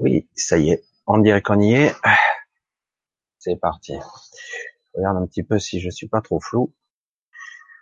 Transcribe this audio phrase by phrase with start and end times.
[0.00, 0.82] Oui, ça y est.
[1.06, 1.94] On dirait qu'on y est.
[3.38, 3.98] C'est parti.
[4.94, 6.72] Regarde un petit peu si je suis pas trop flou.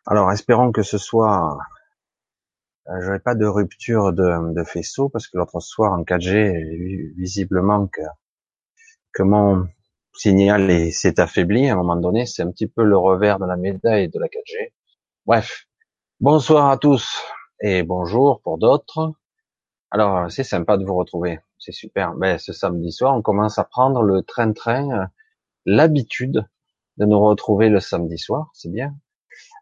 [0.05, 1.59] Alors, espérons que ce soir,
[2.89, 8.03] euh, j'aurai pas de rupture de, faisceau parce que l'autre soir en 4G, visiblement que,
[9.13, 9.69] que mon
[10.13, 12.27] signal s'est affaibli à un moment donné.
[12.27, 14.73] C'est un petit peu le revers de la médaille de la 4G.
[15.25, 15.67] Bref.
[16.19, 17.23] Bonsoir à tous
[17.61, 19.13] et bonjour pour d'autres.
[19.93, 21.39] Alors, c'est sympa de vous retrouver.
[21.59, 22.15] C'est super.
[22.15, 25.07] Ben, ce samedi soir, on commence à prendre le train-train, euh,
[25.67, 26.47] l'habitude
[26.97, 28.51] de nous retrouver le samedi soir.
[28.55, 28.95] C'est bien.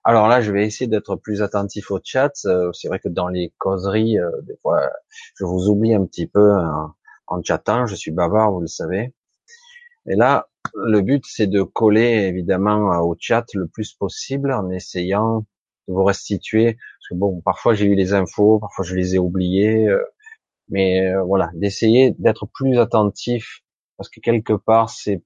[0.04, 2.32] Alors là, je vais essayer d'être plus attentif au chat.
[2.44, 4.90] Euh, c'est vrai que dans les causeries, euh, des fois,
[5.38, 6.94] je vous oublie un petit peu en,
[7.26, 7.86] en chatant.
[7.86, 9.14] Je suis bavard, vous le savez.
[10.08, 15.46] Et là, le but, c'est de coller évidemment au chat le plus possible en essayant
[15.88, 16.74] de vous restituer.
[16.74, 19.88] Parce que bon, parfois j'ai eu les infos, parfois je les ai oubliées
[20.68, 23.60] mais euh, voilà, d'essayer d'être plus attentif
[23.96, 25.22] parce que quelque part c'est,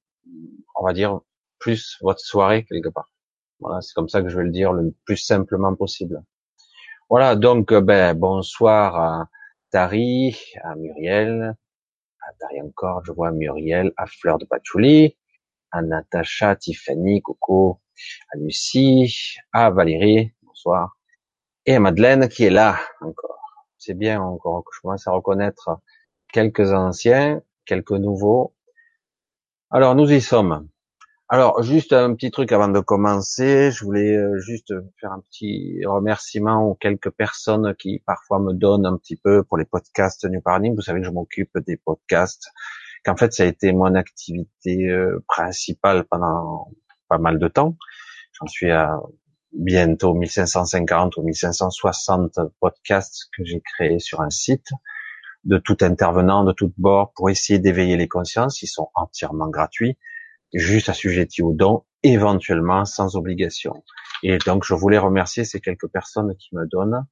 [0.77, 1.20] on va dire,
[1.58, 3.10] plus votre soirée quelque part.
[3.60, 6.22] Voilà, c'est comme ça que je vais le dire le plus simplement possible.
[7.08, 9.28] Voilà, donc euh, ben bonsoir à
[9.70, 11.54] Tari, à Muriel,
[12.20, 15.16] à Tari encore, je vois Muriel, à Fleur de Patchouli,
[15.72, 17.80] à Natacha, Tiffany, Coco,
[18.32, 20.97] à Lucie, à Valérie, bonsoir,
[21.66, 23.39] et à Madeleine qui est là encore
[23.81, 25.81] c'est bien encore que je commence à reconnaître
[26.33, 28.55] quelques anciens, quelques nouveaux.
[29.70, 30.69] Alors nous y sommes.
[31.28, 35.81] Alors juste un petit truc avant de commencer, je voulais euh, juste faire un petit
[35.87, 40.41] remerciement aux quelques personnes qui parfois me donnent un petit peu pour les podcasts New
[40.41, 40.75] Paradigm.
[40.75, 42.48] Vous savez que je m'occupe des podcasts,
[43.05, 46.72] qu'en fait ça a été mon activité euh, principale pendant
[47.09, 47.77] pas mal de temps.
[48.33, 48.98] J'en suis à
[49.53, 54.69] bientôt 1550 ou 1560 podcasts que j'ai créés sur un site
[55.45, 58.62] de tout intervenant, de tout bord, pour essayer d'éveiller les consciences.
[58.62, 59.99] Ils sont entièrement gratuits,
[60.53, 63.83] juste assujettis aux dons, éventuellement sans obligation.
[64.22, 67.06] Et donc, je voulais remercier ces quelques personnes qui me donnent.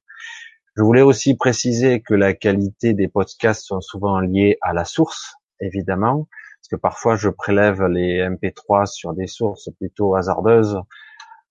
[0.77, 5.33] Je voulais aussi préciser que la qualité des podcasts sont souvent liées à la source,
[5.59, 6.27] évidemment,
[6.61, 10.79] parce que parfois je prélève les MP3 sur des sources plutôt hasardeuses,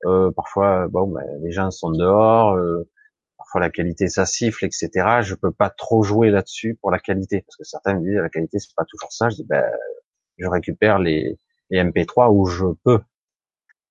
[0.06, 2.54] euh, parfois, bon, ben, les gens sont dehors.
[2.54, 2.88] Euh,
[3.36, 4.91] parfois, la qualité ça siffle, etc.
[5.22, 8.28] Je peux pas trop jouer là-dessus pour la qualité, parce que certains me disent la
[8.28, 9.28] qualité c'est pas toujours ça.
[9.31, 9.64] Je dis ben,
[10.38, 11.38] je récupère les,
[11.70, 13.00] les MP3 où je peux.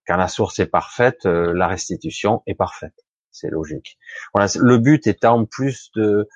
[0.07, 2.95] Quand la source est parfaite, euh, la restitution est parfaite.
[3.31, 3.97] C'est logique.
[4.34, 4.50] Voilà.
[4.59, 6.28] Le but étant plus de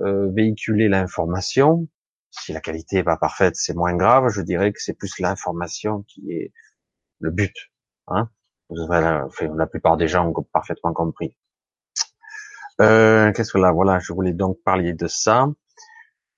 [0.00, 1.88] euh, véhiculer l'information.
[2.30, 4.28] Si la qualité est pas parfaite, c'est moins grave.
[4.28, 6.52] Je dirais que c'est plus l'information qui est
[7.18, 7.54] le but.
[8.06, 8.30] Hein
[8.70, 11.36] la, plupart des gens ont parfaitement compris.
[12.80, 15.48] Euh, Qu'est-ce que là, voilà, je voulais donc parler de ça.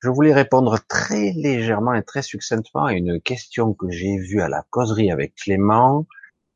[0.01, 4.49] Je voulais répondre très légèrement et très succinctement à une question que j'ai vue à
[4.49, 6.07] la causerie avec Clément,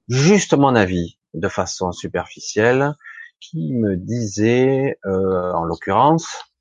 [0.09, 2.95] juste mon avis, de façon superficielle,
[3.41, 6.53] qui me disait, euh, en l'occurrence,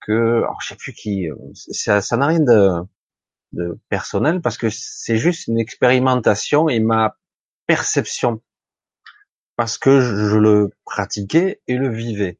[0.00, 2.80] que, alors je sais plus qui, ça, ça n'a rien de,
[3.52, 7.16] de personnel parce que c'est juste une expérimentation et ma
[7.66, 8.40] perception
[9.60, 12.38] parce que je le pratiquais et le vivais.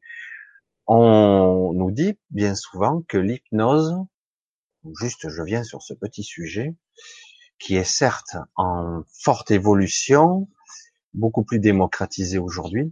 [0.87, 3.95] On nous dit bien souvent que l'hypnose,
[4.99, 6.73] juste je viens sur ce petit sujet,
[7.59, 10.49] qui est certes en forte évolution,
[11.13, 12.91] beaucoup plus démocratisé aujourd'hui,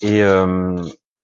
[0.00, 0.74] et euh,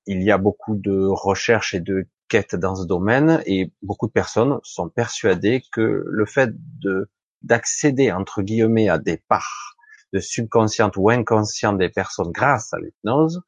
[0.05, 4.13] il y a beaucoup de recherches et de quêtes dans ce domaine, et beaucoup de
[4.13, 9.78] personnes sont persuadées que le fait de d'accéder entre guillemets à des parts
[10.13, 13.43] de subconsciente ou inconsciente des personnes grâce à l'hypnose,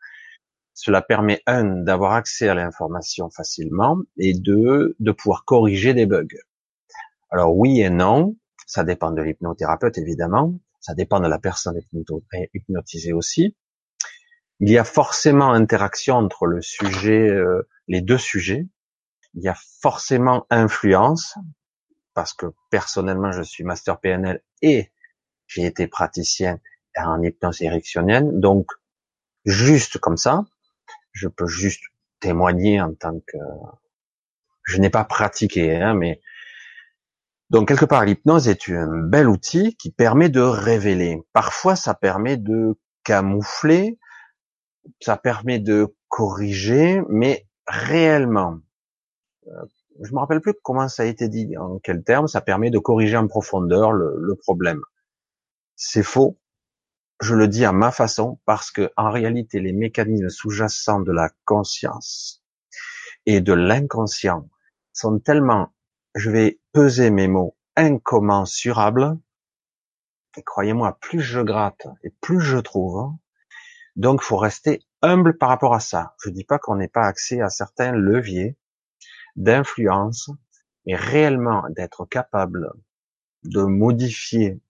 [0.74, 6.26] cela permet un d'avoir accès à l'information facilement et deux de pouvoir corriger des bugs.
[7.30, 11.78] Alors oui et non, ça dépend de l'hypnothérapeute évidemment, ça dépend de la personne
[12.54, 13.56] hypnotisée aussi.
[14.60, 18.66] Il y a forcément interaction entre le sujet, euh, les deux sujets.
[19.34, 21.34] Il y a forcément influence
[22.14, 24.90] parce que personnellement je suis master PNL et
[25.50, 26.60] j'ai été praticien
[26.96, 28.70] en hypnose érectionnelle, donc
[29.44, 30.44] juste comme ça,
[31.12, 31.82] je peux juste
[32.20, 33.38] témoigner en tant que
[34.64, 36.20] je n'ai pas pratiqué, hein, mais
[37.48, 41.20] donc quelque part l'hypnose est un bel outil qui permet de révéler.
[41.32, 43.98] Parfois ça permet de camoufler,
[45.00, 48.58] ça permet de corriger, mais réellement,
[49.48, 49.64] euh,
[50.00, 52.78] je me rappelle plus comment ça a été dit, en quel terme, ça permet de
[52.78, 54.80] corriger en profondeur le problème.
[55.82, 56.38] C'est faux.
[57.22, 61.30] Je le dis à ma façon parce que en réalité, les mécanismes sous-jacents de la
[61.46, 62.44] conscience
[63.24, 64.50] et de l'inconscient
[64.92, 65.72] sont tellement
[66.14, 69.18] je vais peser mes mots incommensurables.
[70.36, 72.98] Et croyez-moi, plus je gratte et plus je trouve.
[72.98, 73.18] Hein.
[73.96, 76.14] Donc, faut rester humble par rapport à ça.
[76.22, 78.58] Je dis pas qu'on n'ait pas accès à certains leviers
[79.34, 80.28] d'influence,
[80.84, 82.70] mais réellement d'être capable
[83.44, 84.60] de modifier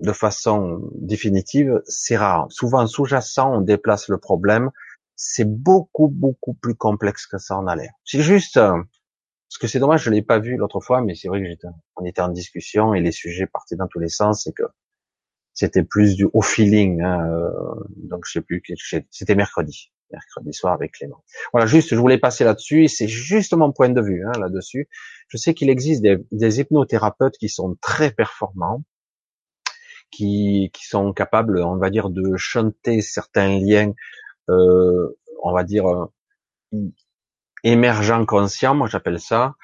[0.00, 2.46] de façon définitive, c'est rare.
[2.50, 4.70] Souvent sous-jacent, on déplace le problème.
[5.16, 7.90] C'est beaucoup, beaucoup plus complexe que ça en a l'air.
[8.04, 8.70] C'est juste, euh,
[9.48, 11.66] parce que c'est dommage, je l'ai pas vu l'autre fois, mais c'est vrai que j'étais,
[11.96, 14.62] on était en discussion et les sujets partaient dans tous les sens, c'est que
[15.54, 17.50] c'était plus du au feeling, hein, euh,
[17.96, 18.62] donc je sais plus,
[19.10, 21.24] c'était mercredi, mercredi soir avec Clément.
[21.52, 24.88] Voilà, juste, je voulais passer là-dessus, et c'est juste mon point de vue hein, là-dessus.
[25.26, 28.84] Je sais qu'il existe des, des hypnothérapeutes qui sont très performants,
[30.10, 33.92] qui, qui sont capables, on va dire, de chanter certains liens,
[34.48, 36.06] euh, on va dire, euh,
[37.64, 39.54] émergents conscients, moi j'appelle ça,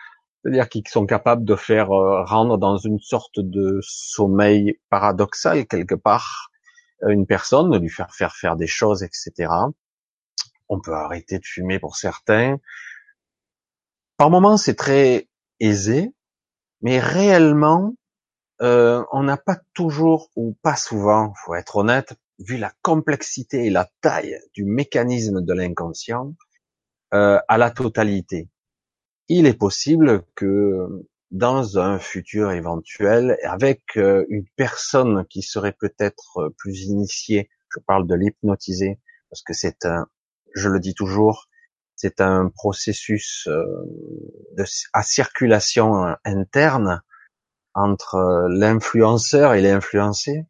[0.43, 5.95] c'est-à-dire qu'ils sont capables de faire euh, rendre dans une sorte de sommeil paradoxal quelque
[5.95, 6.51] part
[7.07, 9.51] une personne, de lui faire faire faire des choses, etc.
[10.69, 12.57] On peut arrêter de fumer pour certains.
[14.17, 15.29] Par moments, c'est très
[15.61, 16.15] aisé,
[16.81, 17.95] mais réellement,
[18.63, 23.71] euh, on n'a pas toujours ou pas souvent, faut être honnête, vu la complexité et
[23.71, 26.35] la taille du mécanisme de l'inconscient,
[27.13, 28.49] euh, à la totalité.
[29.29, 30.87] Il est possible que
[31.31, 38.07] dans un futur éventuel, avec euh, une personne qui serait peut-être plus initiée, je parle
[38.07, 40.07] de l'hypnotiser, parce que c'est un,
[40.55, 41.49] je le dis toujours,
[41.97, 43.49] c'est un processus
[44.93, 47.03] à circulation interne
[47.75, 50.47] entre euh, l'influenceur et l'influencé.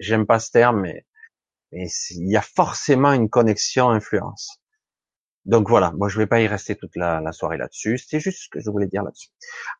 [0.00, 1.06] J'aime pas ce terme, mais,
[1.72, 4.60] il y a forcément une connexion influence.
[5.44, 7.98] Donc voilà, moi je vais pas y rester toute la, soirée là-dessus.
[7.98, 9.30] C'était juste ce que je voulais dire là-dessus.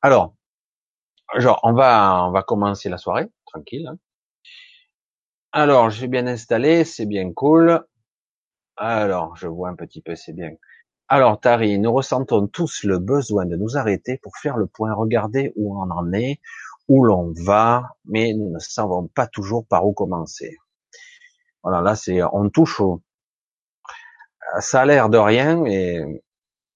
[0.00, 0.34] Alors,
[1.37, 3.87] genre on va on va commencer la soirée tranquille.
[3.87, 3.99] Hein.
[5.52, 7.85] Alors j'ai bien installé, c'est bien cool.
[8.76, 10.50] Alors je vois un petit peu, c'est bien.
[11.08, 15.52] Alors Tari, nous ressentons tous le besoin de nous arrêter pour faire le point, regarder
[15.56, 16.40] où on en est,
[16.92, 20.58] où l'on va, mais nous ne savons pas toujours par où commencer.
[21.62, 23.02] Voilà, là c'est, on touche au,
[24.60, 26.22] ça a l'air de rien, mais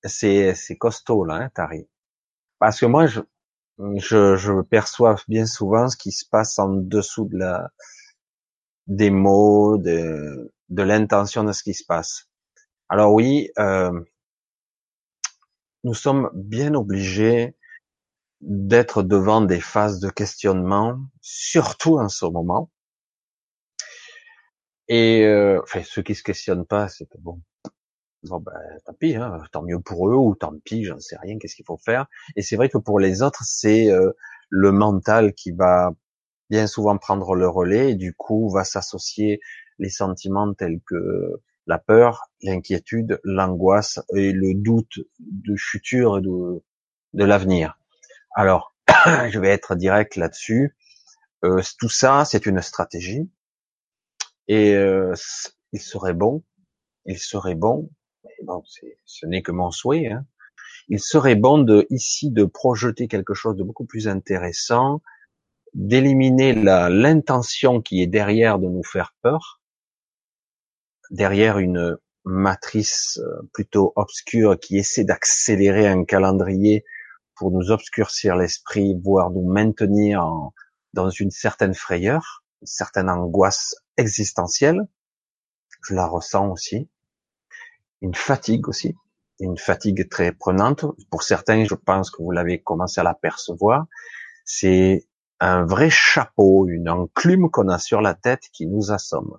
[0.05, 1.87] c'est, c'est costaud là, hein, Tari.
[2.59, 3.21] Parce que moi, je,
[3.97, 7.71] je, je perçois bien souvent ce qui se passe en dessous de la,
[8.87, 12.31] des mots, de, de l'intention de ce qui se passe.
[12.89, 13.93] Alors oui, euh,
[15.85, 17.55] nous sommes bien obligés
[18.41, 22.71] d'être devant des phases de questionnement, surtout en ce moment.
[24.89, 27.41] Et euh, enfin, ceux qui se questionnent pas, c'est que bon,
[28.25, 28.53] bon ben,
[28.85, 31.65] tant pis, hein, tant mieux pour eux ou tant pis, j'en sais rien, qu'est-ce qu'il
[31.65, 32.07] faut faire.
[32.37, 34.13] Et c'est vrai que pour les autres, c'est euh,
[34.49, 35.93] le mental qui va
[36.51, 39.41] bien souvent prendre le relais et du coup va s'associer
[39.79, 46.63] les sentiments tels que la peur, l'inquiétude, l'angoisse et le doute du futur et de,
[47.15, 47.77] de l'avenir.
[48.39, 48.75] Alors,
[49.31, 50.77] je vais être direct là-dessus.
[51.43, 53.31] Euh, tout ça, c'est une stratégie.
[54.47, 55.15] Et euh,
[55.73, 56.45] il serait bon,
[57.07, 57.91] il serait bon,
[58.43, 58.63] bon,
[59.07, 60.27] ce n'est que mon souhait, hein,
[60.89, 65.01] il serait bon de ici de projeter quelque chose de beaucoup plus intéressant,
[65.73, 69.63] d'éliminer l'intention qui est derrière de nous faire peur,
[71.09, 76.85] derrière une matrice euh, plutôt obscure qui essaie d'accélérer un calendrier
[77.37, 80.25] pour nous obscurcir l'esprit, voire nous maintenir
[80.95, 84.89] dans une certaine frayeur, une certaine angoisse existentielle.
[85.83, 86.89] Je la ressens aussi.
[88.01, 88.95] Une fatigue aussi,
[89.41, 90.85] une fatigue très prenante.
[91.11, 93.87] Pour certains, je pense que vous l'avez commencé à l'apercevoir.
[94.45, 95.07] C'est
[95.41, 99.37] un vrai chapeau, une enclume qu'on a sur la tête qui nous assomme.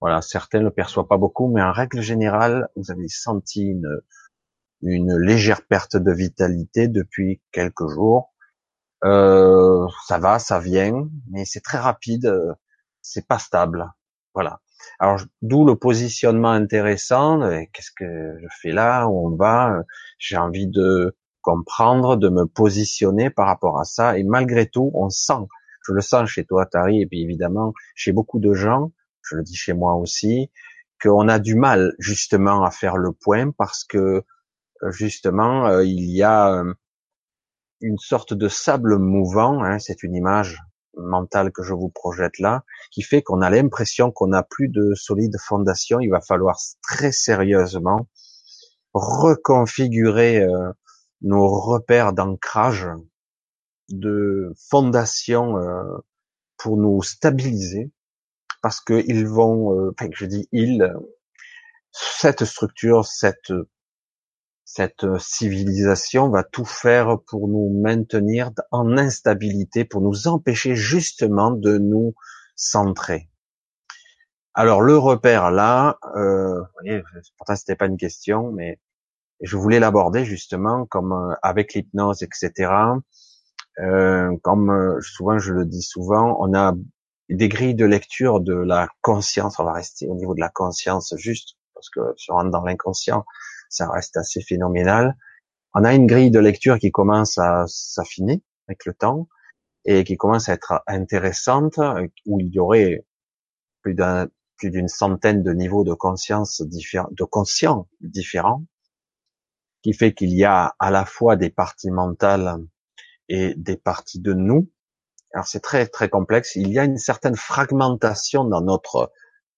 [0.00, 4.00] Voilà, certains ne le perçoivent pas beaucoup, mais en règle générale, vous avez senti une,
[4.82, 8.34] une légère perte de vitalité depuis quelques jours.
[9.04, 12.52] Euh, ça va, ça vient, mais c'est très rapide, euh,
[13.02, 13.92] c'est pas stable.
[14.34, 14.60] Voilà.
[14.98, 17.40] Alors d'où le positionnement intéressant.
[17.72, 19.82] Qu'est-ce que je fais là Où on va
[20.18, 24.18] J'ai envie de comprendre, de me positionner par rapport à ça.
[24.18, 25.46] Et malgré tout, on sent,
[25.86, 29.42] je le sens chez toi, Tari, et puis évidemment chez beaucoup de gens, je le
[29.42, 30.50] dis chez moi aussi,
[31.02, 34.24] qu'on a du mal justement à faire le point parce que
[34.90, 36.74] justement, euh, il y a euh,
[37.80, 40.60] une sorte de sable mouvant, hein, c'est une image
[40.96, 44.94] mentale que je vous projette là, qui fait qu'on a l'impression qu'on n'a plus de
[44.94, 46.00] solide fondation.
[46.00, 48.08] Il va falloir très sérieusement
[48.94, 50.70] reconfigurer euh,
[51.22, 52.86] nos repères d'ancrage
[53.90, 55.82] de fondation euh,
[56.56, 57.90] pour nous stabiliser,
[58.62, 60.94] parce qu'ils vont, euh, enfin, je dis ils,
[61.90, 63.52] cette structure, cette
[64.76, 71.78] cette civilisation va tout faire pour nous maintenir en instabilité, pour nous empêcher justement de
[71.78, 72.14] nous
[72.56, 73.28] centrer.
[74.52, 77.02] Alors le repère là, euh, vous voyez,
[77.38, 78.80] pourtant c'était pas une question, mais
[79.40, 82.72] je voulais l'aborder justement comme euh, avec l'hypnose, etc.
[83.78, 86.74] Euh, comme euh, souvent je le dis souvent, on a
[87.28, 89.60] des grilles de lecture de la conscience.
[89.60, 92.64] On va rester au niveau de la conscience juste parce que si on rentre dans
[92.64, 93.24] l'inconscient,
[93.68, 95.16] ça reste assez phénoménal.
[95.74, 99.28] On a une grille de lecture qui commence à s'affiner avec le temps
[99.84, 101.78] et qui commence à être intéressante,
[102.26, 103.04] où il y aurait
[103.82, 108.64] plus d'un plus d'une centaine de niveaux de conscience différents, de conscients différents,
[109.82, 112.56] qui fait qu'il y a à la fois des parties mentales
[113.28, 114.70] et des parties de nous.
[115.32, 116.54] Alors c'est très très complexe.
[116.56, 119.12] Il y a une certaine fragmentation dans notre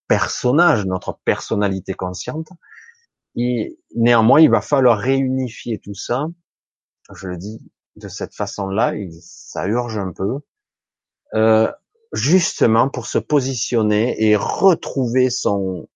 [0.09, 2.49] personnage, notre personnalité consciente.
[3.95, 6.27] Néanmoins, il va falloir réunifier tout ça.
[7.15, 7.61] Je le dis
[7.97, 10.41] de cette façon-là, ça urge un peu.
[11.35, 11.71] Euh,
[12.13, 15.89] justement pour se positionner et retrouver son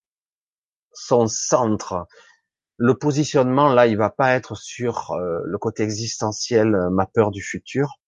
[0.92, 2.06] son centre.
[2.76, 7.30] Le positionnement là, il va pas être sur euh, le côté existentiel, euh, ma peur
[7.30, 8.00] du futur,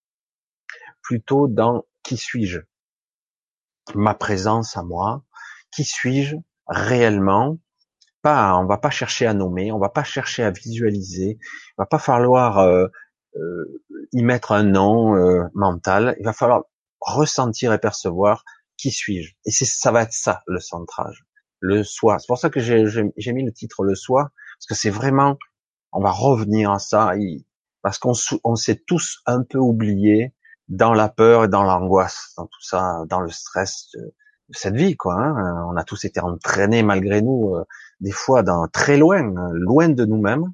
[1.03, 2.61] plutôt dans qui suis-je,
[3.95, 5.23] ma présence à moi,
[5.71, 6.37] qui suis-je
[6.67, 7.59] réellement?
[8.23, 11.87] Pas, on va pas chercher à nommer, on va pas chercher à visualiser, il va
[11.87, 12.87] pas falloir euh,
[14.13, 15.17] y mettre un nom
[15.55, 16.63] mental, il va falloir
[17.01, 18.45] ressentir et percevoir
[18.77, 19.35] qui suis-je.
[19.45, 21.25] Et c'est ça va être ça le centrage,
[21.61, 22.19] le soi.
[22.19, 25.39] C'est pour ça que j'ai mis le titre le soi, parce que c'est vraiment,
[25.93, 27.13] on va revenir à ça,
[27.83, 28.13] parce qu'on
[28.45, 30.35] on s'est tous un peu oubliés
[30.69, 34.15] dans la peur et dans l'angoisse, dans tout ça, dans le stress de,
[34.55, 35.15] cette vie, quoi.
[35.15, 35.67] Hein.
[35.71, 37.65] On a tous été entraînés malgré nous, euh,
[38.03, 40.53] des fois dans très loin, loin de nous-mêmes.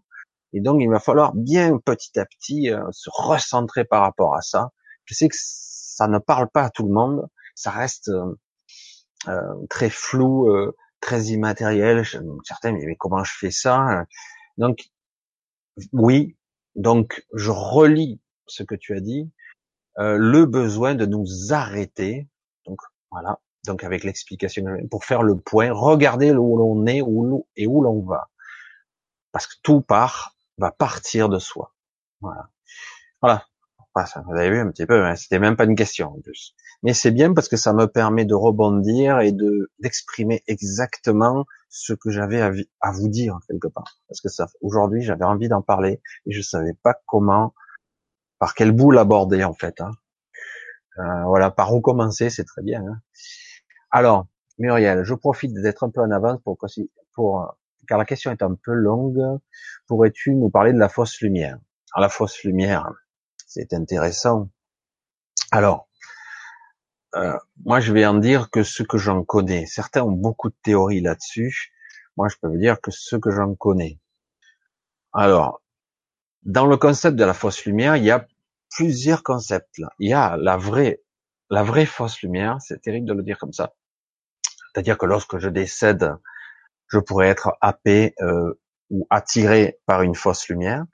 [0.52, 4.40] Et donc, il va falloir bien petit à petit euh, se recentrer par rapport à
[4.40, 4.70] ça.
[5.04, 5.36] Je sais que
[5.98, 8.38] ça ne parle pas à tout le monde, ça reste euh,
[9.26, 12.04] euh, très flou, euh, très immatériel.
[12.44, 14.04] Certains, mais comment je fais ça
[14.58, 14.90] Donc,
[15.92, 16.36] oui,
[16.76, 19.32] donc je relis ce que tu as dit,
[19.96, 22.28] le besoin de nous arrêter.
[22.64, 22.78] Donc
[23.10, 27.82] voilà, donc avec l'explication pour faire le point, regarder où l'on est où et où
[27.82, 28.28] l'on va,
[29.32, 31.72] parce que tout part va partir de soi.
[32.20, 32.48] Voilà.
[33.22, 33.44] Voilà
[34.26, 36.54] vous avez vu un petit peu, hein, c'était même pas une question en plus.
[36.82, 41.92] Mais c'est bien parce que ça me permet de rebondir et de d'exprimer exactement ce
[41.92, 43.98] que j'avais à, vous dire quelque part.
[44.08, 47.54] Parce que ça, aujourd'hui, j'avais envie d'en parler et je savais pas comment,
[48.38, 49.80] par quel bout l'aborder en fait.
[49.80, 49.90] Hein.
[50.98, 52.82] Euh, voilà, par où commencer, c'est très bien.
[52.86, 53.00] Hein.
[53.90, 54.26] Alors,
[54.58, 56.58] Muriel, je profite d'être un peu en avance pour,
[57.14, 57.56] pour
[57.88, 59.40] car la question est un peu longue.
[59.86, 61.58] Pourrais-tu nous parler de la fausse lumière?
[61.96, 62.92] La fausse lumière,
[63.46, 64.50] c'est intéressant.
[65.50, 65.88] Alors,
[67.14, 69.64] euh, moi je vais en dire que ce que j'en connais.
[69.66, 71.72] Certains ont beaucoup de théories là-dessus.
[72.16, 73.98] Moi je peux vous dire que ce que j'en connais.
[75.14, 75.62] Alors,
[76.42, 78.26] dans le concept de la fausse lumière, il y a
[78.70, 79.80] plusieurs concepts.
[79.98, 81.00] Il y a la vraie,
[81.48, 82.58] la vraie fausse lumière.
[82.60, 83.72] C'est terrible de le dire comme ça.
[84.72, 86.14] C'est-à-dire que lorsque je décède,
[86.88, 88.60] je pourrais être happé euh,
[88.90, 90.84] ou attiré par une fausse lumière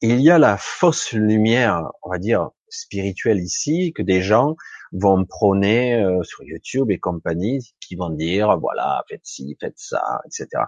[0.00, 4.56] il y a la fausse lumière, on va dire spirituelle ici, que des gens
[4.92, 10.20] vont prôner euh, sur YouTube et compagnie, qui vont dire voilà faites ci, faites ça,
[10.26, 10.64] etc.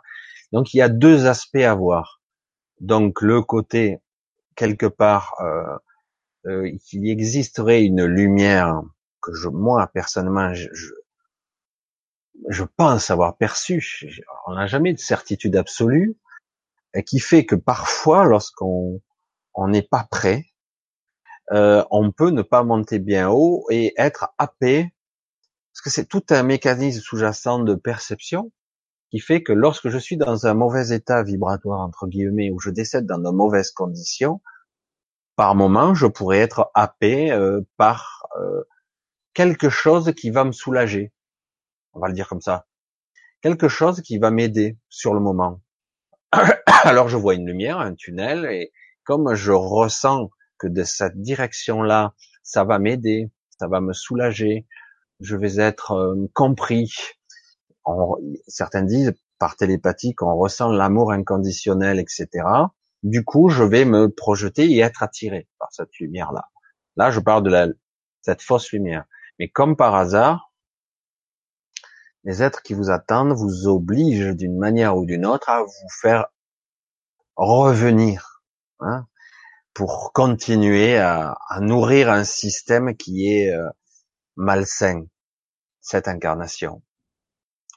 [0.53, 2.23] Donc il y a deux aspects à voir.
[2.81, 3.99] Donc le côté
[4.55, 5.77] quelque part euh,
[6.47, 8.81] euh, qu'il existerait une lumière
[9.21, 10.93] que je, moi personnellement, je, je,
[12.65, 13.83] pense avoir perçue.
[14.47, 16.17] On n'a jamais de certitude absolue,
[16.95, 19.01] et qui fait que parfois, lorsqu'on
[19.55, 20.47] on n'est pas prêt,
[21.53, 24.93] euh, on peut ne pas monter bien haut et être happé,
[25.73, 28.51] parce que c'est tout un mécanisme sous-jacent de perception
[29.11, 32.71] qui fait que lorsque je suis dans un mauvais état vibratoire entre guillemets où je
[32.71, 34.41] décède dans de mauvaises conditions,
[35.37, 38.65] par moment je pourrais être happé euh, par euh,
[39.35, 41.13] quelque chose qui va me soulager,
[41.97, 42.67] on va le dire comme ça,
[43.41, 45.63] quelque chose qui va m'aider sur le moment.
[46.85, 48.73] Alors je vois une lumière, un tunnel et
[49.05, 54.67] comme je ressens que de cette direction-là, ça va m'aider, ça va me soulager,
[55.21, 56.93] je vais être euh, compris.
[58.47, 62.29] certains disent par télépathie qu'on ressent l'amour inconditionnel, etc.
[63.03, 66.49] Du coup, je vais me projeter et être attiré par cette lumière-là.
[66.97, 67.69] Là, je parle de la,
[68.23, 69.05] cette fausse lumière.
[69.39, 70.53] Mais comme par hasard,
[72.27, 76.27] les êtres qui vous attendent vous obligent d'une manière ou d'une autre à vous faire
[77.37, 78.43] revenir,
[78.81, 79.07] hein,
[79.73, 83.69] pour continuer à, nourrir un système qui est euh,
[84.35, 85.07] malsain,
[85.81, 86.83] cette incarnation.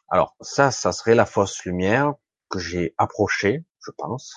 [0.09, 2.15] Alors ça, ça serait la fausse lumière
[2.49, 4.33] que j'ai approchée, je pense.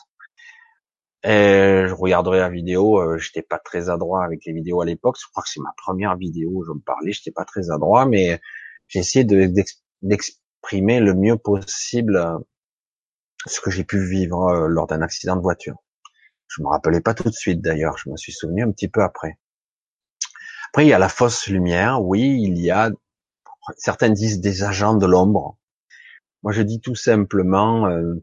[1.24, 5.26] Je regarderai la vidéo, euh, j'étais pas très adroit avec les vidéos à l'époque, je
[5.30, 8.42] crois que c'est ma première vidéo où je me parlais, j'étais pas très adroit, mais
[8.88, 9.24] j'ai essayé
[10.02, 12.38] d'exprimer le mieux possible euh,
[13.46, 15.76] ce que j'ai pu vivre euh, lors d'un accident de voiture.
[16.48, 19.02] Je me rappelais pas tout de suite d'ailleurs, je me suis souvenu un petit peu
[19.02, 19.38] après.
[20.68, 22.90] Après, il y a la fausse lumière, oui, il y a,
[23.76, 25.58] certains disent des agents de l'ombre.
[26.42, 28.14] Moi, je dis tout simplement, euh,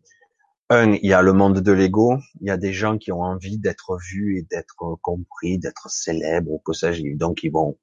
[0.69, 3.21] un, il y a le monde de l'ego, il y a des gens qui ont
[3.21, 7.77] envie d'être vus et d'être compris, d'être célèbres ou que sais-je, donc ils vont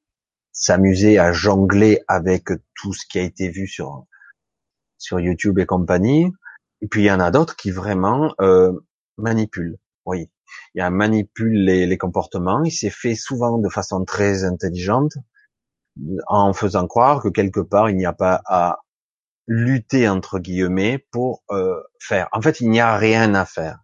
[0.56, 4.06] s'amuser à jongler avec tout ce qui a été vu sur
[4.98, 6.32] sur YouTube et compagnie.
[6.80, 8.72] Et puis il y en a d'autres qui vraiment euh,
[9.18, 9.78] manipulent.
[10.04, 10.30] Oui,
[10.74, 12.64] il y a manipule les, les comportements.
[12.64, 15.12] Il s'est fait souvent de façon très intelligente,
[16.26, 18.80] en faisant croire que quelque part il n'y a pas à
[19.46, 22.28] lutter entre guillemets pour euh, faire.
[22.32, 23.78] En fait, il n'y a rien à faire.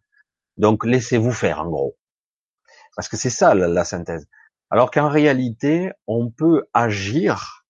[0.56, 1.96] Donc laissez-vous faire en gros.
[2.96, 4.26] Parce que c'est ça la, synthèse.
[4.72, 7.66] Alors qu'en réalité, on peut agir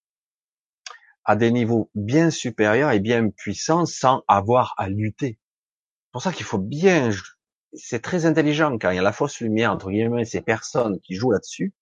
[1.25, 5.41] à des niveaux bien supérieurs et bien puissants sans avoir à lutter.
[5.41, 7.11] C'est pour ça qu'il faut bien,
[7.73, 11.17] c'est très intelligent quand il y a la fausse lumière entre guillemets ces personnes qui
[11.17, 11.75] jouent là-dessus.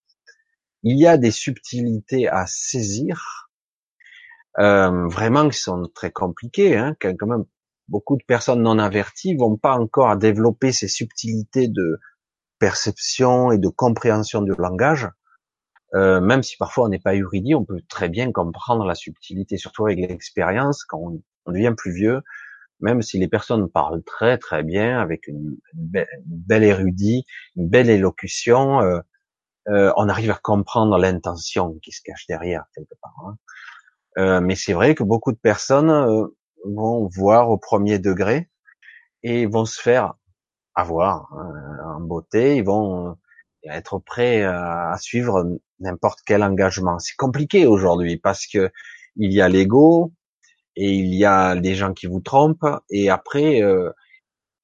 [0.81, 3.51] Il y a des subtilités à saisir
[4.57, 7.45] euh, vraiment qui sont très compliqués, hein, même
[7.89, 11.99] beaucoup de personnes non averties vont pas encore développer ces subtilités de
[12.61, 15.09] perception et de compréhension du langage.
[15.93, 19.57] Euh, même si parfois on n'est pas érudit, on peut très bien comprendre la subtilité,
[19.57, 20.99] surtout avec l'expérience, quand
[21.45, 22.21] on, devient plus vieux,
[22.79, 27.25] même si les personnes parlent très très bien, avec une, belle érudit,
[27.57, 29.01] une belle élocution, euh,
[29.67, 33.15] euh, on arrive à comprendre l'intention qui se cache derrière quelque part.
[33.25, 33.37] Hein.
[34.17, 36.27] Euh, mais c'est vrai que beaucoup de personnes euh,
[36.65, 38.49] vont voir au premier degré
[39.23, 40.15] et vont se faire
[40.75, 42.57] avoir hein, en beauté.
[42.57, 43.13] Ils vont euh,
[43.65, 46.99] être prêts à, suivre n'importe quel engagement.
[46.99, 48.71] C'est compliqué aujourd'hui parce que
[49.17, 50.13] il y a l'ego
[50.75, 53.61] et il y a des gens qui vous trompent et après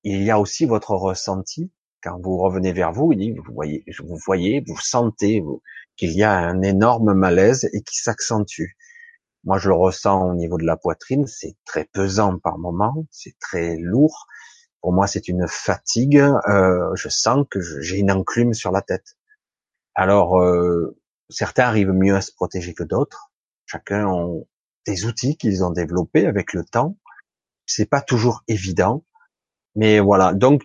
[0.03, 1.69] il y a aussi votre ressenti
[2.01, 3.11] quand vous revenez vers vous.
[3.11, 5.43] Il dit, vous voyez, vous voyez, vous sentez
[5.95, 8.75] qu'il y a un énorme malaise et qui s'accentue.
[9.43, 13.37] Moi, je le ressens au niveau de la poitrine, c'est très pesant par moment, c'est
[13.39, 14.27] très lourd.
[14.87, 16.17] Pour moi, c'est une fatigue.
[16.17, 19.17] Euh, je sens que j'ai une enclume sur la tête.
[19.95, 20.97] Alors, euh,
[21.29, 23.33] certains arrivent mieux à se protéger que d'autres.
[23.65, 24.25] Chacun a
[24.85, 26.97] des outils qu'ils ont développés avec le temps.
[27.65, 29.03] C'est pas toujours évident,
[29.75, 30.33] mais voilà.
[30.33, 30.63] Donc,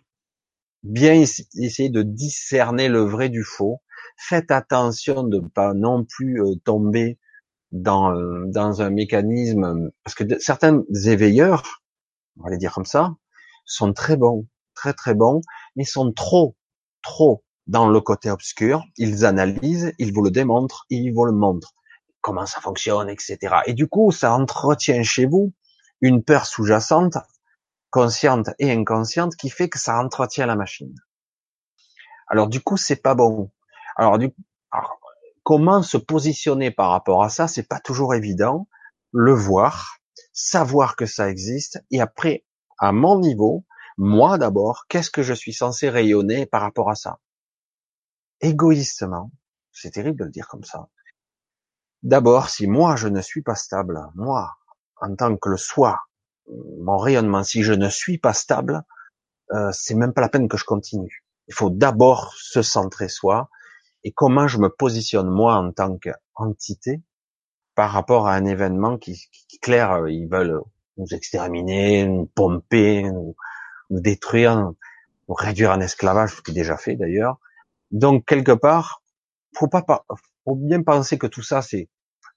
[0.84, 3.82] bien essayer de discerner le vrai du faux.
[4.16, 7.18] Faites attention de pas non plus euh, tomber
[7.72, 8.12] dans,
[8.46, 11.82] dans un mécanisme, parce que certains éveilleurs,
[12.38, 13.16] on va les dire comme ça,
[13.72, 15.40] sont très bons, très très bons,
[15.76, 16.56] mais sont trop,
[17.02, 18.82] trop dans le côté obscur.
[18.96, 21.72] Ils analysent, ils vous le démontrent, ils vous le montrent,
[22.20, 23.38] comment ça fonctionne, etc.
[23.66, 25.52] Et du coup, ça entretient chez vous
[26.00, 27.16] une peur sous-jacente,
[27.90, 30.94] consciente et inconsciente, qui fait que ça entretient la machine.
[32.28, 33.50] Alors du coup, c'est pas bon.
[33.96, 34.34] Alors du,
[34.70, 34.98] alors,
[35.42, 38.68] comment se positionner par rapport à ça, c'est pas toujours évident.
[39.12, 39.98] Le voir,
[40.32, 42.44] savoir que ça existe, et après,
[42.82, 43.64] à mon niveau,
[43.96, 47.20] moi d'abord, qu'est-ce que je suis censé rayonner par rapport à ça?
[48.40, 49.30] Égoïstement,
[49.70, 50.88] c'est terrible de le dire comme ça.
[52.02, 54.56] D'abord, si moi je ne suis pas stable, moi,
[55.00, 56.00] en tant que le soi,
[56.80, 58.82] mon rayonnement, si je ne suis pas stable,
[59.52, 61.24] euh, c'est même pas la peine que je continue.
[61.46, 63.48] Il faut d'abord se centrer soi,
[64.02, 67.00] et comment je me positionne moi en tant qu'entité
[67.76, 70.60] par rapport à un événement qui, qui, clair, euh, ils veulent
[70.96, 73.34] nous exterminer, nous pomper, nous,
[73.90, 77.38] détruire, nous réduire en esclavage, ce qui est déjà fait d'ailleurs.
[77.90, 79.02] Donc quelque part,
[79.54, 79.84] faut pas,
[80.44, 81.88] faut bien penser que tout ça c'est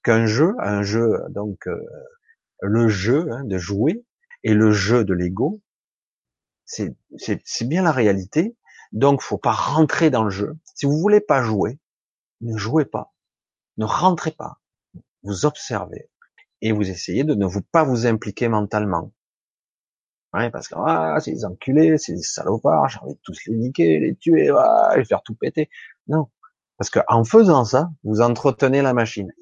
[0.02, 1.80] qu'un jeu, un jeu donc euh,
[2.60, 4.04] le jeu hein, de jouer
[4.42, 5.60] et le jeu de l'ego,
[6.64, 8.56] c'est c'est bien la réalité.
[8.92, 10.56] Donc faut pas rentrer dans le jeu.
[10.74, 11.78] Si vous voulez pas jouer,
[12.40, 13.12] ne jouez pas.
[13.78, 14.60] Ne rentrez pas.
[15.22, 16.08] Vous observez.
[16.62, 19.12] Et vous essayez de ne vous pas vous impliquer mentalement.
[20.32, 23.56] Ouais, parce que, ah, c'est des enculés, c'est des salopards, j'ai envie de tous les
[23.56, 25.70] niquer, les tuer, ah, les faire tout péter.
[26.08, 26.28] Non.
[26.76, 29.32] Parce que en faisant ça, vous entretenez la machine.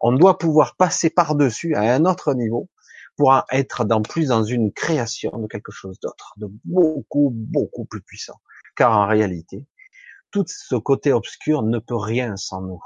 [0.00, 2.68] On doit pouvoir passer par-dessus à un autre niveau
[3.16, 8.00] pour être dans plus dans une création de quelque chose d'autre, de beaucoup, beaucoup plus
[8.00, 8.40] puissant.
[8.76, 9.66] Car en réalité,
[10.30, 12.82] tout ce côté obscur ne peut rien sans nous.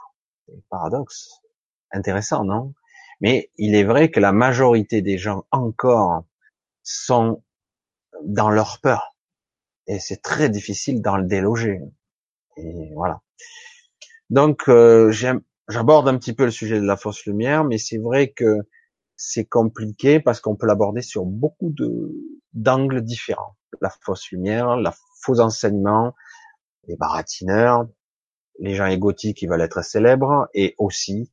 [0.70, 1.40] Paradoxe.
[1.92, 2.74] Intéressant, non?
[3.20, 6.24] Mais il est vrai que la majorité des gens encore
[6.82, 7.42] sont
[8.24, 9.14] dans leur peur.
[9.86, 11.80] Et c'est très difficile d'en déloger.
[12.56, 13.20] Et voilà.
[14.30, 15.12] Donc, euh,
[15.68, 18.60] j'aborde un petit peu le sujet de la fausse lumière, mais c'est vrai que
[19.16, 22.12] c'est compliqué parce qu'on peut l'aborder sur beaucoup de
[22.52, 23.56] d'angles différents.
[23.80, 26.14] La fausse lumière, la faux enseignement,
[26.86, 27.86] les baratineurs,
[28.60, 31.30] les gens égotiques qui veulent être célèbres, et aussi,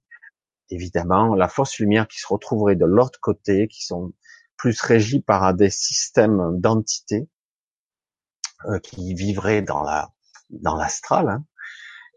[0.72, 4.14] évidemment, la fausse lumière qui se retrouverait de l'autre côté, qui sont
[4.58, 7.28] plus régis par des systèmes d'entités
[8.66, 10.10] euh, qui vivraient dans la
[10.50, 11.46] dans l'astral, hein,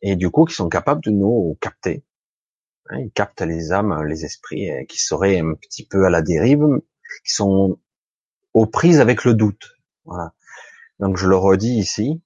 [0.02, 2.04] et du coup qui sont capables de nous capter.
[2.90, 6.22] Hein, ils captent les âmes, les esprits euh, qui seraient un petit peu à la
[6.22, 6.66] dérive,
[7.24, 7.78] qui sont
[8.52, 9.78] aux prises avec le doute.
[10.04, 10.34] Voilà.
[10.98, 12.22] Donc je le redis ici,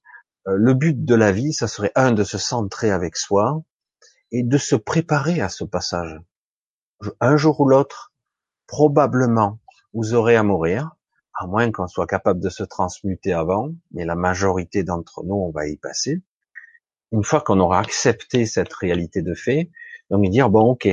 [0.47, 3.63] euh, le but de la vie, ça serait un de se centrer avec soi
[4.31, 6.19] et de se préparer à ce passage.
[7.19, 8.13] Un jour ou l'autre,
[8.67, 9.59] probablement,
[9.93, 10.91] vous aurez à mourir,
[11.33, 15.51] à moins qu'on soit capable de se transmuter avant, mais la majorité d'entre nous, on
[15.51, 16.21] va y passer.
[17.11, 19.71] Une fois qu'on aura accepté cette réalité de fait,
[20.09, 20.87] donc dire bon ok,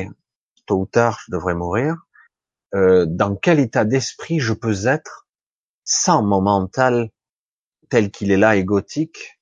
[0.64, 1.96] tôt ou tard je devrais mourir.
[2.74, 5.26] Euh, dans quel état d'esprit je peux être
[5.84, 7.10] sans mon mental
[7.90, 9.40] tel qu'il est là égotique?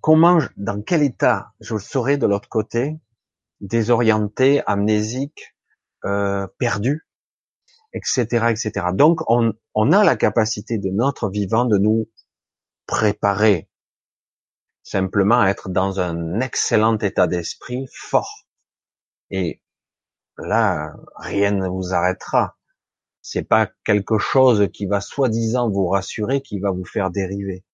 [0.00, 2.98] Comment, dans quel état je serai de l'autre côté,
[3.60, 5.54] désorienté, amnésique,
[6.04, 7.06] euh, perdu,
[7.92, 8.86] etc., etc.
[8.92, 12.08] Donc on, on a la capacité de notre vivant de nous
[12.86, 13.68] préparer
[14.82, 18.48] simplement à être dans un excellent état d'esprit fort
[19.30, 19.60] et
[20.38, 22.56] là, rien ne vous arrêtera.
[23.20, 27.64] C'est pas quelque chose qui va soi-disant vous rassurer, qui va vous faire dériver.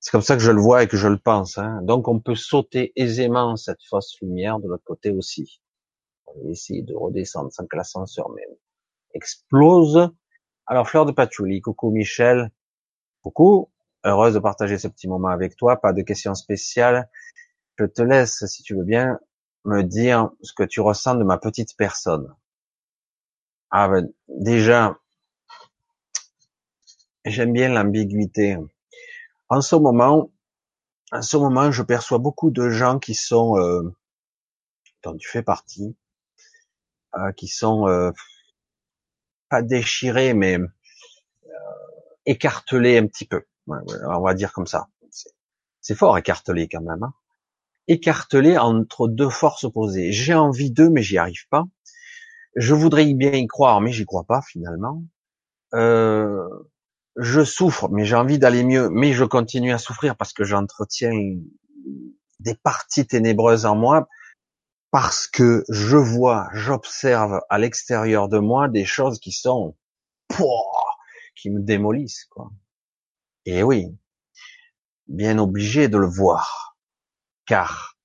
[0.00, 1.58] C'est comme ça que je le vois et que je le pense.
[1.58, 1.80] Hein.
[1.82, 5.60] Donc on peut sauter aisément cette fausse lumière de l'autre côté aussi.
[6.26, 8.56] On va essayer de redescendre sans que l'ascenseur même
[9.14, 10.10] explose.
[10.66, 12.50] Alors Fleur de Patchouli, coucou Michel,
[13.22, 13.70] coucou,
[14.04, 15.76] heureuse de partager ce petit moment avec toi.
[15.76, 17.08] Pas de questions spéciales.
[17.78, 19.18] Je te laisse, si tu veux bien,
[19.64, 22.34] me dire ce que tu ressens de ma petite personne.
[23.70, 24.98] Ah ben, déjà,
[27.24, 28.56] j'aime bien l'ambiguïté.
[29.48, 30.30] En ce moment,
[31.12, 33.82] en ce moment, je perçois beaucoup de gens qui sont, euh,
[35.02, 35.96] dont tu fais partie,
[37.14, 38.10] euh, qui sont euh,
[39.48, 40.68] pas déchirés, mais euh,
[42.26, 43.44] écartelés un petit peu.
[43.68, 44.88] on va dire comme ça.
[45.80, 47.02] C'est fort écartelé quand même.
[47.02, 47.14] Hein
[47.88, 50.12] écartelé entre deux forces opposées.
[50.12, 51.64] J'ai envie d'eux, mais j'y arrive pas.
[52.56, 55.04] Je voudrais bien y croire, mais j'y crois pas finalement.
[55.74, 56.48] Euh,
[57.16, 61.12] je souffre, mais j'ai envie d'aller mieux, mais je continue à souffrir parce que j'entretiens
[62.40, 64.08] des parties ténébreuses en moi,
[64.90, 69.76] parce que je vois, j'observe à l'extérieur de moi des choses qui sont,
[71.36, 72.50] qui me démolissent, quoi.
[73.46, 73.96] Et oui,
[75.06, 76.66] bien obligé de le voir
[77.46, 77.96] car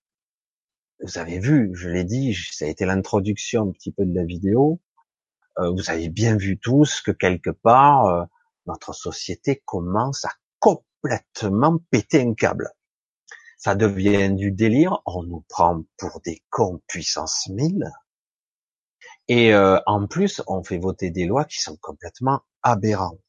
[1.03, 4.23] vous avez vu, je l'ai dit, ça a été l'introduction un petit peu de la
[4.23, 4.79] vidéo.
[5.57, 8.23] Euh, vous avez bien vu tous que quelque part euh,
[8.65, 12.69] notre société commence à complètement péter un câble.
[13.57, 15.01] Ça devient du délire.
[15.05, 17.91] On nous prend pour des cons puissance 1000.
[19.27, 23.19] Et euh, en plus, on fait voter des lois qui sont complètement aberrantes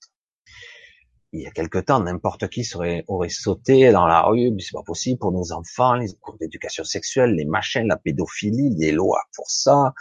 [1.32, 2.68] il y a quelque temps, n'importe qui
[3.08, 6.84] aurait sauté dans la rue, mais c'est pas possible pour nos enfants, les cours d'éducation
[6.84, 9.94] sexuelle, les machins, la pédophilie, les lois pour ça,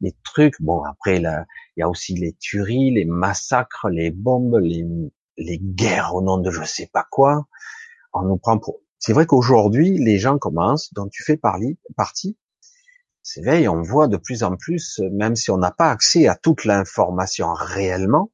[0.00, 0.60] les trucs.
[0.60, 1.44] Bon, après, il
[1.76, 4.86] y a aussi les tueries, les massacres, les bombes, les,
[5.36, 7.46] les guerres au nom de je sais pas quoi.
[8.12, 8.80] On nous prend pour.
[8.98, 12.36] C'est vrai qu'aujourd'hui, les gens commencent, dont tu fais partie,
[13.22, 16.64] s'éveillent, on voit de plus en plus, même si on n'a pas accès à toute
[16.64, 18.32] l'information réellement,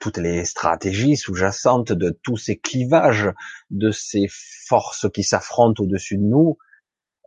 [0.00, 3.30] toutes les stratégies sous-jacentes de tous ces clivages,
[3.70, 6.58] de ces forces qui s'affrontent au-dessus de nous.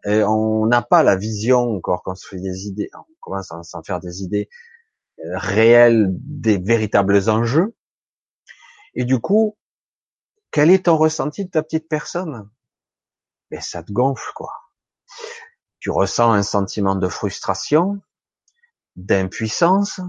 [0.06, 2.92] Et on n'a pas la vision encore quand on se fait des idées,
[3.28, 4.50] commence à s'en faire des idées
[5.20, 7.76] euh, réelles des véritables enjeux.
[8.94, 9.58] Et du coup,
[10.52, 12.50] quel est ton ressenti de ta petite personne?
[13.52, 14.54] Ben ça te gonfle quoi.
[15.80, 18.02] Tu ressens un sentiment de frustration,
[18.96, 20.02] d'impuissance,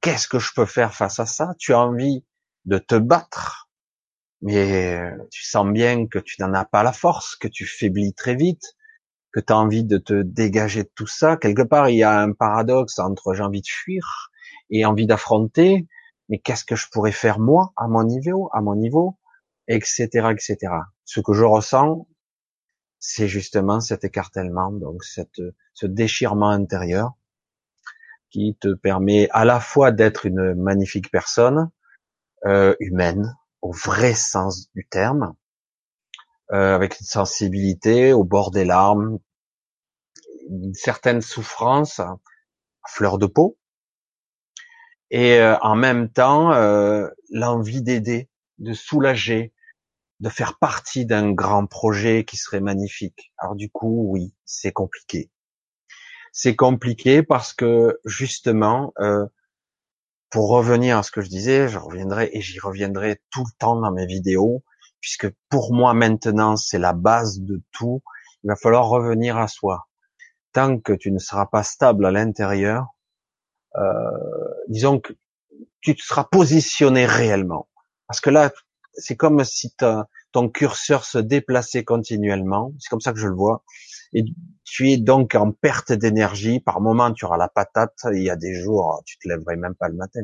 [0.00, 1.54] qu'est-ce que je peux faire face à ça?
[1.58, 2.24] Tu as envie
[2.64, 3.66] de te battre
[4.42, 8.34] mais tu sens bien que tu n'en as pas la force, que tu faiblis très
[8.34, 8.76] vite,
[9.36, 11.36] que tu as envie de te dégager de tout ça.
[11.36, 14.30] Quelque part, il y a un paradoxe entre j'ai envie de fuir
[14.70, 15.86] et envie d'affronter,
[16.30, 19.18] mais qu'est-ce que je pourrais faire moi, à mon niveau, à mon niveau,
[19.68, 20.56] etc., etc.
[21.04, 22.08] Ce que je ressens,
[22.98, 25.42] c'est justement cet écartèlement, donc cette,
[25.74, 27.12] ce déchirement intérieur
[28.30, 31.70] qui te permet à la fois d'être une magnifique personne,
[32.46, 35.34] euh, humaine, au vrai sens du terme,
[36.52, 39.18] euh, avec une sensibilité au bord des larmes,
[40.48, 42.16] une certaine souffrance à
[42.88, 43.58] fleur de peau,
[45.10, 49.52] et euh, en même temps euh, l'envie d'aider, de soulager,
[50.20, 53.32] de faire partie d'un grand projet qui serait magnifique.
[53.38, 55.30] Alors du coup, oui, c'est compliqué.
[56.32, 59.26] C'est compliqué parce que justement, euh,
[60.30, 63.80] pour revenir à ce que je disais, je reviendrai et j'y reviendrai tout le temps
[63.80, 64.64] dans mes vidéos,
[65.00, 68.02] puisque pour moi maintenant c'est la base de tout.
[68.42, 69.88] Il va falloir revenir à soi.
[70.56, 72.86] Tant que tu ne seras pas stable à l'intérieur,
[73.76, 73.82] euh,
[74.68, 75.12] disons que
[75.82, 77.68] tu te seras positionné réellement.
[78.06, 78.50] Parce que là,
[78.94, 79.76] c'est comme si
[80.32, 82.72] ton curseur se déplaçait continuellement.
[82.78, 83.64] C'est comme ça que je le vois.
[84.14, 84.24] Et
[84.64, 86.58] tu es donc en perte d'énergie.
[86.58, 88.06] Par moment, tu auras la patate.
[88.14, 90.22] Il y a des jours, tu te lèverais même pas le matin.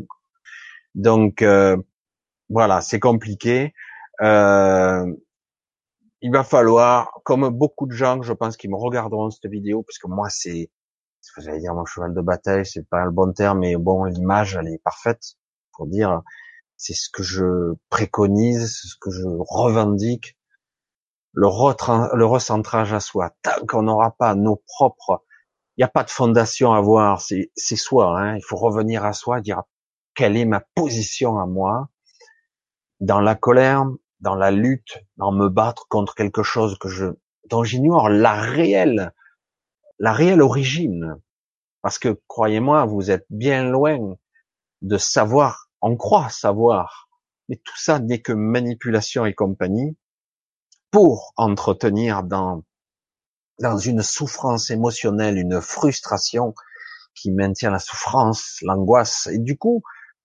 [0.95, 1.77] Donc euh,
[2.49, 3.75] voilà, c'est compliqué.
[4.23, 5.13] Euh,
[6.23, 10.07] il va falloir, comme beaucoup de gens, je pense, qui me regarderont cette vidéo, puisque
[10.07, 10.71] moi, c'est
[11.21, 14.05] ce que j'allais dire mon cheval de bataille, c'est pas le bon terme, mais bon,
[14.05, 15.35] l'image, elle est parfaite
[15.73, 16.23] pour dire,
[16.77, 20.39] c'est ce que je préconise, ce que je revendique,
[21.33, 21.47] le,
[22.17, 23.33] le recentrage à soi.
[23.43, 25.25] Tant qu'on n'aura pas nos propres,
[25.77, 28.21] il n'y a pas de fondation à voir, c'est soi.
[28.21, 28.37] Hein.
[28.37, 29.63] Il faut revenir à soi, dire
[30.15, 31.89] quelle est ma position à moi
[33.01, 33.85] dans la colère,
[34.23, 37.07] dans la lutte, dans me battre contre quelque chose que je
[37.51, 39.13] dont j'ignore la réelle
[40.03, 41.17] la réelle origine.
[41.81, 44.17] Parce que, croyez-moi, vous êtes bien loin
[44.83, 47.09] de savoir, on croit savoir,
[47.49, 49.97] mais tout ça n'est que manipulation et compagnie
[50.91, 52.65] pour entretenir dans,
[53.61, 56.55] dans une souffrance émotionnelle, une frustration
[57.15, 59.83] qui maintient la souffrance, l'angoisse, et du coup,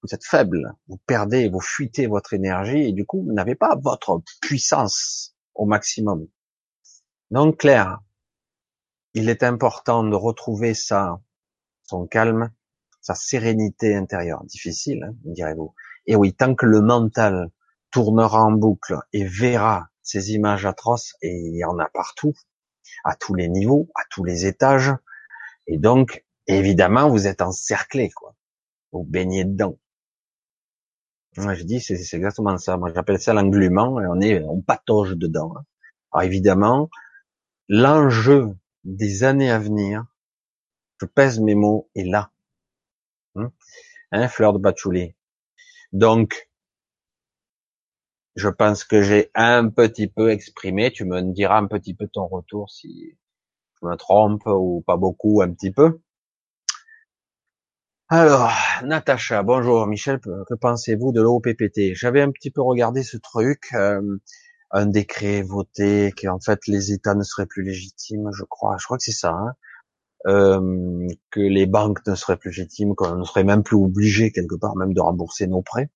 [0.07, 3.75] vous êtes faible, vous perdez, vous fuitez votre énergie, et du coup, vous n'avez pas
[3.75, 6.27] votre puissance au maximum.
[7.29, 7.99] Donc, clair,
[9.13, 11.19] il est important de retrouver sa,
[11.83, 12.51] son calme,
[13.01, 14.43] sa sérénité intérieure.
[14.45, 15.73] Difficile, hein, direz-vous.
[16.05, 17.49] Et oui, tant que le mental
[17.91, 22.33] tournera en boucle et verra ces images atroces, et il y en a partout,
[23.03, 24.93] à tous les niveaux, à tous les étages,
[25.67, 28.35] et donc, évidemment, vous êtes encerclé, quoi.
[28.93, 29.77] Vous baignez dedans.
[31.37, 32.77] Je dis, c'est exactement ça.
[32.77, 35.53] Moi, j'appelle ça l'englument, et on est, on patauge dedans.
[35.55, 35.65] Hein.
[36.11, 36.89] Alors, évidemment,
[37.69, 40.05] l'enjeu des années à venir,
[40.99, 42.31] je pèse mes mots, et là.
[43.35, 43.51] Hein,
[44.11, 45.13] hein fleur de patchouli.
[45.91, 46.49] Donc,
[48.35, 50.91] je pense que j'ai un petit peu exprimé.
[50.91, 53.15] Tu me diras un petit peu ton retour si
[53.79, 55.99] je me trompe ou pas beaucoup, un petit peu.
[58.09, 58.51] Alors,
[58.83, 59.85] Natacha, bonjour.
[59.85, 63.69] Michel, que pensez-vous de l'OPPT J'avais un petit peu regardé ce truc.
[63.73, 64.01] Euh,
[64.71, 68.77] un décret voté que en fait les États ne seraient plus légitimes, je crois.
[68.79, 69.31] Je crois que c'est ça.
[69.31, 69.53] Hein
[70.25, 74.55] euh, que les banques ne seraient plus légitimes, qu'on ne serait même plus obligé quelque
[74.55, 75.89] part même de rembourser nos prêts.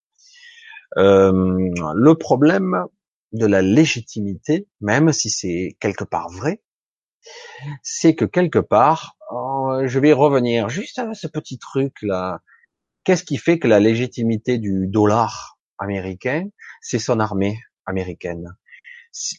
[0.97, 1.32] Euh,
[1.95, 2.86] le problème
[3.34, 6.62] de la légitimité, même si c'est quelque part vrai,
[7.84, 12.41] c'est que quelque part, euh, je vais revenir juste à ce petit truc là.
[13.03, 16.47] Qu'est-ce qui fait que la légitimité du dollar américain,
[16.81, 18.55] c'est son armée américaine?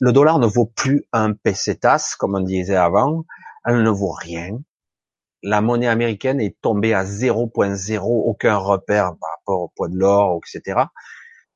[0.01, 3.25] Le dollar ne vaut plus un pesetas, comme on disait avant.
[3.64, 4.59] Elle ne vaut rien.
[5.45, 10.40] La monnaie américaine est tombée à 0.0, aucun repère par rapport au poids de l'or,
[10.45, 10.81] etc.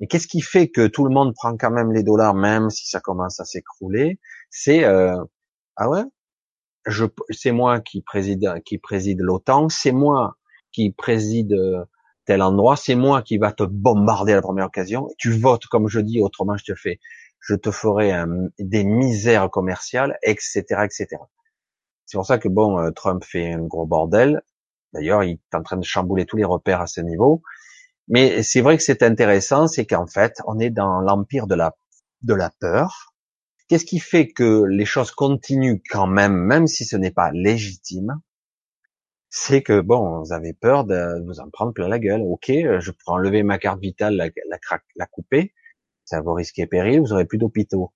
[0.00, 2.86] Mais qu'est-ce qui fait que tout le monde prend quand même les dollars, même si
[2.88, 4.18] ça commence à s'écrouler?
[4.50, 5.16] C'est euh,
[5.76, 6.02] ah ouais,
[7.31, 10.37] c'est moi qui préside, qui préside l'OTAN, c'est moi
[10.72, 11.85] qui préside euh,
[12.27, 15.09] tel endroit, c'est moi qui va te bombarder à la première occasion.
[15.18, 17.01] Tu votes comme je dis, autrement je te fais
[17.40, 18.12] je te ferai
[18.59, 21.07] des misères commerciales, etc., etc.
[22.05, 24.42] C'est pour ça que bon, euh, Trump fait un gros bordel.
[24.92, 27.42] D'ailleurs, il est en train de chambouler tous les repères à ce niveau.
[28.09, 31.77] Mais c'est vrai que c'est intéressant, c'est qu'en fait, on est dans l'empire de la
[32.22, 33.05] de la peur.
[33.68, 38.20] Qu'est-ce qui fait que les choses continuent quand même, même si ce n'est pas légitime?
[39.29, 42.22] C'est que bon, vous avez peur de vous en prendre plein la gueule.
[42.22, 44.29] Ok, je peux enlever ma carte vitale, la,
[44.96, 45.52] la, couper,
[46.24, 47.92] vos risques et périls, vous aurez plus d'hôpitaux.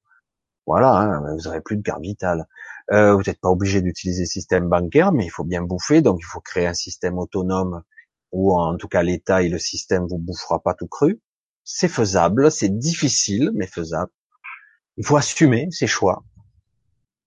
[0.67, 2.47] Voilà, hein, vous aurez plus de carte vitale.
[2.93, 6.19] Euh, vous n'êtes pas obligé d'utiliser le système bancaire, mais il faut bien bouffer, donc
[6.21, 7.83] il faut créer un système autonome
[8.33, 11.21] où en tout cas l'État et le système vous bouffera pas tout cru.
[11.65, 14.11] C'est faisable, c'est difficile, mais faisable.
[14.97, 16.25] Il faut assumer ses choix.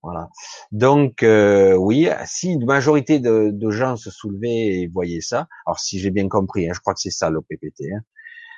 [0.04, 0.30] Voilà.
[0.72, 5.98] Donc euh, oui, si une majorité de, gens se soulevaient et voyaient ça, alors si
[5.98, 7.84] j'ai bien compris, hein, je crois que c'est ça l'OPPT.
[7.94, 8.02] Hein.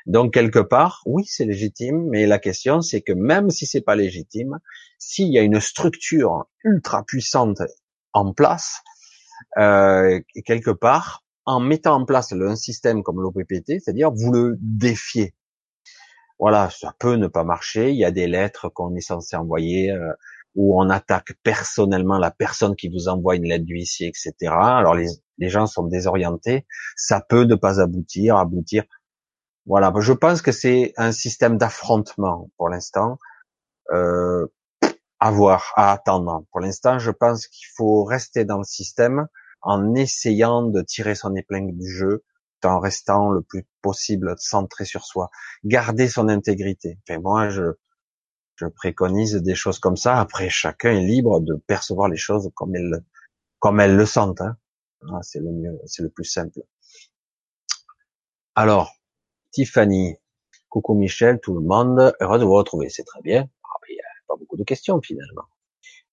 [0.07, 3.95] Donc quelque part, oui, c'est légitime, mais la question c'est que même si c'est pas
[3.95, 4.57] légitime,
[4.97, 7.61] s'il y a une structure ultra puissante
[8.13, 8.81] en place,
[9.59, 15.35] euh, quelque part, en mettant en place un système comme l'OPPT, c'est-à-dire vous le défiez.
[16.39, 17.91] Voilà, ça peut ne pas marcher.
[17.91, 19.91] Il y a des lettres qu'on est censé envoyer.
[19.91, 20.13] Euh,
[20.55, 24.53] où on attaque personnellement la personne qui vous envoie une lettre d'huissier, etc.
[24.53, 28.85] Alors les, les gens sont désorientés, ça peut ne pas aboutir, aboutir.
[29.65, 33.19] Voilà, je pense que c'est un système d'affrontement pour l'instant.
[33.91, 34.47] Euh,
[35.19, 36.43] à voir, à attendre.
[36.51, 39.27] Pour l'instant, je pense qu'il faut rester dans le système
[39.61, 42.23] en essayant de tirer son épingle du jeu,
[42.63, 45.29] en restant le plus possible centré sur soi,
[45.63, 46.97] garder son intégrité.
[47.03, 47.63] Enfin, moi, je,
[48.55, 50.19] je préconise des choses comme ça.
[50.19, 53.03] Après, chacun est libre de percevoir les choses comme elles,
[53.59, 54.41] comme le sentent.
[54.41, 54.57] Hein.
[55.11, 56.61] Ah, c'est le mieux, c'est le plus simple.
[58.55, 58.95] Alors,
[59.51, 60.15] Tiffany,
[60.69, 63.47] coucou Michel, tout le monde, heureux de vous retrouver, c'est très bien.
[63.63, 65.43] Ah, il n'y a pas beaucoup de questions finalement.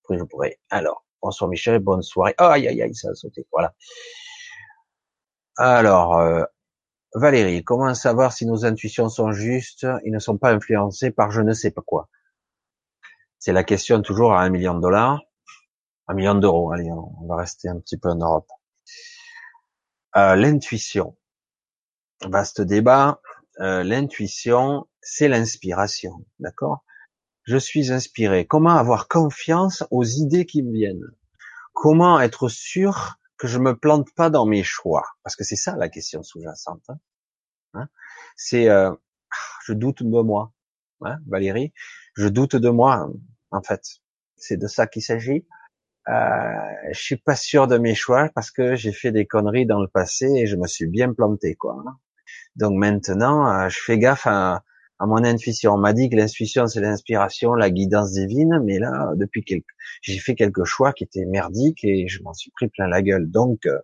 [0.03, 0.59] Après, je pourrais.
[0.69, 2.35] Alors, bonsoir Michel, bonne soirée.
[2.39, 3.47] Aïe, aïe, aïe, ça a sauté.
[3.53, 3.75] Voilà.
[5.57, 6.45] Alors, euh,
[7.15, 9.87] Valérie, comment savoir si nos intuitions sont justes?
[10.05, 12.09] Et ne sont pas influencées par je ne sais pas quoi
[13.43, 15.21] c'est la question toujours à un million de dollars,
[16.07, 16.71] un million d'euros.
[16.71, 18.47] Allez, on va rester un petit peu en Europe.
[20.15, 21.17] Euh, l'intuition,
[22.25, 23.21] vaste débat.
[23.59, 26.85] Euh, l'intuition, c'est l'inspiration, d'accord?
[27.43, 28.47] Je suis inspiré.
[28.47, 31.11] Comment avoir confiance aux idées qui me viennent?
[31.73, 35.75] Comment être sûr que je me plante pas dans mes choix Parce que c'est ça
[35.75, 36.85] la question sous-jacente.
[36.89, 36.99] Hein,
[37.75, 37.89] hein?
[38.37, 38.93] C'est, euh,
[39.67, 40.53] je doute de moi,
[41.05, 41.73] hein, Valérie.
[42.15, 43.11] Je doute de moi
[43.51, 43.83] en fait.
[44.37, 45.45] C'est de ça qu'il s'agit.
[46.09, 46.13] Euh,
[46.93, 49.89] je suis pas sûr de mes choix parce que j'ai fait des conneries dans le
[49.89, 51.83] passé et je me suis bien planté, quoi.
[52.55, 54.63] Donc maintenant, euh, je fais gaffe à,
[55.07, 55.75] mon intuition.
[55.75, 59.65] On m'a dit que l'intuition c'est l'inspiration, la guidance divine, mais là, depuis quelques,
[60.03, 63.31] j'ai fait quelques choix qui étaient merdiques et je m'en suis pris plein la gueule.
[63.31, 63.79] Donc, euh,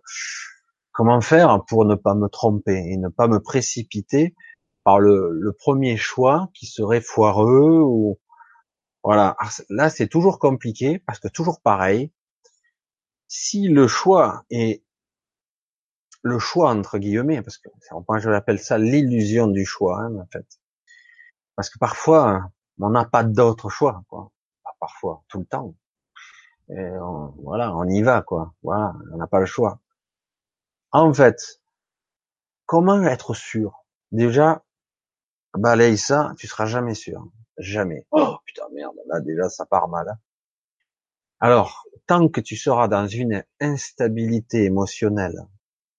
[0.91, 4.35] comment faire pour ne pas me tromper et ne pas me précipiter
[4.83, 8.19] par le, le premier choix qui serait foireux ou,
[9.03, 9.37] voilà.
[9.69, 12.11] Là, c'est toujours compliqué parce que toujours pareil.
[13.27, 14.83] Si le choix est
[16.21, 17.69] le choix entre guillemets, parce que
[18.07, 20.58] moi je l'appelle ça l'illusion du choix, hein, en fait.
[21.59, 24.31] Parce que parfois, on n'a pas d'autre choix, quoi.
[24.63, 25.75] Pas parfois, tout le temps.
[26.69, 26.89] Et
[27.43, 28.53] voilà, on y va, quoi.
[28.63, 29.81] Voilà, on n'a pas le choix.
[30.93, 31.59] En fait,
[32.65, 33.83] comment être sûr?
[34.13, 34.63] Déjà,
[35.53, 37.27] balaye ça, tu seras jamais sûr.
[37.57, 38.07] Jamais.
[38.11, 40.07] Oh putain merde, là déjà ça part mal.
[40.07, 40.19] Hein.
[41.41, 45.45] Alors, tant que tu seras dans une instabilité émotionnelle,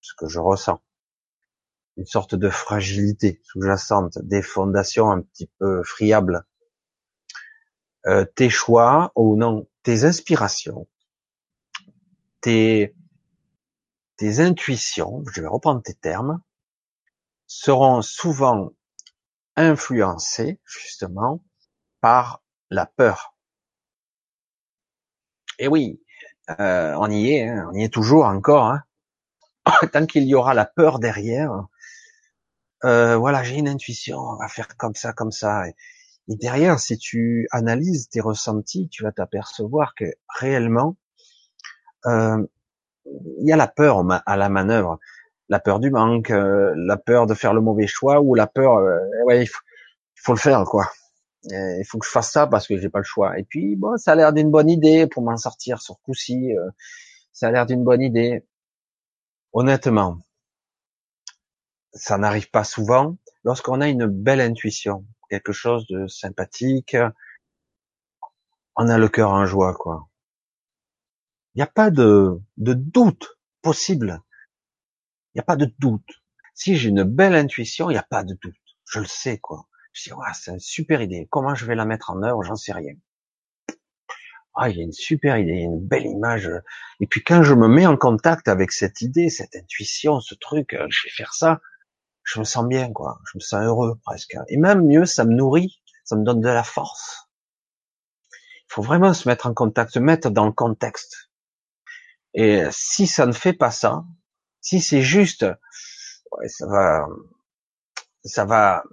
[0.00, 0.80] ce que je ressens,
[1.96, 6.44] une sorte de fragilité sous-jacente, des fondations un petit peu friables,
[8.06, 10.88] euh, tes choix ou non, tes inspirations,
[12.40, 12.94] tes,
[14.22, 16.40] intuitions, je vais reprendre tes termes,
[17.46, 18.70] seront souvent
[19.56, 21.44] influencés justement
[22.00, 23.34] par la peur.
[25.58, 26.00] Et oui,
[26.58, 28.66] euh, on y est, hein, on y est toujours encore.
[28.66, 28.82] Hein.
[29.92, 31.66] Tant qu'il y aura la peur derrière,
[32.84, 35.68] euh, voilà, j'ai une intuition, on va faire comme ça, comme ça.
[35.68, 35.74] Et,
[36.28, 40.04] derrière, si tu analyses tes ressentis, tu vas t'apercevoir que
[40.38, 40.96] réellement,
[42.06, 42.44] euh,
[43.38, 44.98] il y a la peur à la manœuvre,
[45.48, 48.76] la peur du manque, euh, la peur de faire le mauvais choix ou la peur,
[48.76, 49.60] euh, ouais, il faut,
[50.14, 50.86] faut le faire quoi.
[51.50, 53.38] Euh, il faut que je fasse ça parce que j'ai pas le choix.
[53.38, 56.52] Et puis bon, ça a l'air d'une bonne idée pour m'en sortir sur coup-ci.
[57.32, 58.44] Ça a l'air d'une bonne idée.
[59.52, 60.18] Honnêtement,
[61.92, 63.16] ça n'arrive pas souvent.
[63.44, 66.96] Lorsqu'on a une belle intuition, quelque chose de sympathique,
[68.76, 70.08] on a le cœur en joie, quoi.
[71.54, 74.20] Il n'y a pas de, de doute possible.
[75.34, 76.22] Il n'y a pas de doute.
[76.54, 78.54] Si j'ai une belle intuition, il n'y a pas de doute.
[78.84, 79.66] Je le sais, quoi.
[79.92, 81.26] Je dis, c'est une super idée.
[81.30, 82.42] Comment je vais la mettre en œuvre?
[82.42, 82.94] J'en sais rien.
[84.54, 86.50] Ah, il y a une super idée, une belle image.
[87.00, 90.76] Et puis quand je me mets en contact avec cette idée, cette intuition, ce truc,
[90.88, 91.60] je vais faire ça,
[92.22, 93.18] je me sens bien, quoi.
[93.30, 94.36] Je me sens heureux presque.
[94.48, 97.28] Et même mieux, ça me nourrit, ça me donne de la force.
[98.32, 101.30] Il faut vraiment se mettre en contact, se mettre dans le contexte.
[102.34, 104.04] Et si ça ne fait pas ça,
[104.60, 105.44] si c'est juste,
[106.46, 107.06] ça va,
[108.24, 108.84] ça va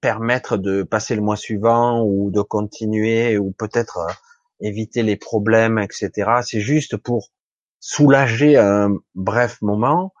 [0.00, 4.12] permettre de passer le mois suivant ou de continuer ou peut-être euh,
[4.60, 6.10] éviter les problèmes, etc.
[6.44, 7.30] C'est juste pour
[7.78, 10.12] soulager un bref moment.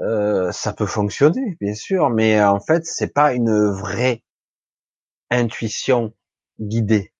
[0.00, 4.22] Euh, ça peut fonctionner, bien sûr, mais en fait, c'est pas une vraie
[5.30, 6.14] intuition
[6.60, 7.12] guidée,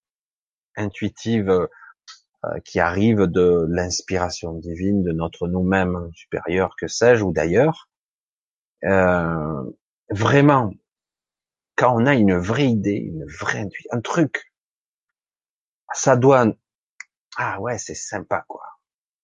[0.76, 7.88] intuitive, euh, qui arrive de l'inspiration divine de notre nous-mêmes supérieur, que sais-je, ou d'ailleurs.
[8.84, 9.62] Euh,
[10.10, 10.72] vraiment,
[11.76, 14.52] quand on a une vraie idée, une vraie intuition, un truc,
[15.94, 16.46] ça doit,
[17.36, 18.62] ah ouais, c'est sympa, quoi.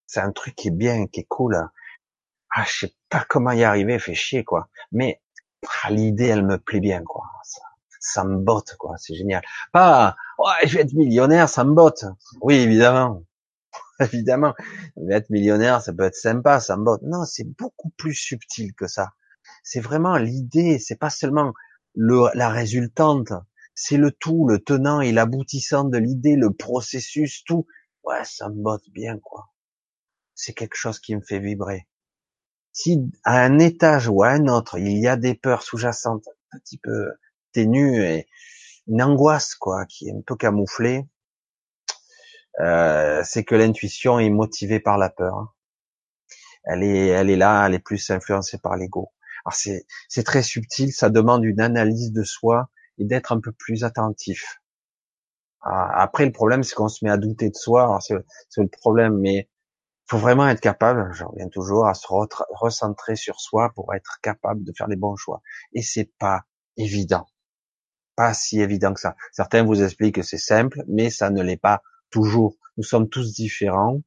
[0.07, 1.57] C'est un truc qui est bien, qui est cool.
[2.55, 4.69] Ah, je sais pas comment y arriver, fait chier, quoi.
[4.93, 5.23] Mais,
[5.83, 7.25] ah, l'idée, elle me plaît bien, quoi.
[7.45, 7.61] Ça,
[8.01, 8.97] ça me botte, quoi.
[8.99, 9.43] C'est génial.
[9.73, 12.05] Pas, ouais, je vais être millionnaire, ça me botte.
[12.43, 13.25] Oui, évidemment.
[14.01, 14.55] évidemment.
[15.11, 17.03] être millionnaire, ça peut être sympa, ça me botte.
[17.03, 19.13] Non, c'est beaucoup plus subtil que ça.
[19.63, 21.53] C'est vraiment l'idée, c'est pas seulement
[21.95, 23.33] le, la résultante,
[23.75, 27.67] c'est le tout, le tenant et l'aboutissant de l'idée, le processus, tout.
[28.05, 29.51] Ouais, ça me botte bien, quoi.
[30.35, 31.87] C'est quelque chose qui me fait vibrer.
[32.73, 36.59] Si à un étage ou à un autre, il y a des peurs sous-jacentes, un
[36.59, 37.13] petit peu
[37.53, 38.29] ténues et
[38.87, 41.07] une angoisse, quoi, qui est un peu camouflée,
[42.61, 45.55] euh, c'est que l'intuition est motivée par la peur.
[46.65, 49.11] Elle est, elle est là, elle est plus influencée par l'ego.
[49.45, 52.69] Alors c'est, c'est très subtil, ça demande une analyse de soi
[52.99, 54.61] et d'être un peu plus attentif.
[55.63, 57.99] Ah, après, le problème, c'est qu'on se met à douter de soi.
[58.01, 58.15] C'est,
[58.49, 59.49] c'est le problème, mais
[60.11, 64.65] faut vraiment être capable, je reviens toujours, à se recentrer sur soi pour être capable
[64.65, 65.41] de faire les bons choix.
[65.73, 66.43] Et c'est pas
[66.77, 67.27] évident.
[68.17, 69.15] Pas si évident que ça.
[69.31, 72.57] Certains vous expliquent que c'est simple, mais ça ne l'est pas toujours.
[72.77, 74.01] Nous sommes tous différents.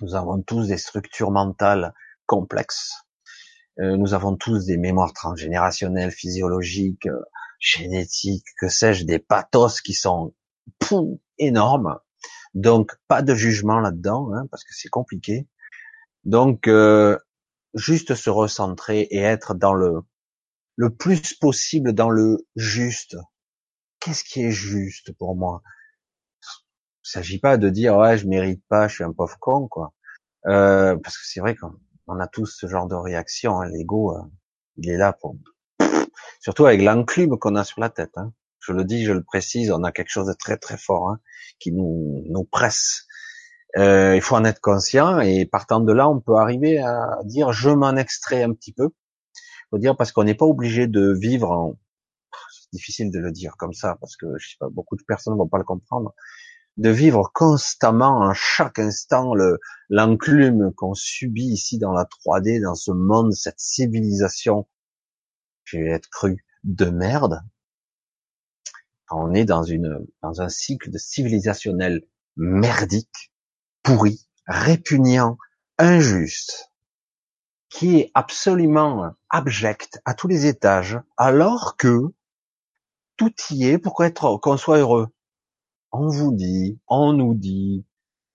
[0.00, 1.94] Nous avons tous des structures mentales
[2.26, 2.92] complexes.
[3.78, 7.22] Euh, nous avons tous des mémoires transgénérationnelles, physiologiques, euh,
[7.60, 10.34] génétiques, que sais-je, des pathos qui sont
[11.38, 12.00] énormes.
[12.54, 15.46] Donc pas de jugement là-dedans, hein, parce que c'est compliqué.
[16.24, 17.18] Donc euh,
[17.74, 20.02] juste se recentrer et être dans le
[20.76, 23.16] le plus possible dans le juste.
[24.00, 25.62] Qu'est-ce qui est juste pour moi?
[27.04, 29.92] Il s'agit pas de dire ouais je mérite pas, je suis un pauvre con quoi.
[30.46, 33.60] Euh, parce que c'est vrai qu'on a tous ce genre de réaction.
[33.60, 33.68] Hein.
[33.68, 34.22] L'ego, euh,
[34.76, 35.36] il est là pour
[36.40, 38.16] surtout avec l'enclume qu'on a sur la tête.
[38.16, 38.32] Hein.
[38.66, 41.20] Je le dis, je le précise, on a quelque chose de très très fort hein,
[41.58, 43.06] qui nous presse.
[43.76, 47.52] Euh, il faut en être conscient et partant de là, on peut arriver à dire
[47.52, 48.90] je m'en extrais un petit peu
[49.78, 51.78] dire parce qu'on n'est pas obligé de vivre en,
[52.50, 55.36] c'est difficile de le dire comme ça parce que je sais pas, beaucoup de personnes
[55.36, 56.14] vont pas le comprendre,
[56.76, 62.74] de vivre constamment, en chaque instant, le, l'enclume qu'on subit ici dans la 3D, dans
[62.74, 64.66] ce monde, cette civilisation,
[65.62, 67.42] je vais être cru, de merde.
[69.16, 72.02] On est dans une, dans un cycle de civilisationnel
[72.36, 73.32] merdique,
[73.84, 75.38] pourri, répugnant,
[75.78, 76.72] injuste,
[77.68, 82.12] qui est absolument abject à tous les étages, alors que
[83.16, 85.08] tout y est pour être qu'on soit heureux.
[85.92, 87.86] On vous dit, on nous dit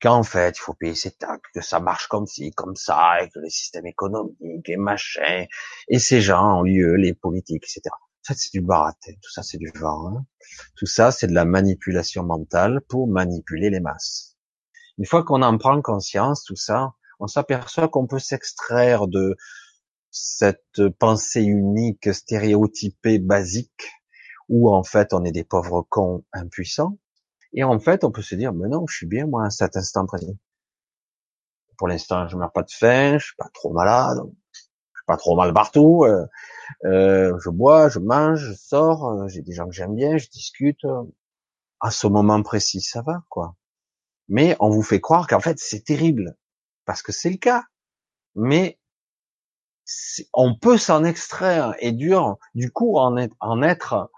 [0.01, 3.29] qu'en fait, il faut payer ses taxes, que ça marche comme ci, comme ça, et
[3.29, 5.45] que le système économique et machin,
[5.89, 7.93] et ces gens ont lieu, les politiques, etc.
[8.23, 9.13] Fait, c'est du baratin.
[9.21, 10.25] Tout ça, c'est du vent.
[10.75, 14.37] Tout ça, c'est de la manipulation mentale pour manipuler les masses.
[14.97, 19.35] Une fois qu'on en prend conscience, tout ça, on s'aperçoit qu'on peut s'extraire de
[20.11, 23.89] cette pensée unique, stéréotypée, basique,
[24.47, 26.97] où en fait on est des pauvres cons impuissants,
[27.53, 29.77] et en fait on peut se dire, mais non, je suis bien moi à cet
[29.77, 30.33] instant présent.
[31.77, 34.17] Pour l'instant, je meurs pas de faim, je suis pas trop malade,
[34.51, 36.25] je suis pas trop mal partout, euh,
[36.85, 40.27] euh, je bois, je mange, je sors, euh, j'ai des gens que j'aime bien, je
[40.29, 40.85] discute.
[41.81, 43.55] À ce moment précis, ça va, quoi.
[44.27, 46.35] Mais on vous fait croire qu'en fait c'est terrible,
[46.85, 47.63] parce que c'est le cas.
[48.35, 48.79] Mais
[50.33, 54.11] on peut s'en extraire et dur, du coup, en être,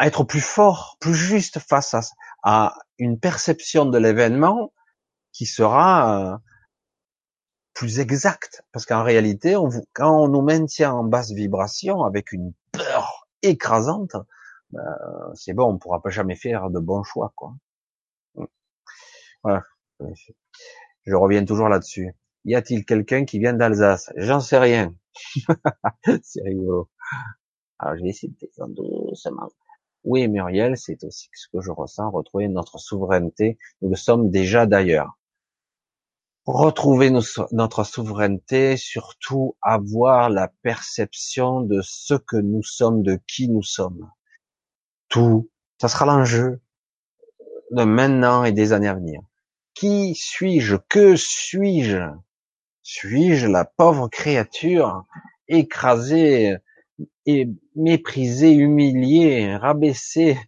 [0.00, 1.94] être plus fort, plus juste face
[2.42, 4.72] à, une perception de l'événement
[5.32, 6.36] qui sera euh,
[7.78, 8.64] plus exacte.
[8.72, 14.16] Parce qu'en réalité, on quand on nous maintient en basse vibration avec une peur écrasante,
[14.72, 14.82] ben,
[15.34, 17.54] c'est bon, on pourra pas jamais faire de bons choix, quoi.
[19.44, 19.62] Voilà.
[21.04, 22.12] Je reviens toujours là-dessus.
[22.44, 24.10] Y a-t-il quelqu'un qui vient d'Alsace?
[24.16, 24.92] J'en sais rien.
[26.22, 26.90] c'est rigolo.
[27.78, 29.50] Alors je vais essayer de doucement.
[30.02, 33.56] Oui, Muriel, c'est aussi ce que je ressens, retrouver notre souveraineté.
[33.82, 35.16] Nous le sommes déjà d'ailleurs.
[36.50, 43.62] Retrouver notre souveraineté, surtout avoir la perception de ce que nous sommes, de qui nous
[43.62, 44.10] sommes.
[45.10, 46.62] Tout, ça sera l'enjeu
[47.70, 49.20] de maintenant et des années à venir.
[49.74, 50.76] Qui suis-je?
[50.88, 52.08] Que suis-je?
[52.82, 55.04] Suis-je la pauvre créature
[55.48, 56.56] écrasée
[57.26, 60.38] et méprisée, humiliée, rabaissée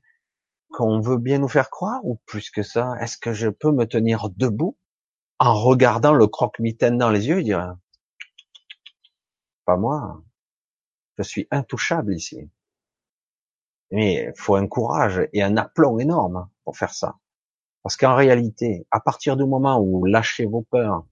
[0.70, 3.84] qu'on veut bien nous faire croire ou plus que ça Est-ce que je peux me
[3.84, 4.78] tenir debout?
[5.40, 7.76] En regardant le croque-mitaine dans les yeux et dire
[9.64, 10.22] pas moi,
[11.16, 12.50] je suis intouchable ici.
[13.90, 17.18] Mais il faut un courage et un aplomb énorme pour faire ça.
[17.82, 21.06] Parce qu'en réalité, à partir du moment où vous lâchez vos peurs,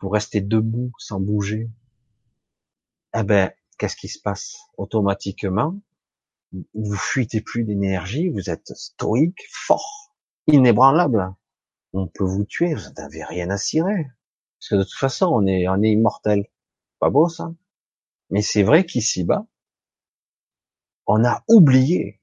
[0.00, 1.68] vous restez debout sans bouger,
[3.14, 5.74] eh ben, qu'est-ce qui se passe Automatiquement,
[6.52, 10.14] vous fuitez plus d'énergie, vous êtes stoïque, fort,
[10.46, 11.34] inébranlable.
[11.98, 14.06] On peut vous tuer, vous n'avez rien à cirer.
[14.58, 16.44] Parce que de toute façon, on est, on est immortel.
[16.98, 17.54] Pas beau ça
[18.28, 19.46] Mais c'est vrai qu'ici-bas,
[21.06, 22.20] on a oublié.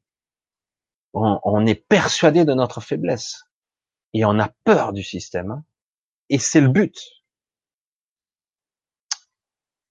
[1.13, 3.43] On, est persuadé de notre faiblesse.
[4.13, 5.51] Et on a peur du système.
[5.51, 5.65] Hein.
[6.29, 6.97] Et c'est le but.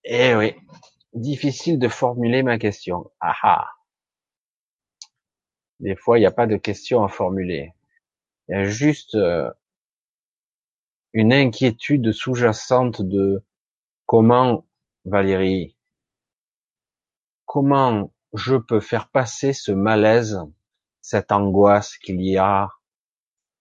[0.05, 0.55] Eh oui.
[1.13, 3.11] Difficile de formuler ma question.
[3.21, 3.69] Ah ah.
[5.81, 7.73] Des fois, il n'y a pas de question à formuler.
[8.49, 9.51] Il y a juste euh,
[11.13, 13.45] une inquiétude sous-jacente de
[14.07, 14.67] comment,
[15.05, 15.77] Valérie,
[17.47, 20.41] comment je peux faire passer ce malaise,
[21.01, 22.71] cette angoisse qu'il y a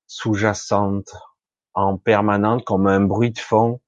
[0.07, 1.13] sous-jacente,
[1.73, 3.81] en permanente, comme un bruit de fond.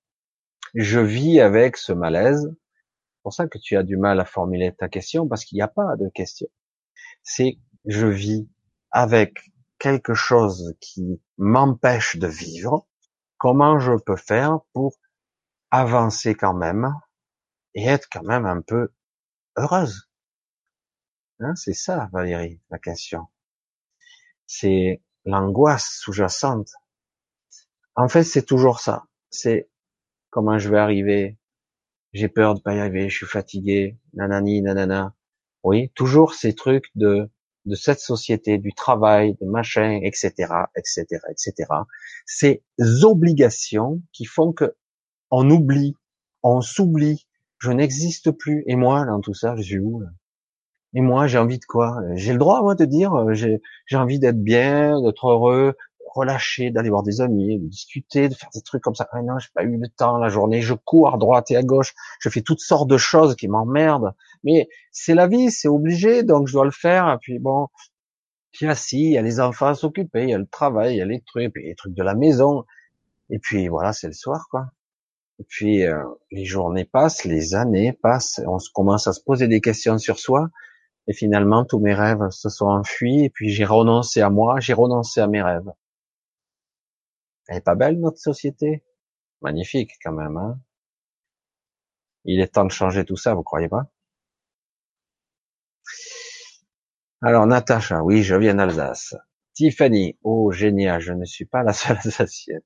[0.74, 2.49] Je vis avec ce malaise.
[2.49, 5.61] C'est pour ça que tu as du mal à formuler ta question, parce qu'il n'y
[5.61, 6.47] a pas de question.
[7.24, 8.49] C'est je vis
[8.91, 9.38] avec
[9.80, 12.88] quelque chose qui m'empêche de vivre.
[13.44, 14.96] Comment je peux faire pour
[15.70, 16.96] avancer quand même
[17.74, 18.94] et être quand même un peu
[19.58, 20.10] heureuse
[21.41, 23.28] Hein, c'est ça, Valérie, la question.
[24.48, 26.70] C'est l'angoisse sous-jacente.
[27.96, 29.08] En fait, c'est toujours ça.
[29.30, 29.70] C'est
[30.30, 31.38] comment je vais arriver.
[32.14, 33.10] J'ai peur de pas y arriver.
[33.10, 34.00] Je suis fatigué.
[34.14, 35.18] Nanani, nanana.
[35.64, 37.30] Oui, toujours ces trucs de
[37.66, 40.32] de cette société, du travail, de machin, etc.,
[40.76, 41.70] etc., etc.
[42.26, 42.64] Ces
[43.03, 44.76] obligations qui font que
[45.32, 45.95] on oublie,
[46.43, 47.28] on s'oublie.
[47.59, 48.64] Je n'existe plus.
[48.68, 50.03] Et moi, dans tout ça, je suis où
[50.95, 51.97] et moi, j'ai envie de quoi?
[52.16, 55.74] J'ai le droit, moi, de dire, euh, j'ai envie d'être bien, d'être heureux,
[56.14, 59.07] relâché, d'aller voir des amis, de discuter, de faire des trucs comme ça.
[59.11, 61.64] Ah non, j'ai pas eu le temps la journée, je cours à droite et à
[61.64, 64.14] gauche, je fais toutes sortes de choses qui m'emmerdent.
[64.43, 67.11] Mais c'est la vie, c'est obligé, donc je dois le faire.
[67.11, 67.68] Et puis bon,
[68.51, 70.97] puis si, il y a les enfants à s'occuper, il y a le travail, il
[70.97, 72.66] y a les trucs, puis les trucs de la maison.
[73.30, 74.68] Et puis voilà, c'est le soir, quoi.
[75.39, 79.61] Et puis euh, les journées passent, les années passent, on commence à se poser des
[79.61, 80.49] questions sur soi.
[81.07, 84.74] Et finalement, tous mes rêves se sont enfuis, et puis j'ai renoncé à moi, j'ai
[84.74, 85.70] renoncé à mes rêves.
[87.48, 88.84] Elle est pas belle, notre société?
[89.41, 90.60] Magnifique, quand même, hein
[92.26, 93.91] Il est temps de changer tout ça, vous croyez pas?
[97.22, 99.16] Alors, Natacha, oui, je viens d'Alsace.
[99.54, 102.62] Tiffany, oh, génial, je ne suis pas la seule Alsacienne.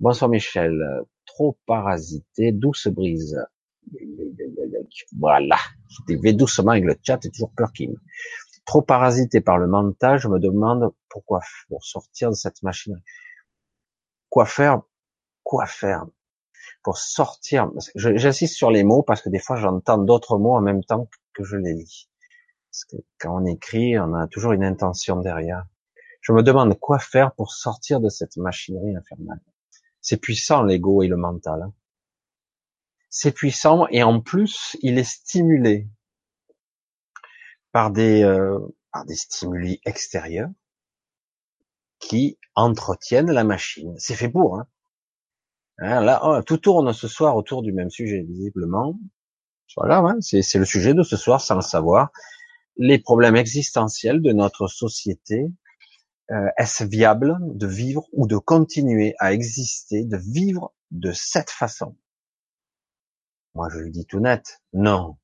[0.00, 0.80] Bonsoir Michel,
[1.26, 3.36] trop parasité, douce brise.
[5.18, 5.56] Voilà.
[6.08, 7.72] Je vais doucement avec le chat, et toujours peur
[8.64, 13.00] Trop parasité par le mental, je me demande pourquoi, pour sortir de cette machine.
[14.30, 14.82] Quoi faire?
[15.42, 16.06] Quoi faire?
[16.82, 20.84] Pour sortir, j'insiste sur les mots parce que des fois j'entends d'autres mots en même
[20.84, 22.08] temps que je les lis.
[22.70, 25.66] Parce que quand on écrit, on a toujours une intention derrière.
[26.20, 29.40] Je me demande quoi faire pour sortir de cette machinerie infernale.
[30.00, 31.62] C'est puissant l'ego et le mental.
[31.62, 31.72] Hein
[33.10, 35.88] c'est puissant et en plus il est stimulé
[37.72, 38.58] par des euh,
[38.92, 40.50] par des stimuli extérieurs
[41.98, 43.94] qui entretiennent la machine.
[43.98, 44.58] C'est fait pour.
[44.58, 44.66] Hein.
[45.78, 48.98] hein là, oh, tout tourne ce soir autour du même sujet visiblement.
[49.76, 52.10] Voilà, hein, c'est le sujet de ce soir sans le savoir.
[52.76, 55.46] Les problèmes existentiels de notre société.
[56.30, 61.96] Euh, Est-ce viable de vivre ou de continuer à exister, de vivre de cette façon?
[63.54, 65.16] Moi, je lui dis tout net, non.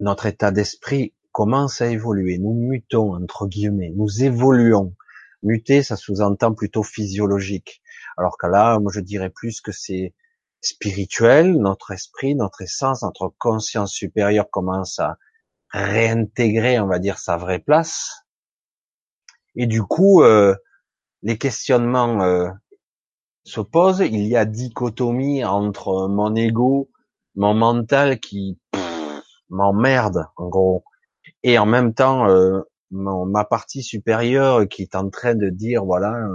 [0.00, 2.38] Notre état d'esprit commence à évoluer.
[2.38, 3.92] Nous mutons, entre guillemets.
[3.94, 4.94] Nous évoluons.
[5.42, 7.82] Muter, ça sous-entend plutôt physiologique.
[8.16, 10.14] Alors que là, moi, je dirais plus que c'est
[10.60, 11.56] spirituel.
[11.56, 15.16] Notre esprit, notre essence, notre conscience supérieure commence à
[15.70, 18.24] réintégrer, on va dire, sa vraie place.
[19.54, 20.54] Et du coup, euh,
[21.22, 22.48] les questionnements euh,
[23.44, 24.00] se posent.
[24.00, 26.90] Il y a dichotomie entre mon ego,
[27.34, 28.58] mon mental qui
[29.48, 30.84] m'emmerde, en gros,
[31.42, 32.60] et en même temps euh,
[32.90, 36.28] ma partie supérieure qui est en train de dire voilà,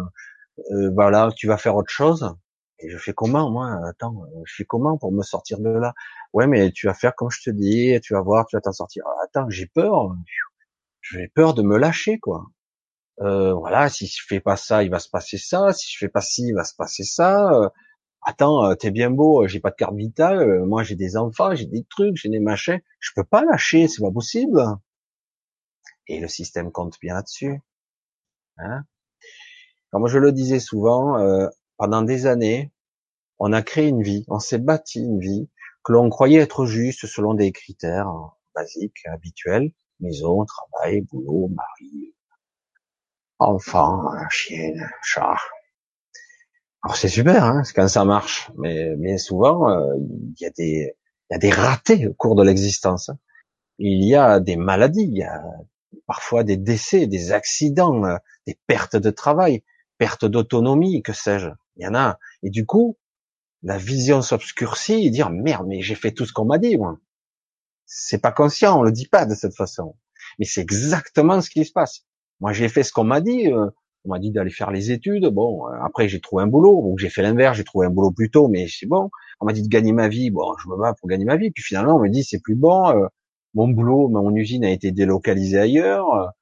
[0.72, 2.36] euh, voilà, tu vas faire autre chose.
[2.80, 3.80] Et je fais comment moi?
[3.88, 5.94] Attends, je fais comment pour me sortir de là?
[6.34, 8.74] Ouais, mais tu vas faire comme je te dis, tu vas voir, tu vas t'en
[8.74, 9.04] sortir.
[9.08, 10.16] Ah, attends, j'ai peur.
[11.02, 12.46] J'ai peur de me lâcher, quoi.
[13.22, 15.74] Euh, voilà, si je fais pas ça, il va se passer ça.
[15.74, 17.52] Si je fais pas ci, il va se passer ça.
[17.54, 17.70] Euh,
[18.24, 20.66] attends, euh, t'es bien beau, j'ai pas de carte vitale.
[20.66, 22.80] moi, j'ai des enfants, j'ai des trucs, j'ai des machins.
[23.00, 24.62] Je peux pas lâcher, c'est pas possible.
[26.08, 27.62] Et le système compte bien là-dessus.
[28.58, 28.84] Hein
[29.92, 31.18] Comme je le disais souvent,
[31.78, 32.72] pendant des années,
[33.40, 35.50] on a créé une vie, on s'est bâti une vie
[35.84, 38.10] que l'on croyait être juste selon des critères
[38.56, 42.14] basiques, habituels, maison, travail, boulot, mari,
[43.40, 45.36] enfant, chien, chat.
[46.84, 50.46] Alors c'est super hein, quand ça marche, mais bien souvent euh, il y
[51.34, 53.10] a des ratés au cours de l'existence.
[53.80, 55.24] Il y a des maladies,
[56.08, 58.18] parfois des décès, des accidents, euh,
[58.48, 59.64] des pertes de travail,
[59.98, 61.50] pertes d'autonomie, que sais-je.
[61.78, 62.20] Il y en a.
[62.44, 62.98] Et du coup,
[63.64, 67.00] la vision s'obscurcit et dire merde, mais j'ai fait tout ce qu'on m'a dit, moi.
[67.86, 69.96] C'est pas conscient, on le dit pas de cette façon.
[70.40, 72.06] Mais c'est exactement ce qui se passe.
[72.40, 73.52] Moi, j'ai fait ce qu'on m'a dit.
[73.52, 73.70] Euh,
[74.06, 75.28] on m'a dit d'aller faire les études.
[75.28, 76.82] Bon, euh, après j'ai trouvé un boulot.
[76.82, 79.10] Donc j'ai fait l'inverse, j'ai trouvé un boulot plus tôt, mais c'est bon.
[79.40, 80.30] On m'a dit de gagner ma vie.
[80.30, 81.52] Bon, je me bats pour gagner ma vie.
[81.52, 83.08] Puis finalement, on me dit c'est plus bon.
[83.54, 86.34] Mon boulot, mon usine a été délocalisée ailleurs.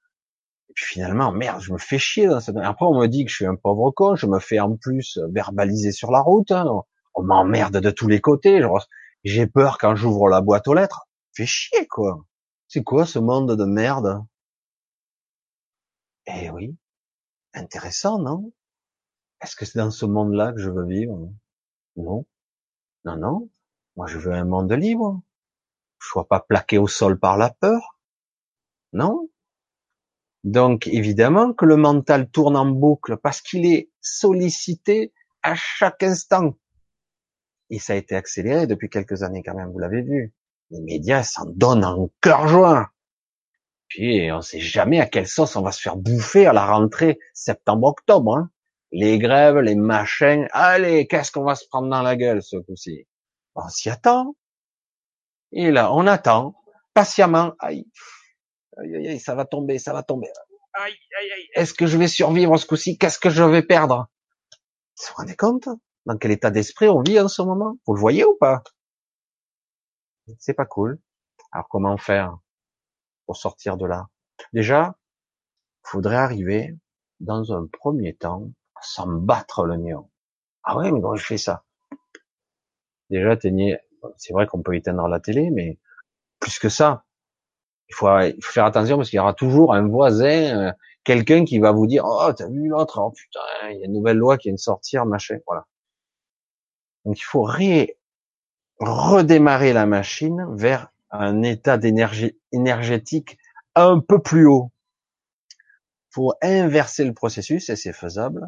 [0.69, 2.27] Et puis finalement, merde, je me fais chier.
[2.27, 2.57] Dans cette...
[2.57, 4.15] Après, on me dit que je suis un pauvre con.
[4.15, 6.51] Je me fais en plus verbaliser sur la route.
[6.51, 6.65] Hein
[7.13, 8.61] on m'emmerde de tous les côtés.
[9.23, 11.07] J'ai peur quand j'ouvre la boîte aux lettres.
[11.33, 12.25] Fais chier, quoi.
[12.67, 14.23] C'est quoi ce monde de merde?
[16.27, 16.75] Eh oui,
[17.53, 18.53] intéressant, non?
[19.41, 21.29] Est-ce que c'est dans ce monde-là que je veux vivre?
[21.95, 22.25] Non.
[23.05, 23.49] Non, non.
[23.95, 25.21] Moi, je veux un monde libre.
[26.01, 27.97] Sois pas plaqué au sol par la peur.
[28.91, 29.29] Non.
[30.43, 36.55] Donc, évidemment que le mental tourne en boucle parce qu'il est sollicité à chaque instant.
[37.69, 40.33] Et ça a été accéléré depuis quelques années quand même, vous l'avez vu.
[40.71, 42.89] Les médias s'en donnent en cœur joint.
[43.87, 47.19] Puis on sait jamais à quelle sauce on va se faire bouffer à la rentrée
[47.33, 48.37] septembre-octobre.
[48.37, 48.49] Hein.
[48.91, 50.47] Les grèves, les machins.
[50.51, 53.05] Allez, qu'est-ce qu'on va se prendre dans la gueule ce coup-ci?
[53.55, 54.35] On s'y attend.
[55.51, 56.55] Et là, on attend
[56.93, 57.53] patiemment.
[57.59, 57.89] Aïe,
[58.77, 60.29] aïe, aïe, ça va tomber, ça va tomber.
[60.73, 61.49] Aïe, aïe, aïe.
[61.53, 62.97] Est-ce que je vais survivre ce coup-ci?
[62.97, 64.09] Qu'est-ce que je vais perdre?
[64.97, 65.67] Vous vous rendez compte?
[66.05, 67.77] Dans quel état d'esprit on vit en ce moment?
[67.85, 68.63] Vous le voyez ou pas?
[70.39, 70.99] C'est pas cool.
[71.51, 72.37] Alors comment faire
[73.25, 74.07] pour sortir de là?
[74.53, 74.95] Déjà,
[75.85, 76.75] il faudrait arriver
[77.19, 80.09] dans un premier temps à s'en battre le néant.
[80.63, 81.63] Ah ouais, mais comment je fais ça?
[83.09, 83.35] Déjà,
[84.17, 85.77] c'est vrai qu'on peut éteindre la télé, mais
[86.39, 87.05] plus que ça,
[87.89, 88.07] il faut,
[88.41, 90.71] faire attention parce qu'il y aura toujours un voisin, euh,
[91.03, 93.39] quelqu'un qui va vous dire, oh, t'as vu l'autre, oh putain,
[93.69, 95.65] il y a une nouvelle loi qui vient de sortir, machin, voilà.
[97.05, 97.47] Donc il faut
[98.79, 103.37] redémarrer la machine vers un état d'énergie énergétique
[103.75, 104.71] un peu plus haut.
[106.11, 108.47] Faut inverser le processus et c'est faisable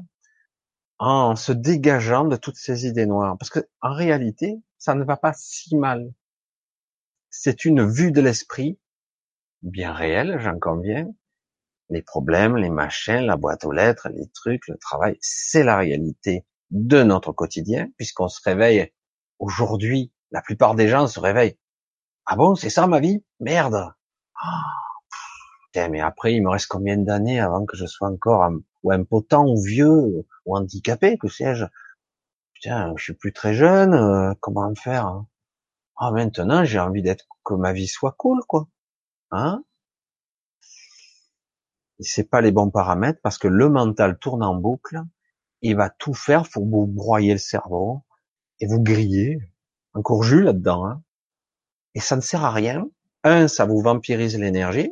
[1.00, 3.38] en se dégageant de toutes ces idées noires.
[3.38, 6.14] Parce que en réalité, ça ne va pas si mal.
[7.30, 8.80] C'est une vue de l'esprit
[9.62, 11.08] bien réelle, j'en conviens.
[11.90, 16.46] Les problèmes, les machins, la boîte aux lettres, les trucs, le travail, c'est la réalité
[16.72, 18.92] de notre quotidien, puisqu'on se réveille
[19.40, 21.58] aujourd'hui, la plupart des gens se réveillent.
[22.26, 23.24] Ah bon, c'est ça ma vie?
[23.40, 23.94] Merde.
[24.44, 24.48] Oh,
[25.90, 28.50] mais après, il me reste combien d'années avant que je sois encore
[28.84, 31.66] ou impotent ou vieux ou handicapé, que sais-je
[32.54, 35.28] Putain, je suis plus très jeune, euh, comment faire hein?
[35.98, 38.68] Ah, maintenant, j'ai envie d'être que ma vie soit cool, quoi.
[39.32, 39.64] Hein?
[42.00, 45.04] C'est pas les bons paramètres parce que le mental tourne en boucle
[45.64, 48.04] il va tout faire pour vous broyer le cerveau
[48.60, 49.40] et vous griller.
[49.94, 50.86] Encore jus là-dedans.
[50.86, 51.04] Hein.
[51.96, 52.90] Et ça ne sert à rien.
[53.24, 54.92] Un, ça vous vampirise l'énergie.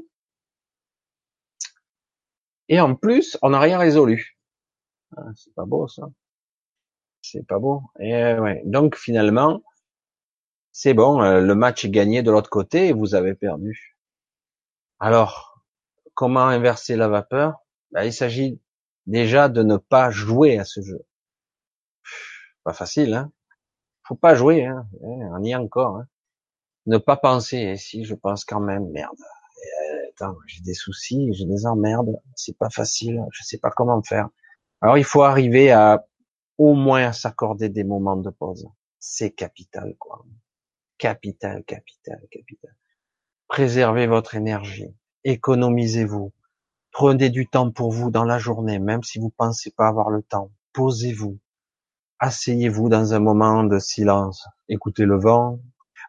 [2.72, 4.40] Et en plus, on n'a rien résolu.
[5.16, 6.10] Ah, c'est pas beau ça.
[7.22, 7.84] C'est pas beau.
[8.00, 8.64] Et ouais.
[8.66, 9.62] Donc finalement,
[10.72, 13.98] c'est bon, euh, le match est gagné de l'autre côté et vous avez perdu.
[15.00, 15.62] Alors,
[16.14, 17.60] comment inverser la vapeur?
[17.92, 18.60] Ben, Il s'agit
[19.06, 21.06] déjà de ne pas jouer à ce jeu.
[22.64, 23.32] Pas facile, hein
[24.08, 25.98] Faut pas jouer, hein eh, On y est encore.
[25.98, 26.08] Hein
[26.86, 27.58] ne pas penser.
[27.58, 29.18] Et si je pense quand même, merde,
[30.12, 34.30] attends, j'ai des soucis, j'ai des emmerdes, c'est pas facile, je sais pas comment faire.
[34.82, 36.06] Alors il faut arriver à
[36.58, 38.68] au moins s'accorder des moments de pause.
[39.00, 40.24] C'est capital, quoi.
[41.00, 42.76] Capital, capital, capital.
[43.48, 44.94] Préservez votre énergie.
[45.24, 46.32] Économisez-vous.
[46.92, 50.22] Prenez du temps pour vous dans la journée, même si vous pensez pas avoir le
[50.22, 50.52] temps.
[50.74, 51.40] Posez-vous.
[52.20, 54.46] Asseyez-vous dans un moment de silence.
[54.70, 55.60] Écoutez le vent.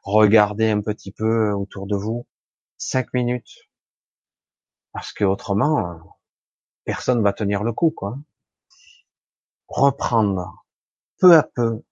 [0.02, 2.26] Regardez un petit peu autour de vous.
[2.76, 3.70] Cinq minutes.
[4.92, 6.18] Parce que autrement,
[6.84, 8.18] personne va tenir le coup, quoi.
[9.68, 10.64] Reprendre
[11.18, 11.82] peu à peu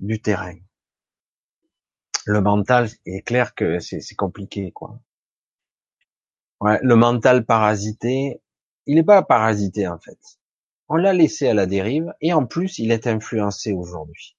[0.00, 0.56] du terrain.
[2.26, 5.00] Le mental, il est clair que c'est compliqué, quoi.
[6.60, 8.42] Le mental parasité,
[8.86, 10.18] il n'est pas parasité en fait.
[10.88, 14.36] On l'a laissé à la dérive et en plus il est influencé aujourd'hui.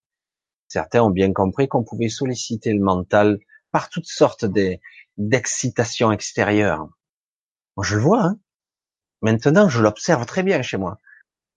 [0.68, 3.40] Certains ont bien compris qu'on pouvait solliciter le mental
[3.72, 4.46] par toutes sortes
[5.18, 6.90] d'excitations extérieures.
[7.82, 8.24] Je le vois.
[8.24, 8.40] Hein.
[9.22, 10.98] Maintenant, je l'observe très bien chez moi.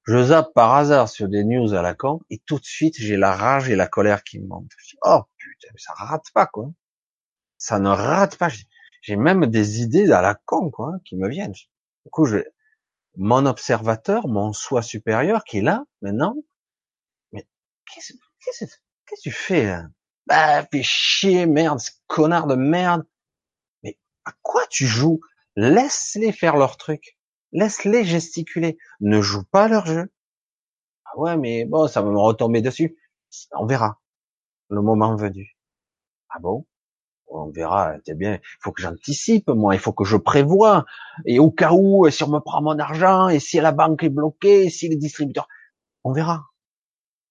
[0.04, 3.16] Je zappe par hasard sur des news à la con et tout de suite j'ai
[3.16, 4.72] la rage et la colère qui me montent.
[5.04, 6.72] oh putain, ça rate pas quoi.
[7.56, 8.48] Ça ne rate pas
[9.02, 11.52] j'ai même des idées à la con, quoi, qui me viennent.
[11.52, 12.26] Du coup,
[13.16, 16.36] mon observateur, mon soi supérieur qui est là, maintenant,
[17.32, 17.46] mais
[17.92, 19.88] qu'est-ce que tu fais là
[20.26, 23.04] Bah, fais chier, merde, ce connard de merde.
[23.82, 25.20] Mais à quoi tu joues?
[25.56, 27.18] Laisse-les faire leur truc.
[27.52, 28.78] Laisse-les gesticuler.
[29.00, 30.10] Ne joue pas leur jeu.
[31.04, 32.96] Ah ouais, mais bon, ça va me retomber dessus.
[33.52, 34.00] On verra.
[34.68, 35.56] Le moment venu.
[36.30, 36.66] Ah bon?
[37.26, 38.34] On verra, c'est bien.
[38.34, 39.74] Il faut que j'anticipe, moi.
[39.74, 40.84] Il faut que je prévoie.
[41.26, 44.10] Et au cas où, si on me prend mon argent, et si la banque est
[44.10, 45.48] bloquée, et si les distributeurs,
[46.04, 46.46] on verra.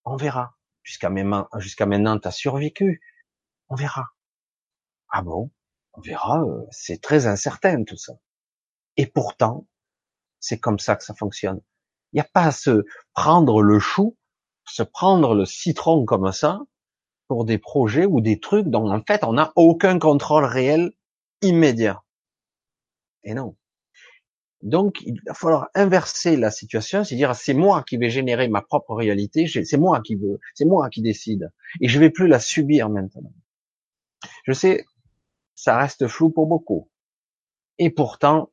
[0.06, 0.56] On verra.
[0.84, 3.02] Jusqu'à maintenant, jusqu'à maintenant, t'as survécu.
[3.70, 4.08] On verra.
[5.10, 5.52] Ah bon?
[5.94, 6.44] On verra.
[6.44, 8.14] Euh, c'est très incertain, tout ça.
[8.98, 9.68] Et pourtant,
[10.40, 11.62] c'est comme ça que ça fonctionne.
[12.14, 12.84] Il n'y a pas à se
[13.14, 14.18] prendre le chou,
[14.66, 16.62] se prendre le citron comme ça,
[17.32, 20.92] pour des projets ou des trucs dont en fait on n'a aucun contrôle réel
[21.42, 22.04] immédiat.
[23.24, 23.56] Et non.
[24.62, 28.62] Donc il va falloir inverser la situation, c'est dire c'est moi qui vais générer ma
[28.62, 32.40] propre réalité, c'est moi qui veux, c'est moi qui décide, et je vais plus la
[32.40, 33.32] subir maintenant.
[34.44, 34.86] Je sais,
[35.62, 36.90] ça reste flou pour beaucoup.
[37.78, 38.52] Et pourtant,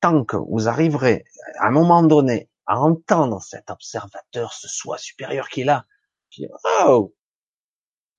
[0.00, 1.24] tant que vous arriverez
[1.58, 5.86] à un moment donné à entendre cet observateur, ce soi supérieur qui est là,
[6.30, 6.46] qui
[6.84, 7.12] oh,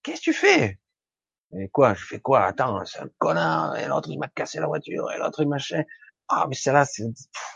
[0.03, 0.81] Qu'est-ce que tu fais?
[1.53, 2.43] Et quoi Je fais quoi?
[2.43, 3.77] Attends, c'est un connard.
[3.77, 5.09] Et l'autre il m'a cassé la voiture.
[5.13, 5.57] Et l'autre il m'a
[6.27, 7.05] Ah mais c'est là, c'est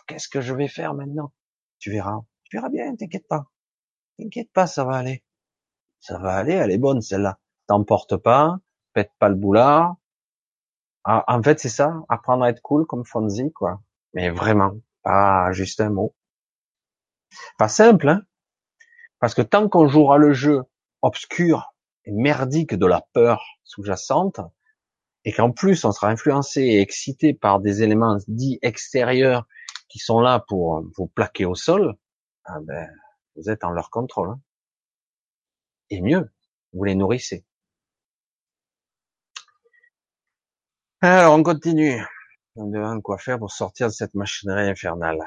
[0.07, 1.33] qu'est-ce que je vais faire maintenant?
[1.79, 2.21] Tu verras.
[2.45, 2.95] Tu verras bien.
[2.95, 3.47] T'inquiète pas.
[4.17, 5.25] T'inquiète pas, ça va aller.
[5.99, 6.53] Ça va aller.
[6.53, 7.37] Elle est bonne celle-là.
[7.67, 8.59] T'emporte pas.
[8.93, 9.97] Pète pas le boulard.
[11.05, 11.93] Ah, en fait, c'est ça.
[12.09, 13.81] Apprendre à être cool comme Fonzie, quoi.
[14.13, 16.15] Mais vraiment, pas juste un mot.
[17.57, 18.23] Pas simple, hein
[19.19, 20.63] Parce que tant qu'on jouera le jeu
[21.01, 21.75] obscur,
[22.07, 24.39] merdique de la peur sous-jacente,
[25.25, 29.47] et qu'en plus on sera influencé et excité par des éléments dits extérieurs
[29.89, 31.95] qui sont là pour vous plaquer au sol,
[32.45, 32.89] ah ben,
[33.35, 34.29] vous êtes en leur contrôle.
[34.29, 34.39] Hein.
[35.89, 36.31] Et mieux,
[36.73, 37.45] vous les nourrissez.
[41.01, 42.01] Alors on continue.
[42.55, 45.19] On demande quoi faire pour sortir de cette machinerie infernale.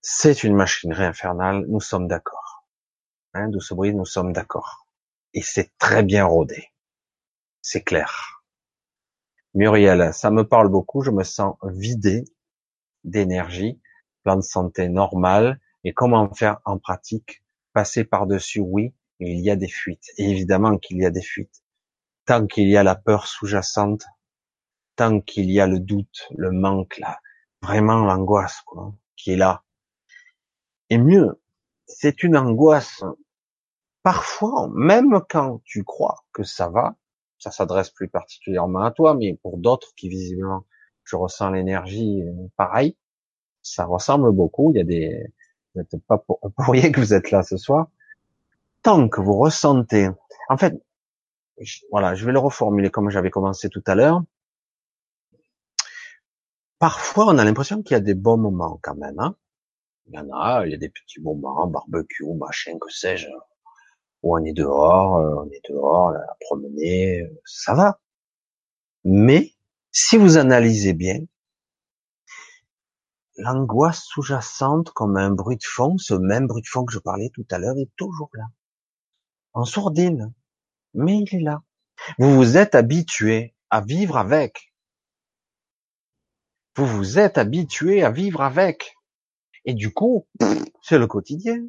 [0.00, 2.66] C'est une machinerie infernale, nous sommes d'accord.
[3.34, 4.86] Hein, Douce bruit, nous sommes d'accord
[5.36, 6.72] et c'est très bien rodé.
[7.60, 8.42] C'est clair.
[9.54, 12.24] Muriel, ça me parle beaucoup, je me sens vidé
[13.04, 13.80] d'énergie,
[14.24, 17.44] plan de santé normal, et comment faire en pratique?
[17.74, 20.10] Passer par-dessus, oui, il y a des fuites.
[20.16, 21.62] évidemment qu'il y a des fuites.
[22.24, 24.06] Tant qu'il y a la peur sous-jacente,
[24.96, 27.20] tant qu'il y a le doute, le manque, là,
[27.62, 29.62] vraiment l'angoisse, quoi, qui est là.
[30.90, 31.40] Et mieux,
[31.86, 33.04] c'est une angoisse
[34.02, 36.96] parfois, même quand tu crois que ça va,
[37.38, 40.64] ça s'adresse plus particulièrement à toi, mais pour d'autres qui visiblement,
[41.04, 42.96] je ressens l'énergie euh, pareil,
[43.62, 44.72] ça ressemble beaucoup.
[44.72, 45.26] Il y a des,
[45.74, 47.88] vous pas pour, rien que vous êtes là ce soir.
[48.82, 50.08] Tant que vous ressentez,
[50.48, 50.80] en fait,
[51.90, 54.22] voilà, je vais le reformuler comme j'avais commencé tout à l'heure.
[56.78, 59.18] Parfois, on a l'impression qu'il y a des bons moments quand même.
[59.18, 59.36] Hein.
[60.06, 63.28] il y en a, il y a des petits moments, barbecue, machin, que sais-je
[64.22, 68.00] on est dehors, euh, on est dehors, à promener, ça va.
[69.04, 69.54] Mais
[69.92, 71.20] si vous analysez bien,
[73.36, 77.30] l'angoisse sous-jacente comme un bruit de fond, ce même bruit de fond que je parlais
[77.34, 78.44] tout à l'heure, est toujours là.
[79.52, 80.34] En sourdine.
[80.94, 81.62] Mais il est là.
[82.18, 84.72] Vous vous êtes habitué à vivre avec.
[86.76, 88.96] Vous vous êtes habitué à vivre avec.
[89.64, 90.28] Et du coup,
[90.82, 91.66] c'est le quotidien.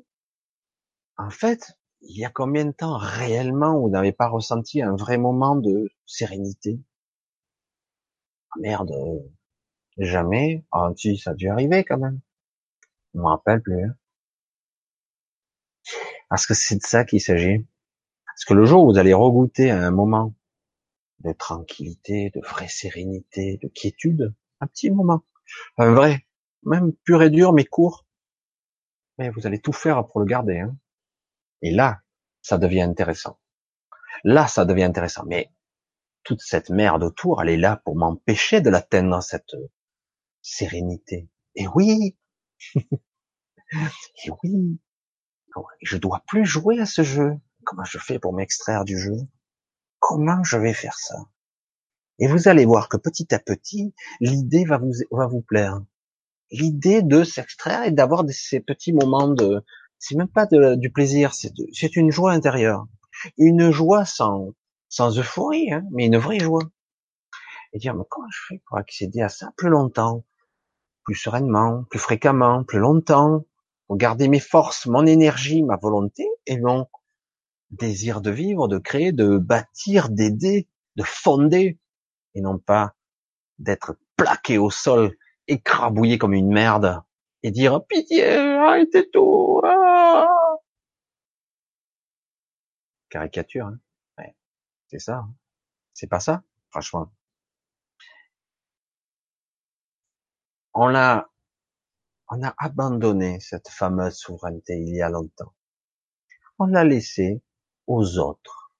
[1.18, 5.18] En fait, il y a combien de temps réellement vous n'avez pas ressenti un vrai
[5.18, 6.82] moment de sérénité?
[8.52, 8.92] Ah, Merde,
[9.98, 10.66] jamais.
[10.74, 12.20] Ah si, ça a dû arriver quand même.
[13.14, 13.86] Je me rappelle plus.
[13.86, 13.96] Hein.
[16.30, 17.66] Parce que c'est de ça qu'il s'agit.
[18.26, 20.34] Parce que le jour où vous allez regoûter à un moment
[21.20, 25.24] de tranquillité, de vraie sérénité, de quiétude, un petit moment,
[25.78, 26.26] un vrai,
[26.64, 28.06] même pur et dur mais court,
[29.18, 30.60] mais vous allez tout faire pour le garder.
[30.60, 30.78] Hein.
[31.62, 32.02] Et là,
[32.42, 33.40] ça devient intéressant.
[34.24, 35.24] Là, ça devient intéressant.
[35.26, 35.52] Mais
[36.24, 39.56] toute cette merde autour, elle est là pour m'empêcher de l'atteindre, cette
[40.42, 41.30] sérénité.
[41.56, 42.18] Et oui,
[42.76, 44.80] et oui,
[45.82, 47.34] je dois plus jouer à ce jeu.
[47.66, 49.18] Comment je fais pour m'extraire du jeu?
[50.00, 51.16] Comment je vais faire ça?
[52.20, 55.82] Et vous allez voir que petit à petit, l'idée va vous va vous plaire.
[56.52, 59.64] L'idée de s'extraire et d'avoir ces petits moments de,
[60.00, 62.88] c'est même pas de, du plaisir, c'est une joie intérieure,
[63.38, 64.54] une joie sans
[64.90, 66.64] sans euphorie, hein, mais une vraie joie.
[67.74, 70.24] Et dire mais comment je fais pour accéder à ça plus longtemps,
[71.04, 73.46] plus sereinement, plus fréquemment, plus longtemps,
[73.88, 76.88] pour garder mes forces, mon énergie, ma volonté et mon
[77.72, 81.78] désir de vivre, de créer, de bâtir, d'aider, de fonder,
[82.38, 82.94] et non pas
[83.58, 85.18] d'être plaqué au sol,
[85.48, 87.02] écrabouillé comme une merde,
[87.42, 89.62] et dire pitié, arrêtez tout.
[89.64, 90.28] Ah
[93.10, 93.80] Caricature, hein
[94.88, 95.18] c'est ça.
[95.18, 95.34] Hein.
[95.94, 97.12] c'est pas ça, franchement.
[100.74, 101.28] On a,
[102.30, 105.54] on a abandonné cette fameuse souveraineté il y a longtemps.
[106.60, 107.42] On l'a laissé
[107.88, 108.72] aux autres.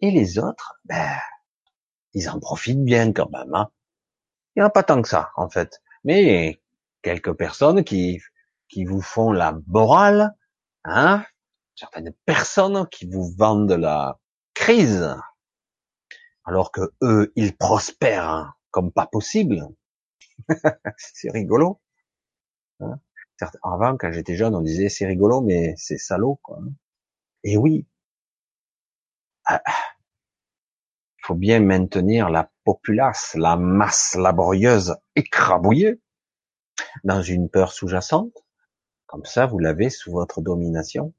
[0.00, 1.18] Et les autres, ben,
[2.16, 3.54] ils en profitent bien quand même.
[3.54, 3.70] Hein.
[4.54, 5.82] Il n'y en a pas tant que ça, en fait.
[6.02, 6.58] Mais
[7.02, 8.20] quelques personnes qui,
[8.68, 10.34] qui vous font la morale,
[10.84, 11.24] hein,
[11.74, 14.18] certaines personnes qui vous vendent la
[14.54, 15.14] crise,
[16.44, 19.68] alors que eux, ils prospèrent comme pas possible.
[20.96, 21.82] c'est rigolo.
[22.80, 22.98] Hein
[23.62, 26.60] Avant, quand j'étais jeune, on disait c'est rigolo, mais c'est salaud, quoi.
[27.44, 27.86] Et oui,
[29.50, 29.60] il
[31.26, 36.00] faut bien maintenir la populace, la masse laborieuse écrabouillée
[37.02, 38.44] dans une peur sous-jacente.
[39.06, 41.14] Comme ça, vous l'avez sous votre domination.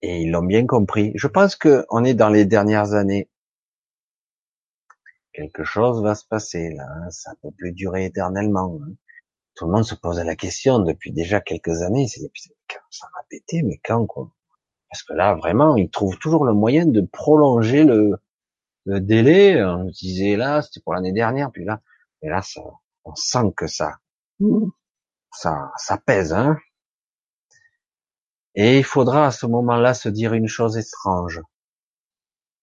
[0.00, 1.12] Et ils l'ont bien compris.
[1.16, 3.28] Je pense que on est dans les dernières années.
[5.34, 6.86] Quelque chose va se passer là.
[6.88, 7.10] Hein.
[7.10, 8.78] Ça peut plus durer éternellement.
[8.82, 8.94] Hein.
[9.54, 12.08] Tout le monde se pose la question depuis déjà quelques années.
[12.08, 14.30] Ça va péter, mais quand quoi?
[14.90, 18.20] Parce que là, vraiment, ils trouvent toujours le moyen de prolonger le,
[18.86, 19.62] délai.
[19.64, 21.80] On disait là, c'était pour l'année dernière, puis là,
[22.22, 22.60] et là, ça,
[23.04, 23.98] on sent que ça,
[25.32, 26.56] ça, ça pèse, hein.
[28.54, 31.42] Et il faudra à ce moment-là se dire une chose étrange.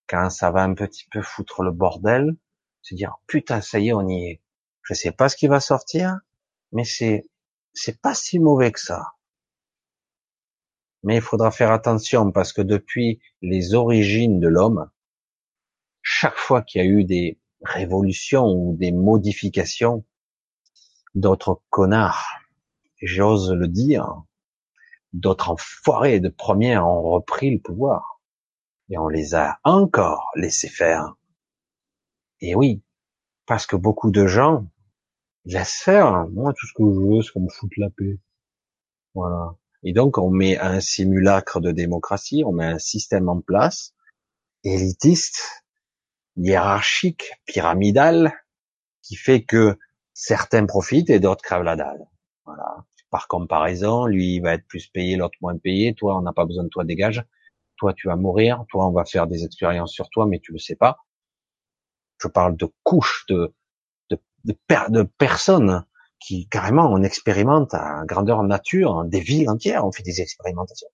[0.08, 2.38] Quand ça va un petit peu foutre le bordel,
[2.82, 4.42] se dire, putain, ça y est, on y est.
[4.84, 6.18] Je sais pas ce qui va sortir,
[6.72, 7.26] mais c'est,
[7.74, 9.06] c'est pas si mauvais que ça.
[11.04, 14.90] Mais il faudra faire attention parce que depuis les origines de l'homme,
[16.02, 20.06] chaque fois qu'il y a eu des révolutions ou des modifications,
[21.16, 22.28] d'autres connards,
[23.02, 24.24] j'ose le dire,
[25.14, 28.22] d'autres enfoirés de première ont repris le pouvoir.
[28.90, 31.16] Et on les a encore laissés faire.
[32.42, 32.84] Et oui,
[33.46, 34.66] parce que beaucoup de gens
[35.46, 36.28] laissent faire.
[36.30, 38.20] Moi, tout ce que je veux, c'est qu'on me foute la paix.
[39.14, 39.56] Voilà.
[39.84, 43.94] Et donc, on met un simulacre de démocratie, on met un système en place,
[44.64, 45.66] élitiste,
[46.38, 48.34] hiérarchique, pyramidal,
[49.02, 49.78] qui fait que
[50.14, 52.06] certains profitent et d'autres crèvent la dalle.
[52.46, 52.86] Voilà.
[53.10, 55.94] Par comparaison, lui, va être plus payé, l'autre moins payé.
[55.96, 57.26] Toi, on n'a pas besoin de toi, dégage.
[57.78, 58.64] Toi, tu vas mourir.
[58.70, 61.00] Toi, on va faire des expériences sur toi, mais tu le sais pas.
[62.20, 63.54] Je parle de couches de,
[64.10, 64.56] de, de,
[64.90, 65.84] de personnes
[66.22, 70.88] qui carrément on expérimente à grandeur nature des villes entières, on fait des expérimentations.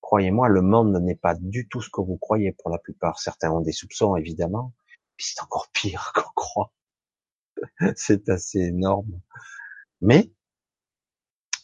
[0.00, 3.18] Croyez-moi, le monde n'est pas du tout ce que vous croyez pour la plupart.
[3.20, 4.72] Certains ont des soupçons, évidemment,
[5.18, 6.72] c'est encore pire qu'on croit.
[7.96, 9.20] c'est assez énorme.
[10.00, 10.30] Mais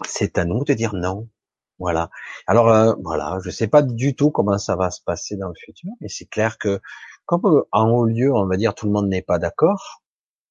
[0.05, 1.29] c'est à nous de dire non.
[1.79, 2.11] Voilà.
[2.47, 5.55] Alors euh, voilà, je sais pas du tout comment ça va se passer dans le
[5.55, 6.81] futur, mais c'est clair que
[7.27, 10.03] comme en haut lieu, on va dire tout le monde n'est pas d'accord,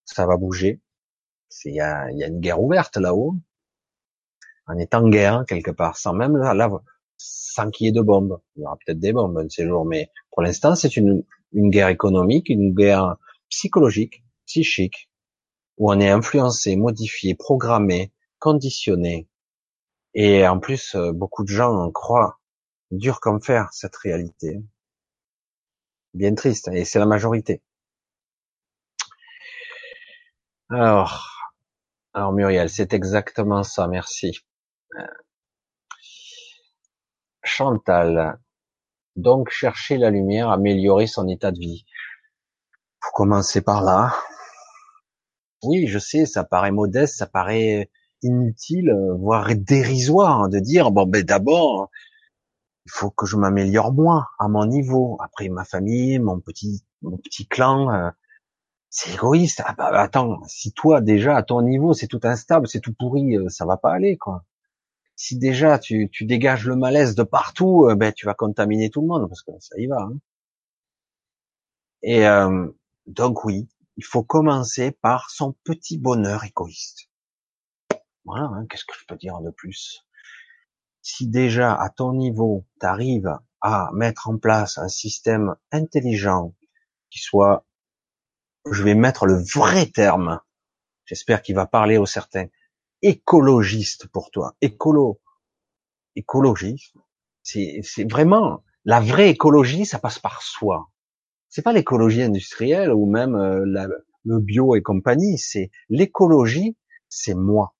[0.05, 0.81] ça va bouger.
[1.65, 3.35] Il y a, y a, une guerre ouverte là-haut.
[4.67, 6.69] On est en guerre quelque part, sans même là,
[7.17, 8.41] sans qu'il y ait de bombes.
[8.55, 11.23] Il y aura peut-être des bombes un de ces jours, mais pour l'instant c'est une,
[11.53, 13.17] une guerre économique, une guerre
[13.49, 14.23] psychologique.
[14.45, 15.09] psychique,
[15.77, 19.27] où on est influencé, modifié, programmé, conditionné.
[20.13, 22.39] Et en plus, euh, beaucoup de gens en croient
[22.91, 24.61] dur comme fer cette réalité.
[26.13, 27.61] Bien triste, et c'est la majorité.
[30.69, 31.29] Alors,
[32.13, 34.39] alors Muriel, c'est exactement ça, merci.
[34.97, 35.05] Euh,
[37.43, 38.39] Chantal,
[39.15, 41.85] donc chercher la lumière, améliorer son état de vie.
[43.01, 44.15] Faut commencer par là.
[45.63, 47.89] Oui, je sais, ça paraît modeste, ça paraît
[48.23, 51.89] inutile, voire dérisoire de dire bon ben d'abord
[52.85, 55.17] il faut que je m'améliore moi à mon niveau.
[55.21, 58.09] Après ma famille, mon petit mon petit clan, euh,
[58.95, 59.61] c'est égoïste.
[59.65, 63.35] Ah bah, attends, si toi déjà à ton niveau c'est tout instable, c'est tout pourri,
[63.37, 64.45] euh, ça va pas aller quoi.
[65.17, 69.07] Si déjà tu, dégages le malaise de partout, euh, ben tu vas contaminer tout le
[69.07, 70.01] monde parce que ça y va.
[70.01, 70.17] Hein.
[72.03, 72.23] Et
[73.07, 73.67] donc oui,
[73.97, 77.09] il faut commencer par son petit bonheur égoïste.
[78.23, 80.05] Voilà, hein, qu'est-ce que je peux dire de plus?
[81.01, 86.53] Si déjà à ton niveau, tu arrives à mettre en place un système intelligent
[87.09, 87.65] qui soit,
[88.71, 90.39] je vais mettre le vrai terme,
[91.05, 92.47] j'espère qu'il va parler aux certains,
[93.01, 95.21] écologiste pour toi, écolo,
[96.15, 96.93] écologie,
[97.43, 100.89] c'est vraiment la vraie écologie, ça passe par soi.
[101.49, 103.87] C'est pas l'écologie industrielle ou même euh,
[104.23, 106.75] le bio et compagnie, c'est l'écologie,
[107.07, 107.75] c'est moi.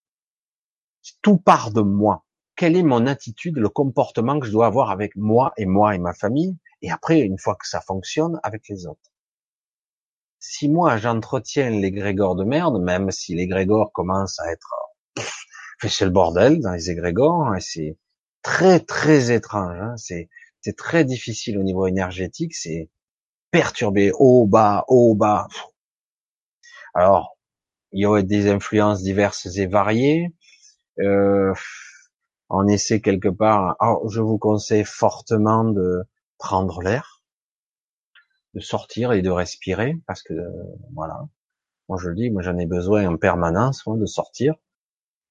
[1.22, 2.26] Tout part de moi.
[2.56, 6.00] Quelle est mon attitude, le comportement que je dois avoir avec moi et moi et
[6.00, 9.12] ma famille, et après, une fois que ça fonctionne, avec les autres.
[10.48, 14.74] Si moi j'entretiens les grégores de merde, même si les grégores commencent à être
[15.80, 17.98] fait c'est le bordel dans les égrégores, hein, c'est
[18.42, 20.30] très très étrange, hein, c'est
[20.62, 22.90] c'est très difficile au niveau énergétique, c'est
[23.52, 25.48] perturbé, haut, bas, haut, bas,
[26.96, 27.38] alors,
[27.92, 30.34] il y aurait des influences diverses et variées.
[31.00, 31.54] Euh,
[32.50, 33.76] on essaie quelque part.
[34.10, 36.04] Je vous conseille fortement de
[36.38, 37.15] prendre l'air,
[38.56, 40.34] de sortir et de respirer, parce que
[40.94, 41.28] voilà.
[41.88, 44.56] Moi, je le dis, moi, j'en ai besoin en permanence de sortir.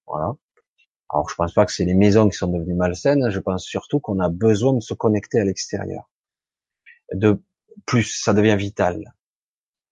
[0.06, 0.34] Voilà.
[1.10, 3.28] Alors, je pense pas que c'est les maisons qui sont devenues malsaines.
[3.30, 6.08] Je pense surtout qu'on a besoin de se connecter à l'extérieur.
[7.12, 7.42] De
[7.86, 9.14] plus, ça devient vital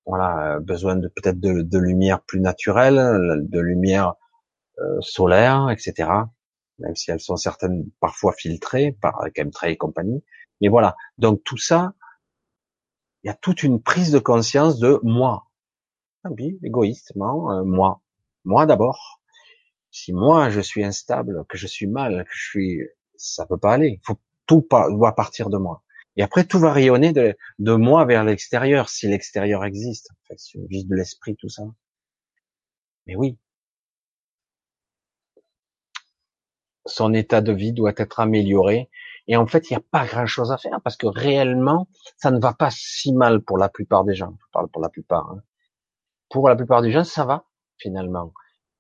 [0.07, 4.15] voilà, euh, besoin de peut-être de, lumière plus naturelle, de lumière
[4.81, 6.11] euh, solaire, etc.
[6.79, 10.25] Même si elles sont certaines parfois filtrées par chemtrail et compagnie.
[10.61, 10.97] Mais voilà.
[11.19, 11.93] Donc tout ça,
[13.23, 15.47] il y a toute une prise de conscience de moi.
[16.25, 18.03] Ah oui, égoïstement, euh, moi.
[18.45, 19.21] Moi d'abord.
[19.91, 22.81] Si moi je suis instable, que je suis mal, que je suis,
[23.17, 24.01] ça peut pas aller.
[24.05, 25.83] Faut tout pas, doit partir de moi.
[26.17, 30.11] Et après, tout va rayonner de, de moi vers l'extérieur, si l'extérieur existe.
[30.11, 31.63] En fait, si on vise de l'esprit, tout ça.
[33.07, 33.39] Mais oui.
[36.85, 38.91] Son état de vie doit être amélioré.
[39.29, 42.31] Et en fait, il n'y a pas grand chose à faire parce que réellement, ça
[42.31, 44.37] ne va pas si mal pour la plupart des gens.
[44.41, 45.31] Je parle pour la plupart.
[45.31, 45.43] Hein.
[46.29, 47.45] Pour la plupart des gens, ça va,
[47.79, 48.33] finalement.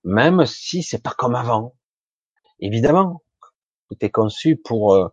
[0.05, 1.77] Même si c'est pas comme avant.
[2.59, 3.23] Évidemment,
[3.89, 5.09] tout est conçu pour euh,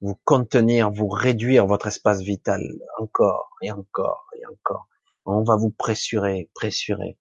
[0.00, 2.60] vous contenir, vous réduire votre espace vital
[2.98, 4.88] encore et encore et encore.
[5.24, 7.18] On va vous pressurer, pressurer.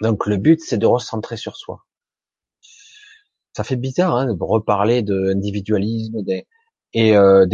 [0.00, 1.86] Donc le but, c'est de recentrer sur soi.
[3.56, 6.22] Ça fait bizarre hein, de reparler d'individualisme
[6.92, 7.46] et euh,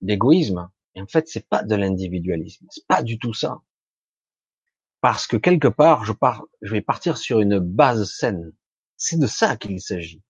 [0.00, 0.70] d'égoïsme.
[0.94, 3.60] Et en fait, c'est pas de l'individualisme, c'est pas du tout ça.
[5.00, 8.52] Parce que quelque part, je vais partir sur une base saine.
[8.96, 10.22] C'est de ça qu'il s'agit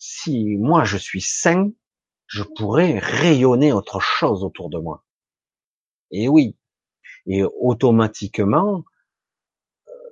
[0.00, 1.70] si moi je suis sain,
[2.26, 5.04] je pourrais rayonner autre chose autour de moi.
[6.10, 6.56] Et oui.
[7.26, 8.82] Et automatiquement,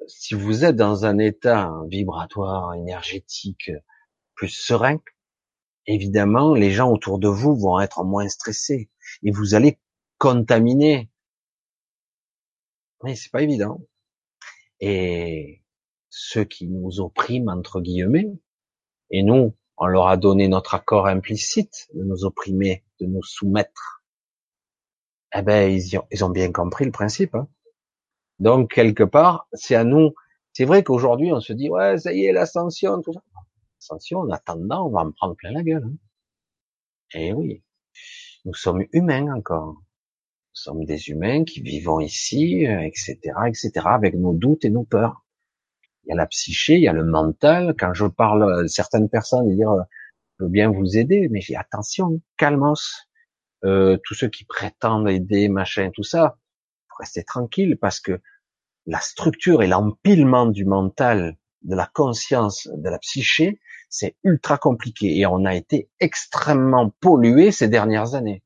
[0.08, 3.70] si vous êtes dans un état vibratoire, énergétique
[4.34, 5.00] plus serein,
[5.86, 8.90] évidemment, les gens autour de vous vont être moins stressés
[9.22, 9.78] et vous allez
[10.18, 11.10] contaminer.
[13.04, 13.80] Mais c'est pas évident.
[14.80, 15.62] Et
[16.08, 18.32] ceux qui nous oppriment, entre guillemets,
[19.10, 24.02] et nous, on leur a donné notre accord implicite de nous opprimer, de nous soumettre.
[25.34, 27.34] Eh ben, ils, ont, bien compris le principe.
[27.34, 27.48] Hein.
[28.38, 30.14] Donc, quelque part, c'est à nous.
[30.52, 33.22] C'est vrai qu'aujourd'hui, on se dit, ouais, ça y est, l'ascension, tout ça.
[33.80, 35.84] L'ascension, en attendant, on va en prendre plein la gueule.
[35.84, 35.96] Hein.
[37.14, 37.62] Eh oui.
[38.44, 39.74] Nous sommes humains encore.
[39.74, 43.16] Nous sommes des humains qui vivons ici, etc.,
[43.46, 45.24] etc., avec nos doutes et nos peurs
[46.08, 47.74] il y a la psyché, il y a le mental.
[47.78, 49.74] Quand je parle à certaines personnes, dire
[50.38, 53.06] je veux bien vous aider, mais j'ai attention, calmos.
[53.64, 56.38] Euh, tous ceux qui prétendent aider, machin, tout ça,
[56.98, 58.20] rester tranquille parce que
[58.86, 65.18] la structure et l'empilement du mental, de la conscience, de la psyché, c'est ultra compliqué
[65.18, 68.42] et on a été extrêmement pollué ces dernières années.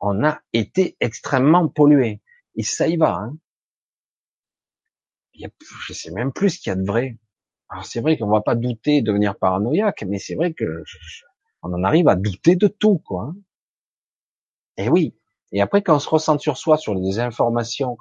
[0.00, 2.20] On a été extrêmement pollué
[2.56, 3.16] et ça y va.
[3.16, 3.36] Hein.
[5.34, 5.48] Il
[5.86, 7.18] je sais même plus ce qu'il y a de vrai.
[7.68, 10.84] Alors c'est vrai qu'on va pas douter de devenir paranoïaque, mais c'est vrai que
[11.62, 13.24] on en arrive à douter de tout, quoi.
[13.24, 13.36] Hein.
[14.76, 15.14] Et oui.
[15.52, 17.98] Et après, quand on se ressent sur soi, sur les informations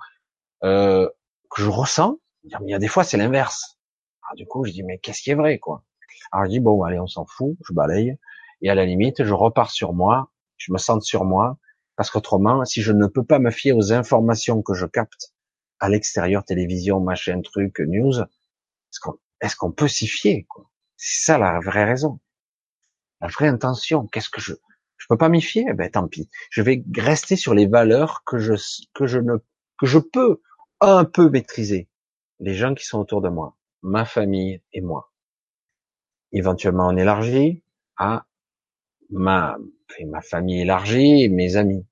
[0.64, 1.10] euh,
[1.50, 3.80] que je ressens, il y a des fois c'est l'inverse.
[4.24, 5.84] Alors du coup, je dis mais qu'est-ce qui est vrai, quoi?
[6.32, 8.18] Alors je dis bon, allez, on s'en fout, je balaye.
[8.62, 11.58] Et à la limite, je repars sur moi, je me sens sur moi,
[11.96, 15.34] parce qu'autrement, si je ne peux pas me fier aux informations que je capte
[15.80, 18.14] à l'extérieur, télévision, machin, truc, news,
[19.42, 20.70] est-ce qu'on peut s'y fier quoi?
[20.98, 22.20] C'est ça la vraie raison,
[23.22, 24.08] la vraie intention.
[24.08, 24.54] Qu'est-ce que je
[25.00, 25.74] je peux pas m'y fier?
[25.74, 26.30] Ben tant pis.
[26.52, 28.54] Je vais rester sur les valeurs que je
[28.94, 29.38] que je ne
[29.80, 30.42] que je peux
[30.82, 31.90] un peu maîtriser.
[32.40, 35.12] Les gens qui sont autour de moi, ma famille et moi.
[36.32, 37.64] Éventuellement on élargit
[37.98, 38.28] à
[39.10, 39.58] ma
[40.06, 41.86] ma famille élargie, mes amis.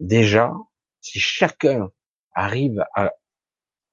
[0.00, 0.52] Déjà,
[1.00, 1.90] si chacun
[2.32, 3.12] arrive à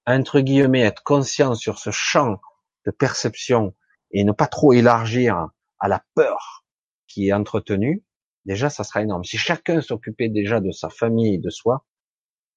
[0.06, 2.40] entre guillemets être conscient sur ce champ
[2.86, 3.76] de perception
[4.12, 5.50] et ne pas trop élargir
[5.80, 6.66] à la peur
[7.08, 8.04] qui est entretenue,
[8.46, 9.24] déjà ça sera énorme.
[9.24, 11.86] Si chacun s'occupait déjà de sa famille et de soi,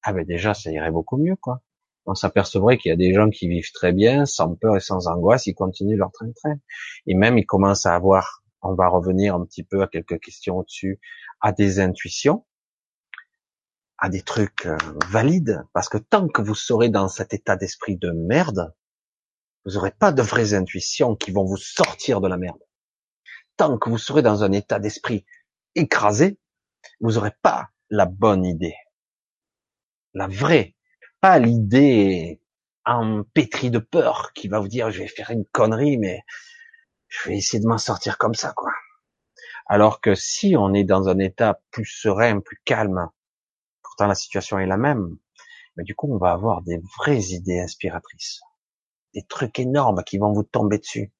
[0.02, 1.62] ah ben déjà ça irait beaucoup mieux quoi.
[2.06, 5.08] On s'apercevrait qu'il y a des gens qui vivent très bien, sans peur et sans
[5.08, 6.56] angoisse, ils continuent leur train-train.
[7.06, 10.58] Et même ils commencent à avoir, on va revenir un petit peu à quelques questions
[10.58, 11.00] au-dessus,
[11.40, 12.44] à des intuitions,
[13.96, 14.76] à des trucs euh,
[15.08, 18.74] valides, parce que tant que vous serez dans cet état d'esprit de merde,
[19.64, 22.60] vous n'aurez pas de vraies intuitions qui vont vous sortir de la merde.
[23.56, 25.24] Tant que vous serez dans un état d'esprit
[25.74, 26.38] écrasé,
[27.00, 28.76] vous n'aurez pas la bonne idée.
[30.14, 30.74] La vraie.
[31.20, 32.40] Pas l'idée
[32.84, 36.22] en pétri de peur qui va vous dire je vais faire une connerie, mais
[37.08, 38.72] je vais essayer de m'en sortir comme ça, quoi.
[39.66, 43.08] Alors que si on est dans un état plus serein, plus calme,
[43.82, 45.16] pourtant la situation est la même,
[45.76, 48.42] mais du coup on va avoir des vraies idées inspiratrices
[49.14, 51.12] des trucs énormes qui vont vous tomber dessus.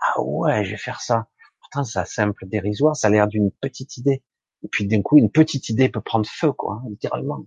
[0.00, 1.28] Ah ouais, je vais faire ça.
[1.66, 4.22] Pourtant, ça simple, dérisoire, ça a l'air d'une petite idée.
[4.62, 7.44] Et puis d'un coup, une petite idée peut prendre feu, quoi, hein, littéralement.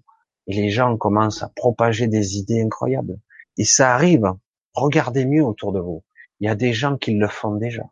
[0.47, 3.17] Et les gens commencent à propager des idées incroyables.
[3.57, 4.25] Et ça arrive.
[4.73, 6.03] Regardez mieux autour de vous.
[6.41, 7.89] Il y a des gens qui le font déjà.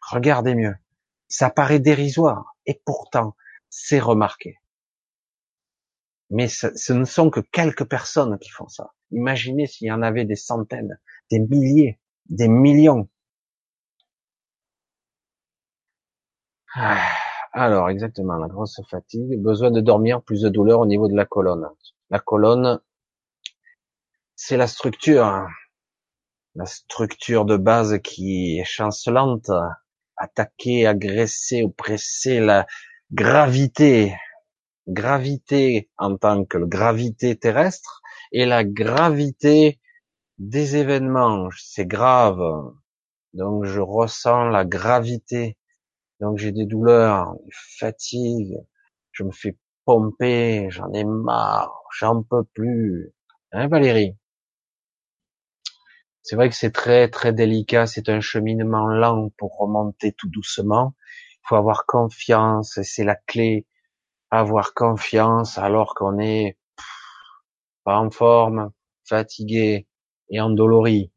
[0.00, 0.74] Regardez mieux.
[1.28, 2.56] Ça paraît dérisoire.
[2.66, 3.36] Et pourtant,
[3.70, 4.58] c'est remarqué.
[6.30, 8.92] Mais ce ne sont que quelques personnes qui font ça.
[9.12, 10.98] Imaginez s'il y en avait des centaines,
[11.30, 13.08] des milliers, des millions.
[17.52, 21.24] Alors, exactement, la grosse fatigue, besoin de dormir, plus de douleur au niveau de la
[21.24, 21.66] colonne.
[22.10, 22.80] La colonne,
[24.36, 25.48] c'est la structure, hein.
[26.54, 29.50] la structure de base qui est chancelante,
[30.16, 32.66] attaquer, agresser, oppresser, la
[33.12, 34.16] gravité,
[34.88, 38.02] gravité en tant que gravité terrestre,
[38.32, 39.78] et la gravité
[40.38, 41.48] des événements.
[41.56, 42.42] C'est grave.
[43.34, 45.56] Donc je ressens la gravité.
[46.22, 48.56] Donc j'ai des douleurs, des fatigues.
[49.10, 50.70] Je me fais pomper.
[50.70, 51.82] J'en ai marre.
[51.98, 53.12] J'en peux plus.
[53.50, 54.16] Hein, Valérie?
[56.22, 57.86] C'est vrai que c'est très très délicat.
[57.86, 60.94] C'est un cheminement lent pour remonter tout doucement.
[61.42, 62.78] Il faut avoir confiance.
[62.82, 63.66] C'est la clé.
[64.30, 66.56] Avoir confiance alors qu'on est
[67.82, 68.70] pas en forme,
[69.08, 69.88] fatigué
[70.30, 71.12] et endolori,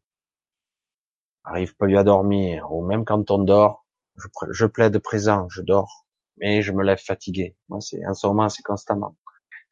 [1.43, 3.84] arrive pas lui à dormir, ou même quand on dort,
[4.17, 6.05] je, je plaide présent, je dors,
[6.37, 7.55] mais je me lève fatigué.
[7.69, 9.17] Moi, c'est en ce moment, c'est constamment.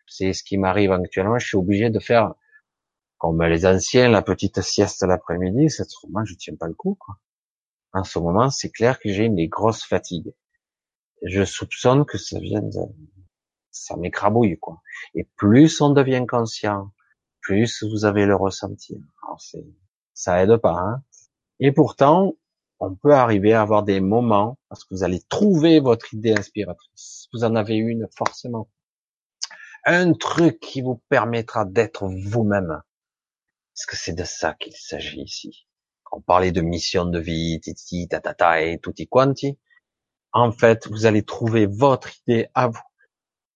[0.08, 1.40] C'est ce qui m'arrive actuellement.
[1.40, 2.34] Je suis obligé de faire,
[3.18, 5.70] comme les anciens, la petite sieste l'après-midi.
[5.70, 6.96] Cette moment, je tiens pas le coup.
[7.00, 7.16] Quoi.
[7.94, 10.34] En ce moment, c'est clair que j'ai une grosse fatigue.
[11.24, 12.80] Je soupçonne que ça vient de,
[13.74, 14.82] ça m'écrabouille quoi.
[15.16, 16.92] Et plus on devient conscient,
[17.42, 19.02] plus vous avez le ressenti.
[19.24, 19.66] Alors c'est,
[20.14, 20.78] ça aide pas.
[20.78, 21.04] Hein
[21.60, 22.34] Et pourtant,
[22.84, 27.28] on peut arriver à avoir des moments parce que vous allez trouver votre idée inspiratrice.
[27.34, 28.70] Vous en avez une forcément.
[29.86, 32.82] Un truc qui vous permettra d'être vous-même.
[33.76, 35.66] Est-ce que c'est de ça qu'il s'agit ici
[36.12, 39.58] On parlait de mission de vie, titi, tatata et tutti quanti.
[40.34, 42.80] En fait, vous allez trouver votre idée à vous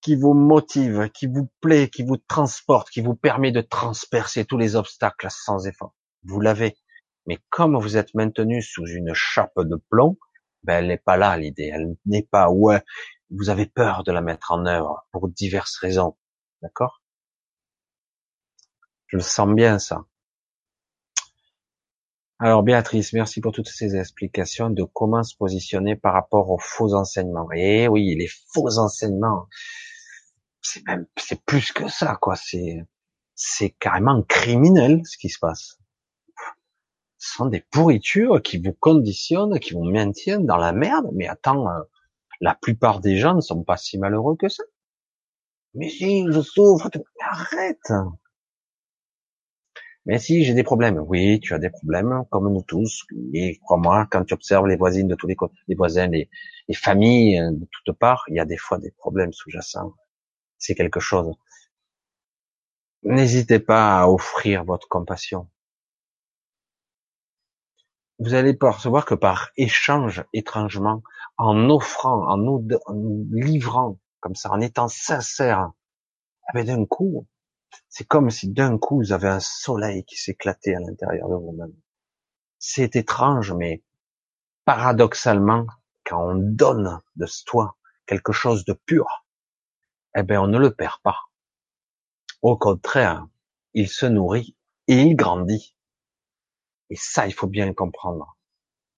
[0.00, 4.56] qui vous motive, qui vous plaît, qui vous transporte, qui vous permet de transpercer tous
[4.56, 5.94] les obstacles sans effort.
[6.22, 6.76] Vous l'avez.
[7.28, 10.16] Mais comme vous êtes maintenu sous une chape de plomb,
[10.64, 11.70] ben elle n'est pas là l'idée.
[11.72, 12.82] Elle n'est pas ouais.
[13.30, 16.16] Vous avez peur de la mettre en œuvre pour diverses raisons.
[16.62, 17.02] D'accord?
[19.08, 20.06] Je le sens bien, ça.
[22.38, 26.94] Alors, Béatrice, merci pour toutes ces explications de comment se positionner par rapport aux faux
[26.94, 27.48] enseignements.
[27.52, 29.48] Et eh oui, les faux enseignements,
[30.62, 32.36] c'est même, c'est plus que ça, quoi.
[32.36, 32.86] C'est,
[33.34, 35.77] c'est carrément criminel, ce qui se passe.
[37.18, 41.08] Ce sont des pourritures qui vous conditionnent, qui vous maintiennent dans la merde.
[41.12, 41.80] Mais attends, euh,
[42.40, 44.62] la plupart des gens ne sont pas si malheureux que ça.
[45.74, 46.88] Mais si, je souffre.
[47.20, 47.92] Arrête.
[50.06, 50.98] Mais si, j'ai des problèmes.
[51.06, 53.04] Oui, tu as des problèmes, comme nous tous.
[53.34, 56.30] Et crois-moi, quand tu observes les voisines de tous les côtés, les voisins, les,
[56.68, 59.92] les familles euh, de toutes parts, il y a des fois des problèmes sous-jacents.
[60.56, 61.34] C'est quelque chose.
[63.02, 65.48] N'hésitez pas à offrir votre compassion.
[68.18, 71.02] Vous allez percevoir que par échange, étrangement,
[71.36, 72.66] en offrant, en nous,
[73.30, 75.70] livrant, comme ça, en étant sincère,
[76.48, 77.28] eh ben, d'un coup,
[77.88, 81.74] c'est comme si d'un coup vous avez un soleil qui s'éclatait à l'intérieur de vous-même.
[82.58, 83.84] C'est étrange, mais
[84.64, 85.66] paradoxalement,
[86.04, 87.76] quand on donne de soi
[88.06, 89.26] quelque chose de pur,
[90.16, 91.28] eh ben on ne le perd pas.
[92.42, 93.26] Au contraire,
[93.74, 94.56] il se nourrit
[94.88, 95.76] et il grandit.
[96.90, 98.36] Et ça, il faut bien le comprendre.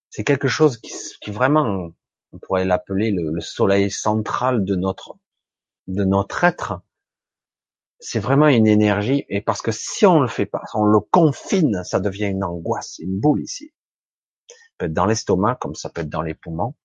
[0.09, 1.91] C'est quelque chose qui, qui vraiment,
[2.31, 5.17] on pourrait l'appeler le, le, soleil central de notre,
[5.87, 6.81] de notre être.
[7.99, 10.99] C'est vraiment une énergie, et parce que si on le fait pas, si on le
[10.99, 13.73] confine, ça devient une angoisse, une boule ici.
[14.49, 16.75] Ça peut être dans l'estomac, comme ça peut être dans les poumons,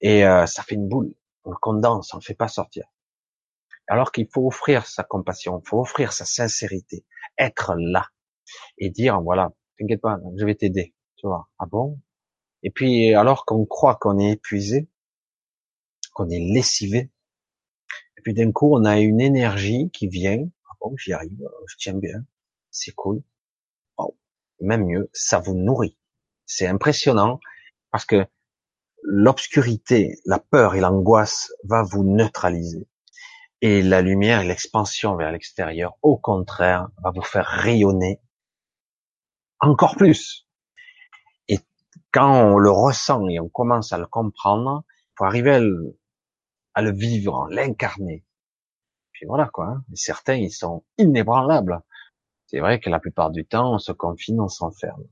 [0.00, 1.14] et euh, ça fait une boule.
[1.44, 2.84] On le condense, on le fait pas sortir.
[3.86, 7.04] Alors qu'il faut offrir sa compassion, il faut offrir sa sincérité,
[7.38, 8.08] être là
[8.78, 10.94] et dire voilà, t'inquiète pas, je vais t'aider.
[11.16, 12.00] Tu vois Ah bon?
[12.62, 14.88] Et puis alors qu'on croit qu'on est épuisé,
[16.14, 17.10] qu'on est lessivé,
[18.16, 20.48] et puis d'un coup on a une énergie qui vient.
[20.70, 22.24] Ah bon, j'y arrive, je tiens bien,
[22.70, 23.22] c'est cool.
[23.98, 24.16] Oh,
[24.60, 25.98] même mieux, ça vous nourrit.
[26.46, 27.40] C'est impressionnant
[27.90, 28.26] parce que
[29.02, 32.88] l'obscurité, la peur et l'angoisse va vous neutraliser.
[33.60, 38.20] Et la lumière et l'expansion vers l'extérieur, au contraire, va vous faire rayonner
[39.64, 40.46] encore plus.
[41.48, 41.58] Et
[42.12, 44.84] quand on le ressent et on commence à le comprendre,
[45.16, 45.52] faut arriver
[46.74, 48.24] à le, vivre, l'incarner.
[49.12, 49.66] Puis voilà quoi.
[49.66, 49.84] Hein.
[49.94, 51.82] certains, ils sont inébranlables.
[52.46, 55.04] C'est vrai que la plupart du temps, on se confine, on s'enferme.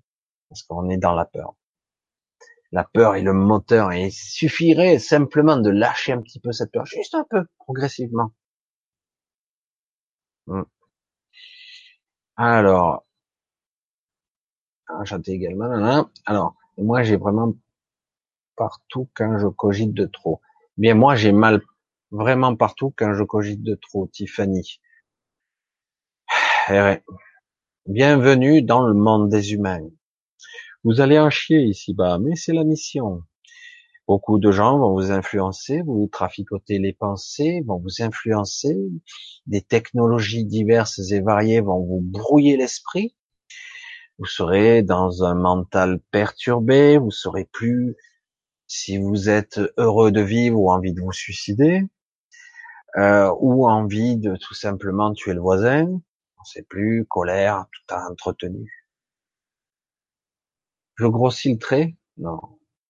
[0.49, 1.55] Parce qu'on est dans la peur.
[2.73, 6.73] La peur est le moteur et il suffirait simplement de lâcher un petit peu cette
[6.73, 8.33] peur, juste un peu, progressivement.
[10.47, 10.63] Hmm.
[15.27, 16.11] Également.
[16.27, 17.55] Alors, moi j'ai vraiment
[18.57, 20.41] partout quand je cogite de trop.
[20.77, 21.63] Bien, moi j'ai mal
[22.11, 24.81] vraiment partout quand je cogite de trop, Tiffany.
[26.71, 26.99] Eh
[27.87, 29.89] Bienvenue dans le monde des humains.
[30.85, 33.23] Vous allez en chier ici-bas, mais c'est la mission.
[34.07, 38.77] Beaucoup de gens vont vous influencer, vous traficoter les pensées, vont vous influencer.
[39.47, 43.17] Des technologies diverses et variées vont vous brouiller l'esprit.
[44.19, 47.97] Vous serez dans un mental perturbé, vous saurez plus
[48.67, 51.83] si vous êtes heureux de vivre ou envie de vous suicider,
[52.97, 55.87] euh, ou envie de tout simplement tuer le voisin.
[56.41, 58.87] On sait plus, colère, tout a entretenu.
[60.97, 62.41] Je grossis le trait Non,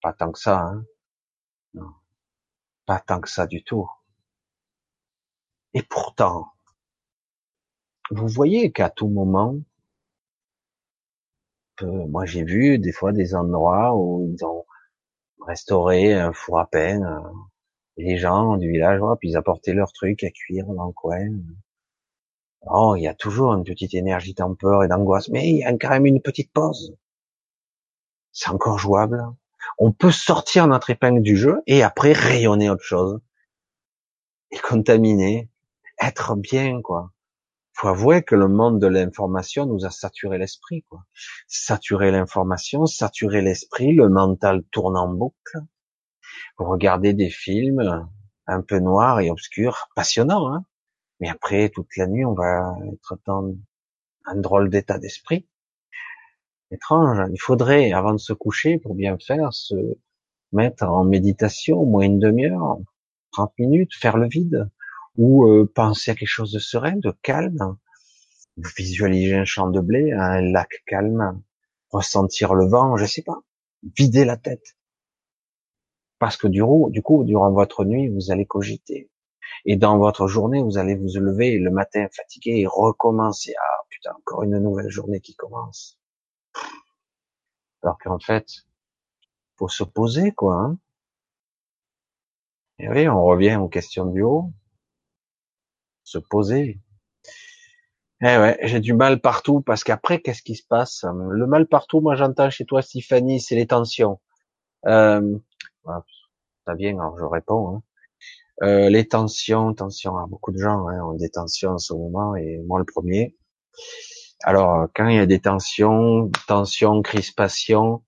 [0.00, 0.60] pas tant que ça.
[0.60, 0.84] Hein.
[1.74, 1.92] Non,
[2.86, 3.88] pas tant que ça du tout.
[5.74, 6.52] Et pourtant,
[8.10, 9.56] vous voyez qu'à tout moment,
[11.80, 14.64] moi j'ai vu des fois des endroits où ils ont
[15.46, 17.30] restauré un four à peine, euh,
[17.96, 21.30] les gens du village, puis ils apportaient leurs trucs à cuire dans le coin.
[22.62, 25.64] Oh, il y a toujours une petite énergie de peur et d'angoisse, mais il y
[25.64, 26.96] a quand même une petite pause.
[28.32, 29.24] C'est encore jouable
[29.78, 33.20] on peut sortir notre épingle du jeu et après rayonner autre chose
[34.50, 35.48] et contaminer,
[36.00, 37.10] être bien quoi.
[37.82, 41.04] Faut avouer que le monde de l'information nous a saturé l'esprit quoi.
[41.48, 45.58] Saturé l'information, saturé l'esprit, le mental tourne en boucle.
[46.58, 48.08] Vous regardez des films
[48.46, 50.64] un peu noirs et obscurs, passionnants, hein
[51.18, 53.52] mais après toute la nuit on va être dans
[54.26, 55.48] un drôle d'état d'esprit
[56.70, 57.18] étrange.
[57.32, 59.74] Il faudrait, avant de se coucher, pour bien faire, se
[60.52, 62.78] mettre en méditation, au moins une demi-heure,
[63.32, 64.70] 30 minutes, faire le vide,
[65.16, 67.76] ou euh, penser à quelque chose de serein, de calme,
[68.56, 71.42] visualiser un champ de blé, un lac calme,
[71.90, 73.40] ressentir le vent, je sais pas,
[73.96, 74.76] vider la tête.
[76.18, 79.10] Parce que du coup, du coup, durant votre nuit, vous allez cogiter.
[79.64, 83.54] Et dans votre journée, vous allez vous lever le matin fatigué et recommencer.
[83.58, 85.98] Ah putain, encore une nouvelle journée qui commence.
[87.82, 88.46] Alors qu'en fait,
[89.56, 90.54] faut se poser quoi.
[90.54, 90.78] Hein
[92.78, 94.52] et oui, on revient aux questions du haut.
[96.12, 96.78] Se poser.
[98.20, 101.06] Eh ouais, j'ai du mal partout parce qu'après, qu'est-ce qui se passe?
[101.30, 104.20] Le mal partout, moi j'entends chez toi, Stéphanie, c'est les tensions.
[104.86, 105.38] Euh,
[105.86, 107.76] ça vient, alors je réponds.
[107.76, 107.82] Hein.
[108.62, 112.36] Euh, les tensions, tensions, hein, beaucoup de gens hein, ont des tensions en ce moment
[112.36, 113.34] et moi le premier.
[114.44, 118.02] Alors quand il y a des tensions, tensions, crispations,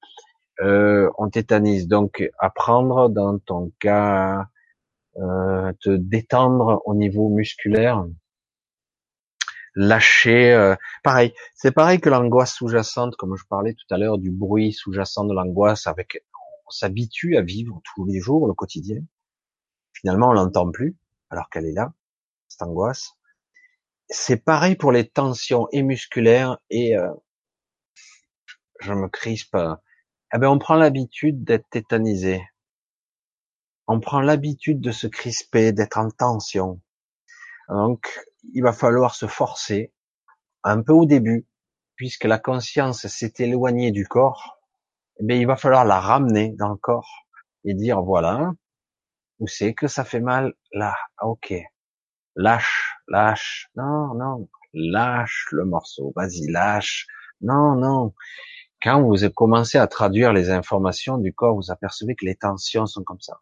[0.60, 1.89] euh, on tétanise.
[1.89, 4.47] Donc apprendre dans ton cas,
[5.16, 8.05] euh, te détendre au niveau musculaire,
[9.74, 10.53] lâcher.
[10.53, 14.73] Euh, pareil, c'est pareil que l'angoisse sous-jacente, comme je parlais tout à l'heure du bruit
[14.73, 15.86] sous-jacent de l'angoisse.
[15.86, 16.24] Avec,
[16.66, 19.03] on s'habitue à vivre tous les jours le quotidien
[20.05, 20.97] Finalement, on l'entend plus,
[21.31, 21.95] alors qu'elle est là,
[22.49, 23.12] cette angoisse.
[24.09, 27.11] C'est pareil pour les tensions et musculaires et euh,
[28.81, 29.57] je me crispe.
[30.35, 32.43] Eh ben, on prend l'habitude d'être tétanisé.
[33.86, 36.81] On prend l'habitude de se crisper, d'être en tension.
[37.69, 38.19] Donc,
[38.55, 39.93] il va falloir se forcer
[40.62, 41.47] un peu au début,
[41.97, 44.59] puisque la conscience s'est éloignée du corps.
[45.20, 47.27] Eh bien, il va falloir la ramener dans le corps
[47.65, 48.52] et dire voilà,
[49.39, 50.55] où c'est que ça fait mal?
[50.73, 51.55] Là, ok.
[52.36, 53.70] Lâche, lâche.
[53.77, 56.12] Non, non, lâche le morceau.
[56.16, 57.06] Vas-y, lâche.
[57.40, 58.15] Non, non.
[58.82, 63.02] Quand vous commencez à traduire les informations du corps, vous apercevez que les tensions sont
[63.05, 63.40] comme ça.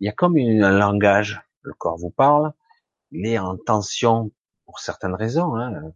[0.00, 1.42] Il y a comme un langage.
[1.62, 2.52] Le corps vous parle.
[3.10, 4.30] Il est en tension
[4.64, 5.56] pour certaines raisons.
[5.56, 5.92] Hein.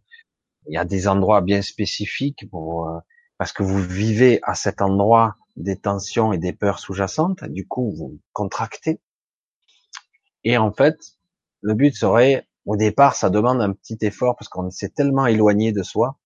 [0.67, 2.99] Il y a des endroits bien spécifiques pour, euh,
[3.37, 7.43] parce que vous vivez à cet endroit des tensions et des peurs sous-jacentes.
[7.45, 9.01] Du coup, vous contractez.
[10.43, 10.97] Et en fait,
[11.61, 15.71] le but serait, au départ, ça demande un petit effort parce qu'on s'est tellement éloigné
[15.71, 16.19] de soi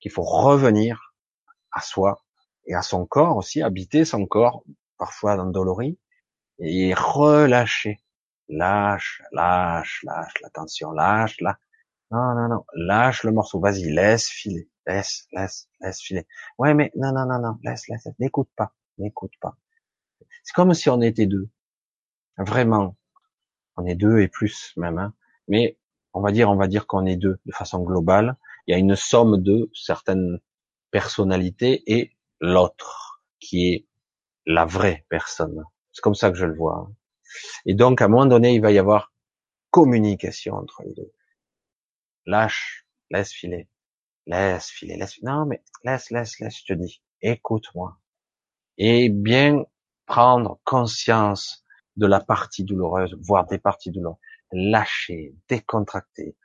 [0.00, 1.14] qu'il faut revenir
[1.72, 2.22] à soi
[2.66, 4.64] et à son corps aussi, habiter son corps,
[4.98, 5.98] parfois dans dolorie,
[6.58, 8.00] et relâcher.
[8.48, 11.58] Lâche, lâche, lâche la tension, lâche, là.
[12.12, 16.26] Non, non, non, lâche le morceau, vas-y, laisse filer, laisse, laisse, laisse filer.
[16.58, 19.56] Ouais, mais non, non, non, non, laisse, laisse, n'écoute pas, n'écoute pas.
[20.44, 21.48] C'est comme si on était deux.
[22.38, 22.96] Vraiment,
[23.76, 25.14] on est deux et plus même, hein.
[25.48, 25.78] mais
[26.12, 28.36] on va dire, on va dire qu'on est deux de façon globale.
[28.66, 30.38] Il y a une somme de certaines
[30.90, 33.86] personnalités et l'autre qui est
[34.46, 35.64] la vraie personne.
[35.96, 36.90] C'est comme ça que je le vois.
[37.64, 39.14] Et donc, à un moment donné, il va y avoir
[39.70, 41.10] communication entre les deux.
[42.26, 43.66] Lâche, laisse filer,
[44.26, 45.22] laisse filer, laisse.
[45.22, 46.58] Non, mais laisse, laisse, laisse.
[46.58, 47.96] Je te dis, écoute-moi.
[48.76, 49.64] Et bien
[50.04, 51.64] prendre conscience
[51.96, 54.20] de la partie douloureuse, voire des parties douloureuses.
[54.52, 56.36] Lâcher, décontracter.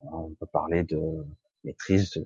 [0.00, 1.26] On peut parler de
[1.64, 2.22] maîtrise,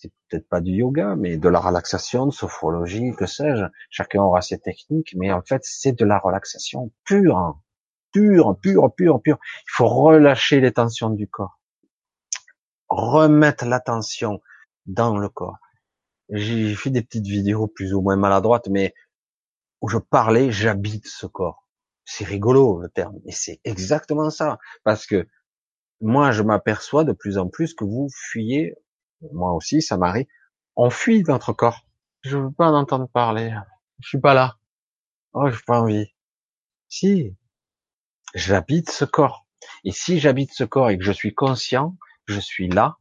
[0.00, 3.64] c'est peut-être pas du yoga, mais de la relaxation, de sophrologie, que sais-je.
[3.90, 7.60] Chacun aura ses techniques, mais en fait, c'est de la relaxation pure,
[8.10, 9.38] pure, pure, pure, pure.
[9.42, 11.60] Il faut relâcher les tensions du corps,
[12.88, 14.40] remettre l'attention
[14.86, 15.58] dans le corps.
[16.30, 18.94] J'ai fait des petites vidéos plus ou moins maladroites, mais
[19.82, 21.66] où je parlais, j'habite ce corps.
[22.06, 24.58] C'est rigolo le terme, mais c'est exactement ça.
[24.82, 25.26] Parce que
[26.00, 28.74] moi, je m'aperçois de plus en plus que vous fuyez,
[29.32, 30.26] moi aussi, ça m'arrive,
[30.76, 31.86] on fuit notre corps.
[32.22, 33.54] Je veux pas en entendre parler.
[34.00, 34.58] Je suis pas là.
[35.32, 36.14] Oh, j'ai pas envie.
[36.88, 37.36] Si,
[38.34, 39.46] j'habite ce corps.
[39.84, 42.96] Et si j'habite ce corps et que je suis conscient, je suis là,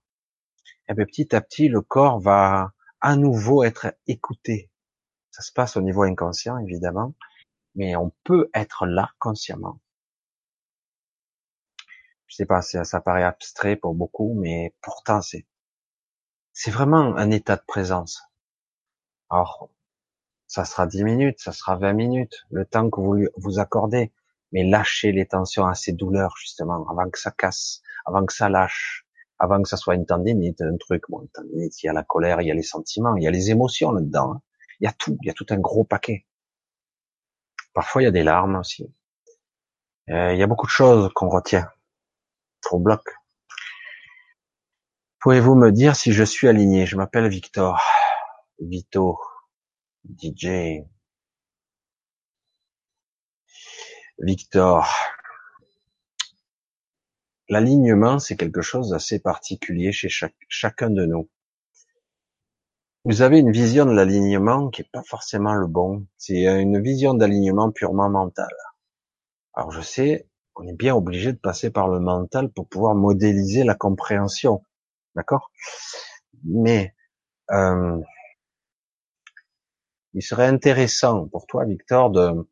[0.87, 4.71] et eh bien petit à petit, le corps va à nouveau être écouté.
[5.31, 7.15] Ça se passe au niveau inconscient, évidemment,
[7.75, 9.79] mais on peut être là consciemment.
[12.27, 15.45] Je sais pas, ça, ça paraît abstrait pour beaucoup, mais pourtant c'est,
[16.53, 18.21] c'est vraiment un état de présence.
[19.29, 19.69] Alors,
[20.47, 24.11] ça sera 10 minutes, ça sera 20 minutes, le temps que vous vous accordez,
[24.51, 28.49] mais lâchez les tensions à ces douleurs, justement, avant que ça casse, avant que ça
[28.49, 29.05] lâche,
[29.37, 32.03] avant que ça soit une tendinite, un truc, bon, une tendinite, il y a la
[32.03, 34.33] colère, il y a les sentiments, il y a les émotions là-dedans.
[34.33, 34.41] Hein.
[34.79, 36.25] Il y a tout, il y a tout un gros paquet.
[37.73, 38.91] Parfois, il y a des larmes aussi.
[40.09, 41.69] Euh, il y a beaucoup de choses qu'on retient,
[42.63, 43.18] qu'on bloque.
[45.21, 46.85] Pouvez-vous me dire si je suis aligné?
[46.85, 47.81] Je m'appelle Victor.
[48.61, 49.19] Vito.
[50.05, 50.85] DJ.
[54.17, 54.87] Victor.
[57.49, 60.07] L'alignement, c'est quelque chose d'assez particulier chez
[60.47, 61.29] chacun de nous.
[63.03, 66.07] Vous avez une vision de l'alignement qui est pas forcément le bon.
[66.17, 68.53] C'est une vision d'alignement purement mental.
[69.53, 73.65] Alors je sais, on est bien obligé de passer par le mental pour pouvoir modéliser
[73.65, 74.63] la compréhension,
[75.15, 75.51] d'accord?
[76.43, 76.95] Mais
[77.51, 77.99] euh,
[80.13, 82.47] il serait intéressant pour toi, Victor, de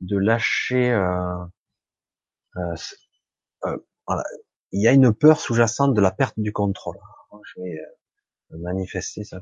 [0.00, 0.90] de lâcher.
[0.92, 1.44] Euh,
[2.56, 2.76] euh,
[3.64, 4.22] euh
[4.72, 6.98] Il y a une peur sous-jacente de la perte du contrôle.
[7.32, 9.40] Je vais euh, manifester ça.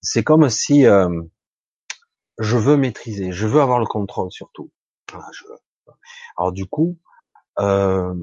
[0.00, 1.22] C'est comme si euh,
[2.38, 4.70] je veux maîtriser, je veux avoir le contrôle surtout.
[6.36, 6.98] Alors du coup,
[7.58, 8.14] euh,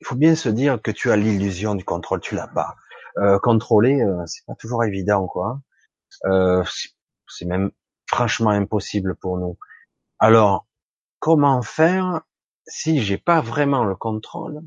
[0.00, 2.76] il faut bien se dire que tu as l'illusion du contrôle, tu l'as pas.
[3.18, 5.60] Euh, contrôler, euh, c'est pas toujours évident, quoi.
[6.26, 6.62] Euh,
[7.28, 7.70] c'est même
[8.06, 9.58] franchement impossible pour nous.
[10.18, 10.66] Alors,
[11.18, 12.22] comment faire
[12.66, 14.60] si j'ai pas vraiment le contrôle,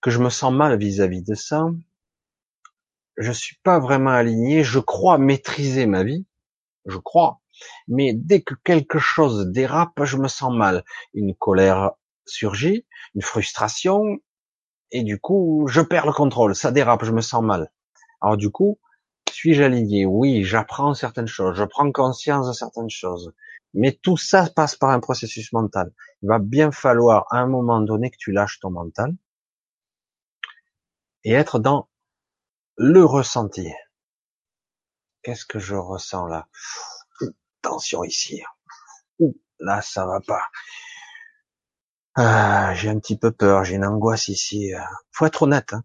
[0.00, 1.68] que je me sens mal vis-à-vis de ça,
[3.16, 6.26] je suis pas vraiment aligné, je crois maîtriser ma vie,
[6.86, 7.40] je crois,
[7.88, 10.84] mais dès que quelque chose dérape, je me sens mal.
[11.12, 11.92] Une colère
[12.24, 14.18] surgit, une frustration,
[14.92, 17.72] et du coup, je perds le contrôle, ça dérape, je me sens mal.
[18.20, 18.78] Alors du coup,
[19.30, 20.06] suis-je aligné?
[20.06, 23.32] Oui, j'apprends certaines choses, je prends conscience de certaines choses,
[23.74, 25.92] mais tout ça passe par un processus mental.
[26.22, 29.14] Il va bien falloir à un moment donné que tu lâches ton mental
[31.24, 31.88] et être dans
[32.76, 33.70] le ressenti.
[35.22, 36.48] Qu'est-ce que je ressens là?
[37.62, 38.42] Tension ici.
[39.58, 40.42] Là, ça va pas.
[42.14, 44.72] Ah, j'ai un petit peu peur, j'ai une angoisse ici.
[45.12, 45.72] Faut être honnête.
[45.72, 45.84] Hein.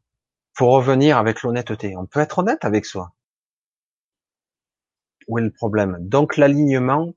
[0.54, 1.96] Faut revenir avec l'honnêteté.
[1.98, 3.14] On peut être honnête avec soi.
[5.28, 5.98] Où est le problème?
[6.00, 7.14] Donc l'alignement,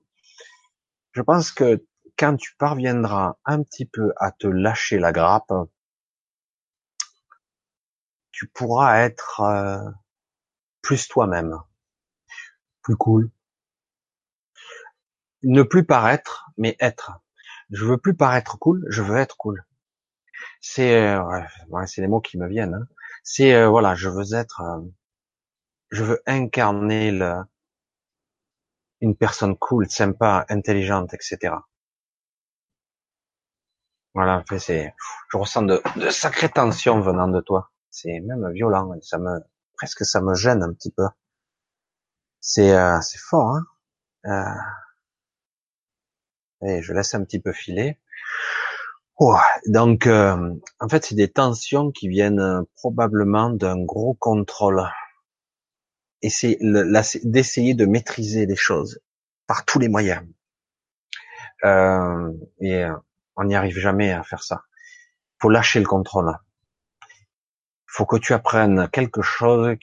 [1.12, 1.84] je pense que
[2.18, 5.52] quand tu parviendras un petit peu à te lâcher la grappe,
[8.32, 9.90] tu pourras être euh,
[10.82, 11.60] plus toi-même,
[12.82, 13.30] plus cool,
[15.42, 17.20] ne plus paraître, mais être.
[17.70, 19.64] Je veux plus paraître cool, je veux être cool.
[20.60, 21.22] C'est euh,
[21.68, 22.74] ouais, c'est les mots qui me viennent.
[22.74, 22.86] Hein.
[23.22, 24.80] C'est euh, voilà, je veux être, euh,
[25.90, 27.34] je veux incarner le,
[29.00, 31.54] une personne cool, sympa, intelligente, etc.
[34.14, 34.94] Voilà, c'est,
[35.30, 37.70] je ressens de, de sacrées tensions venant de toi.
[37.90, 39.40] C'est même violent, ça me,
[39.74, 41.06] presque ça me gêne un petit peu.
[42.40, 43.56] C'est, c'est fort,
[44.24, 44.56] hein.
[46.62, 47.98] Et je laisse un petit peu filer.
[49.66, 54.82] donc, euh, en fait, c'est des tensions qui viennent euh, probablement d'un gros contrôle.
[56.22, 56.58] Et c'est
[57.24, 59.00] d'essayer de maîtriser les choses
[59.46, 60.24] par tous les moyens.
[61.64, 62.84] Euh, et
[63.36, 64.64] on n'y arrive jamais à faire ça.
[65.40, 66.36] Faut lâcher le contrôle.
[67.86, 69.76] Faut que tu apprennes quelque chose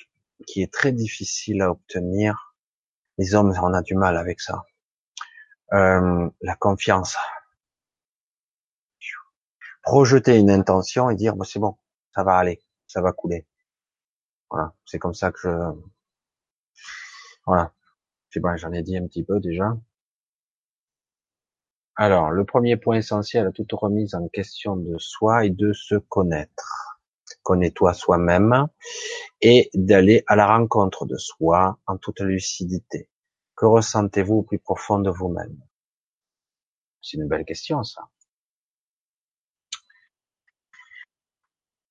[0.46, 2.54] qui est très difficile à obtenir.
[3.18, 4.66] Les hommes, on a du mal avec ça
[5.74, 7.18] euh, la confiance.
[9.84, 11.78] Projeter une intention et dire bah, c'est bon,
[12.14, 13.46] ça va aller, ça va couler.
[14.50, 15.50] Voilà, c'est comme ça que je.
[17.46, 17.74] Voilà,
[18.32, 19.76] c'est bon, j'en ai dit un petit peu déjà.
[21.98, 25.96] Alors, le premier point essentiel à toute remise en question de soi est de se
[25.96, 27.00] connaître.
[27.44, 28.68] Connais-toi soi-même
[29.42, 33.10] et d'aller à la rencontre de soi en toute lucidité.
[33.56, 35.58] Que ressentez-vous au plus profond de vous-même?
[37.02, 38.10] C'est une belle question, ça.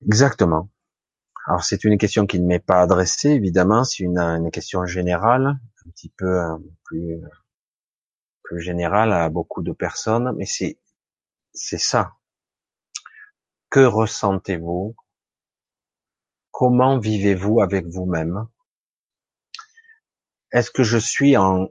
[0.06, 0.68] Exactement.
[1.46, 5.90] Alors c'est une question qui ne m'est pas adressée, évidemment, c'est une, question générale, un
[5.90, 6.40] petit peu
[6.84, 7.20] plus,
[8.42, 10.78] plus générale à beaucoup de personnes, mais c'est,
[11.52, 12.14] c'est ça.
[13.70, 14.94] Que ressentez-vous?
[16.50, 18.46] Comment vivez-vous avec vous-même?
[20.54, 21.68] Est-ce que je suis en,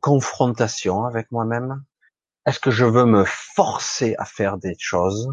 [0.00, 1.84] confrontation avec moi-même?
[2.46, 5.28] Est-ce que je veux me forcer à faire des choses?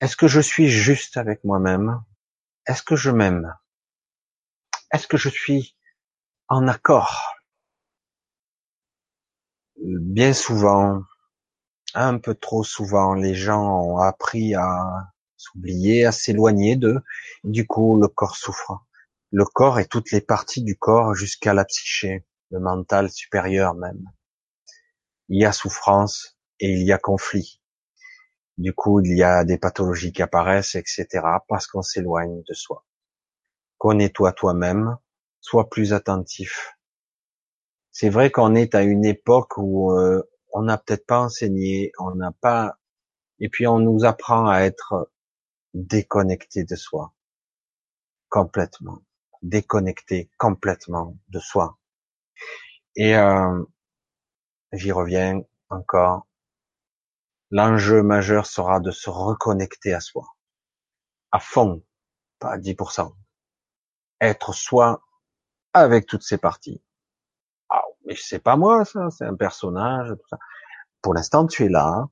[0.00, 2.02] Est-ce que je suis juste avec moi-même?
[2.66, 3.54] Est-ce que je m'aime?
[4.92, 5.76] Est-ce que je suis
[6.48, 7.34] en accord?
[9.76, 11.02] Bien souvent,
[11.92, 17.02] un peu trop souvent, les gens ont appris à s'oublier, à s'éloigner d'eux.
[17.44, 18.86] Du coup, le corps souffre
[19.32, 24.04] le corps et toutes les parties du corps jusqu'à la psyché, le mental supérieur même.
[25.28, 27.60] Il y a souffrance et il y a conflit.
[28.56, 31.06] Du coup, il y a des pathologies qui apparaissent, etc.
[31.48, 32.84] parce qu'on s'éloigne de soi.
[33.78, 34.96] Connais-toi toi-même,
[35.40, 36.74] sois plus attentif.
[37.90, 40.22] C'est vrai qu'on est à une époque où euh,
[40.52, 42.78] on n'a peut-être pas enseigné, on n'a pas,
[43.40, 45.10] et puis on nous apprend à être
[45.74, 47.12] déconnecté de soi
[48.28, 49.02] complètement
[49.48, 51.78] déconnecté complètement de soi.
[52.96, 53.62] Et euh,
[54.72, 55.40] j'y reviens
[55.70, 56.26] encore.
[57.50, 60.26] L'enjeu majeur sera de se reconnecter à soi,
[61.30, 61.84] à fond,
[62.38, 63.14] pas à 10%.
[64.20, 65.02] Être soi
[65.72, 66.82] avec toutes ses parties.
[67.68, 70.38] Ah, mais c'est pas moi, ça, c'est un personnage, tout ça.
[71.02, 72.06] Pour l'instant, tu es là,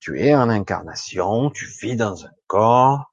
[0.00, 3.12] tu es en incarnation, tu vis dans un corps,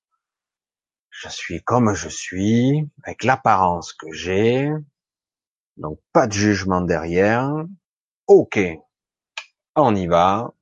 [1.22, 4.70] je suis comme je suis, avec l'apparence que j'ai,
[5.78, 7.50] donc pas de jugement derrière,
[8.28, 8.60] ok,
[9.76, 10.54] on y va,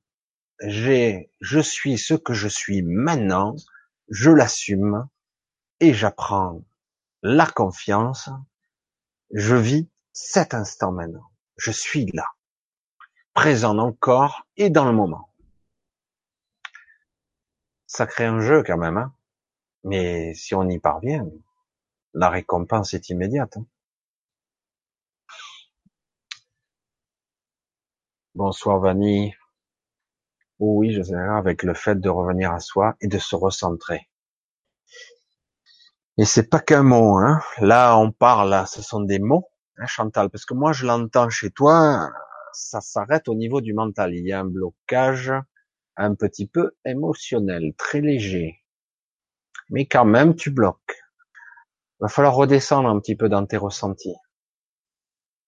[0.62, 3.56] j'ai, je suis ce que je suis maintenant,
[4.08, 5.08] je l'assume,
[5.80, 6.62] et j'apprends
[7.22, 8.30] la confiance,
[9.32, 12.28] je vis cet instant maintenant, je suis là,
[13.32, 15.30] présent dans le corps et dans le moment.
[17.88, 19.12] Ça crée un jeu quand même, hein
[19.84, 21.26] mais si on y parvient,
[22.14, 23.56] la récompense est immédiate.
[23.56, 23.66] Hein.
[28.34, 29.34] Bonsoir Vanny.
[30.58, 34.08] Oh oui, je sais, avec le fait de revenir à soi et de se recentrer.
[36.16, 37.40] Et c'est pas qu'un mot, hein.
[37.58, 39.48] Là, on parle, ce sont des mots,
[39.78, 42.10] hein, Chantal, parce que moi, je l'entends chez toi,
[42.52, 44.14] ça s'arrête au niveau du mental.
[44.14, 45.32] Il y a un blocage
[45.96, 48.63] un petit peu émotionnel, très léger
[49.70, 51.04] mais quand même tu bloques.
[52.00, 54.16] Il va falloir redescendre un petit peu dans tes ressentis.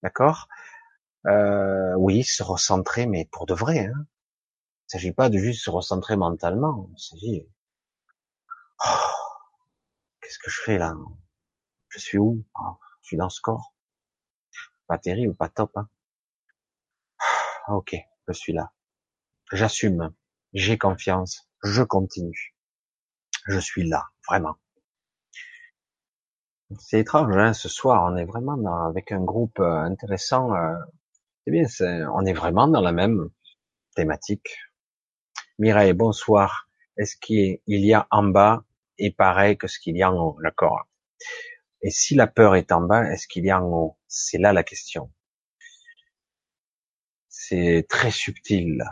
[0.03, 0.49] D'accord?
[1.27, 3.87] Euh, Oui, se recentrer, mais pour de vrai.
[3.87, 3.93] Hein.
[3.95, 6.89] Il ne s'agit pas de juste se recentrer mentalement.
[6.93, 7.49] Il s'agit...
[8.85, 8.89] Oh,
[10.21, 10.95] Qu'est-ce que je fais là?
[11.89, 12.45] Je suis où?
[12.59, 13.75] Oh, Je suis dans ce corps?
[14.87, 15.77] Pas terrible, pas top.
[15.77, 15.89] Hein.
[17.69, 17.97] ok,
[18.29, 18.73] je suis là.
[19.53, 20.13] J'assume.
[20.53, 21.49] J'ai confiance.
[21.63, 22.56] Je continue
[23.47, 24.57] je suis là, vraiment.
[26.79, 30.51] C'est étrange, hein, ce soir, on est vraiment avec un groupe euh, intéressant.
[31.45, 31.67] C'est bien,
[32.13, 33.31] on est vraiment dans la même
[33.95, 34.59] thématique.
[35.59, 36.69] Mireille, bonsoir.
[36.97, 38.65] Est-ce qu'il y a en bas
[38.99, 40.89] et pareil que ce qu'il y a en haut D'accord.
[41.83, 43.99] Et si la peur est en bas, est-ce qu'il y a en haut?
[44.09, 45.13] C'est là la question.
[47.29, 48.83] C'est très subtil.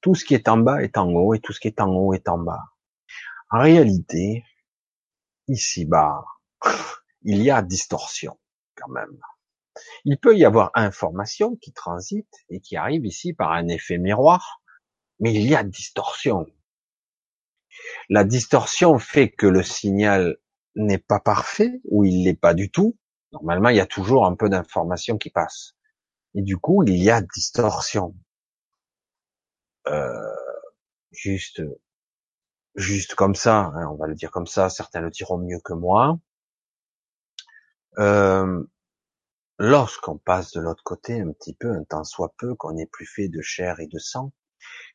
[0.00, 1.90] Tout ce qui est en bas est en haut et tout ce qui est en
[1.90, 2.64] haut est en bas.
[3.50, 4.44] En réalité,
[5.48, 6.24] ici-bas,
[7.22, 8.38] il y a distorsion
[8.76, 9.18] quand même.
[10.04, 14.62] Il peut y avoir information qui transite et qui arrive ici par un effet miroir,
[15.18, 16.46] mais il y a distorsion.
[18.08, 20.38] La distorsion fait que le signal
[20.74, 22.96] n'est pas parfait ou il l'est pas du tout.
[23.32, 25.76] Normalement, il y a toujours un peu d'information qui passe.
[26.34, 28.14] Et du coup, il y a distorsion.
[29.90, 30.34] Euh,
[31.12, 31.62] juste,
[32.76, 35.72] juste comme ça, hein, on va le dire comme ça, certains le diront mieux que
[35.72, 36.18] moi.
[37.98, 38.62] Euh,
[39.58, 43.06] lorsqu'on passe de l'autre côté un petit peu, un temps soit peu, qu'on n'est plus
[43.06, 44.32] fait de chair et de sang,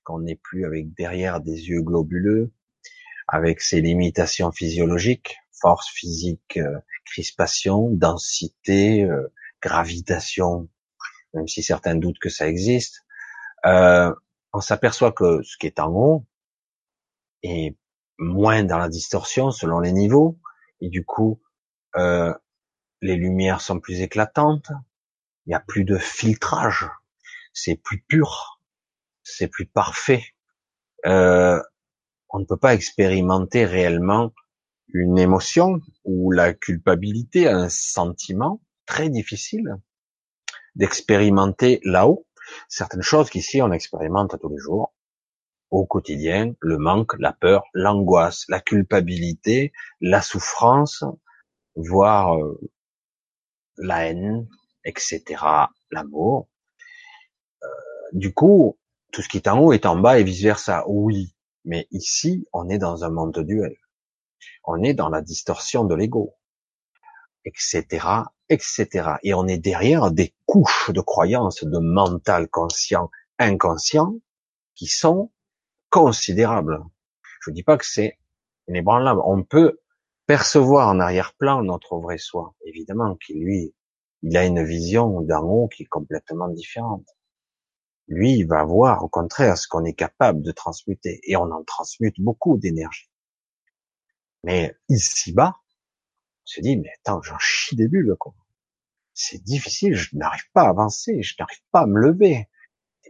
[0.03, 2.51] qu'on n'est plus avec derrière des yeux globuleux,
[3.27, 9.07] avec ses limitations physiologiques, force physique, euh, crispation, densité,
[9.61, 10.69] gravitation,
[11.34, 13.05] même si certains doutent que ça existe,
[13.65, 14.13] euh,
[14.56, 16.26] on s'aperçoit que ce qui est en haut
[17.44, 17.76] est
[18.18, 20.40] moins dans la distorsion selon les niveaux,
[20.80, 21.41] et du coup,
[21.98, 22.34] euh,
[23.02, 24.72] les lumières sont plus éclatantes,
[25.45, 26.90] il n'y a plus de filtrage,
[27.52, 28.61] c'est plus pur,
[29.23, 30.23] c'est plus parfait.
[31.06, 31.61] Euh,
[32.30, 34.32] on ne peut pas expérimenter réellement
[34.94, 39.76] une émotion ou la culpabilité, un sentiment très difficile
[40.76, 42.26] d'expérimenter là-haut
[42.69, 44.93] certaines choses qu'ici on expérimente tous les jours,
[45.72, 51.03] au quotidien, le manque, la peur, l'angoisse, la culpabilité, la souffrance,
[51.76, 52.59] voire euh,
[53.77, 54.47] la haine,
[54.84, 55.23] etc.,
[55.91, 56.47] l'amour.
[57.63, 57.67] Euh,
[58.13, 58.77] du coup,
[59.11, 60.84] tout ce qui est en haut est en bas et vice versa.
[60.88, 63.76] Oui, mais ici, on est dans un monde duel.
[64.63, 66.35] On est dans la distorsion de l'ego,
[67.43, 67.84] etc.,
[68.49, 69.17] etc.
[69.23, 73.09] Et on est derrière des couches de croyances, de mental conscient,
[73.39, 74.15] inconscient,
[74.76, 75.31] qui sont
[75.89, 76.84] considérables.
[77.41, 78.19] Je dis pas que c'est
[78.67, 79.22] inébranlable.
[79.26, 79.80] On peut
[80.26, 82.55] percevoir en arrière-plan notre vrai soi.
[82.65, 83.73] Évidemment qu'il lui,
[84.23, 87.07] il a une vision d'en haut qui est complètement différente.
[88.07, 91.19] Lui, il va voir au contraire ce qu'on est capable de transmuter.
[91.23, 93.09] Et on en transmute beaucoup d'énergie.
[94.43, 95.55] Mais ici-bas,
[96.45, 98.34] se dit, mais attends, j'en chie des bulles, quoi.
[99.13, 102.49] C'est difficile, je n'arrive pas à avancer, je n'arrive pas à me lever.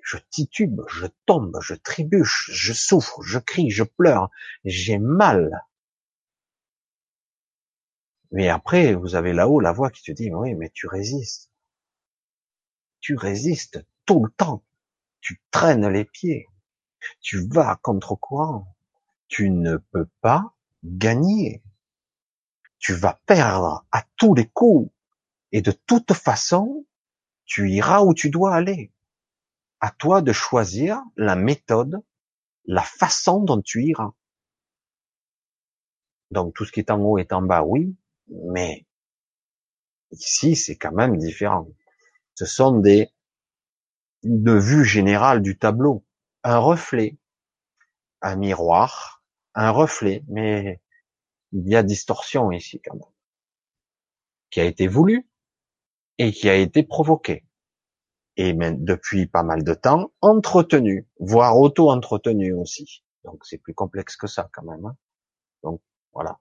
[0.04, 4.30] Je titube, je tombe, je trébuche, je souffre, je crie, je pleure,
[4.64, 5.52] j'ai mal.
[8.32, 11.50] Mais après, vous avez là-haut la voix qui te dit, oui, mais tu résistes.
[13.00, 14.64] tu résistes tout le temps.
[15.22, 16.48] Tu traînes les pieds.
[17.22, 18.76] Tu vas contre courant.
[19.28, 21.64] Tu ne peux pas gagner.
[22.80, 24.92] Tu vas perdre à tous les coups.
[25.52, 26.86] Et de toute façon,
[27.46, 28.92] tu iras où tu dois aller.
[29.80, 32.02] À toi de choisir la méthode,
[32.66, 34.12] la façon dont tu iras.
[36.32, 37.96] Donc tout ce qui est en haut est en bas, oui,
[38.28, 38.86] mais
[40.12, 41.68] ici c'est quand même différent.
[42.34, 43.12] Ce sont des
[44.24, 46.04] de vue générale du tableau,
[46.44, 47.18] un reflet,
[48.22, 49.24] un miroir,
[49.54, 50.82] un reflet, mais
[51.52, 53.14] il y a distorsion ici quand même,
[54.50, 55.28] qui a été voulu
[56.18, 57.46] et qui a été provoqué.
[58.38, 63.04] Et même depuis pas mal de temps, entretenu, voire auto-entretenu aussi.
[63.24, 64.86] Donc c'est plus complexe que ça quand même.
[64.86, 64.98] Hein.
[65.64, 65.82] Donc
[66.14, 66.40] voilà.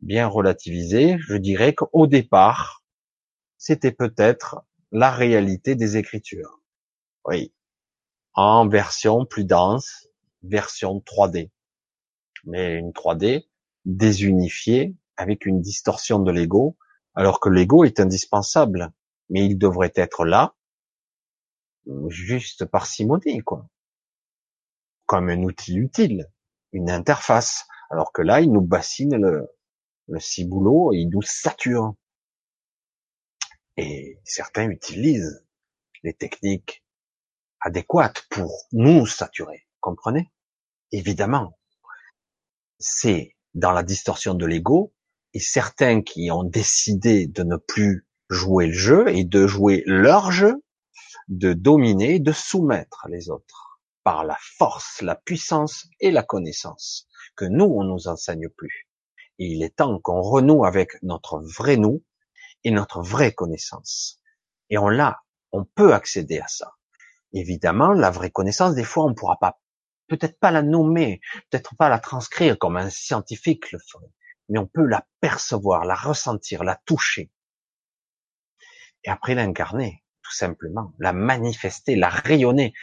[0.00, 2.84] Bien relativisé, je dirais qu'au départ,
[3.56, 6.60] c'était peut-être la réalité des écritures.
[7.24, 7.52] Oui.
[8.34, 10.08] En version plus dense,
[10.42, 11.50] version 3D.
[12.44, 13.48] Mais une 3D
[13.88, 16.76] désunifiée avec une distorsion de l'ego,
[17.14, 18.92] alors que l'ego est indispensable,
[19.30, 20.54] mais il devrait être là,
[22.08, 23.66] juste par simonie, quoi.
[25.06, 26.30] Comme un outil utile,
[26.72, 27.66] une interface.
[27.90, 29.48] Alors que là, il nous bassine le,
[30.08, 31.94] le ciboulot et il nous sature.
[33.78, 35.46] Et certains utilisent
[36.02, 36.84] les techniques
[37.60, 39.66] adéquates pour nous saturer.
[39.80, 40.30] Comprenez?
[40.92, 41.58] Évidemment.
[42.78, 44.92] C'est dans la distorsion de l'ego
[45.34, 50.30] et certains qui ont décidé de ne plus jouer le jeu et de jouer leur
[50.32, 50.62] jeu,
[51.28, 57.06] de dominer, de soumettre les autres par la force, la puissance et la connaissance
[57.36, 58.88] que nous, on nous enseigne plus.
[59.38, 62.02] Et il est temps qu'on renoue avec notre vrai nous
[62.64, 64.20] et notre vraie connaissance.
[64.70, 65.20] Et on l'a,
[65.52, 66.74] on peut accéder à ça.
[67.32, 69.60] Évidemment, la vraie connaissance, des fois, on ne pourra pas,
[70.08, 71.20] peut-être pas la nommer,
[71.50, 74.12] peut-être pas la transcrire comme un scientifique le ferait,
[74.48, 77.30] mais on peut la percevoir, la ressentir, la toucher.
[79.04, 82.74] Et après l'incarner, tout simplement, la manifester, la rayonner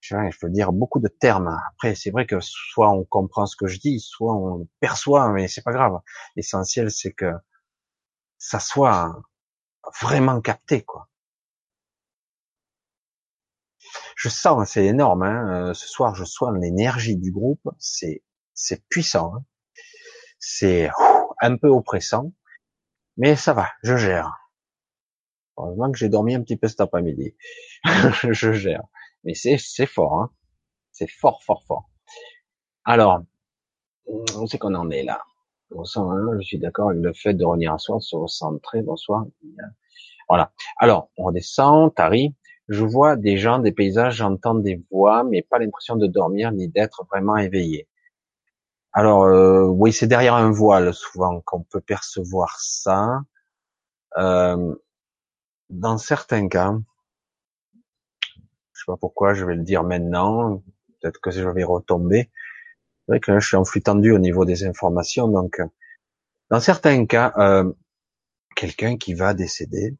[0.00, 1.60] je peux dire beaucoup de termes.
[1.70, 5.48] Après, c'est vrai que soit on comprend ce que je dis, soit on perçoit, mais
[5.48, 5.98] c'est pas grave.
[6.36, 7.32] L'essentiel, c'est que
[8.38, 9.20] ça soit
[10.00, 11.08] vraiment capté, quoi.
[14.18, 15.22] Je sens, c'est énorme.
[15.22, 15.68] Hein.
[15.68, 17.60] Euh, ce soir, je sens l'énergie du groupe.
[17.78, 19.32] C'est c'est puissant.
[19.36, 19.44] Hein.
[20.40, 20.90] C'est
[21.40, 22.32] un peu oppressant,
[23.16, 24.32] mais ça va, je gère.
[25.56, 27.36] Heureusement que j'ai dormi un petit peu cet après-midi.
[28.28, 28.82] je gère.
[29.22, 30.32] Mais c'est, c'est fort, hein.
[30.90, 31.88] C'est fort, fort, fort.
[32.84, 33.22] Alors,
[34.06, 35.22] on sait qu'on en est là?
[35.70, 39.26] je suis d'accord avec le fait de revenir à soi, se recentrer, bonsoir.
[40.28, 40.52] Voilà.
[40.78, 42.34] Alors, on redescend, Tari.
[42.68, 46.68] Je vois des gens, des paysages, j'entends des voix, mais pas l'impression de dormir ni
[46.68, 47.88] d'être vraiment éveillé.
[48.92, 53.20] Alors, euh, oui, c'est derrière un voile souvent qu'on peut percevoir ça.
[54.16, 54.74] Euh,
[55.70, 56.74] dans certains cas,
[58.88, 60.62] pas pourquoi, je vais le dire maintenant.
[61.00, 62.30] Peut-être que je vais retomber.
[63.06, 65.28] C'est vrai que je suis en flux tendu au niveau des informations.
[65.28, 65.60] Donc,
[66.50, 67.70] dans certains cas, euh,
[68.56, 69.94] quelqu'un qui va décéder,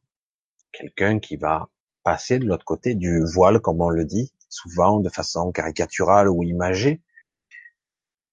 [0.73, 1.69] quelqu'un qui va
[2.09, 6.43] passer de l'autre côté du voile, comme on le dit, souvent de façon caricaturale ou
[6.43, 7.03] imagée,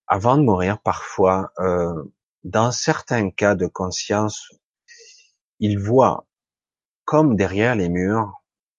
[0.07, 2.05] avant de mourir, parfois, euh,
[2.45, 4.49] dans certains cas de conscience,
[5.59, 6.25] il voit
[7.03, 8.31] comme derrière les murs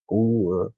[0.09, 0.75] ou euh,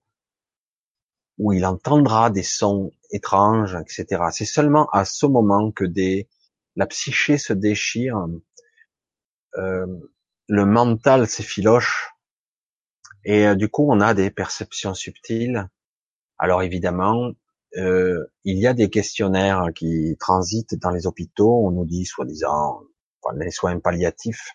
[1.39, 4.20] où il entendra des sons étranges, etc.
[4.32, 6.28] C'est seulement à ce moment que des,
[6.74, 8.27] la psyché se déchire,
[9.59, 9.86] euh,
[10.49, 12.18] le mental s'effiloche,
[13.24, 15.69] et euh, du coup on a des perceptions subtiles.
[16.39, 17.32] Alors évidemment,
[17.77, 21.66] euh, il y a des questionnaires qui transitent dans les hôpitaux.
[21.66, 22.81] On nous dit, soi-disant,
[23.36, 24.53] les soins palliatifs.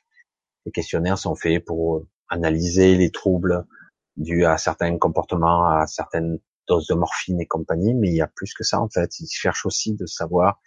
[0.65, 3.65] Les questionnaires sont faits pour analyser les troubles
[4.15, 8.27] dus à certains comportements, à certaines dose de morphine et compagnie, mais il y a
[8.27, 9.19] plus que ça en fait.
[9.19, 10.61] Ils cherchent aussi de savoir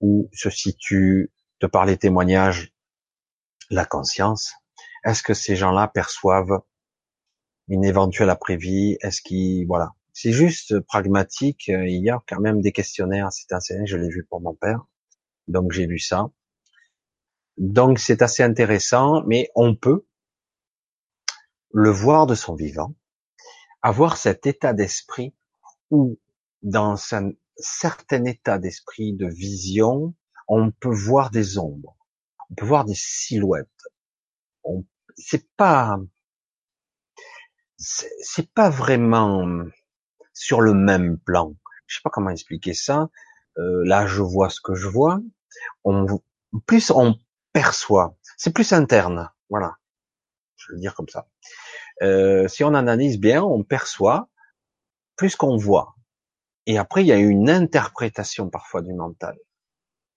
[0.00, 2.72] où se situe, de par les témoignages,
[3.70, 4.52] la conscience.
[5.04, 6.62] Est-ce que ces gens-là perçoivent
[7.68, 11.68] une éventuelle après-vie Est-ce qu'ils, voilà, c'est juste pragmatique.
[11.68, 13.28] Il y a quand même des questionnaires.
[13.32, 14.86] C'est assez, je l'ai vu pour mon père,
[15.48, 16.30] donc j'ai vu ça.
[17.58, 20.06] Donc c'est assez intéressant, mais on peut
[21.72, 22.94] le voir de son vivant
[23.82, 25.34] avoir cet état d'esprit
[25.90, 26.18] où,
[26.62, 30.14] dans un certain état d'esprit de vision,
[30.48, 31.96] on peut voir des ombres,
[32.48, 33.68] on peut voir des silhouettes.
[35.16, 35.98] C'est pas,
[37.82, 39.64] c'est pas vraiment
[40.32, 41.54] sur le même plan.
[41.86, 43.10] Je sais pas comment expliquer ça.
[43.58, 45.20] Euh, là, je vois ce que je vois.
[45.84, 46.06] On,
[46.66, 47.18] plus on
[47.52, 49.30] perçoit, c'est plus interne.
[49.50, 49.76] Voilà,
[50.56, 51.28] je vais le dire comme ça.
[52.02, 54.28] Euh, si on analyse bien, on perçoit
[55.16, 55.94] plus qu'on voit.
[56.66, 59.36] Et après, il y a une interprétation parfois du mental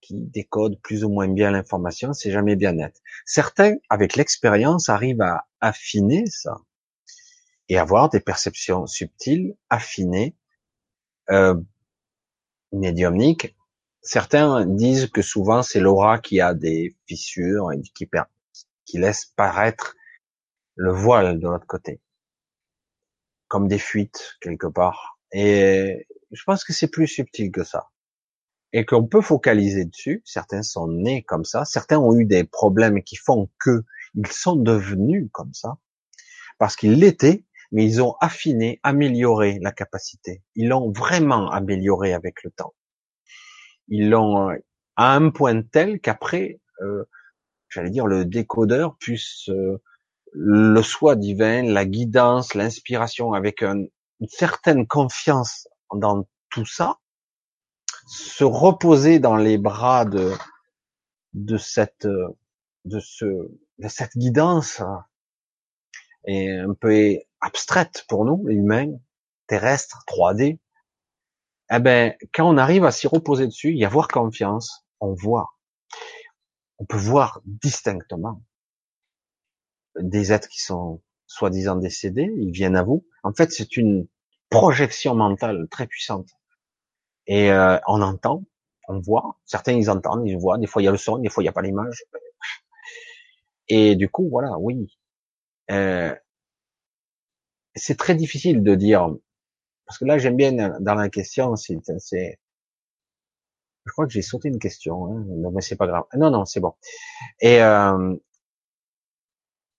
[0.00, 3.02] qui décode plus ou moins bien l'information, c'est jamais bien net.
[3.24, 6.60] Certains, avec l'expérience, arrivent à affiner ça
[7.68, 10.36] et avoir des perceptions subtiles, affinées,
[11.30, 11.60] euh,
[12.72, 13.56] médiumniques.
[14.02, 18.08] Certains disent que souvent c'est l'aura qui a des fissures et qui,
[18.84, 19.96] qui laisse paraître
[20.76, 22.00] le voile de l'autre côté,
[23.48, 25.18] comme des fuites quelque part.
[25.32, 27.90] Et je pense que c'est plus subtil que ça
[28.72, 30.22] et qu'on peut focaliser dessus.
[30.24, 33.84] Certains sont nés comme ça, certains ont eu des problèmes qui font que
[34.14, 35.78] ils sont devenus comme ça
[36.58, 40.42] parce qu'ils l'étaient, mais ils ont affiné, amélioré la capacité.
[40.54, 42.74] Ils l'ont vraiment amélioré avec le temps.
[43.88, 44.56] Ils l'ont euh,
[44.96, 47.04] à un point tel qu'après, euh,
[47.68, 49.82] j'allais dire, le décodeur puisse euh,
[50.32, 53.88] le soi divin, la guidance, l'inspiration, avec une
[54.28, 56.98] certaine confiance dans tout ça,
[58.06, 60.32] se reposer dans les bras de
[61.34, 63.24] de cette de ce
[63.78, 64.82] de cette guidance
[66.26, 68.92] est un peu abstraite pour nous humains
[69.46, 70.58] terrestres 3D
[71.70, 75.50] eh ben quand on arrive à s'y reposer dessus y avoir confiance on voit
[76.78, 78.42] on peut voir distinctement
[79.98, 84.06] des êtres qui sont soi-disant décédés ils viennent à vous en fait c'est une
[84.50, 86.28] projection mentale très puissante
[87.26, 88.44] et euh, on entend,
[88.88, 89.38] on voit.
[89.44, 90.58] Certains ils entendent, ils voient.
[90.58, 92.04] Des fois il y a le son, des fois il n'y a pas l'image.
[93.68, 94.96] Et du coup, voilà, oui.
[95.70, 96.14] Euh,
[97.74, 99.08] c'est très difficile de dire
[99.86, 101.78] parce que là j'aime bien dans la question, c'est,
[103.86, 106.04] je crois que j'ai sauté une question, hein, mais c'est pas grave.
[106.14, 106.74] Non, non, c'est bon.
[107.40, 108.16] Et euh,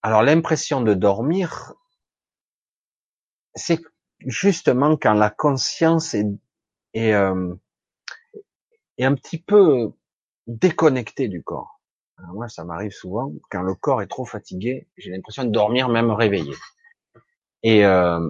[0.01, 1.73] alors l'impression de dormir,
[3.55, 3.81] c'est
[4.25, 6.25] justement quand la conscience est
[6.93, 7.53] et, euh,
[8.97, 9.91] et un petit peu
[10.47, 11.76] déconnecté du corps.
[12.33, 16.11] Moi, ça m'arrive souvent quand le corps est trop fatigué, j'ai l'impression de dormir même
[16.11, 16.53] réveillé.
[17.63, 18.29] Et euh,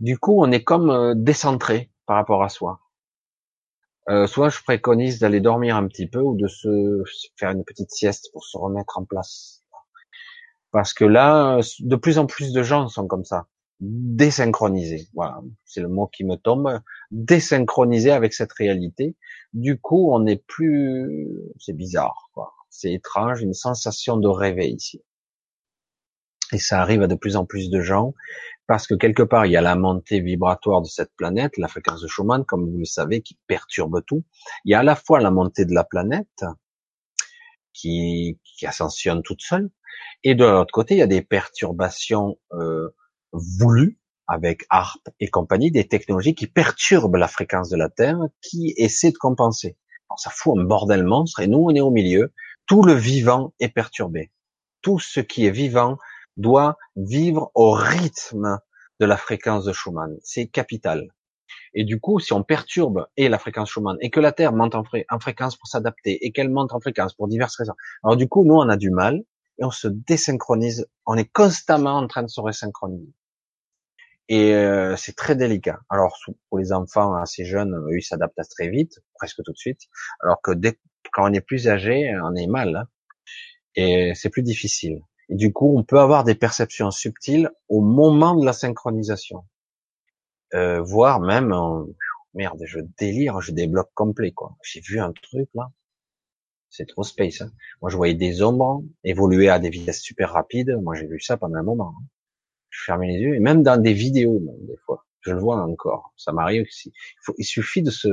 [0.00, 2.80] du coup, on est comme euh, décentré par rapport à soi.
[4.08, 7.02] Euh, soit je préconise d'aller dormir un petit peu ou de se
[7.36, 9.64] faire une petite sieste pour se remettre en place.
[10.70, 13.46] Parce que là, de plus en plus de gens sont comme ça
[13.80, 15.08] désynchronisé.
[15.14, 16.80] Voilà, c'est le mot qui me tombe.
[17.10, 19.16] Désynchronisé avec cette réalité.
[19.52, 21.28] Du coup, on n'est plus,
[21.58, 22.55] c'est bizarre, quoi.
[22.70, 25.02] C'est étrange, une sensation de réveil ici.
[26.52, 28.14] Et ça arrive à de plus en plus de gens
[28.66, 32.02] parce que quelque part, il y a la montée vibratoire de cette planète, la fréquence
[32.02, 34.24] de Schumann, comme vous le savez, qui perturbe tout.
[34.64, 36.44] Il y a à la fois la montée de la planète
[37.72, 39.70] qui, qui ascensionne toute seule,
[40.24, 42.88] et de l'autre côté, il y a des perturbations euh,
[43.32, 48.74] voulu avec ARP et compagnie, des technologies qui perturbent la fréquence de la Terre, qui
[48.76, 49.76] essaient de compenser.
[50.16, 52.32] ça fout un bordel monstre et nous, on est au milieu.
[52.66, 54.32] Tout le vivant est perturbé.
[54.82, 55.98] Tout ce qui est vivant
[56.36, 58.58] doit vivre au rythme
[58.98, 60.16] de la fréquence de Schumann.
[60.22, 61.08] C'est capital.
[61.74, 64.74] Et du coup, si on perturbe et la fréquence Schumann et que la Terre monte
[64.74, 68.28] en, en fréquence pour s'adapter et qu'elle monte en fréquence pour diverses raisons, alors du
[68.28, 69.22] coup, nous, on a du mal
[69.58, 70.88] et on se désynchronise.
[71.06, 73.12] On est constamment en train de se resynchroniser.
[74.28, 75.80] Et euh, c'est très délicat.
[75.88, 79.82] Alors pour les enfants assez jeunes, eux, ils s'adaptent très vite, presque tout de suite.
[80.20, 80.78] Alors que dès
[81.12, 82.76] quand on est plus âgé, on est mal.
[82.76, 82.88] Hein.
[83.76, 85.00] et c'est plus difficile.
[85.28, 89.44] Et du coup, on peut avoir des perceptions subtiles au moment de la synchronisation.
[90.54, 91.54] Euh, voire même,
[92.34, 94.56] merde, je délire, je débloque complet, quoi.
[94.62, 95.70] J'ai vu un truc, là.
[96.70, 97.40] C'est trop space.
[97.40, 97.50] Hein.
[97.80, 100.78] Moi, je voyais des ombres évoluer à des vitesses super rapides.
[100.82, 101.94] Moi, j'ai vu ça pendant un moment.
[101.98, 102.04] Hein
[102.70, 106.12] je fermais les yeux, et même dans des vidéos, des fois, je le vois encore.
[106.16, 106.92] Ça m'arrive aussi.
[107.38, 108.08] Il, suffit de se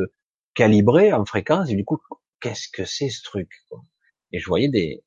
[0.53, 1.99] calibrer en fréquence, et du coup,
[2.39, 3.83] qu'est-ce que c'est ce truc quoi?
[4.31, 5.03] Et je voyais des,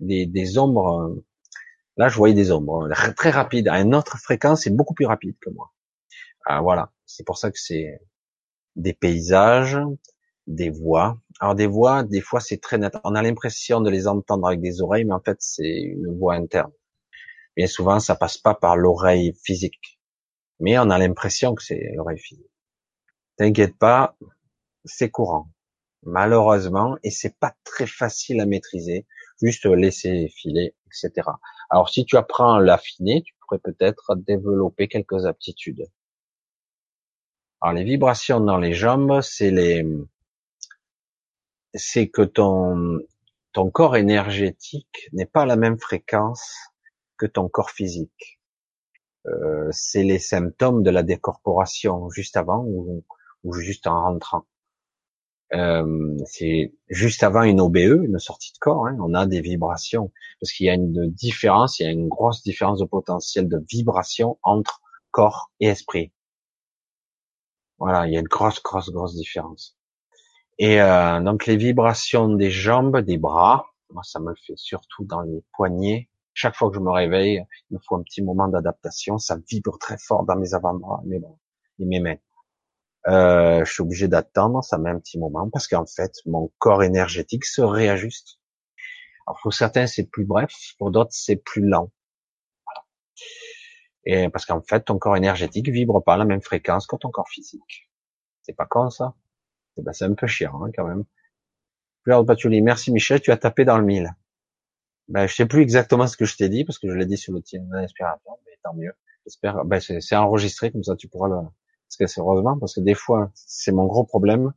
[0.00, 1.16] des, des ombres.
[1.96, 3.68] Là, je voyais des ombres très rapides.
[3.68, 5.72] À une autre fréquence, c'est beaucoup plus rapide que moi.
[6.46, 6.92] Ah, voilà.
[7.04, 8.00] C'est pour ça que c'est
[8.76, 9.78] des paysages,
[10.48, 11.18] des voix.
[11.40, 12.94] Alors des voix, des fois c'est très net.
[13.04, 16.34] On a l'impression de les entendre avec des oreilles, mais en fait c'est une voix
[16.34, 16.72] interne.
[17.58, 19.98] Bien souvent, ça passe pas par l'oreille physique.
[20.60, 22.46] Mais on a l'impression que c'est l'oreille physique.
[23.36, 24.16] T'inquiète pas,
[24.84, 25.50] c'est courant.
[26.04, 29.08] Malheureusement, et c'est pas très facile à maîtriser.
[29.42, 31.26] Juste laisser filer, etc.
[31.68, 35.84] Alors, si tu apprends à l'affiner, tu pourrais peut-être développer quelques aptitudes.
[37.60, 39.84] Alors les vibrations dans les jambes, c'est les,
[41.74, 43.00] c'est que ton
[43.52, 46.54] ton corps énergétique n'est pas à la même fréquence
[47.18, 48.40] que ton corps physique.
[49.26, 53.04] Euh, c'est les symptômes de la décorporation juste avant ou,
[53.52, 54.46] juste en rentrant.
[55.54, 60.12] Euh, c'est juste avant une OBE, une sortie de corps, hein, on a des vibrations
[60.40, 63.58] parce qu'il y a une différence, il y a une grosse différence de potentiel de
[63.70, 66.12] vibration entre corps et esprit.
[67.78, 69.76] Voilà, il y a une grosse, grosse, grosse différence.
[70.58, 75.04] Et euh, donc les vibrations des jambes, des bras, moi ça me le fait surtout
[75.04, 76.08] dans les poignets.
[76.40, 79.18] Chaque fois que je me réveille, il me faut un petit moment d'adaptation.
[79.18, 81.16] Ça vibre très fort dans mes avant-bras, mes
[81.80, 82.18] et mes mains.
[83.08, 86.84] Euh, je suis obligé d'attendre, ça met un petit moment parce qu'en fait mon corps
[86.84, 88.38] énergétique se réajuste.
[89.26, 91.90] Alors pour certains c'est plus bref, pour d'autres c'est plus lent.
[94.04, 97.10] Et parce qu'en fait ton corps énergétique vibre pas à la même fréquence que ton
[97.10, 97.90] corps physique.
[98.42, 99.16] C'est pas con ça
[99.76, 101.02] eh ben, c'est un peu chiant hein, quand même.
[102.62, 104.14] Merci Michel, tu as tapé dans le mille.
[105.08, 107.16] Ben, je sais plus exactement ce que je t'ai dit, parce que je l'ai dit
[107.16, 108.92] sur le tien d'inspiration, mais tant mieux.
[109.24, 111.36] J'espère, ben, c'est enregistré, comme ça tu pourras le,
[111.88, 114.52] parce que c'est heureusement, parce que des fois, c'est mon gros problème.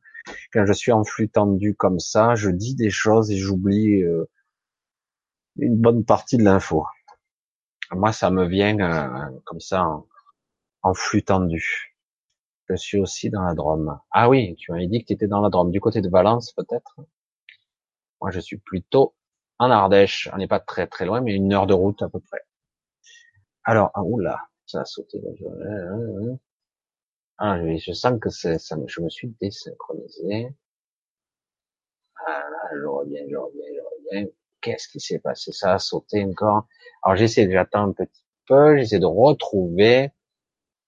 [0.51, 4.29] Quand je suis en flux tendu comme ça, je dis des choses et j'oublie euh,
[5.57, 6.85] une bonne partie de l'info.
[7.91, 10.07] Moi, ça me vient euh, comme ça en,
[10.83, 11.95] en flux tendu.
[12.69, 13.99] Je suis aussi dans la Drôme.
[14.11, 15.71] Ah oui, tu m'avais dit que tu étais dans la Drôme.
[15.71, 16.95] Du côté de Valence, peut-être?
[18.21, 19.15] Moi, je suis plutôt
[19.61, 20.27] en Ardèche.
[20.33, 22.41] On n'est pas très très loin, mais une heure de route à peu près.
[23.63, 25.21] Alors, ah, oula, ça a sauté.
[27.37, 30.55] Ah, je sens que je me suis désynchronisé.
[32.25, 32.43] Ah
[32.75, 33.81] je reviens, je reviens, je
[34.17, 34.31] reviens.
[34.61, 35.51] Qu'est-ce qui s'est passé?
[35.51, 36.67] Ça a sauté encore.
[37.03, 40.11] Alors j'essaie, j'attends un petit peu, j'essaie de retrouver.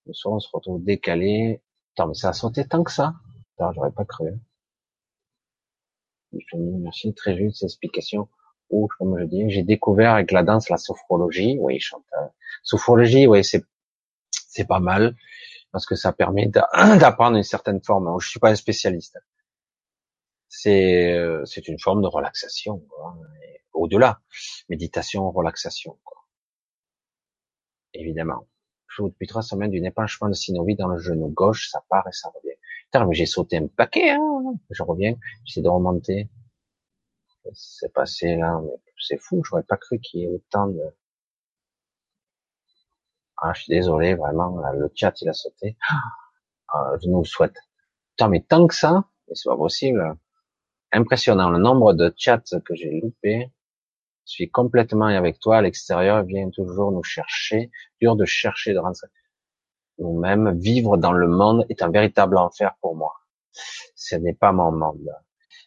[0.07, 1.61] Le soir, on se retrouve décalé.
[1.95, 3.13] Attends, mais ça a sauté tant que ça
[3.57, 4.31] Attends, j'aurais pas cru.
[6.53, 8.27] Merci, très juste explication.
[8.97, 11.57] Comme je dis, j'ai découvert avec la danse la sophrologie.
[11.59, 12.03] Oui, chante.
[12.63, 13.63] Sophrologie, oui, c'est
[14.31, 15.15] c'est pas mal
[15.71, 16.47] parce que ça permet
[16.99, 18.19] d'apprendre une certaine forme.
[18.19, 19.17] Je suis pas un spécialiste.
[20.47, 22.83] C'est euh, c'est une forme de relaxation.
[23.73, 24.21] Au-delà,
[24.69, 25.97] méditation, relaxation.
[26.03, 26.17] Quoi.
[27.93, 28.47] Évidemment
[29.01, 32.29] depuis trois semaines d'une épanchement de synovie dans le genou gauche, ça part et ça
[32.29, 32.55] revient.
[32.85, 34.53] Putain, mais j'ai sauté un paquet, hein.
[34.69, 36.29] Je reviens, j'essaie de remonter.
[37.51, 40.81] C'est passé là, mais c'est fou, j'aurais pas cru qu'il y ait autant de...
[43.37, 45.77] Ah, je suis désolé, vraiment, le chat, il a sauté.
[46.69, 47.57] Ah, je nous souhaite.
[48.11, 50.17] Putain, mais tant que ça, c'est pas possible.
[50.91, 53.51] Impressionnant, le nombre de chats que j'ai loupé.
[54.25, 58.79] Je suis complètement avec toi à l'extérieur, vient toujours nous chercher, dur de chercher de
[58.79, 59.07] rentrer.
[59.97, 63.13] Nous-mêmes, vivre dans le monde est un véritable enfer pour moi.
[63.51, 65.11] Ce n'est pas mon monde.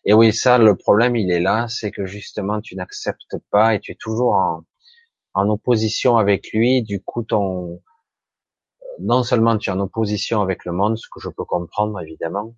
[0.09, 3.81] Et oui, ça, le problème, il est là, c'est que justement, tu n'acceptes pas et
[3.81, 6.83] tu es toujours en, opposition avec lui.
[6.83, 7.83] Du coup, ton,
[9.01, 12.55] non seulement tu es en opposition avec le monde, ce que je peux comprendre évidemment,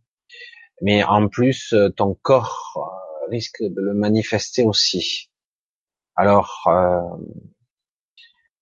[0.83, 5.31] mais en plus, ton corps euh, risque de le manifester aussi.
[6.17, 7.01] Alors, euh,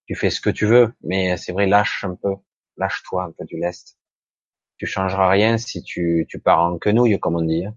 [0.06, 2.36] tu fais ce que tu veux, mais c'est vrai, lâche un peu,
[2.76, 3.98] lâche-toi un peu du lest.
[4.78, 7.66] Tu changeras rien si tu, tu pars en quenouille, comme on dit.
[7.66, 7.76] Hein.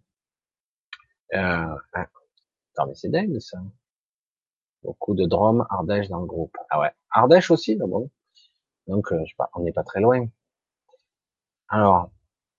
[1.34, 3.58] Euh, attends, mais c'est dingue ça.
[4.84, 6.56] Beaucoup de Drôme, Ardèche dans le groupe.
[6.70, 8.10] Ah ouais, Ardèche aussi, bon.
[8.88, 10.28] Donc, euh, je sais pas, on n'est pas très loin.
[11.68, 12.10] Alors,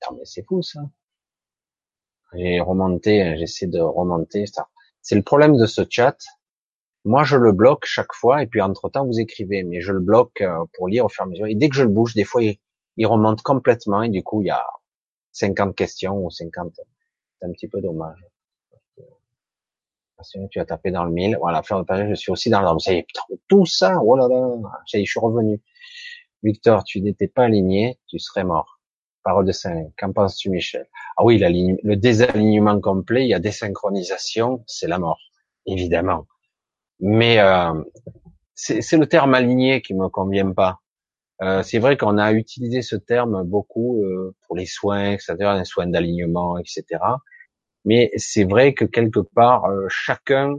[0.01, 0.81] attends, mais c'est fou ça.
[2.35, 4.69] J'ai remonté, j'essaie de remonter ça.
[5.03, 6.17] C'est le problème de ce chat,
[7.05, 10.43] moi, je le bloque chaque fois, et puis entre-temps, vous écrivez, mais je le bloque
[10.43, 11.47] euh, pour lire au fur et à mesure.
[11.47, 12.59] Et dès que je le bouge, des fois, il,
[13.07, 14.67] remonte complètement, et du coup, il y a
[15.33, 16.75] 50 questions ou 50.
[17.41, 18.23] C'est un petit peu dommage.
[20.51, 21.37] Tu as tapé dans le mille.
[21.41, 24.01] Voilà, fleur de page, je suis aussi dans le Ça y est, putain, tout ça,
[24.03, 24.49] oh là là,
[24.87, 25.61] ça y est, je suis revenu.
[26.43, 28.81] Victor, tu n'étais pas aligné, tu serais mort.
[29.23, 29.89] Parole de Saint.
[29.99, 30.87] Qu'en penses-tu, Michel?
[31.17, 35.21] Ah oui, le désalignement complet, il y a désynchronisation, c'est la mort,
[35.67, 36.27] évidemment.
[37.01, 37.75] Mais euh,
[38.55, 40.79] c'est le terme aligné qui me convient pas.
[41.43, 45.65] Euh, c'est vrai qu'on a utilisé ce terme beaucoup euh, pour les soins, c'est-à-dire les
[45.65, 46.85] soins d'alignement, etc.
[47.85, 50.55] Mais c'est vrai que quelque part, euh, chacun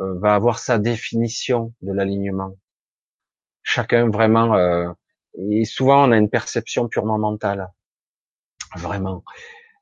[0.00, 2.56] euh, va avoir sa définition de l'alignement.
[3.62, 4.54] Chacun vraiment,
[5.38, 7.70] et souvent on a une perception purement mentale,
[8.76, 9.24] vraiment.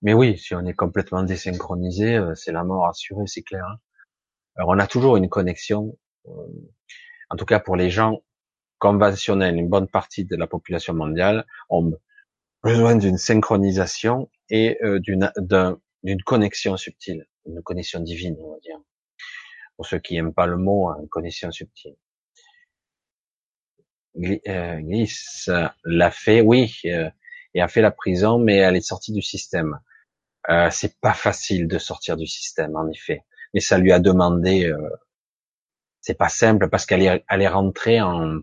[0.03, 3.67] Mais oui, si on est complètement désynchronisé, c'est la mort assurée, c'est clair.
[4.57, 5.97] Alors on a toujours une connexion,
[6.29, 6.31] euh,
[7.31, 8.23] en tout cas pour les gens
[8.79, 11.93] conventionnels, une bonne partie de la population mondiale ont
[12.63, 15.33] besoin d'une synchronisation et euh, d'une
[16.03, 18.79] d'une connexion subtile, une connexion divine, on va dire.
[19.77, 21.97] Pour ceux qui n'aiment pas le mot, une connexion subtile.
[24.47, 25.51] Euh, Glisse
[25.85, 27.11] l'a fait, oui, euh,
[27.55, 29.79] et a fait la prison, mais elle est sortie du système.
[30.51, 33.25] Euh, c'est pas facile de sortir du système, en effet.
[33.55, 34.67] Mais ça lui a demandé.
[34.67, 34.91] Euh,
[36.01, 38.41] c'est pas simple parce qu'elle est, elle est rentrée en,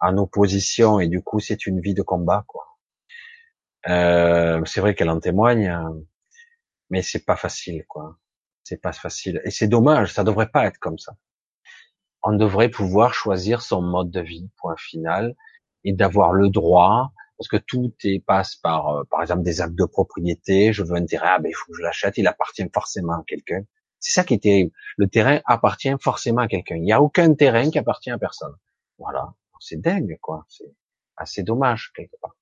[0.00, 2.64] en opposition et du coup c'est une vie de combat, quoi.
[3.88, 5.74] Euh, c'est vrai qu'elle en témoigne,
[6.90, 8.18] mais c'est pas facile, quoi.
[8.64, 9.40] C'est pas facile.
[9.44, 11.16] Et c'est dommage, ça devrait pas être comme ça.
[12.22, 15.36] On devrait pouvoir choisir son mode de vie, point final,
[15.84, 19.76] et d'avoir le droit, parce que tout est, passe par, euh, par exemple, des actes
[19.76, 20.72] de propriété.
[20.72, 22.18] Je veux un terrain, ah ben il faut que je l'achète.
[22.18, 23.62] Il appartient forcément à quelqu'un.
[24.00, 24.72] C'est ça qui est terrible.
[24.96, 26.76] Le terrain appartient forcément à quelqu'un.
[26.76, 28.54] Il n'y a aucun terrain qui appartient à personne.
[28.98, 29.34] Voilà.
[29.60, 30.44] C'est dingue, quoi.
[30.48, 30.72] C'est
[31.16, 32.36] assez dommage quelque part.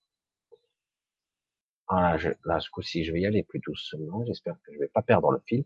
[1.91, 4.25] Je, là, ce coup-ci, je vais y aller plus doucement.
[4.27, 5.65] J'espère que je vais pas perdre le fil.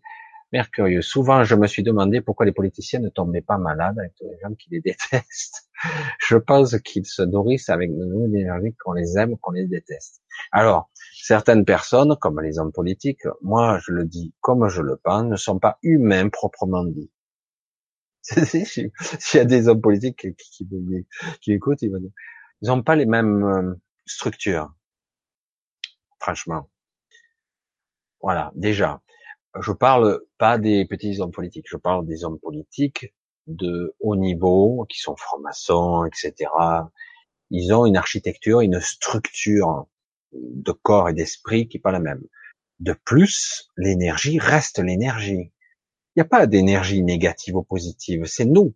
[0.53, 1.01] Mercurieux.
[1.01, 4.39] Souvent, je me suis demandé pourquoi les politiciens ne tombaient pas malades avec tous les
[4.43, 5.71] gens qui les détestent.
[6.19, 10.23] je pense qu'ils se nourrissent avec nous d'énergie qu'on les aime, qu'on les déteste.
[10.51, 15.25] Alors, certaines personnes, comme les hommes politiques, moi, je le dis comme je le pense,
[15.25, 17.11] ne sont pas humains proprement dit.
[18.23, 18.91] S'il
[19.35, 20.69] y a des hommes politiques qui,
[21.47, 21.93] écoutent, ils
[22.63, 23.75] n'ont pas les mêmes euh,
[24.05, 24.75] structures
[26.21, 26.69] franchement.
[28.21, 29.03] Voilà, déjà.
[29.61, 33.15] Je parle pas des petits hommes politiques, je parle des hommes politiques
[33.49, 36.51] de haut niveau, qui sont francs-maçons, etc.
[37.51, 39.87] Ils ont une architecture, une structure
[40.33, 42.23] de corps et d'esprit qui est pas la même.
[42.79, 45.53] De plus, l'énergie reste l'énergie.
[46.15, 48.75] Il n'y a pas d'énergie négative ou positive, c'est nous.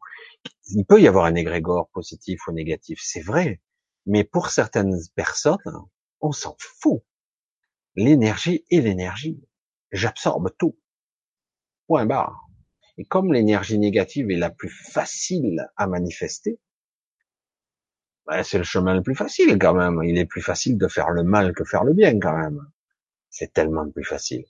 [0.66, 3.60] Il peut y avoir un égrégore positif ou négatif, c'est vrai.
[4.06, 5.58] Mais pour certaines personnes,
[6.20, 7.02] on s'en fout.
[7.96, 9.40] L'énergie est l'énergie.
[9.92, 10.76] J'absorbe tout.
[11.86, 12.48] Point barre.
[12.96, 16.60] Et comme l'énergie négative est la plus facile à manifester,
[18.26, 20.00] ben c'est le chemin le plus facile quand même.
[20.04, 22.60] Il est plus facile de faire le mal que faire le bien quand même.
[23.30, 24.44] C'est tellement plus facile.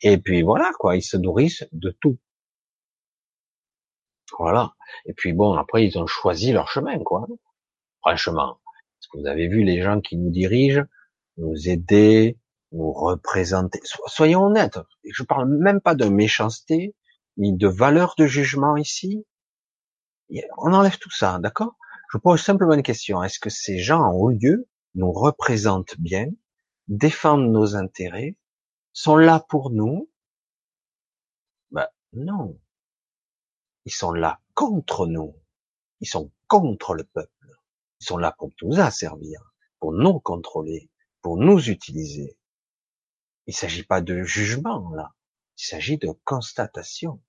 [0.00, 2.18] Et puis voilà quoi, ils se nourrissent de tout.
[4.38, 4.74] Voilà.
[5.06, 7.26] Et puis bon, après ils ont choisi leur chemin quoi.
[8.00, 10.84] Franchement, est-ce que vous avez vu les gens qui nous dirigent,
[11.36, 12.38] nous aider,
[12.72, 13.80] nous représenter.
[14.06, 14.78] Soyons honnêtes.
[15.04, 16.94] Je parle même pas de méchanceté,
[17.36, 19.26] ni de valeur de jugement ici.
[20.58, 21.76] On enlève tout ça, d'accord?
[22.12, 23.22] Je pose simplement une question.
[23.22, 26.26] Est-ce que ces gens en haut lieu nous représentent bien,
[26.88, 28.36] défendent nos intérêts,
[28.92, 30.10] sont là pour nous?
[31.70, 32.58] Ben non.
[33.84, 35.34] Ils sont là contre nous.
[36.00, 37.30] Ils sont contre le peuple.
[38.00, 40.90] Ils sont là pour nous asservir, pour nous contrôler,
[41.20, 42.37] pour nous utiliser.
[43.48, 45.14] Il ne s'agit pas de jugement, là.
[45.56, 47.22] Il s'agit de constatation.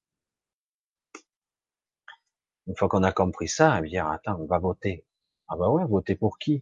[2.68, 5.06] Une fois qu'on a compris ça, eh bien, attends, on va voter.
[5.48, 6.62] Ah bah ouais, voter pour qui?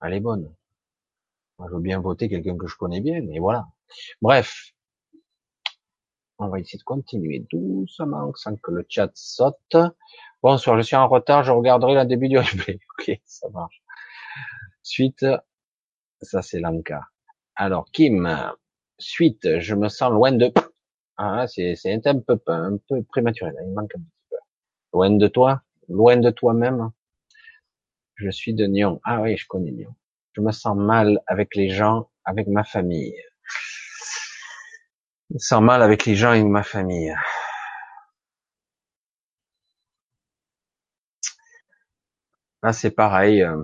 [0.00, 0.54] Elle est bonne.
[1.58, 3.66] Moi, je veux bien voter quelqu'un que je connais bien, mais voilà.
[4.22, 4.70] Bref.
[6.38, 9.76] On va essayer de continuer doucement, sans que le chat saute.
[10.40, 12.78] Bonsoir, je suis en retard, je regarderai le début du replay.
[12.96, 13.82] Ok, ça marche.
[14.84, 15.26] Suite,
[16.22, 17.02] ça c'est l'anka.
[17.56, 18.28] Alors, Kim,
[18.98, 20.52] suite, je me sens loin de...
[21.16, 21.76] Ah, c'est,
[22.06, 24.36] un peu, un peu prématuré, il manque un petit peu.
[24.92, 26.90] Loin de toi, loin de toi-même.
[28.16, 29.00] Je suis de Nyon.
[29.04, 29.94] Ah oui, je connais Nyon.
[30.32, 33.14] Je me sens mal avec les gens, avec ma famille.
[35.30, 37.14] Je me sens mal avec les gens et ma famille.
[42.62, 43.42] Là, c'est pareil.
[43.42, 43.62] Euh,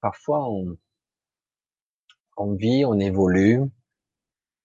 [0.00, 0.76] parfois, on,
[2.40, 3.60] on vit, on évolue,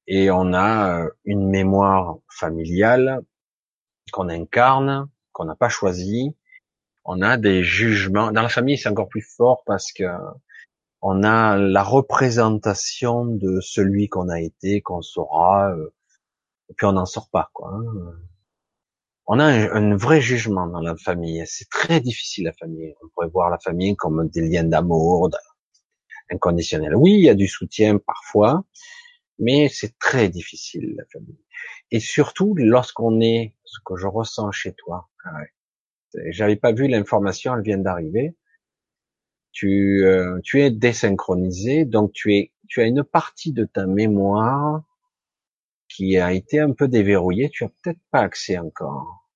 [0.07, 3.22] et on a euh, une mémoire familiale
[4.14, 6.35] qu'on incarne, qu'on n'a pas choisi.
[7.03, 8.31] On a des jugements.
[8.31, 10.06] Dans la famille, c'est encore plus fort parce que
[11.02, 15.93] on a la représentation de celui qu'on a été, qu'on sera, euh,
[16.69, 17.73] et puis on n'en sort pas, quoi.
[17.73, 17.84] Hein.
[19.27, 21.43] On a un, vrai jugement dans la famille.
[21.47, 22.95] C'est très difficile la famille.
[23.03, 25.30] On pourrait voir la famille comme des liens d'amour,
[26.31, 26.95] inconditionnel.
[26.95, 28.65] Oui, il y a du soutien parfois,
[29.39, 31.39] mais c'est très difficile la famille.
[31.91, 35.10] Et surtout lorsqu'on est, ce que je ressens chez toi.
[35.23, 35.41] Ah
[36.30, 38.35] J'avais pas vu l'information, elle vient d'arriver.
[39.52, 44.84] Tu, euh, tu es désynchronisé, donc tu es, tu as une partie de ta mémoire
[45.88, 47.49] qui a été un peu déverrouillée.
[47.49, 49.30] Tu as peut-être pas accès encore.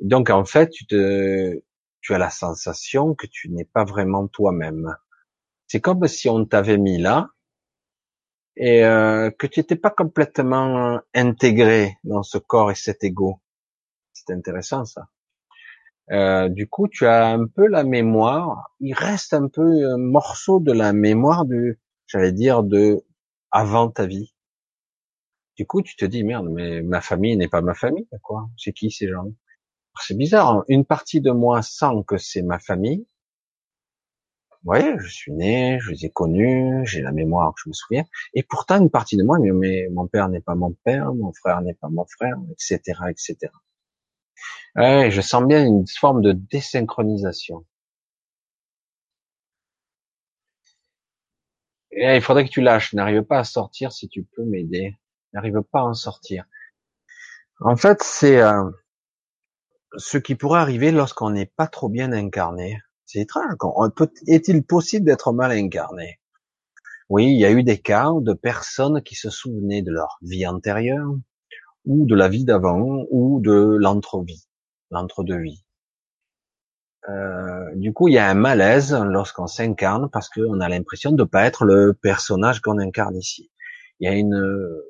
[0.00, 1.60] Donc en fait, tu te,
[2.00, 4.96] tu as la sensation que tu n'es pas vraiment toi-même.
[5.68, 7.30] C'est comme si on t'avait mis là
[8.56, 13.40] et euh, que tu n'étais pas complètement intégré dans ce corps et cet ego.
[14.12, 15.08] C'est intéressant ça.
[16.10, 18.70] Euh, du coup, tu as un peu la mémoire.
[18.80, 23.04] Il reste un peu un morceau de la mémoire du, j'allais dire, de
[23.50, 24.34] avant ta vie.
[25.56, 28.48] Du coup, tu te dis merde, mais ma famille n'est pas ma famille, quoi.
[28.56, 29.26] C'est qui ces gens?
[30.00, 30.50] C'est bizarre.
[30.50, 30.64] Hein.
[30.68, 33.06] Une partie de moi sent que c'est ma famille.
[34.64, 38.04] Ouais, je suis né, je les ai connus, j'ai la mémoire, je me souviens.
[38.34, 41.32] Et pourtant, une partie de moi, mais, mais mon père n'est pas mon père, mon
[41.32, 43.52] frère n'est pas mon frère, etc., etc.
[44.76, 47.66] Ouais, je sens bien une forme de désynchronisation.
[51.92, 52.94] Il faudrait que tu lâches.
[52.94, 54.96] N'arrive pas à sortir si tu peux m'aider.
[55.34, 56.44] N'arrive pas à en sortir.
[57.60, 58.64] En fait, c'est euh,
[59.98, 62.80] ce qui pourrait arriver lorsqu'on n'est pas trop bien incarné.
[63.08, 63.54] C'est étrange.
[64.26, 66.20] Est-il possible d'être mal incarné?
[67.08, 70.46] Oui, il y a eu des cas de personnes qui se souvenaient de leur vie
[70.46, 71.08] antérieure,
[71.86, 74.46] ou de la vie d'avant, ou de l'entre-vie
[74.90, 75.64] l'entre-deux-vie.
[77.08, 81.22] Euh, du coup, il y a un malaise lorsqu'on s'incarne parce qu'on a l'impression de
[81.22, 83.50] ne pas être le personnage qu'on incarne ici.
[84.00, 84.82] Il y a une,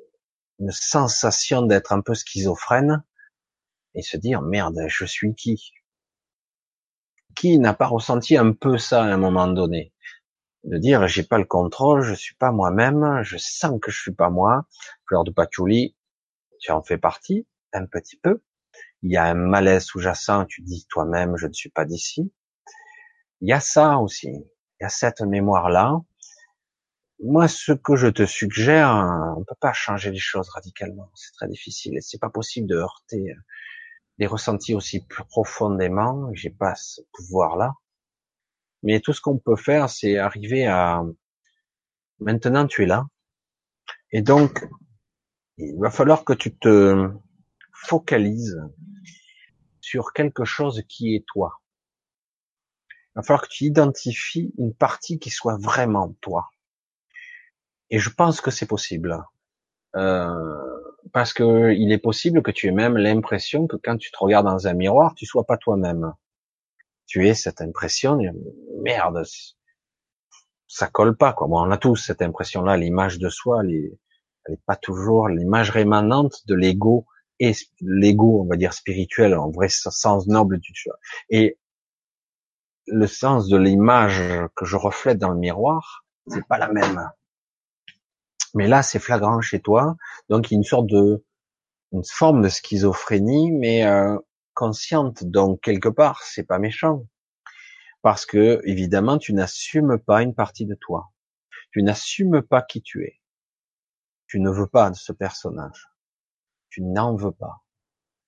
[0.59, 3.01] une sensation d'être un peu schizophrène
[3.95, 5.71] et se dire merde, je suis qui?
[7.35, 9.93] Qui n'a pas ressenti un peu ça à un moment donné
[10.63, 14.13] De dire j'ai pas le contrôle, je suis pas moi-même, je sens que je suis
[14.13, 14.65] pas moi.
[15.07, 15.95] Fleur de patchouli,
[16.59, 18.41] tu en fais partie un petit peu
[19.01, 22.31] il y a un malaise sous-jacent, tu dis toi-même, je ne suis pas d'ici.
[23.41, 26.01] Il y a ça aussi, il y a cette mémoire-là.
[27.21, 31.33] Moi, ce que je te suggère, on ne peut pas changer les choses radicalement, c'est
[31.33, 33.35] très difficile, et c'est pas possible de heurter
[34.19, 37.73] les ressentis aussi profondément, j'ai pas ce pouvoir-là.
[38.83, 41.03] Mais tout ce qu'on peut faire, c'est arriver à,
[42.19, 43.07] maintenant tu es là,
[44.11, 44.67] et donc,
[45.57, 47.09] il va falloir que tu te
[47.73, 48.59] focalises
[49.81, 51.61] sur quelque chose qui est toi.
[52.91, 56.49] Il va falloir que tu identifies une partie qui soit vraiment toi.
[57.89, 59.23] Et je pense que c'est possible.
[59.95, 60.68] Euh,
[61.13, 64.45] parce que il est possible que tu aies même l'impression que quand tu te regardes
[64.45, 66.13] dans un miroir, tu sois pas toi-même.
[67.07, 68.19] Tu aies cette impression,
[68.81, 69.23] merde,
[70.67, 71.47] ça colle pas, quoi.
[71.47, 73.73] Bon, on a tous cette impression-là, l'image de soi, elle
[74.53, 77.05] est pas toujours l'image rémanente de l'ego
[77.39, 80.97] et l'ego, on va dire spirituel, en vrai sens noble du choix,
[81.29, 81.57] et
[82.85, 84.21] le sens de l'image
[84.55, 87.09] que je reflète dans le miroir, c'est pas la même.
[88.55, 89.95] Mais là, c'est flagrant chez toi,
[90.29, 91.23] donc il y a une sorte de,
[91.91, 94.17] une forme de schizophrénie, mais euh,
[94.53, 95.23] consciente.
[95.23, 97.05] Donc quelque part, c'est pas méchant,
[98.01, 101.11] parce que évidemment, tu n'assumes pas une partie de toi.
[101.71, 103.19] Tu n'assumes pas qui tu es.
[104.27, 105.89] Tu ne veux pas de ce personnage
[106.69, 107.63] tu n'en veux pas.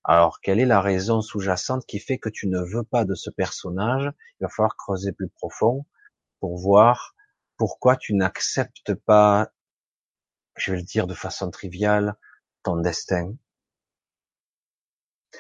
[0.04, 3.30] Alors, quelle est la raison sous-jacente qui fait que tu ne veux pas de ce
[3.30, 4.12] personnage?
[4.40, 5.86] Il va falloir creuser plus profond
[6.40, 7.16] pour voir
[7.58, 9.52] pourquoi tu n'acceptes pas,
[10.56, 12.16] je vais le dire de façon triviale,
[12.64, 13.34] ton destin.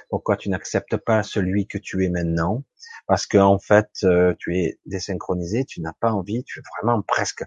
[0.09, 2.63] Pourquoi tu n'acceptes pas celui que tu es maintenant?
[3.07, 7.01] Parce que en fait, euh, tu es désynchronisé, tu n'as pas envie, tu es vraiment
[7.01, 7.43] presque,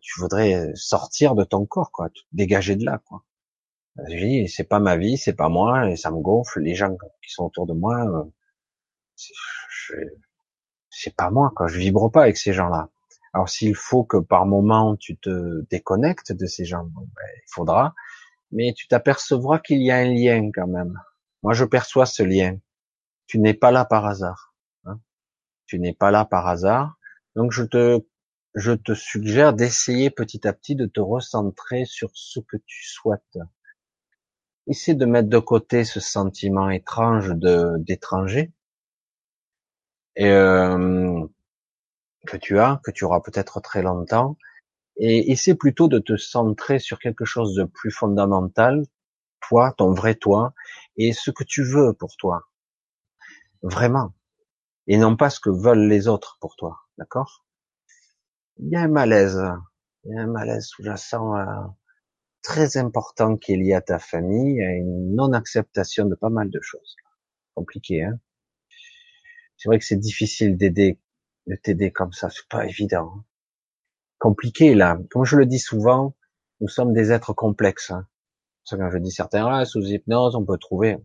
[0.00, 3.24] tu voudrais sortir de ton corps, quoi, te dégager de là, quoi.
[4.08, 6.60] Je dis, c'est pas ma vie, c'est pas moi, et ça me gonfle.
[6.60, 8.24] Les gens qui sont autour de moi, euh,
[10.90, 11.66] c'est pas moi, quoi.
[11.68, 12.88] Je vibre pas avec ces gens-là.
[13.32, 17.04] Alors s'il faut que par moment tu te déconnectes de ces gens, ben,
[17.36, 17.94] il faudra,
[18.50, 20.98] mais tu t'apercevras qu'il y a un lien quand même.
[21.42, 22.58] Moi, je perçois ce lien.
[23.26, 24.54] Tu n'es pas là par hasard.
[24.84, 25.00] Hein.
[25.66, 26.98] Tu n'es pas là par hasard.
[27.36, 28.00] Donc je te,
[28.54, 33.38] je te suggère d'essayer petit à petit de te recentrer sur ce que tu souhaites
[34.70, 38.52] essaie de mettre de côté ce sentiment étrange de d'étranger
[40.16, 41.26] et euh,
[42.26, 44.36] que tu as, que tu auras peut-être très longtemps,
[44.96, 48.84] et essaie plutôt de te centrer sur quelque chose de plus fondamental,
[49.40, 50.54] toi, ton vrai toi,
[50.96, 52.48] et ce que tu veux pour toi,
[53.62, 54.14] vraiment,
[54.86, 57.44] et non pas ce que veulent les autres pour toi, d'accord?
[58.58, 59.42] Il y a un malaise,
[60.04, 61.74] il y a un malaise sous-jacent à,
[62.42, 66.60] très important qui est lié à ta famille, à une non-acceptation de pas mal de
[66.60, 66.96] choses.
[67.54, 68.18] Compliqué, hein?
[69.56, 70.98] C'est vrai que c'est difficile d'aider,
[71.50, 73.12] de t'aider comme ça, c'est pas évident.
[73.16, 73.24] Hein.
[74.18, 74.98] Compliqué là.
[75.10, 76.14] Comme je le dis souvent,
[76.60, 77.90] nous sommes des êtres complexes.
[77.90, 78.06] Hein.
[78.64, 80.98] Ça, quand je dis certains, ah, sous hypnose, on peut trouver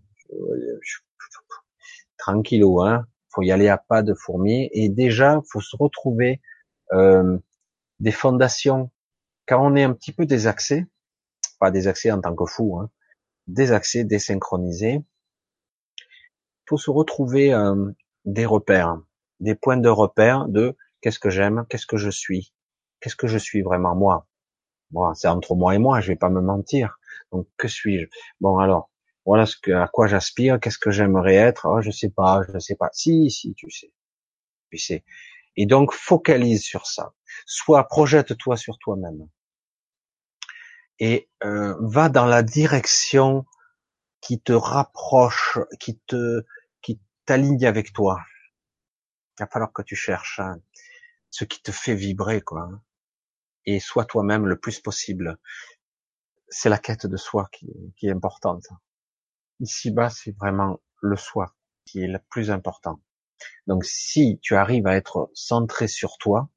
[2.18, 3.06] tranquillou, hein.
[3.30, 4.70] faut y aller à pas de fourmi.
[4.72, 6.42] Et déjà, faut se retrouver
[6.94, 7.38] euh,
[8.00, 8.92] des fondations.
[9.48, 10.86] Quand on est un petit peu désaxé,
[11.60, 12.90] pas désaxé en tant que fou, hein,
[13.48, 15.04] désaxé, désynchronisé,
[16.68, 17.92] faut se retrouver euh,
[18.26, 18.98] des repères,
[19.40, 22.54] des points de repère de qu'est-ce que j'aime, qu'est-ce que je suis,
[23.02, 24.28] qu'est-ce que je suis vraiment moi.
[24.92, 27.00] Moi, c'est entre moi et moi, je vais pas me mentir.
[27.32, 28.08] Donc que suis-je?
[28.42, 28.90] Bon alors,
[29.26, 31.68] voilà ce que, à quoi j'aspire, qu'est-ce que j'aimerais être?
[31.70, 32.90] Oh, Je sais pas, je sais pas.
[32.94, 33.92] Si, si, tu sais,
[34.72, 35.04] tu sais.
[35.58, 37.14] Et donc focalise sur ça.
[37.46, 39.28] Soit projette-toi sur toi-même
[41.00, 43.46] et euh, va dans la direction
[44.22, 46.44] qui te rapproche, qui te,
[46.82, 48.20] qui t'aligne avec toi.
[49.38, 50.62] Il va falloir que tu cherches hein,
[51.30, 52.70] ce qui te fait vibrer, quoi.
[53.66, 55.38] Et sois toi-même le plus possible.
[56.50, 57.68] C'est la quête de soi qui,
[57.98, 58.68] qui est importante.
[59.60, 61.56] Ici-bas, c'est vraiment le soi
[61.86, 63.02] qui est le plus important.
[63.68, 66.50] Donc, si tu arrives à être centré sur toi,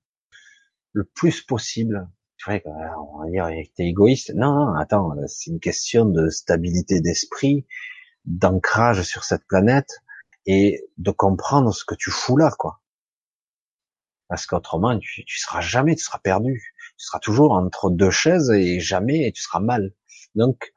[0.92, 2.60] le plus possible, tu vois,
[2.98, 4.32] on va dire que t'es égoïste.
[4.34, 7.66] Non, non, attends, c'est une question de stabilité d'esprit,
[8.24, 10.02] d'ancrage sur cette planète
[10.48, 12.80] et de comprendre ce que tu fous là, quoi.
[14.28, 16.74] Parce qu'autrement, tu, tu seras jamais, tu seras perdu.
[16.96, 19.94] Tu seras toujours entre deux chaises et jamais tu seras mal.
[20.34, 20.72] Donc,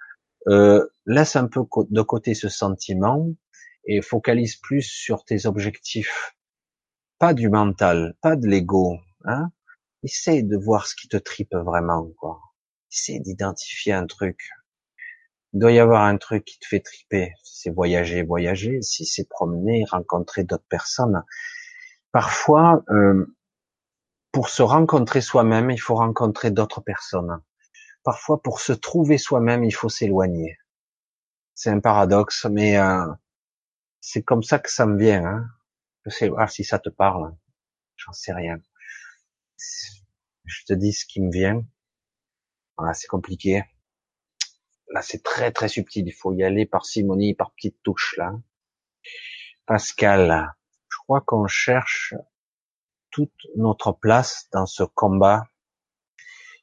[0.48, 3.28] euh, laisse un peu de côté ce sentiment
[3.86, 6.36] et focalise plus sur tes objectifs.
[7.18, 8.98] Pas du mental, pas de l'ego.
[9.24, 9.52] Hein
[10.04, 12.10] Essaye de voir ce qui te tripe vraiment.
[12.18, 12.42] quoi.
[12.92, 14.50] Essaye d'identifier un truc.
[15.54, 17.34] Il doit y avoir un truc qui te fait triper.
[17.44, 18.82] Si c'est voyager, voyager.
[18.82, 21.24] Si c'est promener, rencontrer d'autres personnes.
[22.12, 23.26] Parfois, euh,
[24.32, 27.42] pour se rencontrer soi-même, il faut rencontrer d'autres personnes.
[28.04, 30.58] Parfois, pour se trouver soi-même, il faut s'éloigner.
[31.54, 33.06] C'est un paradoxe, mais euh,
[34.00, 35.26] c'est comme ça que ça me vient.
[35.26, 35.48] Hein.
[36.06, 37.36] Je sais voir si ça te parle.
[37.98, 38.58] J'en sais rien.
[40.46, 41.64] Je te dis ce qui me vient.
[42.78, 43.64] Voilà, c'est compliqué.
[44.94, 46.08] Là, c'est très très subtil.
[46.08, 48.34] Il faut y aller par simonie, par petites touches là.
[49.66, 50.54] Pascal,
[50.90, 52.14] je crois qu'on cherche
[53.12, 55.44] toute notre place dans ce combat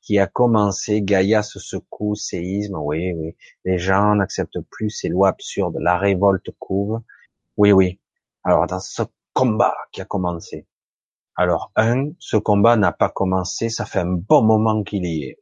[0.03, 3.37] qui a commencé, Gaïa se secoue, séisme, oui, oui.
[3.65, 7.01] Les gens n'acceptent plus ces lois absurdes, la révolte couve.
[7.59, 8.01] Oui, oui.
[8.43, 9.03] Alors, dans ce
[9.35, 10.67] combat qui a commencé.
[11.37, 15.39] Alors, un, ce combat n'a pas commencé, ça fait un bon moment qu'il y est.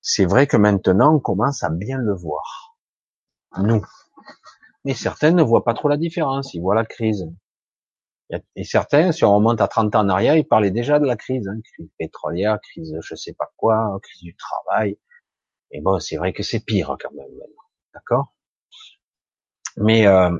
[0.00, 2.76] C'est vrai que maintenant, on commence à bien le voir.
[3.58, 3.84] Nous.
[4.84, 7.28] Mais certains ne voient pas trop la différence, ils voient la crise.
[8.56, 11.16] Et certains, si on remonte à 30 ans en arrière, ils parlaient déjà de la
[11.16, 14.98] crise, hein, crise pétrolière, crise je sais pas quoi, crise du travail.
[15.70, 17.26] Et bon, c'est vrai que c'est pire quand même
[17.94, 18.34] d'accord?
[19.76, 20.36] Mais euh,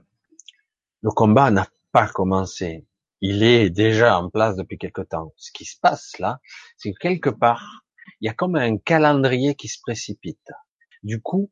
[1.02, 2.86] le combat n'a pas commencé.
[3.20, 5.32] Il est déjà en place depuis quelque temps.
[5.36, 6.40] Ce qui se passe là,
[6.76, 7.84] c'est que quelque part,
[8.20, 10.50] il y a comme un calendrier qui se précipite.
[11.02, 11.50] Du coup,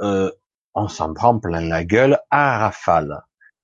[0.00, 0.30] euh,
[0.74, 3.22] on s'en prend plein la gueule à rafale.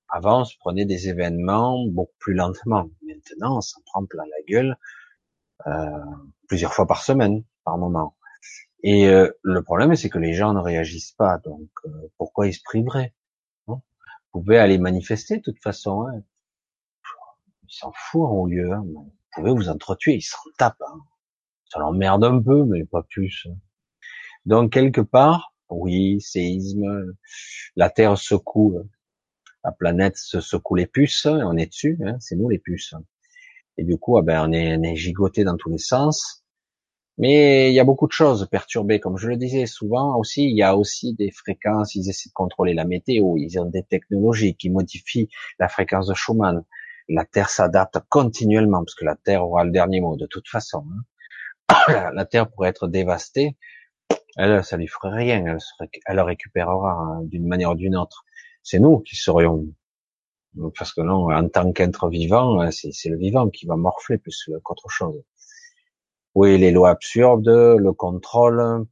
[0.09, 2.87] Avant, on se prenait des événements beaucoup plus lentement.
[3.01, 4.77] Maintenant, on s'en prend plein la gueule
[5.67, 6.05] euh,
[6.47, 8.15] plusieurs fois par semaine, par moment.
[8.83, 11.37] Et euh, le problème, c'est que les gens ne réagissent pas.
[11.39, 13.13] Donc, euh, pourquoi ils se priveraient
[13.67, 13.81] hein?
[14.33, 16.05] Vous pouvez aller manifester de toute façon.
[16.07, 16.21] Hein.
[17.63, 18.71] Ils s'en foutent au lieu.
[18.71, 18.83] Hein.
[18.85, 20.81] Vous pouvez vous entretuer, ils s'en tapent.
[20.81, 20.99] Hein.
[21.73, 23.47] Ça l'emmerde un peu, mais pas plus.
[24.45, 27.15] Donc, quelque part, oui, séisme,
[27.75, 28.83] la Terre secoue
[29.63, 32.95] la planète se secoue les puces, on est dessus, hein, c'est nous les puces.
[33.77, 36.43] Et du coup, ah ben, on est, on gigoté dans tous les sens.
[37.17, 40.45] Mais il y a beaucoup de choses perturbées, comme je le disais souvent aussi.
[40.45, 41.95] Il y a aussi des fréquences.
[41.95, 43.37] Ils essaient de contrôler la météo.
[43.37, 45.29] Ils ont des technologies qui modifient
[45.59, 46.63] la fréquence de Schumann.
[47.09, 50.85] La Terre s'adapte continuellement parce que la Terre aura le dernier mot de toute façon.
[50.91, 51.03] Hein.
[52.13, 53.55] La Terre pourrait être dévastée.
[54.35, 55.45] Elle, ça lui ferait rien.
[55.45, 58.25] Elle, elle récupérera hein, d'une manière ou d'une autre
[58.63, 59.67] c'est nous qui serions.
[60.77, 64.49] Parce que non, en tant qu'être vivant, hein, c'est le vivant qui va morfler plus
[64.63, 65.21] qu'autre chose.
[66.35, 68.85] Oui, les lois absurdes, le contrôle,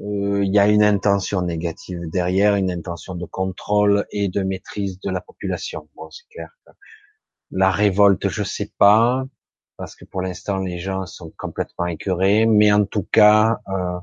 [0.00, 5.00] euh, il y a une intention négative derrière, une intention de contrôle et de maîtrise
[5.00, 5.88] de la population.
[5.96, 6.50] Bon, c'est clair.
[7.50, 9.24] La révolte, je sais pas,
[9.78, 13.98] parce que pour l'instant les gens sont complètement écœurés, mais en tout cas, euh,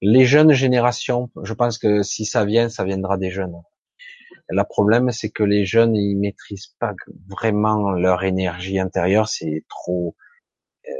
[0.00, 3.60] les jeunes générations, je pense que si ça vient, ça viendra des jeunes.
[4.48, 6.94] Le problème, c'est que les jeunes, ils maîtrisent pas
[7.28, 10.16] vraiment leur énergie intérieure, c'est trop
[10.88, 10.92] euh,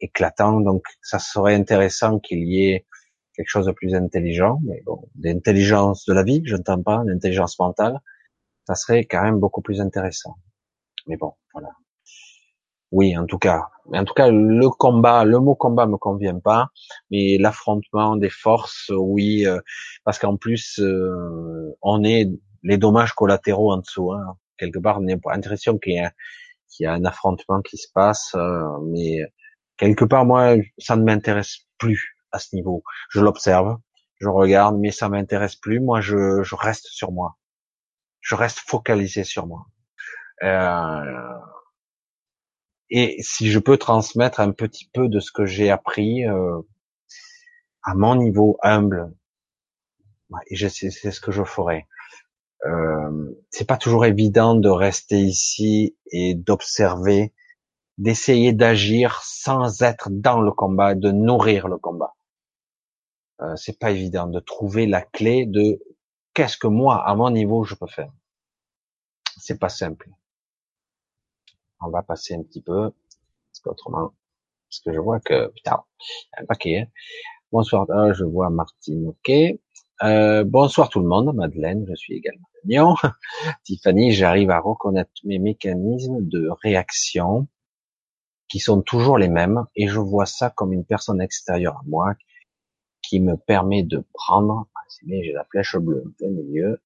[0.00, 0.60] éclatant.
[0.60, 2.86] Donc, ça serait intéressant qu'il y ait
[3.34, 7.58] quelque chose de plus intelligent, mais bon, d'intelligence de la vie, je n'entends pas, d'intelligence
[7.58, 8.00] mentale,
[8.66, 10.36] ça serait quand même beaucoup plus intéressant.
[11.06, 11.70] Mais bon, voilà.
[12.92, 13.68] Oui, en tout cas.
[13.92, 16.68] En tout cas, le combat, le mot combat me convient pas,
[17.10, 19.58] mais l'affrontement des forces, oui, euh,
[20.04, 22.28] parce qu'en plus, euh, on est
[22.62, 24.12] les dommages collatéraux en dessous.
[24.12, 24.36] Hein.
[24.58, 26.12] Quelque part, on a l'impression qu'il y, a,
[26.80, 29.20] y a un affrontement qui se passe, euh, mais
[29.78, 32.84] quelque part, moi, ça ne m'intéresse plus à ce niveau.
[33.10, 33.78] Je l'observe,
[34.20, 35.80] je regarde, mais ça m'intéresse plus.
[35.80, 37.36] Moi, je, je reste sur moi.
[38.20, 39.66] Je reste focalisé sur moi.
[40.42, 41.38] Euh,
[42.94, 46.60] et si je peux transmettre un petit peu de ce que j'ai appris euh,
[47.82, 49.14] à mon niveau humble,
[50.48, 51.88] et c'est ce que je ferai.
[52.66, 57.32] Euh, c'est pas toujours évident de rester ici et d'observer,
[57.96, 62.14] d'essayer d'agir sans être dans le combat, de nourrir le combat.
[63.40, 65.82] Euh, c'est pas évident de trouver la clé de
[66.34, 68.12] qu'est-ce que moi, à mon niveau, je peux faire.
[69.38, 70.10] C'est pas simple
[71.84, 74.12] on va passer un petit peu, parce qu'autrement,
[74.68, 75.82] parce que je vois que, putain,
[76.38, 76.80] un paquet.
[76.80, 76.86] Hein.
[77.50, 79.30] Bonsoir, ah, je vois Martine, ok.
[80.02, 82.94] Euh, bonsoir tout le monde, Madeleine, je suis également mignon.
[83.64, 87.46] Tiffany, j'arrive à reconnaître mes mécanismes de réaction
[88.48, 92.14] qui sont toujours les mêmes et je vois ça comme une personne extérieure à moi
[93.02, 96.80] qui me permet de prendre, ah, j'ai la flèche bleue au milieu,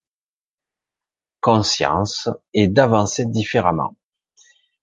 [1.40, 3.96] conscience et d'avancer différemment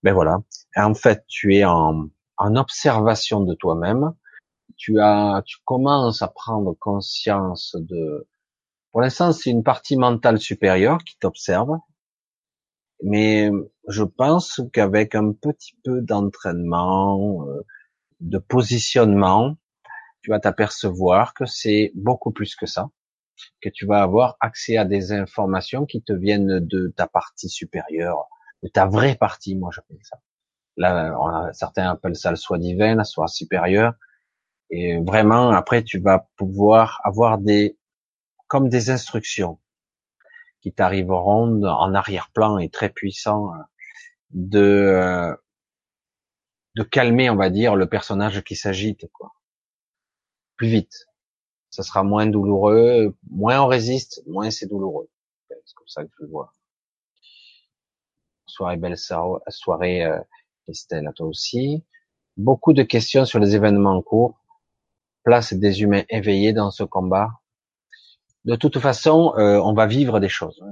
[0.04, 0.38] ben voilà.
[0.76, 4.12] en fait, tu es en, en observation de toi-même.
[4.76, 8.28] Tu as, tu commences à prendre conscience de.
[8.92, 11.78] Pour l'instant, c'est une partie mentale supérieure qui t'observe.
[13.02, 13.50] Mais
[13.88, 17.62] je pense qu'avec un petit peu d'entraînement, euh,
[18.20, 19.56] de positionnement,
[20.22, 22.90] tu vas t'apercevoir que c'est beaucoup plus que ça,
[23.62, 28.28] que tu vas avoir accès à des informations qui te viennent de ta partie supérieure,
[28.68, 30.20] ta vraie partie, moi j'appelle ça.
[30.76, 33.94] Là, certains appellent ça le soi divin, le soi supérieur.
[34.70, 37.78] Et vraiment, après, tu vas pouvoir avoir des,
[38.48, 39.60] comme des instructions
[40.60, 43.52] qui t'arriveront en arrière-plan et très puissants
[44.30, 45.36] de,
[46.74, 49.34] de calmer, on va dire, le personnage qui s'agite, quoi.
[50.56, 51.06] Plus vite.
[51.70, 55.10] Ça sera moins douloureux, moins on résiste, moins c'est douloureux.
[55.48, 56.52] C'est comme ça que je le vois
[58.46, 60.18] soirée belle soirée euh,
[60.64, 61.84] Christelle à toi aussi.
[62.36, 64.40] Beaucoup de questions sur les événements en cours.
[65.22, 67.30] Place des humains éveillés dans ce combat.
[68.44, 70.62] De toute façon, euh, on va vivre des choses.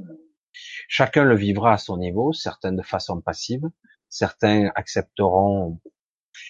[0.89, 3.63] Chacun le vivra à son niveau, certains de façon passive,
[4.09, 5.81] certains accepteront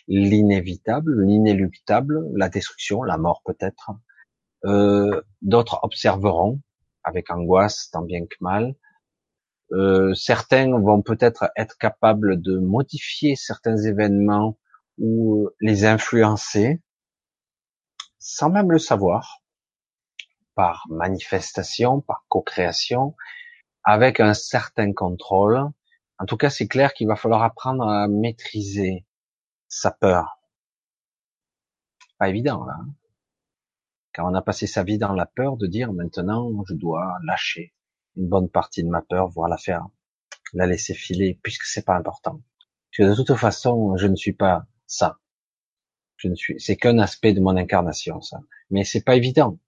[0.09, 3.90] l'inévitable, l'inéluctable, la destruction, la mort peut-être.
[4.65, 6.61] Euh, D'autres observeront
[7.05, 8.74] avec angoisse, tant bien que mal.
[9.73, 14.59] Euh, certains vont peut-être être capables de modifier certains événements
[14.99, 16.81] ou les influencer
[18.23, 19.43] sans même le savoir,
[20.55, 23.16] par manifestation, par co-création,
[23.82, 25.61] avec un certain contrôle.
[26.19, 29.05] En tout cas, c'est clair qu'il va falloir apprendre à maîtriser
[29.66, 30.39] sa peur.
[32.19, 32.74] Pas évident, là.
[32.78, 32.94] Hein.
[34.15, 37.73] Quand on a passé sa vie dans la peur de dire maintenant, je dois lâcher
[38.16, 39.86] une bonne partie de ma peur, voire la faire,
[40.52, 42.43] la laisser filer, puisque c'est pas important.
[42.97, 45.18] Parce de toute façon, je ne suis pas ça.
[46.16, 48.40] Je ne suis, c'est qu'un aspect de mon incarnation, ça.
[48.70, 49.59] Mais c'est pas évident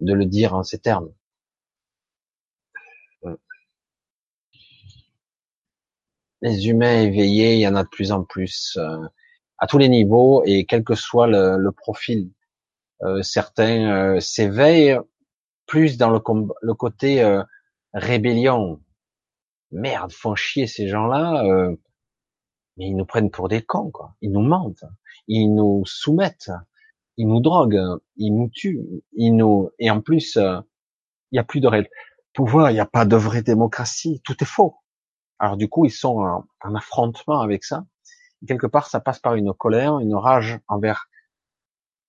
[0.00, 1.12] de le dire en ces termes.
[6.42, 9.06] Les humains éveillés, il y en a de plus en plus, euh,
[9.58, 12.30] à tous les niveaux et quel que soit le, profil.
[13.02, 14.98] Euh, certains euh, s'éveillent
[15.66, 16.20] plus dans le,
[16.62, 17.22] le côté
[17.92, 18.80] rébellion.
[19.72, 21.44] Merde, font chier ces gens-là.
[21.44, 21.76] Euh,
[22.76, 24.14] mais ils nous prennent pour des cons, quoi.
[24.20, 24.84] Ils nous mentent,
[25.28, 26.50] ils nous soumettent,
[27.16, 30.60] ils nous droguent, ils nous tuent, ils nous et en plus, euh,
[31.30, 31.88] il n'y a plus de réel
[32.32, 34.76] pouvoir, il n'y a pas de vraie démocratie, tout est faux.
[35.38, 37.84] Alors du coup, ils sont en, en affrontement avec ça.
[38.46, 41.08] quelque part, ça passe par une colère, une rage envers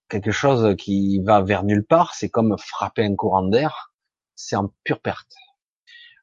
[0.10, 2.14] quelque chose qui va vers nulle part.
[2.14, 3.94] C'est comme frapper un courant d'air.
[4.36, 5.34] C'est en pure perte.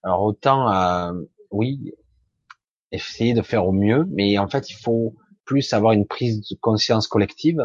[0.02, 1.12] Alors autant, euh,
[1.50, 1.92] oui,
[2.92, 5.14] essayer de faire au mieux, mais en fait, il faut
[5.44, 7.64] plus avoir une prise de conscience collective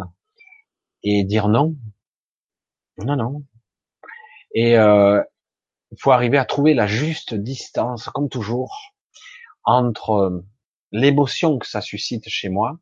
[1.04, 1.76] et dire non,
[2.98, 3.44] non, non.
[4.56, 5.22] Et euh,
[5.92, 8.94] il faut arriver à trouver la juste distance, comme toujours,
[9.64, 10.46] entre euh,
[10.92, 12.78] l'émotion que ça suscite chez moi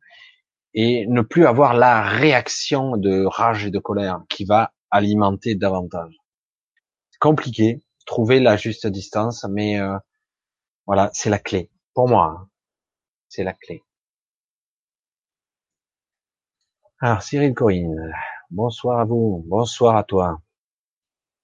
[0.74, 6.14] et ne plus avoir la réaction de rage et de colère qui va alimenter davantage.
[7.20, 9.96] Compliqué, trouver la juste distance, mais euh,
[10.86, 12.36] voilà, c'est la clé pour moi.
[12.38, 12.48] Hein.
[13.28, 13.82] C'est la clé.
[17.00, 18.12] Alors, Cyril Corinne,
[18.50, 20.40] bonsoir à vous, bonsoir à toi.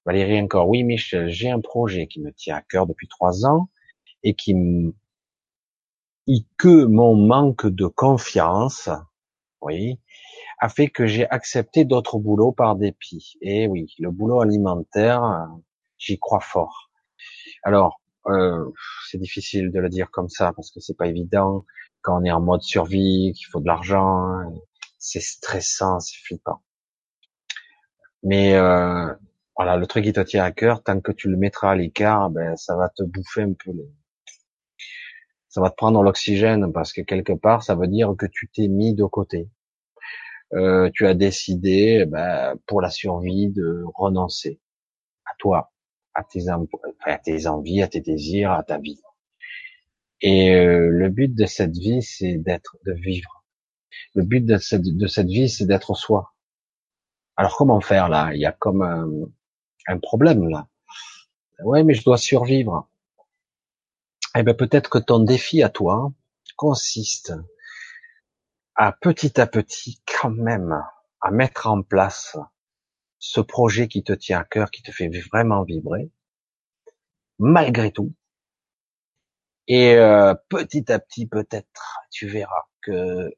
[0.04, 3.68] Valérie encore, oui Michel, j'ai un projet qui me tient à cœur depuis trois ans
[4.22, 4.54] et qui
[6.56, 8.88] que mon manque de confiance,
[9.62, 9.98] oui,
[10.58, 13.34] a fait que j'ai accepté d'autres boulots par dépit.
[13.40, 15.48] Et oui, le boulot alimentaire,
[15.98, 16.90] j'y crois fort.
[17.62, 18.70] Alors, euh,
[19.08, 21.64] c'est difficile de le dire comme ça parce que c'est pas évident
[22.02, 24.40] quand on est en mode survie, qu'il faut de l'argent,
[24.98, 26.62] c'est stressant, c'est flippant.
[28.22, 29.12] Mais euh,
[29.56, 32.30] voilà, le truc qui te tient à cœur, tant que tu le mettras à l'écart,
[32.30, 33.88] ben ça va te bouffer un peu les...
[35.48, 38.68] ça va te prendre l'oxygène parce que quelque part, ça veut dire que tu t'es
[38.68, 39.48] mis de côté.
[40.54, 44.60] Euh, tu as décidé, ben, pour la survie, de renoncer
[45.26, 45.72] à toi,
[46.18, 49.00] à tes, envies, à tes désirs, à ta vie.
[50.20, 53.44] Et euh, le but de cette vie, c'est d'être, de vivre.
[54.14, 56.34] Le but de cette, de cette vie, c'est d'être soi.
[57.36, 58.34] Alors comment faire là?
[58.34, 59.08] Il y a comme un,
[59.86, 60.66] un problème là.
[61.64, 62.88] Ouais, mais je dois survivre.
[64.36, 66.12] Eh ben peut-être que ton défi à toi
[66.56, 67.32] consiste
[68.74, 70.84] à petit à petit quand même
[71.20, 72.36] à mettre en place
[73.18, 76.10] ce projet qui te tient à cœur, qui te fait vraiment vibrer,
[77.38, 78.12] malgré tout.
[79.66, 83.30] Et euh, petit à petit, peut-être, tu verras que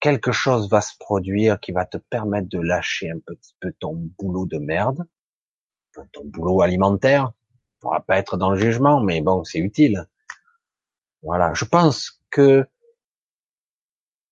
[0.00, 3.94] quelque chose va se produire qui va te permettre de lâcher un petit peu ton
[4.18, 5.04] boulot de merde,
[6.12, 7.32] ton boulot alimentaire.
[7.82, 10.06] On va pas être dans le jugement, mais bon, c'est utile.
[11.22, 11.54] Voilà.
[11.54, 12.66] Je pense que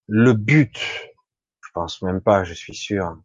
[0.07, 0.77] le but,
[1.65, 3.17] je pense même pas, je suis sûr,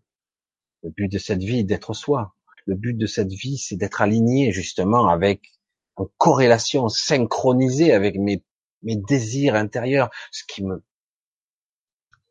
[0.84, 2.36] le but de cette vie, d'être soi.
[2.66, 5.54] Le but de cette vie, c'est d'être aligné justement avec,
[5.96, 8.44] en corrélation, synchronisé avec mes,
[8.84, 10.84] mes désirs intérieurs, ce qui me,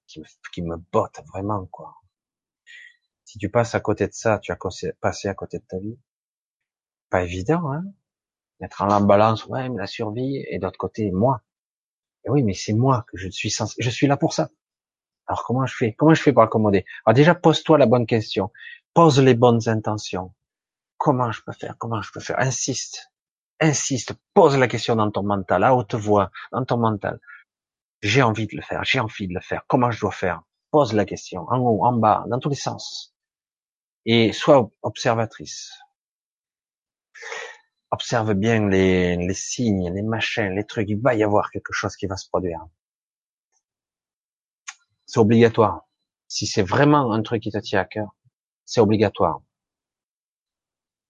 [0.06, 1.94] qui me, qui me botte vraiment, quoi.
[3.24, 4.58] Si tu passes à côté de ça, tu as
[5.00, 5.98] passé à côté de ta vie.
[7.10, 7.84] Pas évident, hein.
[8.60, 11.42] D'être en la balance, ouais, mais la survie, et d'autre côté, moi.
[12.24, 14.50] Et oui, mais c'est moi que je suis censé, je suis là pour ça.
[15.26, 15.92] Alors comment je fais?
[15.94, 16.84] Comment je fais pour accommoder?
[17.04, 18.52] Alors déjà pose-toi la bonne question,
[18.94, 20.34] pose les bonnes intentions.
[20.98, 21.76] Comment je peux faire?
[21.78, 22.38] Comment je peux faire?
[22.38, 23.12] Insiste,
[23.60, 27.20] insiste, pose la question dans ton mental, à haute voix, dans ton mental.
[28.02, 29.64] J'ai envie de le faire, j'ai envie de le faire.
[29.66, 30.42] Comment je dois faire?
[30.70, 33.14] Pose la question, en haut, en bas, dans tous les sens.
[34.04, 35.72] Et sois observatrice.
[37.90, 40.88] Observe bien les, les signes, les machins, les trucs.
[40.88, 42.60] Il va y avoir quelque chose qui va se produire.
[45.16, 45.88] C'est obligatoire.
[46.28, 48.14] Si c'est vraiment un truc qui te tient à cœur,
[48.66, 49.40] c'est obligatoire.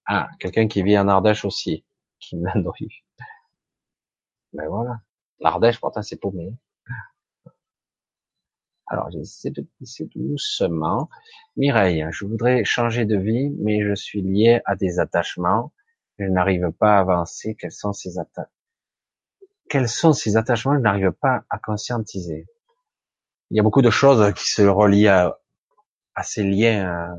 [0.06, 1.84] Ah, quelqu'un qui vit en Ardèche aussi,
[2.20, 3.02] qui m'a nourri.
[4.52, 5.00] Ben voilà.
[5.40, 6.54] L'Ardèche, pourtant, c'est paumé.
[8.86, 11.08] Alors, j'essaie de glisser doucement.
[11.56, 15.72] Mireille, je voudrais changer de vie, mais je suis lié à des attachements.
[16.20, 17.56] Je n'arrive pas à avancer.
[17.56, 18.52] Quels sont ces attachements
[19.68, 22.46] Quels sont ces attachements Je n'arrive pas à conscientiser?
[23.50, 25.38] Il y a beaucoup de choses qui se relient à,
[26.22, 26.88] ces liens.
[26.88, 27.16] Euh.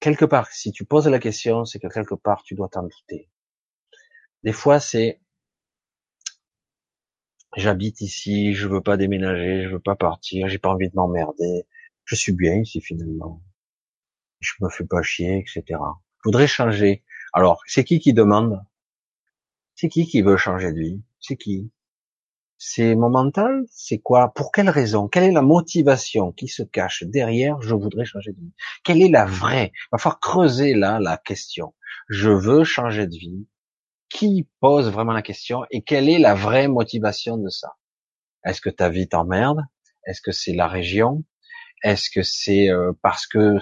[0.00, 3.30] Quelque part, si tu poses la question, c'est que quelque part tu dois t'en douter.
[4.42, 5.20] Des fois, c'est
[7.56, 11.66] j'habite ici, je veux pas déménager, je veux pas partir, j'ai pas envie de m'emmerder,
[12.04, 13.42] je suis bien ici finalement,
[14.40, 15.62] je me fais pas chier, etc.
[15.70, 17.04] Je voudrais changer.
[17.32, 18.60] Alors, c'est qui qui demande?
[19.76, 21.02] C'est qui qui veut changer de vie?
[21.20, 21.70] C'est qui?
[22.58, 23.64] C'est mon mental?
[23.70, 24.32] C'est quoi?
[24.34, 25.08] Pour quelle raison?
[25.08, 27.60] Quelle est la motivation qui se cache derrière?
[27.60, 28.54] Je voudrais changer de vie.
[28.84, 29.72] Quelle est la vraie?
[29.74, 31.74] Il va falloir creuser là la question.
[32.08, 33.46] Je veux changer de vie.
[34.08, 37.74] Qui pose vraiment la question Et quelle est la vraie motivation de ça?
[38.44, 39.60] Est-ce que ta vie t'emmerde?
[40.06, 41.24] Est-ce que c'est la région?
[41.82, 43.58] Est-ce que c'est euh, parce que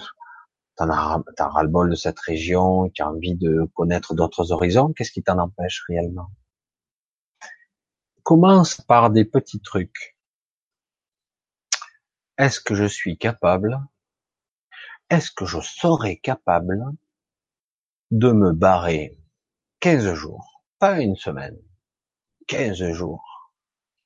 [0.77, 4.93] t'en as, t'as ras-le-bol de cette région, tu as envie de connaître d'autres horizons?
[4.93, 6.29] Qu'est-ce qui t'en empêche réellement?
[8.23, 10.17] Commence par des petits trucs.
[12.39, 13.81] Est-ce que je suis capable,
[15.11, 16.85] est-ce que je serai capable
[18.13, 19.19] de me barrer
[19.81, 21.59] 15 jours, pas une semaine,
[22.47, 23.53] 15 jours,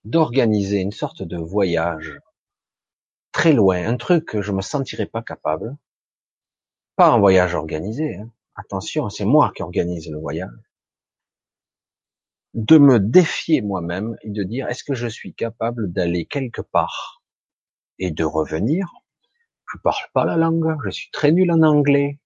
[0.04, 2.18] d'organiser une sorte de voyage
[3.32, 5.76] très loin, un truc que je me sentirais pas capable,
[6.96, 8.30] pas un voyage organisé, hein.
[8.54, 10.65] attention, c'est moi qui organise le voyage,
[12.56, 17.22] de me défier moi-même et de dire est-ce que je suis capable d'aller quelque part
[17.98, 18.88] et de revenir?
[19.72, 22.18] Je parle pas la langue, je suis très nul en anglais.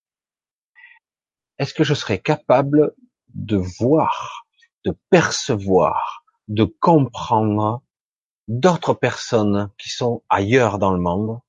[1.59, 2.95] Est-ce que je serais capable
[3.35, 4.47] de voir,
[4.85, 7.83] de percevoir, de comprendre
[8.47, 11.41] d'autres personnes qui sont ailleurs dans le monde,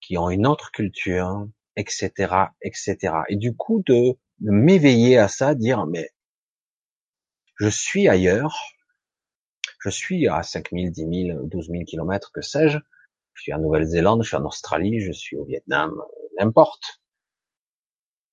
[0.00, 2.12] qui ont une autre culture, etc.,
[2.60, 3.14] etc.
[3.28, 6.10] Et du coup, de, m'éveiller à ça, dire, mais
[7.62, 8.74] je suis ailleurs,
[9.78, 12.78] je suis à 5000, 10 000, 12 000 kilomètres, que sais-je,
[13.34, 15.94] je suis en Nouvelle-Zélande, je suis en Australie, je suis au Vietnam,
[16.40, 17.00] n'importe.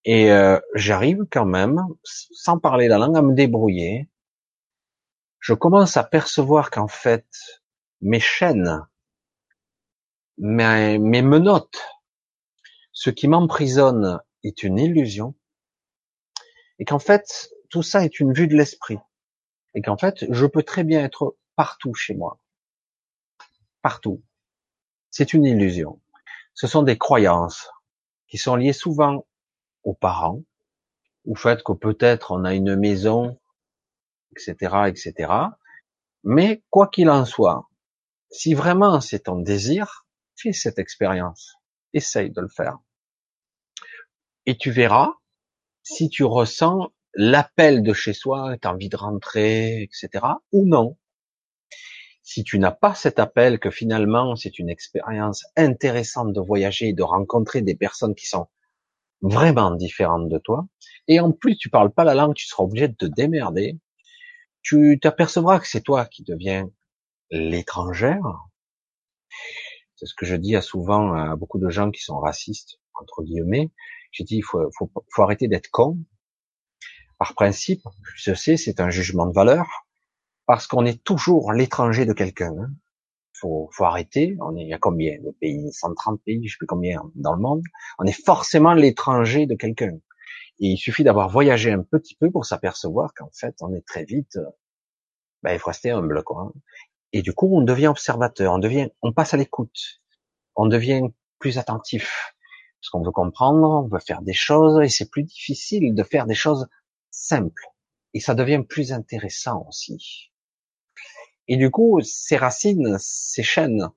[0.03, 4.09] Et euh, j'arrive quand même, sans parler la langue, à me débrouiller.
[5.39, 7.27] Je commence à percevoir qu'en fait,
[8.01, 8.83] mes chaînes,
[10.39, 11.85] mes, mes menottes,
[12.93, 15.35] ce qui m'emprisonne est une illusion,
[16.79, 18.97] et qu'en fait, tout ça est une vue de l'esprit,
[19.79, 22.37] et qu'en fait, je peux très bien être partout chez moi,
[23.81, 24.21] partout.
[25.09, 26.01] C'est une illusion.
[26.53, 27.69] Ce sont des croyances
[28.27, 29.25] qui sont liées souvent
[29.83, 30.43] aux parents,
[31.25, 33.39] au fait que peut-être on a une maison,
[34.31, 35.31] etc., etc.
[36.25, 37.69] Mais quoi qu'il en soit,
[38.29, 41.55] si vraiment c'est ton désir, fais cette expérience.
[41.93, 42.79] Essaye de le faire.
[44.45, 45.13] Et tu verras
[45.83, 50.25] si tu ressens l'appel de chez soi, tu as envie de rentrer, etc.
[50.51, 50.97] ou non.
[52.23, 57.03] Si tu n'as pas cet appel, que finalement c'est une expérience intéressante de voyager, de
[57.03, 58.47] rencontrer des personnes qui sont
[59.21, 60.67] vraiment différentes de toi,
[61.07, 63.79] et en plus tu parles pas la langue, tu seras obligé de te démerder,
[64.61, 66.69] tu t'apercevras que c'est toi qui deviens
[67.31, 68.23] l'étrangère.
[69.95, 73.23] C'est ce que je dis à souvent à beaucoup de gens qui sont racistes, entre
[73.23, 73.69] guillemets.
[74.11, 75.97] J'ai dit, il faut, faut, faut arrêter d'être con.
[77.19, 77.83] Par principe,
[78.15, 79.67] je sais, c'est un jugement de valeur,
[80.47, 82.55] parce qu'on est toujours l'étranger de quelqu'un.
[82.59, 82.71] Hein
[83.39, 84.37] faut, faut arrêter.
[84.41, 85.71] On est, il y a combien de pays?
[85.71, 87.63] 130 pays, je sais plus combien dans le monde.
[87.97, 89.97] On est forcément l'étranger de quelqu'un.
[90.59, 94.03] Et il suffit d'avoir voyagé un petit peu pour s'apercevoir qu'en fait, on est très
[94.03, 94.45] vite, euh,
[95.41, 96.51] ben, il faut rester humble, quoi.
[97.13, 100.01] Et du coup, on devient observateur, on devient, on passe à l'écoute,
[100.55, 101.01] on devient
[101.39, 102.35] plus attentif,
[102.81, 106.25] parce qu'on veut comprendre, on veut faire des choses, et c'est plus difficile de faire
[106.25, 106.67] des choses
[107.11, 107.65] simples.
[108.13, 110.31] Et ça devient plus intéressant aussi.
[111.47, 113.89] Et du coup, ces racines, ces chaînes,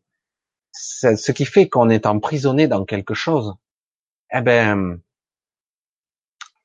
[0.72, 3.54] ce qui fait qu'on est emprisonné dans quelque chose,
[4.32, 5.00] eh ben,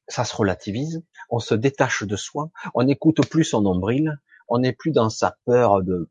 [0.08, 4.18] ça se relativise, on se détache de soi, on n'écoute plus son nombril,
[4.48, 6.10] on n'est plus dans sa peur de,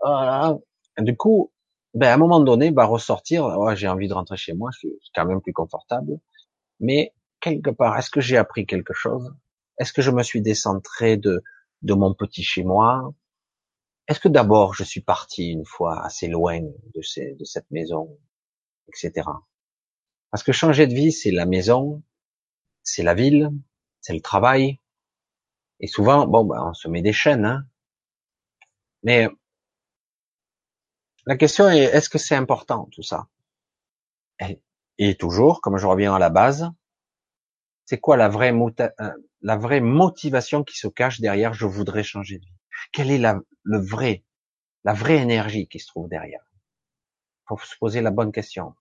[0.00, 0.56] voilà.
[0.98, 1.50] du coup,
[1.94, 4.90] ben, à un moment donné, va ressortir, oh, j'ai envie de rentrer chez moi, suis
[5.14, 6.20] quand même plus confortable,
[6.80, 9.34] mais quelque part, est-ce que j'ai appris quelque chose?
[9.78, 11.42] Est-ce que je me suis décentré de,
[11.82, 13.14] mon petit chez moi?
[14.08, 16.60] Est-ce que d'abord je suis parti une fois assez loin
[16.94, 18.18] de, cette maison,
[18.88, 19.28] etc.
[20.30, 22.02] Parce que changer de vie, c'est la maison,
[22.82, 23.50] c'est la ville,
[24.00, 24.80] c'est le travail.
[25.80, 27.44] Et souvent, bon, ben, on se met des chaînes.
[27.44, 27.66] Hein.
[29.02, 29.28] Mais
[31.26, 33.28] la question est, est-ce que c'est important tout ça?
[34.98, 36.70] Et, toujours, comme je reviens à la base,
[37.88, 39.10] c'est quoi la vraie, euh,
[39.40, 42.58] la vraie motivation qui se cache derrière je voudrais changer de vie
[42.92, 44.24] quelle est la, le vrai,
[44.84, 46.44] la vraie énergie qui se trouve derrière?
[47.46, 48.74] Faut se poser la bonne question.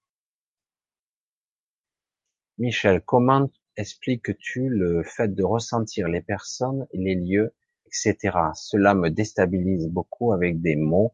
[2.58, 7.54] Michel, comment expliques-tu le fait de ressentir les personnes, les lieux,
[7.86, 8.38] etc.
[8.56, 11.14] Cela me déstabilise beaucoup avec des mots,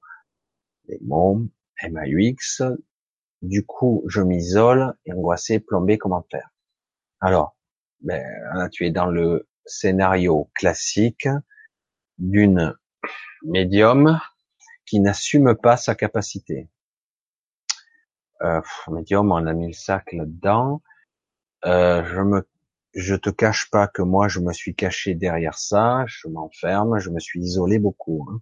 [0.87, 1.45] des mots,
[1.81, 2.63] MAUX.
[3.41, 6.49] Du coup, je m'isole, angoissé, plombé, comment faire
[7.19, 7.52] Alors,
[8.03, 11.27] ben, tu es dans le scénario classique
[12.17, 12.75] d'une
[13.43, 14.19] médium
[14.85, 16.69] qui n'assume pas sa capacité.
[18.41, 20.81] Euh, médium, on a mis le sac là-dedans.
[21.65, 26.03] Euh, je me, te cache pas que moi, je me suis caché derrière ça.
[26.07, 28.27] Je m'enferme, je me suis isolé beaucoup.
[28.29, 28.41] Hein.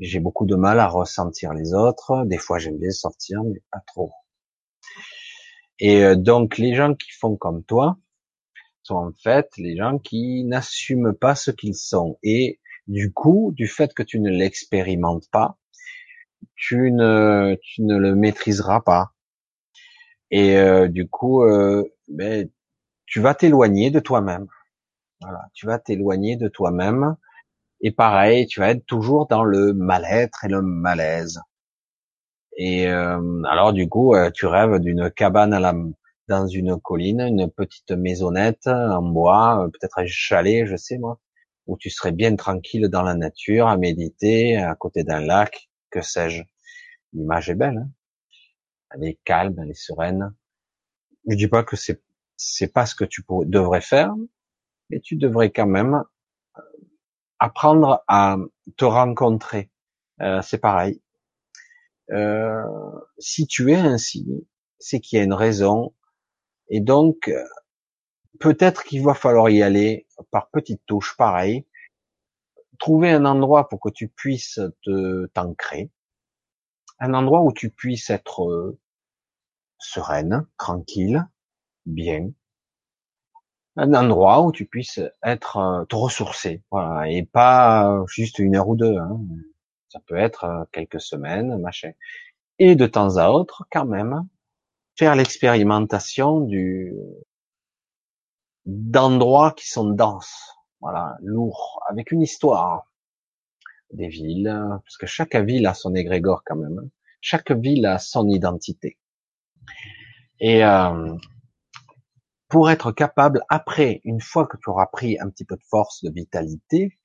[0.00, 2.24] J'ai beaucoup de mal à ressentir les autres.
[2.26, 4.12] Des fois, j'aime bien sortir, mais pas trop.
[5.78, 7.96] Et euh, donc, les gens qui font comme toi
[8.92, 12.18] en fait les gens qui n'assument pas ce qu'ils sont.
[12.22, 15.56] Et du coup, du fait que tu ne l'expérimentes pas,
[16.56, 19.12] tu ne, tu ne le maîtriseras pas.
[20.30, 22.48] Et euh, du coup, euh, ben,
[23.06, 24.46] tu vas t'éloigner de toi-même.
[25.20, 27.16] Voilà, tu vas t'éloigner de toi-même.
[27.82, 31.40] Et pareil, tu vas être toujours dans le mal-être et le malaise.
[32.56, 35.74] Et euh, alors du coup, tu rêves d'une cabane à la,
[36.30, 41.20] dans une colline, une petite maisonnette en bois, peut-être un chalet, je sais moi,
[41.66, 46.02] où tu serais bien tranquille dans la nature, à méditer, à côté d'un lac, que
[46.02, 46.42] sais-je.
[47.14, 47.90] L'image est belle, hein
[48.92, 50.34] elle est calme, elle est sereine.
[51.28, 52.02] Je dis pas que c'est
[52.36, 54.14] c'est pas ce que tu devrais faire,
[54.90, 55.94] mais tu devrais quand même
[56.58, 56.62] euh,
[57.40, 58.36] apprendre à
[58.76, 59.70] te rencontrer
[60.22, 61.02] Euh, c'est pareil.
[62.12, 62.62] Euh,
[63.18, 64.26] si tu es ainsi,
[64.78, 65.94] c'est qu'il y a une raison.
[66.70, 67.30] Et donc,
[68.38, 71.66] peut-être qu'il va falloir y aller par petites touches, pareil.
[72.78, 75.90] Trouver un endroit pour que tu puisses te t'ancrer.
[76.98, 78.78] Un endroit où tu puisses être euh,
[79.78, 81.26] sereine, tranquille,
[81.86, 82.30] bien.
[83.76, 88.68] Un endroit où tu puisses être, euh, te ressourcer, voilà, et pas juste une heure
[88.68, 88.96] ou deux.
[88.96, 89.18] Hein.
[89.88, 91.92] Ça peut être euh, quelques semaines, machin.
[92.58, 94.26] Et de temps à autre, quand même,
[95.00, 96.92] faire l'expérimentation du
[98.66, 102.84] d'endroits qui sont denses, voilà, lourds, avec une histoire
[103.94, 104.54] des villes,
[104.84, 106.78] parce que chaque ville a son égrégore quand même.
[106.78, 106.88] Hein.
[107.22, 108.98] Chaque ville a son identité.
[110.38, 111.16] Et euh,
[112.48, 116.04] pour être capable, après, une fois que tu auras pris un petit peu de force,
[116.04, 116.98] de vitalité,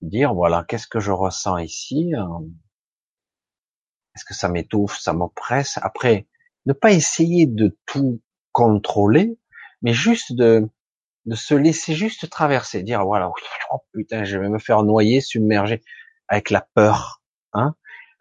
[0.00, 2.46] dire voilà, qu'est-ce que je ressens ici euh,
[4.14, 5.76] Est-ce que ça m'étouffe, ça m'oppresse?
[5.82, 6.28] Après,
[6.66, 8.20] ne pas essayer de tout
[8.52, 9.38] contrôler,
[9.82, 10.68] mais juste de
[11.26, 13.30] de se laisser juste traverser, dire voilà,
[13.72, 15.82] oh putain, je vais me faire noyer, submerger
[16.28, 17.20] avec la peur.
[17.52, 17.74] Hein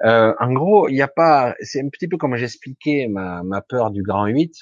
[0.03, 3.61] euh, en gros, il n'y a pas, c'est un petit peu comme j'expliquais ma, ma
[3.61, 4.53] peur du grand 8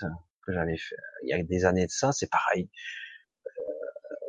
[0.45, 2.69] que j'avais fait il y a des années de ça, c'est pareil.
[3.47, 3.51] Euh,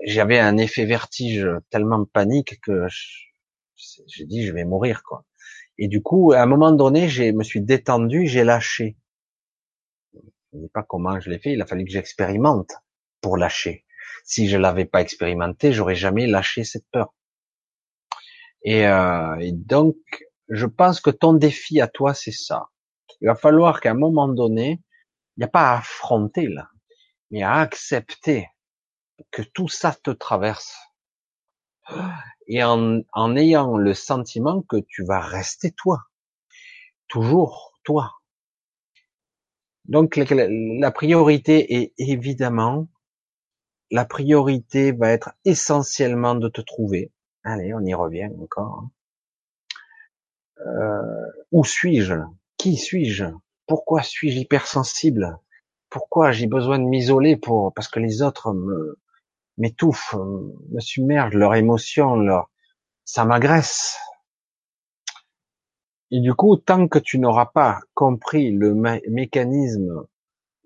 [0.06, 2.86] j'avais un effet vertige tellement panique que
[4.06, 5.24] j'ai dit je vais mourir quoi.
[5.76, 8.96] Et du coup, à un moment donné, je me suis détendu, j'ai lâché.
[10.54, 12.70] Je ne sais pas comment je l'ai fait, il a fallu que j'expérimente
[13.20, 13.84] pour lâcher.
[14.24, 17.12] Si je l'avais pas expérimenté, j'aurais jamais lâché cette peur.
[18.62, 19.96] Et, euh, donc,
[20.48, 22.68] je pense que ton défi à toi, c'est ça.
[23.20, 24.80] Il va falloir qu'à un moment donné,
[25.36, 26.68] il n'y a pas à affronter là,
[27.32, 28.46] mais à accepter
[29.32, 30.76] que tout ça te traverse.
[32.46, 36.04] Et en ayant le sentiment que tu vas rester toi.
[37.08, 38.12] Toujours toi.
[39.86, 42.88] Donc la, priorité est évidemment,
[43.90, 47.12] la priorité va être essentiellement de te trouver.
[47.42, 48.84] Allez, on y revient encore.
[48.84, 48.90] Hein.
[50.66, 52.14] Euh, où suis-je
[52.56, 53.26] Qui suis-je?
[53.66, 55.38] Pourquoi suis-je hypersensible?
[55.90, 58.98] Pourquoi j'ai besoin de m'isoler pour parce que les autres me
[59.58, 62.50] m'étouffent, me submergent, leurs émotions, leur
[63.04, 63.98] ça m'agresse.
[66.16, 68.72] Et du coup, tant que tu n'auras pas compris le
[69.08, 70.06] mécanisme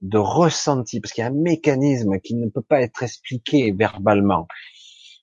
[0.02, 4.47] de ressenti, parce qu'il y a un mécanisme qui ne peut pas être expliqué verbalement,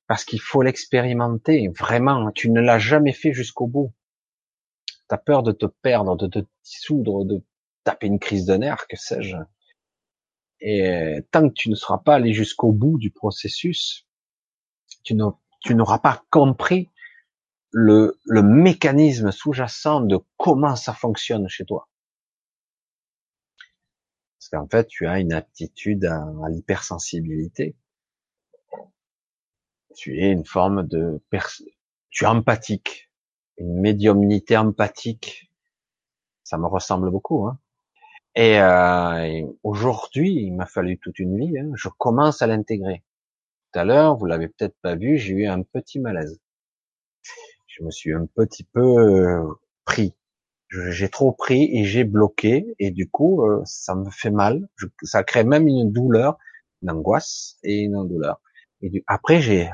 [0.08, 2.32] parce qu'il faut l'expérimenter vraiment.
[2.32, 3.94] Tu ne l'as jamais fait jusqu'au bout.
[5.08, 7.44] T'as peur de te perdre, de te dissoudre, de
[7.84, 9.38] taper une crise de nerfs, que sais-je.
[10.60, 14.08] Et tant que tu ne seras pas allé jusqu'au bout du processus,
[15.04, 16.90] tu n'auras pas compris
[17.78, 21.90] le, le mécanisme sous-jacent de comment ça fonctionne chez toi.
[24.40, 27.76] Parce qu'en fait, tu as une aptitude à, à l'hypersensibilité.
[29.94, 31.22] Tu es une forme de...
[32.12, 33.10] Tu es empathique
[33.58, 35.52] une médiumnité empathique.
[36.44, 37.46] Ça me ressemble beaucoup.
[37.46, 37.60] Hein.
[38.36, 41.58] Et, euh, aujourd'hui, il m'a fallu toute une vie.
[41.58, 41.72] Hein.
[41.76, 43.04] Je commence à l'intégrer.
[43.72, 46.40] Tout à l'heure, vous l'avez peut-être pas vu, j'ai eu un petit malaise.
[47.78, 49.44] Je me suis un petit peu euh,
[49.84, 50.16] pris.
[50.70, 52.74] J'ai trop pris et j'ai bloqué.
[52.80, 54.70] Et du coup, euh, ça me fait mal.
[55.04, 56.38] ça crée même une douleur,
[56.82, 58.40] une angoisse et une douleur.
[58.82, 59.70] Et du, après, j'ai,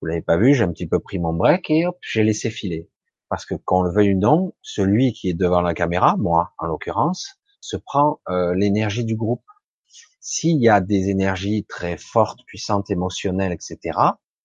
[0.00, 2.50] vous l'avez pas vu, j'ai un petit peu pris mon break et hop, j'ai laissé
[2.50, 2.88] filer.
[3.28, 6.66] Parce que qu'on le veuille ou non, celui qui est devant la caméra, moi en
[6.66, 9.44] l'occurrence, se prend euh, l'énergie du groupe.
[10.20, 13.78] S'il y a des énergies très fortes, puissantes, émotionnelles, etc.,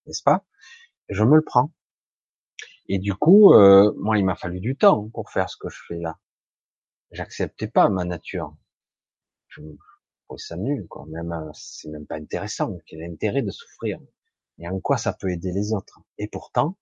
[0.08, 0.44] n'est-ce pas?
[1.10, 1.72] Je me le prends.
[2.90, 5.80] Et du coup, euh, moi, il m'a fallu du temps pour faire ce que je
[5.88, 6.20] fais là.
[7.12, 8.56] J'acceptais pas ma nature.
[9.50, 9.62] Je
[10.26, 11.06] trouvais ça nul, quoi.
[11.08, 12.78] Même, euh, c'est même pas intéressant.
[12.88, 14.00] Quel intérêt de souffrir?
[14.60, 16.02] Et en quoi ça peut aider les autres?
[16.18, 16.78] Et pourtant,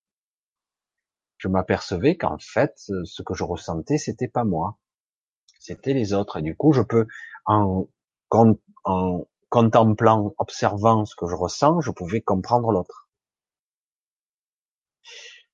[1.38, 4.78] je m'apercevais qu'en fait, ce que je ressentais, c'était pas moi,
[5.60, 6.38] c'était les autres.
[6.38, 7.08] Et du coup, je peux,
[7.46, 7.88] en,
[8.32, 13.07] en contemplant, observant ce que je ressens, je pouvais comprendre l'autre.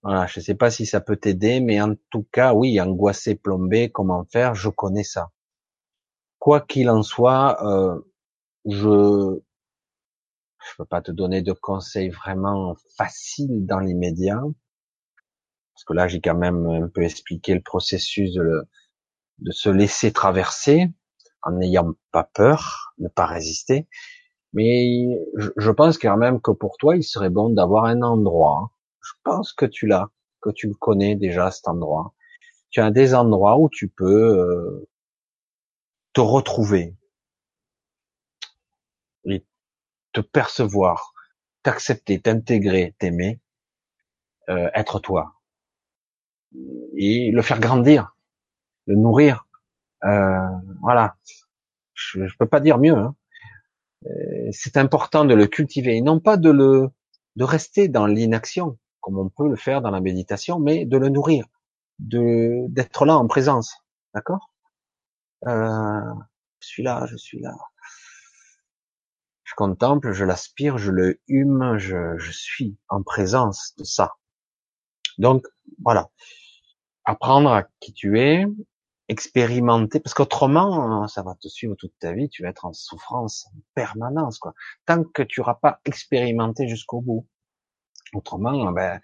[0.06, 3.90] Je ne sais pas si ça peut t'aider, mais en tout cas, oui, angoissé, plombé,
[3.90, 5.30] comment faire, je connais ça.
[6.40, 8.00] Quoi qu'il en soit, euh,
[8.66, 9.40] je
[10.66, 14.42] je peux pas te donner de conseils vraiment faciles dans l'immédiat,
[15.74, 18.66] parce que là j'ai quand même un peu expliqué le processus de,
[19.40, 20.90] de se laisser traverser
[21.42, 23.88] en n'ayant pas peur, ne pas résister.
[24.54, 25.20] Mais
[25.58, 28.72] je, pense quand même que pour toi, il serait bon d'avoir un endroit.
[29.04, 30.10] Je pense que tu l'as.
[30.42, 32.14] que tu le connais déjà cet endroit.
[32.70, 34.90] Tu as des endroits où tu peux euh,
[36.14, 36.96] te retrouver
[39.26, 39.46] et
[40.12, 41.14] te percevoir,
[41.64, 43.40] t'accepter, t'intégrer, t'aimer,
[44.50, 45.34] euh, être toi
[46.96, 48.16] et le faire grandir,
[48.86, 49.48] le nourrir.
[50.04, 50.48] Euh,
[50.82, 51.16] voilà,
[51.94, 52.96] je, je peux pas dire mieux.
[52.96, 53.16] Hein.
[54.52, 56.90] C'est important de le cultiver, et non pas de le
[57.36, 61.10] de rester dans l'inaction comme on peut le faire dans la méditation, mais de le
[61.10, 61.46] nourrir,
[62.00, 63.78] de d'être là en présence,
[64.16, 64.52] d'accord?
[65.48, 66.02] Euh,
[66.62, 67.56] Je suis là, je suis là.
[69.46, 74.18] Je contemple, je l'aspire, je le hume, je, je suis en présence de ça.
[75.18, 75.46] Donc
[75.82, 76.10] voilà,
[77.06, 78.46] apprendre à qui tu es,
[79.10, 83.48] expérimenter, parce qu'autrement, ça va te suivre toute ta vie, tu vas être en souffrance
[83.56, 84.54] en permanence, quoi.
[84.86, 87.28] Tant que tu n'auras pas expérimenté jusqu'au bout.
[88.14, 89.00] Autrement, ben,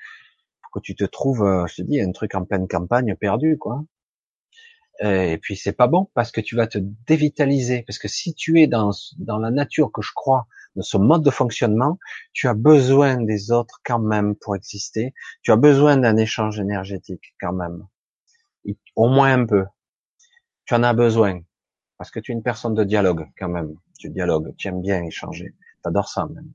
[0.74, 3.84] que tu te trouves, euh, je te dis, un truc en pleine campagne perdu, quoi.
[5.02, 7.84] Et puis c'est pas bon parce que tu vas te dévitaliser.
[7.88, 11.24] Parce que si tu es dans, dans la nature que je crois, de ce mode
[11.24, 11.98] de fonctionnement,
[12.34, 15.14] tu as besoin des autres quand même pour exister.
[15.42, 17.88] Tu as besoin d'un échange énergétique quand même.
[18.98, 19.66] Au moins un peu
[20.70, 21.42] tu en as besoin
[21.98, 23.74] parce que tu es une personne de dialogue quand même.
[23.98, 26.54] Tu dialogues, tu aimes bien échanger, tu adores ça même.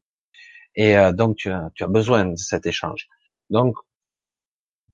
[0.76, 3.08] Et euh, donc tu as, tu as besoin de cet échange.
[3.50, 3.76] Donc,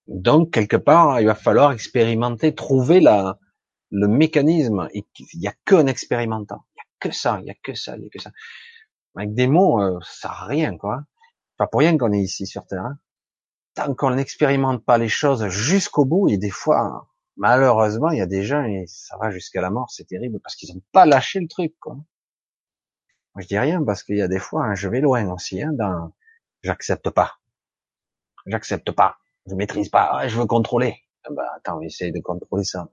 [0.06, 3.38] donc quelque part, il va falloir expérimenter, trouver la,
[3.90, 4.88] le mécanisme.
[4.92, 6.64] Il n'y a qu'un expérimentant.
[6.74, 8.30] Il n'y a que ça, il n'y a que ça, il y a que ça.
[9.16, 11.02] Avec des mots, euh, ça à rien, quoi.
[11.56, 12.84] Pas pour rien qu'on est ici sur Terre.
[12.84, 12.98] Hein.
[13.74, 18.26] Tant qu'on n'expérimente pas les choses jusqu'au bout, et des fois, malheureusement, il y a
[18.26, 21.40] des gens, et ça va jusqu'à la mort, c'est terrible, parce qu'ils n'ont pas lâché
[21.40, 21.96] le truc, quoi.
[23.34, 25.62] Moi, je dis rien, parce qu'il y a des fois, hein, je vais loin aussi,
[25.62, 26.12] hein, dans,
[26.62, 27.38] j'accepte pas.
[28.46, 29.18] J'accepte pas.
[29.46, 30.10] Je maîtrise pas.
[30.12, 30.96] Ah, je veux contrôler.
[31.24, 32.88] Ah bah, attends, essaye de contrôler ça.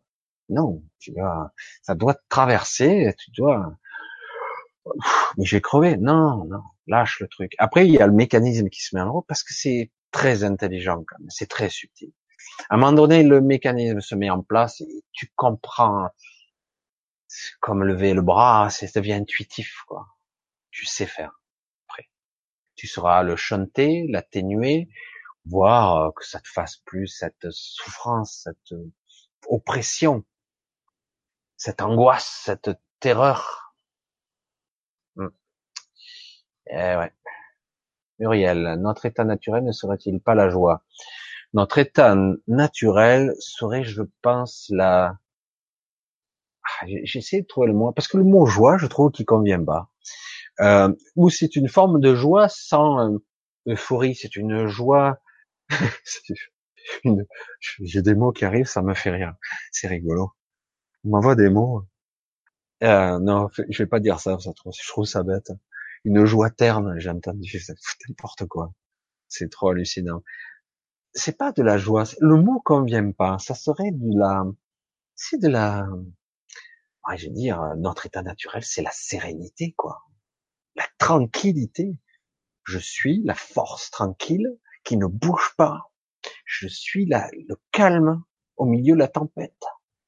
[0.49, 1.51] Non, tu dois,
[1.81, 3.77] ça doit traverser, tu dois,
[5.37, 5.97] mais j'ai crevé.
[5.97, 7.53] Non, non, lâche le truc.
[7.57, 10.43] Après, il y a le mécanisme qui se met en route parce que c'est très
[10.43, 11.29] intelligent, quand même.
[11.29, 12.11] C'est très subtil.
[12.69, 16.09] À un moment donné, le mécanisme se met en place et tu comprends
[17.59, 20.07] comme lever le bras, ça devient intuitif, quoi.
[20.77, 21.41] Tu sais faire.
[21.87, 22.07] Après,
[22.75, 24.89] tu sauras le chanter, l'atténuer,
[25.45, 28.79] voir euh, que ça te fasse plus cette souffrance, cette
[29.47, 30.23] oppression,
[31.55, 33.73] cette angoisse, cette terreur.
[35.15, 35.29] Hmm.
[36.67, 37.11] Eh ouais.
[38.19, 40.83] Muriel, notre état naturel ne serait-il pas la joie?
[41.53, 42.15] Notre état
[42.45, 45.17] naturel serait, je pense, la...
[46.63, 49.63] Ah, j'essaie de trouver le mot, parce que le mot joie, je trouve qu'il convient
[49.65, 49.89] pas.
[50.61, 53.17] Euh, ou c'est une forme de joie sans euh,
[53.67, 55.19] euphorie, c'est une joie...
[57.81, 59.35] J'ai des mots qui arrivent, ça me fait rire.
[59.71, 60.31] C'est rigolo.
[61.03, 61.83] On m'envoie des mots.
[62.83, 65.51] Euh, non, je vais pas dire ça, ça je trouve ça bête.
[66.05, 67.61] Une joie terne, j'ai entendu,
[68.07, 68.71] n'importe quoi.
[69.27, 70.23] C'est trop hallucinant
[71.17, 72.03] c'est pas de la joie.
[72.19, 73.37] Le mot convient pas.
[73.39, 74.45] Ça serait de la,
[75.15, 75.87] c'est de la,
[77.15, 80.03] je vais dire, notre état naturel, c'est la sérénité, quoi.
[80.97, 81.97] Tranquillité.
[82.63, 85.91] Je suis la force tranquille qui ne bouge pas.
[86.45, 88.23] Je suis la, le calme
[88.57, 89.63] au milieu de la tempête.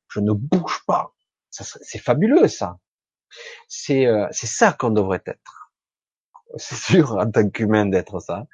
[0.10, 1.14] Je ne bouge pas.
[1.50, 2.80] c'est fabuleux, ça.
[3.68, 5.72] C'est, euh, ça qu'on devrait être.
[6.58, 8.48] C'est sûr, en tant qu'humain, d'être ça.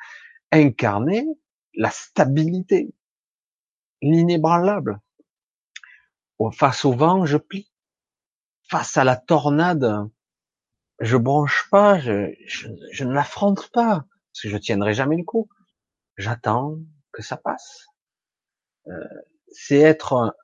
[0.52, 1.26] Incarner
[1.76, 2.94] la stabilité,
[4.02, 5.00] l'inébranlable.
[6.52, 7.72] Face au vent, je plie.
[8.64, 10.10] Face à la tornade,
[11.00, 15.50] je bronche pas, je, je, ne l'affronte pas, parce que je tiendrai jamais le coup.
[16.18, 16.78] J'attends
[17.12, 17.88] que ça passe.
[18.88, 18.92] Euh,
[19.52, 20.36] c'est être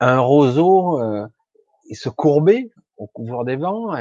[0.00, 1.26] un, roseau euh,
[1.88, 3.94] et se courber au couvert des vents,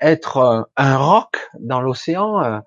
[0.00, 2.60] être un roc dans l'océan, euh,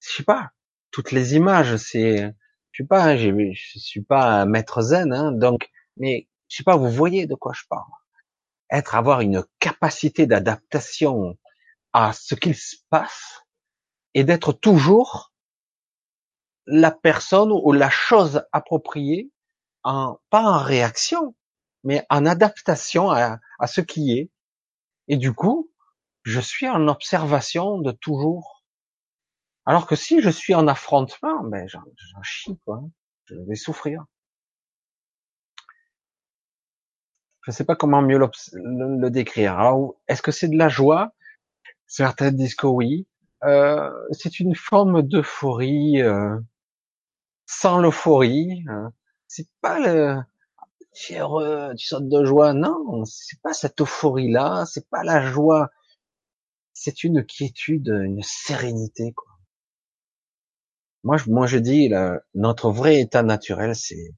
[0.00, 0.50] je sais pas,
[0.90, 2.34] toutes les images, c'est,
[2.72, 6.76] je sais pas, je suis pas un maître zen, hein, donc, mais je sais pas,
[6.76, 7.90] vous voyez de quoi je parle.
[8.70, 11.36] Être, avoir une capacité d'adaptation
[11.96, 13.42] à ce qu'il se passe
[14.14, 15.32] et d'être toujours
[16.66, 19.30] la personne ou la chose appropriée
[19.84, 21.34] en, pas en réaction,
[21.84, 24.30] mais en adaptation à, à ce qui est.
[25.08, 25.70] Et du coup,
[26.24, 28.56] je suis en observation de toujours
[29.66, 31.82] alors que si je suis en affrontement, ben j'en
[32.22, 32.82] chie quoi.
[33.24, 34.04] Je vais souffrir.
[37.42, 39.58] Je ne sais pas comment mieux le, décrire.
[39.58, 41.12] Alors, est-ce que c'est de la joie?
[41.86, 43.06] Certains disent que oui.
[43.44, 46.02] Euh, c'est une forme d'euphorie.
[46.02, 46.36] Euh,
[47.46, 48.64] sans l'euphorie.
[48.68, 48.92] Hein.
[49.28, 50.20] C'est pas le
[50.96, 52.54] tu es heureux, tu sautes de joie.
[52.54, 55.70] Non, c'est pas cette euphorie-là, c'est pas la joie.
[56.72, 59.32] C'est une quiétude, une sérénité, quoi.
[61.04, 61.90] Moi, je, moi, je dis,
[62.34, 64.14] notre vrai état naturel, c'est,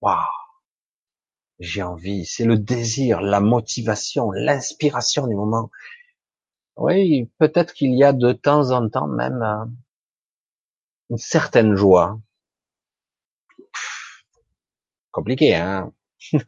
[0.00, 0.18] waouh,
[1.60, 2.26] j'ai envie.
[2.26, 5.70] C'est le désir, la motivation, l'inspiration du moment.
[6.76, 9.64] Oui, peut-être qu'il y a de temps en temps même euh,
[11.10, 12.18] une certaine joie.
[15.10, 15.92] compliqué, hein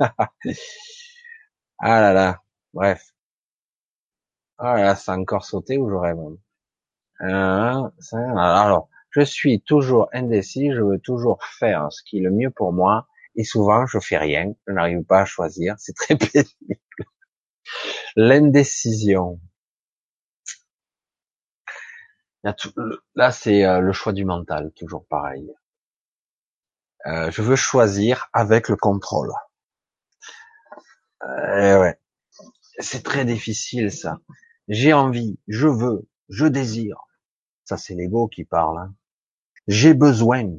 [1.79, 3.15] Ah là là, bref.
[4.59, 6.17] Ah là ça a encore sauté ou rêve
[7.23, 7.83] euh,
[8.37, 12.73] Alors, je suis toujours indécis, je veux toujours faire ce qui est le mieux pour
[12.73, 16.49] moi, et souvent je fais rien, je n'arrive pas à choisir, c'est très pénible.
[18.17, 19.39] L'indécision.
[23.15, 25.51] Là, c'est euh, le choix du mental, toujours pareil.
[27.07, 29.33] Euh, je veux choisir avec le contrôle.
[31.23, 31.99] Euh, ouais.
[32.79, 34.21] C'est très difficile ça.
[34.69, 36.99] J'ai envie, je veux, je désire.
[37.65, 38.79] Ça c'est l'ego qui parle.
[38.79, 38.95] Hein.
[39.69, 40.51] J'ai besoin.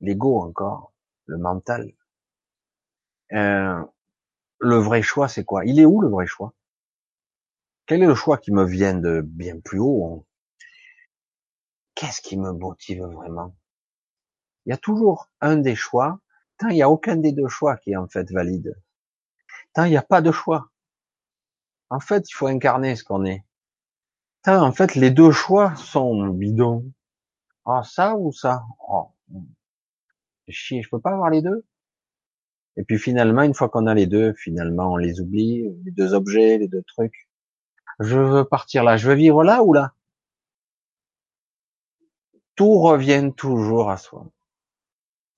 [0.00, 0.92] L'ego encore,
[1.26, 1.92] le mental.
[3.32, 3.82] Euh,
[4.60, 5.64] le vrai choix c'est quoi?
[5.64, 6.54] Il est où le vrai choix?
[7.86, 10.27] Quel est le choix qui me vient de bien plus haut?
[11.98, 13.56] Qu'est-ce qui me motive vraiment?
[14.64, 16.20] Il y a toujours un des choix,
[16.56, 18.80] tant il n'y a aucun des deux choix qui est en fait valide.
[19.72, 20.70] Tant il n'y a pas de choix.
[21.90, 23.44] En fait, il faut incarner ce qu'on est.
[24.46, 26.88] En fait, les deux choix sont bidons.
[27.66, 28.62] Ah, ça ou ça?
[28.88, 29.10] Oh,
[30.48, 31.66] chier, je peux pas avoir les deux?
[32.76, 36.14] Et puis finalement, une fois qu'on a les deux, finalement, on les oublie, les deux
[36.14, 37.28] objets, les deux trucs.
[37.98, 39.94] Je veux partir là, je veux vivre là ou là?
[42.58, 44.26] Tout revient toujours à soi.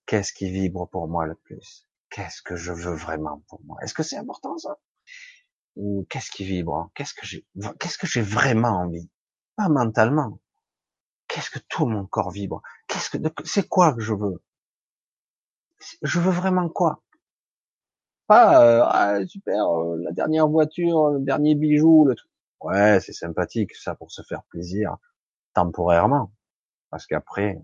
[0.07, 1.87] Qu'est-ce qui vibre pour moi le plus?
[2.09, 3.77] Qu'est-ce que je veux vraiment pour moi?
[3.83, 4.79] Est-ce que c'est important ça?
[5.77, 6.91] Ou qu'est-ce qui vibre?
[6.95, 7.45] Qu'est-ce que j'ai
[7.79, 9.11] Qu'est-ce que j'ai vraiment envie?
[9.55, 10.41] Pas mentalement.
[11.29, 12.63] Qu'est-ce que tout mon corps vibre?
[12.89, 14.43] Qu'est-ce que c'est quoi que je veux?
[16.01, 17.03] Je veux vraiment quoi?
[18.29, 22.31] Pas euh, ah super euh, la dernière voiture, le dernier bijou, le truc.
[22.63, 24.97] Ouais, c'est sympathique ça pour se faire plaisir
[25.53, 26.33] temporairement.
[26.91, 27.59] Parce qu'après,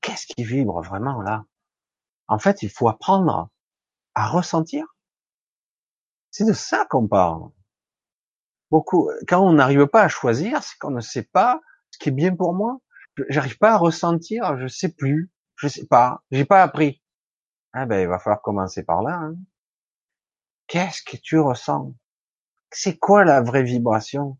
[0.00, 1.44] qu'est-ce qui vibre vraiment là?
[2.28, 3.50] En fait, il faut apprendre
[4.14, 4.86] à ressentir.
[6.30, 7.50] C'est de ça qu'on parle.
[8.70, 12.12] Beaucoup, quand on n'arrive pas à choisir, c'est qu'on ne sait pas ce qui est
[12.12, 12.80] bien pour moi.
[13.28, 17.02] J'arrive pas à ressentir, je sais plus, je sais pas, j'ai pas appris.
[17.74, 19.14] Ah ben, il va falloir commencer par là.
[19.14, 19.36] Hein.
[20.66, 21.94] Qu'est-ce que tu ressens?
[22.70, 24.38] C'est quoi la vraie vibration?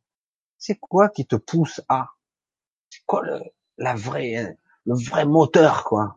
[0.57, 2.09] C'est quoi qui te pousse à
[3.13, 3.43] quoi le,
[3.77, 6.17] la vraie, le vrai moteur, quoi?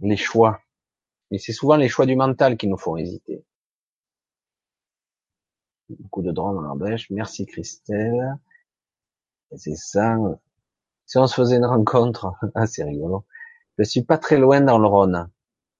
[0.00, 0.60] Les choix.
[1.30, 3.42] Et c'est souvent les choix du mental qui nous font hésiter.
[5.88, 7.08] Beaucoup de drômes en bêche.
[7.08, 8.36] Merci Christelle.
[9.56, 10.18] C'est ça.
[11.06, 13.24] Si on se faisait une rencontre, ah, c'est rigolo.
[13.78, 15.30] Je suis pas très loin dans le Rhône.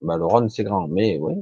[0.01, 1.35] Bah, le Rhône, c'est grand, mais oui.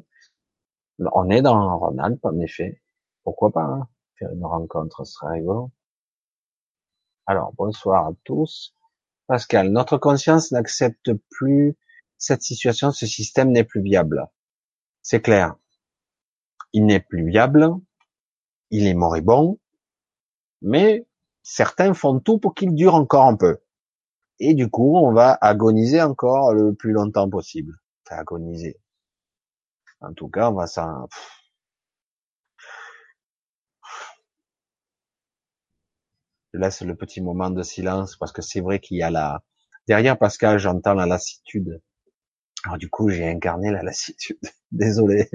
[0.98, 2.82] On est dans le Rhône-Alpes, en effet.
[3.23, 5.70] Pourquoi pas, hein Faire une rencontre, ce serait rigolo.
[7.31, 8.74] Alors, bonsoir à tous.
[9.26, 11.76] Pascal, notre conscience n'accepte plus
[12.16, 14.28] cette situation, ce système n'est plus viable.
[15.02, 15.55] C'est clair.
[16.73, 17.68] Il n'est plus viable,
[18.70, 19.58] il est moribond,
[20.62, 21.07] mais
[21.42, 23.58] certains font tout pour qu'il dure encore un peu.
[24.39, 27.74] Et du coup, on va agoniser encore le plus longtemps possible.
[28.07, 28.81] Enfin, agoniser.
[30.00, 31.08] En tout cas, on va s'en...
[36.52, 39.43] je laisse le petit moment de silence parce que c'est vrai qu'il y a la
[39.86, 41.83] derrière Pascal, j'entends la lassitude.
[42.65, 44.39] Alors du coup, j'ai incarné la lassitude.
[44.73, 45.31] Désolé,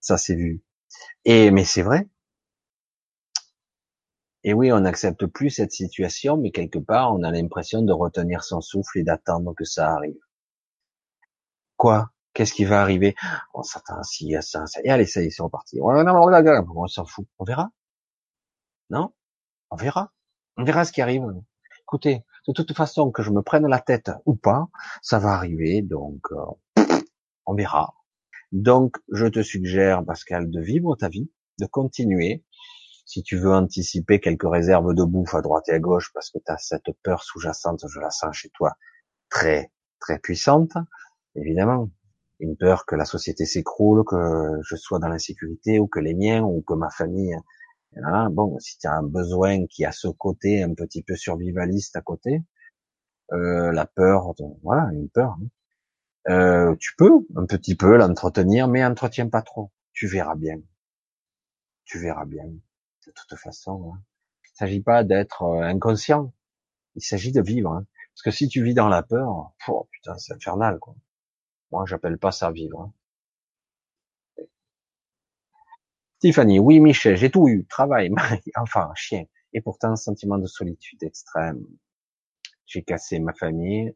[0.00, 0.62] ça s'est vu.
[1.24, 2.08] Et mais c'est vrai.
[4.44, 8.42] Et oui, on n'accepte plus cette situation, mais quelque part, on a l'impression de retenir
[8.44, 10.18] son souffle et d'attendre que ça arrive.
[11.76, 12.10] Quoi?
[12.34, 13.14] Qu'est-ce qui va arriver?
[13.54, 14.80] On s'attend si à ça, ça.
[14.84, 15.78] Et allez, ça y est, c'est reparti.
[15.80, 17.26] On s'en fout.
[17.38, 17.70] On verra.
[18.90, 19.12] Non?
[19.72, 20.12] On verra.
[20.58, 21.24] On verra ce qui arrive.
[21.80, 24.68] Écoutez, de toute façon, que je me prenne la tête ou pas,
[25.00, 26.84] ça va arriver, donc euh,
[27.46, 27.94] on verra.
[28.52, 32.44] Donc, je te suggère, Pascal, de vivre ta vie, de continuer.
[33.06, 36.38] Si tu veux anticiper quelques réserves de bouffe à droite et à gauche, parce que
[36.38, 38.74] tu as cette peur sous-jacente, je la sens chez toi,
[39.30, 40.72] très, très puissante,
[41.34, 41.90] évidemment.
[42.40, 46.42] Une peur que la société s'écroule, que je sois dans l'insécurité, ou que les miens,
[46.42, 47.36] ou que ma famille
[48.30, 52.00] bon, si tu as un besoin qui a ce côté un petit peu survivaliste à
[52.02, 52.42] côté,
[53.32, 55.36] euh, la peur, voilà, une peur,
[56.28, 56.32] hein.
[56.32, 59.72] euh, tu peux un petit peu l'entretenir, mais entretiens pas trop.
[59.92, 60.60] Tu verras bien.
[61.84, 62.46] Tu verras bien.
[62.46, 64.02] De toute façon, hein.
[64.44, 66.32] il s'agit pas d'être euh, inconscient.
[66.96, 67.72] Il s'agit de vivre.
[67.72, 67.86] Hein.
[68.14, 70.94] Parce que si tu vis dans la peur, oh, putain, c'est infernal, quoi.
[71.72, 72.80] Moi, j'appelle pas ça vivre.
[72.82, 72.92] Hein.
[76.22, 79.24] Tiffany, oui, Michel, j'ai tout eu, travail, mari, enfin, chien.
[79.54, 81.66] Et pourtant, sentiment de solitude extrême.
[82.64, 83.92] J'ai cassé ma famille,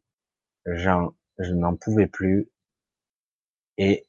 [0.67, 2.51] j'en, je n'en pouvais plus.
[3.79, 4.05] Et,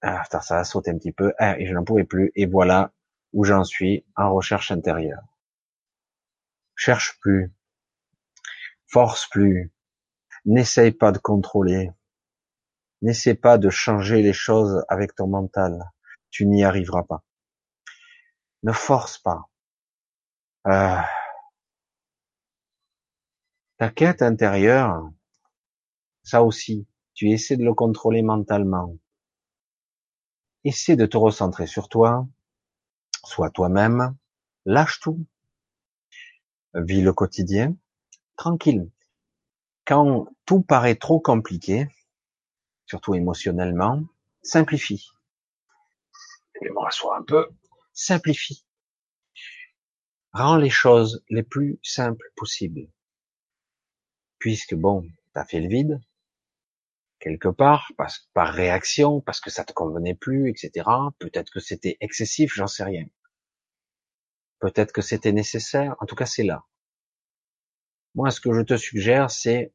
[0.00, 2.30] ah, ça a sauté un petit peu, ah, et je n'en pouvais plus.
[2.36, 2.92] Et voilà
[3.32, 5.24] où j'en suis en recherche intérieure.
[6.76, 7.52] Cherche plus.
[8.86, 9.72] Force plus.
[10.44, 11.90] N'essaye pas de contrôler.
[13.00, 15.82] N'essaie pas de changer les choses avec ton mental
[16.32, 17.22] tu n'y arriveras pas.
[18.64, 19.48] Ne force pas.
[20.66, 21.00] Euh,
[23.76, 25.10] ta quête intérieure,
[26.22, 28.96] ça aussi, tu essaies de le contrôler mentalement.
[30.64, 32.26] Essaie de te recentrer sur toi,
[33.24, 34.16] sois toi-même,
[34.64, 35.26] lâche tout,
[36.74, 37.76] vis le quotidien,
[38.36, 38.90] tranquille.
[39.84, 41.88] Quand tout paraît trop compliqué,
[42.86, 44.02] surtout émotionnellement,
[44.42, 45.10] simplifie
[47.14, 47.48] un peu,
[47.92, 48.64] simplifie.
[50.32, 52.88] Rends les choses les plus simples possibles.
[54.38, 56.00] Puisque bon, t'as fait le vide,
[57.20, 57.92] quelque part,
[58.34, 60.88] par réaction, parce que ça te convenait plus, etc.
[61.18, 63.06] Peut-être que c'était excessif, j'en sais rien.
[64.58, 66.64] Peut-être que c'était nécessaire, en tout cas c'est là.
[68.14, 69.72] Moi, ce que je te suggère, c'est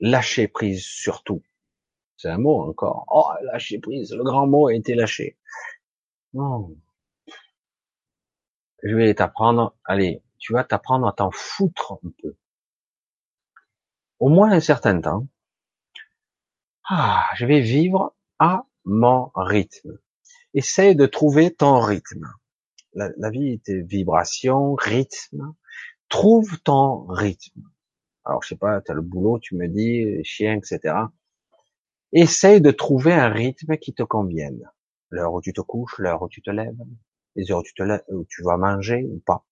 [0.00, 1.42] lâcher prise sur tout.
[2.16, 3.06] C'est un mot encore.
[3.10, 4.12] Oh, lâcher prise.
[4.14, 5.36] Le grand mot a été lâché.
[8.82, 9.76] Je vais t'apprendre.
[9.84, 12.36] Allez, tu vas t'apprendre à t'en foutre un peu.
[14.18, 15.26] Au moins un certain temps.
[16.88, 19.98] Ah, je vais vivre à mon rythme.
[20.52, 22.26] Essaye de trouver ton rythme.
[22.92, 25.54] La, la vie est vibration, rythme.
[26.08, 27.62] Trouve ton rythme.
[28.24, 30.94] Alors, je sais pas, tu as le boulot, tu me dis, chien, etc.
[32.16, 34.70] Essaye de trouver un rythme qui te convienne.
[35.10, 36.78] L'heure où tu te couches, l'heure où tu te lèves,
[37.34, 39.44] les heures où tu te lèves, où tu vas manger ou pas.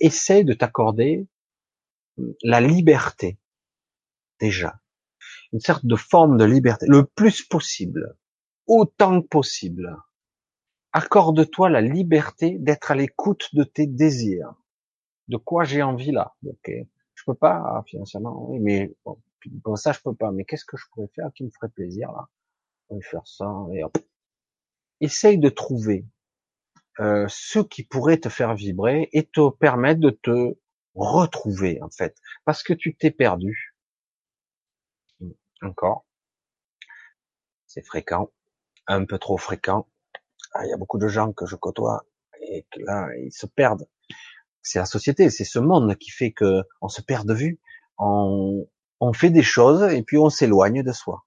[0.00, 1.26] Essaye de t'accorder
[2.42, 3.38] la liberté,
[4.40, 4.80] déjà.
[5.52, 8.16] Une sorte de forme de liberté, le plus possible,
[8.66, 9.96] autant que possible.
[10.92, 14.54] Accorde-toi la liberté d'être à l'écoute de tes désirs.
[15.28, 16.70] De quoi j'ai envie là, ok?
[17.14, 19.18] Je peux pas, financièrement, mais bon,
[19.50, 20.30] Bon, ça, je peux pas.
[20.32, 22.28] Mais qu'est-ce que je pourrais faire qui me ferait plaisir là?
[22.90, 23.96] Je vais faire ça et hop.
[25.00, 26.06] Essaye de trouver
[27.00, 30.56] euh, ce qui pourrait te faire vibrer et te permettre de te
[30.94, 33.74] retrouver en fait, parce que tu t'es perdu.
[35.62, 36.04] Encore,
[37.66, 38.30] c'est fréquent,
[38.86, 39.88] un peu trop fréquent.
[40.52, 42.04] Ah, il y a beaucoup de gens que je côtoie
[42.42, 43.88] et que là ils se perdent.
[44.62, 47.60] C'est la société, c'est ce monde qui fait que on se perd de vue.
[47.98, 48.68] On,
[49.04, 51.24] on fait des choses et puis on s'éloigne de soi.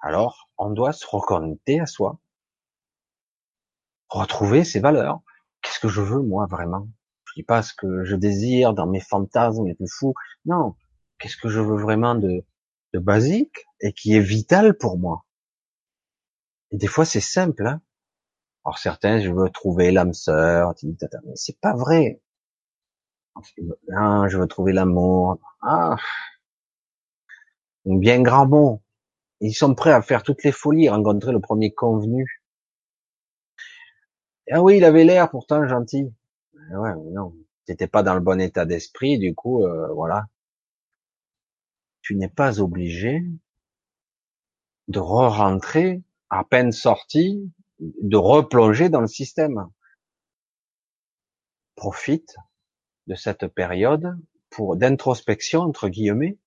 [0.00, 2.20] Alors, on doit se reconnecter à soi,
[4.08, 5.20] retrouver ses valeurs.
[5.60, 6.88] Qu'est-ce que je veux moi vraiment?
[7.24, 10.14] Je dis pas ce que je désire dans mes fantasmes les plus fous.
[10.44, 10.76] Non,
[11.18, 12.44] qu'est-ce que je veux vraiment de,
[12.92, 15.24] de basique et qui est vital pour moi?
[16.70, 17.66] Et des fois c'est simple.
[17.66, 17.80] Hein
[18.64, 22.22] Alors certains, je veux trouver l'âme sœur, mais c'est pas vrai.
[23.36, 25.38] Ah, je veux trouver l'amour.
[25.62, 25.96] Ah,
[27.84, 28.82] bien grand mot.
[29.40, 32.42] Ils sont prêts à faire toutes les folies, rencontrer le premier convenu.
[34.50, 36.12] Ah oui, il avait l'air pourtant gentil.
[36.70, 37.34] Eh ouais, non,
[37.66, 40.26] t'étais pas dans le bon état d'esprit, du coup, euh, voilà.
[42.02, 43.22] Tu n'es pas obligé
[44.88, 49.68] de re-rentrer à peine sorti, de replonger dans le système.
[51.76, 52.36] Profite
[53.06, 54.16] de cette période
[54.50, 56.38] pour d'introspection entre guillemets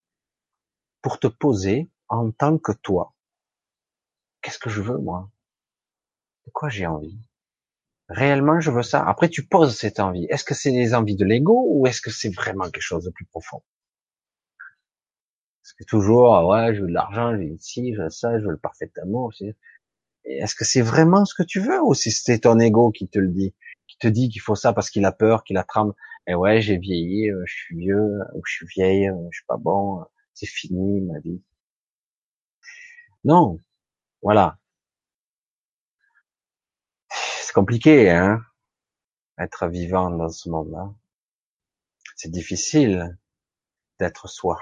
[1.02, 3.14] pour te poser en tant que toi.
[4.42, 5.30] Qu'est-ce que je veux moi?
[6.45, 7.19] De quoi j'ai envie?
[8.10, 9.06] Réellement, je veux ça?
[9.06, 10.26] Après, tu poses cette envie.
[10.30, 13.10] Est-ce que c'est les envies de l'ego ou est-ce que c'est vraiment quelque chose de
[13.10, 13.61] plus profond?
[15.64, 18.40] Est-ce que toujours, ah ouais, je veux de l'argent, je veux ci, je veux ça,
[18.40, 19.34] je veux le parfait amour.
[20.24, 23.19] Est-ce que c'est vraiment ce que tu veux ou si c'est ton ego qui te
[23.19, 23.53] le dit,
[24.00, 25.93] te dit qu'il faut ça parce qu'il a peur, qu'il a trame
[26.27, 29.45] et ouais, j'ai vieilli, euh, je suis vieux, ou je suis vieille, euh, je suis
[29.48, 31.42] pas bon, euh, c'est fini ma vie.
[33.24, 33.59] Non,
[34.22, 34.58] voilà.
[37.58, 38.40] compliqué, hein,
[39.40, 40.93] être vivant dans ce monde-là.
[42.16, 43.17] C'est difficile
[44.00, 44.59] d'être soi.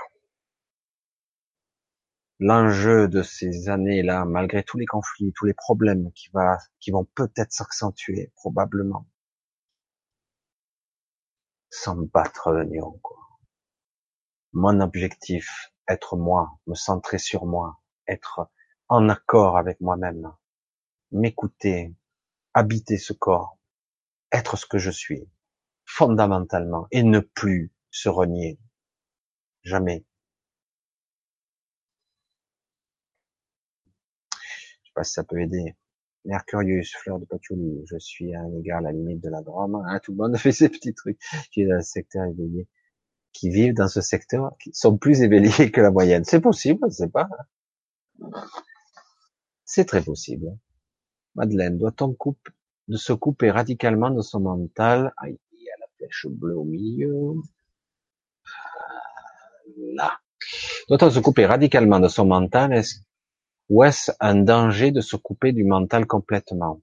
[2.39, 7.03] L'enjeu de ces années-là, malgré tous les conflits, tous les problèmes qui, va, qui vont
[7.15, 9.05] peut-être s'accentuer, probablement,
[11.75, 13.17] sans battre l'oignon, quoi.
[14.53, 18.49] Mon objectif, être moi, me centrer sur moi, être
[18.87, 20.31] en accord avec moi-même,
[21.11, 21.93] m'écouter,
[22.53, 23.57] habiter ce corps,
[24.31, 25.29] être ce que je suis,
[25.83, 28.57] fondamentalement, et ne plus se renier.
[29.63, 30.05] Jamais.
[34.33, 35.75] Je sais pas si ça peut aider.
[36.25, 39.75] Mercurius, fleur de patchouli, je suis à un égard à la limite de la Drôme.
[39.87, 41.19] Hein, tout le monde fait ces petits trucs.
[41.51, 42.67] Qui est dans le secteur éveillé.
[43.31, 46.23] Qui vivent dans ce secteur, qui sont plus éveillés que la moyenne.
[46.23, 47.27] C'est possible, je sais pas.
[49.65, 50.57] C'est très possible.
[51.35, 52.49] Madeleine, doit-on coupe,
[52.87, 55.13] de se couper radicalement de son mental?
[55.17, 57.35] Aïe, il y a la flèche bleue au milieu.
[59.93, 60.19] Là.
[60.87, 62.81] Doit-on se couper radicalement de son mental?
[63.69, 66.81] Ou est-ce un danger de se couper du mental complètement?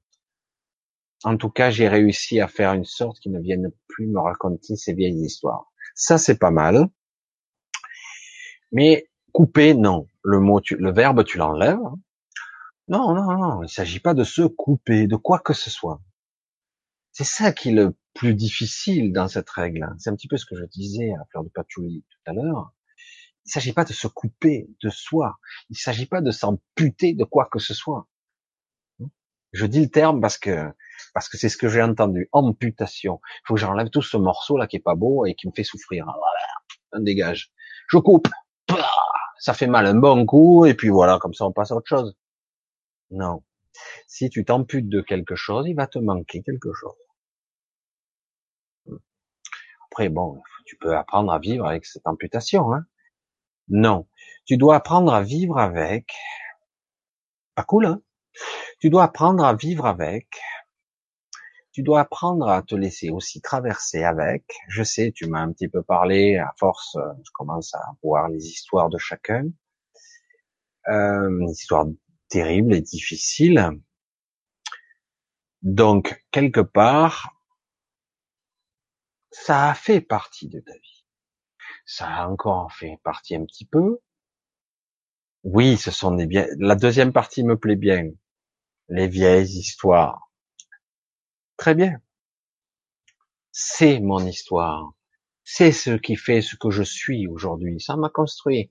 [1.24, 4.76] En tout cas, j'ai réussi à faire une sorte qui ne vienne plus me raconter
[4.76, 5.72] ces vieilles histoires.
[5.94, 6.88] Ça, c'est pas mal.
[8.72, 10.08] Mais couper, non.
[10.24, 11.78] Le mot, tu, le verbe, tu l'enlèves.
[12.88, 13.62] Non, non, non.
[13.62, 16.00] Il s'agit pas de se couper de quoi que ce soit.
[17.12, 19.94] C'est ça qui est le plus difficile dans cette règle.
[19.98, 22.72] C'est un petit peu ce que je disais à Fleur de Patchouli tout à l'heure.
[23.44, 25.38] Il s'agit pas de se couper de soi.
[25.70, 28.06] Il s'agit pas de s'amputer de quoi que ce soit.
[29.52, 30.72] Je dis le terme parce que
[31.14, 32.28] c'est ce que j'ai entendu.
[32.32, 33.20] Amputation.
[33.24, 35.52] Il faut que j'enlève tout ce morceau là qui est pas beau et qui me
[35.52, 36.06] fait souffrir.
[36.92, 37.52] Un dégage.
[37.88, 38.28] Je coupe.
[39.38, 41.88] Ça fait mal un bon coup et puis voilà, comme ça on passe à autre
[41.88, 42.16] chose.
[43.10, 43.42] Non.
[44.06, 46.94] Si tu t'amputes de quelque chose, il va te manquer quelque chose.
[49.90, 52.72] Après, bon, tu peux apprendre à vivre avec cette amputation.
[52.72, 52.86] Hein
[53.68, 54.06] non.
[54.44, 56.12] Tu dois apprendre à vivre avec.
[57.54, 58.02] Pas cool, hein?
[58.80, 60.28] Tu dois apprendre à vivre avec.
[61.72, 64.44] Tu dois apprendre à te laisser aussi traverser avec.
[64.68, 68.44] Je sais, tu m'as un petit peu parlé, à force, je commence à voir les
[68.46, 69.48] histoires de chacun.
[70.88, 71.86] Euh, histoire
[72.28, 73.80] terrible et difficile.
[75.62, 77.34] Donc, quelque part,
[79.30, 81.01] ça a fait partie de ta vie.
[81.84, 83.98] Ça a encore fait partie un petit peu.
[85.44, 86.46] Oui, ce sont des bien.
[86.58, 88.10] La deuxième partie me plaît bien.
[88.88, 90.30] Les vieilles histoires.
[91.56, 92.00] Très bien.
[93.50, 94.92] C'est mon histoire.
[95.44, 97.80] C'est ce qui fait ce que je suis aujourd'hui.
[97.80, 98.70] Ça m'a construit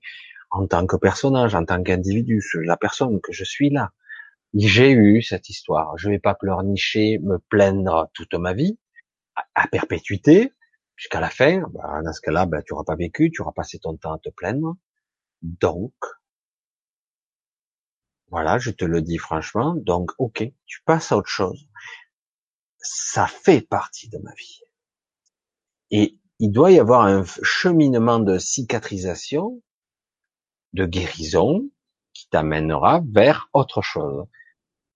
[0.50, 3.92] en tant que personnage, en tant qu'individu, la personne que je suis là.
[4.54, 5.96] J'ai eu cette histoire.
[5.96, 8.78] Je vais pas pleurnicher, me plaindre toute ma vie,
[9.54, 10.52] à, perpétuité,
[11.02, 11.62] jusqu'à la fin.
[11.70, 14.18] Bah, dans ce cas-là, bah, tu auras pas vécu, tu auras passé ton temps à
[14.18, 14.76] te plaindre.
[15.42, 15.94] Donc,
[18.28, 19.74] voilà, je te le dis franchement.
[19.74, 21.68] Donc, ok, tu passes à autre chose.
[22.78, 24.60] Ça fait partie de ma vie.
[25.90, 29.60] Et il doit y avoir un cheminement de cicatrisation
[30.72, 31.68] de guérison
[32.12, 34.24] qui t'amènera vers autre chose.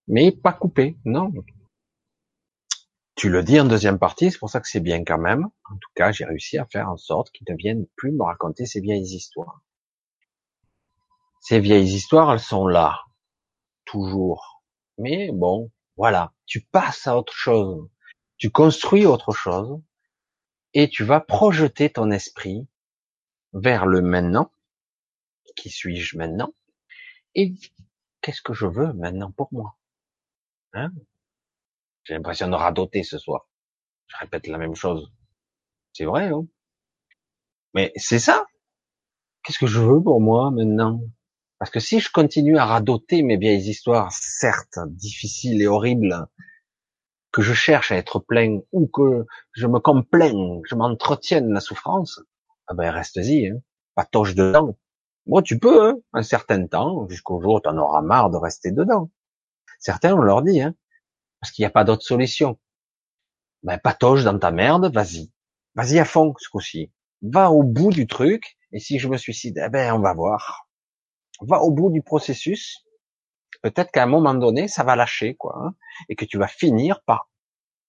[0.07, 1.33] Mais pas coupé, non.
[3.17, 5.45] Tu le dis en deuxième partie, c'est pour ça que c'est bien quand même.
[5.69, 8.65] En tout cas, j'ai réussi à faire en sorte qu'ils ne viennent plus me raconter
[8.65, 9.61] ces vieilles histoires.
[11.41, 13.01] Ces vieilles histoires, elles sont là.
[13.83, 14.63] Toujours.
[14.97, 16.31] Mais bon, voilà.
[16.45, 17.89] Tu passes à autre chose.
[18.37, 19.81] Tu construis autre chose.
[20.73, 22.67] Et tu vas projeter ton esprit
[23.51, 24.51] vers le maintenant
[25.57, 26.53] qui suis-je maintenant?
[27.35, 27.53] Et
[28.21, 29.75] qu'est-ce que je veux maintenant pour moi?
[30.73, 30.91] Hein?
[32.07, 33.49] J'ai l'impression de radoter ce soir.
[34.07, 35.11] Je répète la même chose.
[35.91, 36.47] C'est vrai, hein
[37.73, 38.45] Mais c'est ça.
[39.43, 41.01] Qu'est-ce que je veux pour moi maintenant?
[41.59, 46.27] Parce que si je continue à radoter mes vieilles histoires, certes difficiles et horribles,
[47.31, 52.21] que je cherche à être plein ou que je me complains, je m'entretienne la souffrance,
[52.67, 53.59] ah ben reste-y, hein.
[53.95, 54.77] patoche dedans.
[55.25, 58.37] Bon, tu peux, hein, un certain temps, jusqu'au jour où tu en auras marre de
[58.37, 59.11] rester dedans.
[59.79, 60.73] Certains, on leur dit, hein,
[61.39, 62.59] parce qu'il n'y a pas d'autre solution.
[63.63, 65.31] Ben, patoche dans ta merde, vas-y.
[65.75, 66.91] Vas-y à fond, ce coup-ci.
[67.21, 70.67] Va au bout du truc, et si je me suicide, eh ben, on va voir.
[71.41, 72.83] Va au bout du processus.
[73.61, 75.75] Peut-être qu'à un moment donné, ça va lâcher, quoi, hein,
[76.09, 77.29] et que tu vas finir par,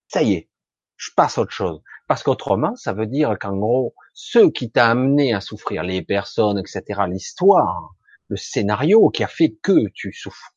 [0.08, 0.50] ça y est,
[0.96, 1.82] je passe autre chose.
[2.06, 6.58] Parce qu'autrement, ça veut dire qu'en gros, ceux qui t'a amené à souffrir, les personnes,
[6.58, 7.94] etc., l'histoire,
[8.28, 10.54] le scénario qui a fait que tu souffres,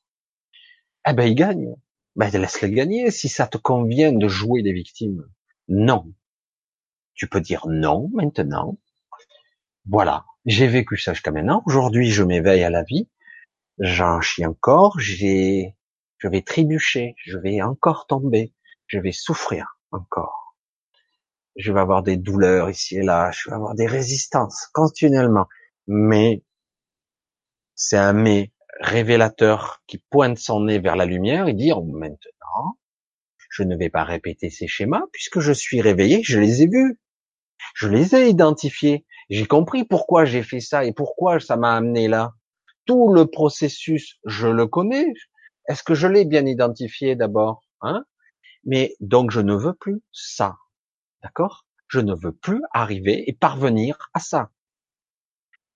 [1.08, 1.76] eh ben, ils gagnent.
[2.16, 5.26] Ben laisse-les gagner si ça te convient de jouer des victimes.
[5.68, 6.14] Non.
[7.14, 8.78] Tu peux dire non maintenant.
[9.86, 10.26] Voilà.
[10.46, 11.64] J'ai vécu ça jusqu'à maintenant.
[11.66, 13.10] Aujourd'hui, je m'éveille à la vie.
[13.78, 15.00] J'en chie encore.
[15.00, 15.76] J'ai,
[16.18, 17.16] je vais trébucher.
[17.24, 18.54] Je vais encore tomber.
[18.88, 20.58] Je vais souffrir encore.
[21.56, 23.32] Je vais avoir des douleurs ici et là.
[23.32, 25.48] Je vais avoir des résistances continuellement.
[25.88, 26.44] Mais
[27.76, 28.52] c'est un mais
[28.82, 32.78] révélateur qui pointe son nez vers la lumière et dit oh, maintenant,
[33.50, 37.00] je ne vais pas répéter ces schémas puisque je suis réveillé, je les ai vus,
[37.76, 42.08] je les ai identifiés, j'ai compris pourquoi j'ai fait ça et pourquoi ça m'a amené
[42.08, 42.34] là.
[42.86, 45.06] Tout le processus, je le connais.
[45.68, 48.04] Est-ce que je l'ai bien identifié d'abord, hein?
[48.66, 50.58] Mais donc je ne veux plus ça,
[51.24, 51.66] d'accord?
[51.88, 54.50] Je ne veux plus arriver et parvenir à ça.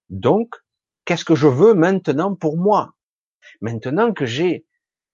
[0.09, 0.55] Donc
[1.05, 2.93] Qu'est-ce que je veux maintenant pour moi?
[3.61, 4.65] Maintenant que j'ai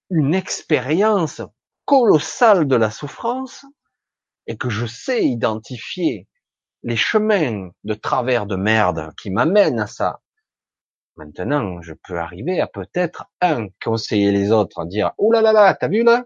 [0.10, 1.42] une expérience
[1.86, 3.66] colossale de la souffrance
[4.48, 6.28] et que je sais identifier
[6.84, 10.22] les chemins de travers de merde qui m'amènent à ça,
[11.18, 15.76] maintenant je peux arriver à peut-être un conseiller les autres, dire oh là là là,
[15.76, 16.26] t'as vu là?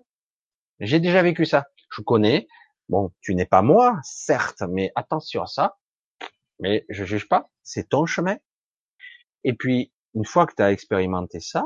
[0.79, 2.47] J'ai déjà vécu ça, je connais.
[2.87, 5.77] Bon, tu n'es pas moi, certes, mais attention à ça.
[6.59, 8.37] Mais je juge pas, c'est ton chemin.
[9.45, 11.65] Et puis, une fois que tu as expérimenté ça,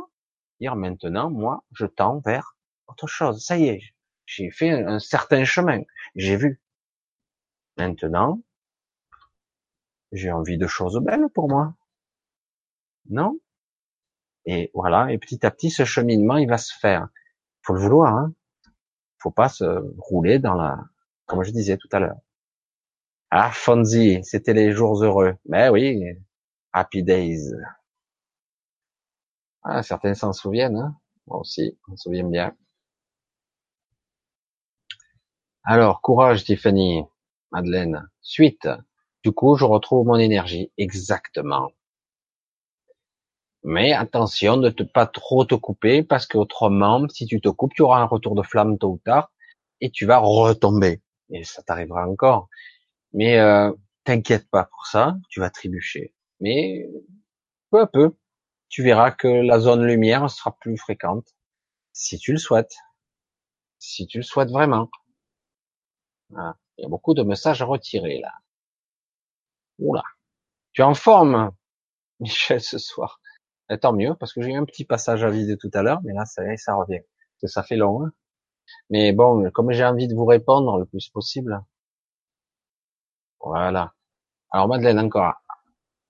[0.60, 3.44] dire maintenant, moi, je tends vers autre chose.
[3.44, 3.82] Ça y est,
[4.26, 5.82] j'ai fait un, certain chemin.
[6.16, 6.62] J'ai vu.
[7.78, 8.44] Maintenant,
[10.12, 11.74] j'ai envie de choses belles pour moi.
[13.10, 13.40] Non?
[14.46, 15.14] Et voilà.
[15.14, 17.08] Et petit à petit, ce cheminement, il va se faire.
[17.62, 18.34] Faut le vouloir, hein.
[19.20, 19.66] Faut pas se
[19.98, 20.80] rouler dans la,
[21.28, 22.20] comme je disais tout à l'heure.
[23.32, 25.36] Ah, Fonzie, c'était les jours heureux.
[25.46, 26.04] Mais oui,
[26.74, 27.52] Happy Days.
[29.64, 30.96] Ah, certains s'en souviennent, hein
[31.28, 32.56] moi aussi, on se souvient bien.
[35.64, 37.04] Alors, courage Tiffany,
[37.52, 38.10] Madeleine.
[38.22, 38.68] Suite.
[39.24, 40.72] Du coup, je retrouve mon énergie.
[40.78, 41.72] Exactement.
[43.64, 47.82] Mais attention de ne pas trop te couper parce qu'autrement, si tu te coupes, tu
[47.84, 49.32] auras un retour de flamme tôt ou tard
[49.82, 51.02] et tu vas retomber.
[51.30, 52.50] Et ça t'arrivera encore.
[53.14, 53.72] Mais euh,
[54.06, 56.90] t'inquiète pas pour ça, tu vas trébucher mais
[57.72, 58.16] peu à peu,
[58.70, 61.28] tu verras que la zone lumière sera plus fréquente,
[61.94, 62.76] si tu le souhaites,
[63.80, 64.90] si tu le souhaites vraiment.
[66.32, 68.34] Il y a beaucoup de messages à retirer là.
[69.80, 70.04] Oula,
[70.74, 71.52] tu es en forme,
[72.20, 73.22] Michel, ce soir.
[73.70, 76.02] Et tant mieux, parce que j'ai eu un petit passage à vide tout à l'heure,
[76.04, 77.02] mais là, ça, ça revient.
[77.42, 78.04] que ça fait long.
[78.06, 78.12] Hein.
[78.90, 81.64] mais bon, comme j'ai envie de vous répondre le plus possible.
[83.42, 83.94] Voilà.
[84.52, 85.36] Alors Madeleine, encore.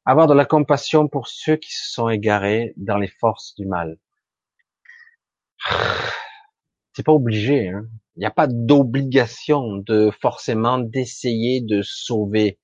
[0.10, 4.00] Avoir de la compassion pour ceux qui se sont égarés dans les forces du mal.
[6.94, 7.68] C'est pas obligé.
[7.68, 7.86] Hein.
[8.16, 12.58] Il n'y a pas d'obligation de forcément d'essayer de sauver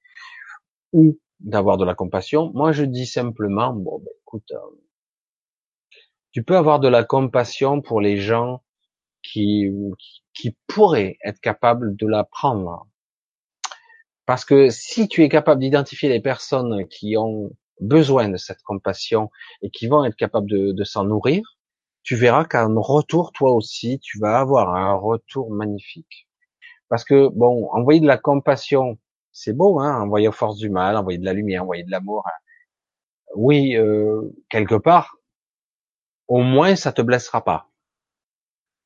[0.92, 2.52] ou d'avoir de la compassion.
[2.56, 4.82] Moi, je dis simplement, bon, ben, écoute, euh,
[6.32, 8.64] tu peux avoir de la compassion pour les gens
[9.22, 9.70] qui,
[10.34, 12.88] qui pourraient être capables de la prendre.
[14.26, 19.30] Parce que si tu es capable d'identifier les personnes qui ont besoin de cette compassion
[19.62, 21.58] et qui vont être capables de, s'en nourrir,
[22.04, 26.28] tu verras qu'en retour, toi aussi, tu vas avoir un retour magnifique.
[26.90, 28.98] Parce que, bon, envoyer de la compassion,
[29.32, 32.24] c'est beau, hein, envoyer aux forces du mal, envoyer de la lumière, envoyer de l'amour.
[32.28, 32.40] Hein.
[33.36, 35.18] Oui, euh, quelque part,
[36.28, 37.70] au moins, ça te blessera pas.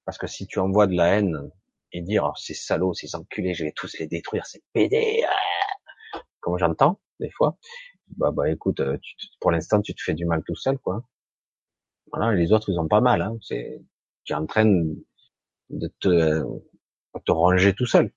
[0.06, 1.51] Parce que si tu envoies de la haine,
[1.92, 5.24] et dire oh, ces salauds, ces enculés, je vais tous les détruire, c'est pédé,
[6.40, 7.58] comme j'entends des fois.
[8.18, 8.98] Bah bah écoute, euh,
[9.40, 11.03] pour l'instant tu te fais du mal tout seul quoi.
[12.11, 13.22] Voilà, les autres ils ont pas mal.
[13.22, 13.38] Hein.
[13.42, 13.82] C'est,
[14.24, 16.43] tu es en train de te,
[17.26, 18.11] te ranger tout seul.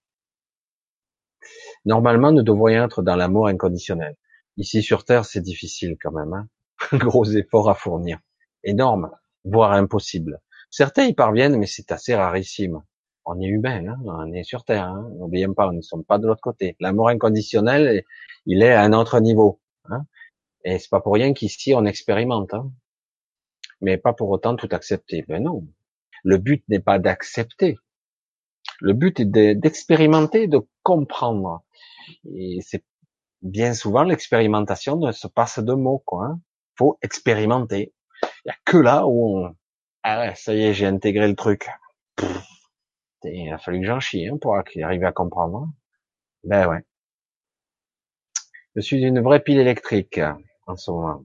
[1.84, 4.16] Normalement, nous devrions être dans l'amour inconditionnel.
[4.56, 6.32] Ici sur Terre, c'est difficile quand même.
[6.32, 6.48] Hein.
[6.98, 8.18] Gros effort à fournir,
[8.64, 9.10] énorme,
[9.44, 10.40] voire impossible.
[10.70, 12.82] Certains y parviennent, mais c'est assez rarissime
[13.24, 14.86] on est humain, hein, on est sur Terre.
[14.86, 16.76] Hein, N'oublions pas, on ne sommes pas de l'autre côté.
[16.80, 18.04] L'amour inconditionnel,
[18.46, 19.60] il est à un autre niveau.
[19.88, 20.04] Hein,
[20.64, 22.54] et c'est pas pour rien qu'ici on expérimente.
[22.54, 22.70] Hein,
[23.80, 25.24] mais pas pour autant tout accepter.
[25.28, 25.66] Ben non.
[26.24, 27.76] Le but n'est pas d'accepter.
[28.80, 31.62] Le but est d'expérimenter, de, comprendre.
[32.34, 32.84] Et c'est
[33.42, 36.02] bien souvent l'expérimentation ne se passe de mots.
[36.04, 36.40] Quoi, hein.
[36.76, 37.92] Faut expérimenter.
[38.44, 39.56] Il y a que là où on...
[40.04, 41.68] ah ouais, ça y est, j'ai intégré le truc
[43.24, 45.68] il a fallu que j'en chie hein, pour arriver à comprendre.
[46.44, 46.84] Ben ouais.
[48.74, 50.20] Je suis une vraie pile électrique
[50.66, 51.24] en ce moment.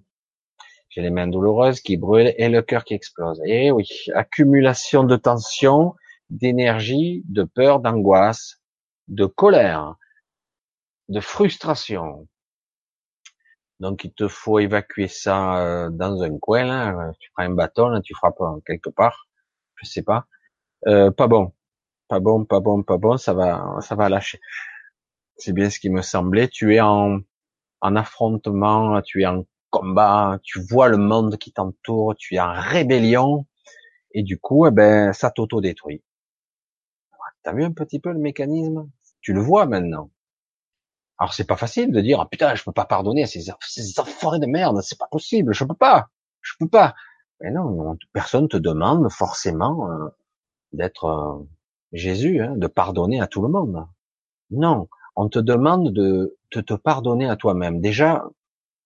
[0.90, 3.42] J'ai les mains douloureuses qui brûlent et le cœur qui explose.
[3.46, 5.96] Et eh oui, accumulation de tension
[6.30, 8.62] d'énergie, de peur, d'angoisse,
[9.08, 9.96] de colère,
[11.10, 12.28] de frustration.
[13.80, 17.12] Donc il te faut évacuer ça euh, dans un coin, là.
[17.20, 19.28] tu prends un bâton, tu frappes quelque part,
[19.76, 20.26] je sais pas.
[20.88, 21.54] Euh, pas bon,
[22.08, 24.40] pas bon, pas bon, pas bon, ça va, ça va lâcher.
[25.38, 26.48] C'est bien ce qui me semblait.
[26.48, 27.20] Tu es en,
[27.82, 32.54] en affrontement, tu es en combat, tu vois le monde qui t'entoure, tu es en
[32.54, 33.46] rébellion,
[34.14, 36.04] et du coup, eh ben, ça t'auto-détruit.
[37.42, 38.92] T'as vu un petit peu le mécanisme?
[39.22, 40.12] Tu le vois maintenant.
[41.20, 44.00] Alors c'est pas facile de dire ah, putain je peux pas pardonner à ces, ces
[44.00, 46.10] enfoirés de merde, c'est pas possible, je peux pas,
[46.42, 46.96] je peux pas.
[47.42, 50.08] Mais non, personne te demande forcément euh,
[50.74, 51.44] d'être euh,
[51.94, 53.88] Jésus, hein, de pardonner à tout le monde.
[54.52, 57.82] Non, on te demande de, te pardonner à toi-même.
[57.82, 58.26] Déjà,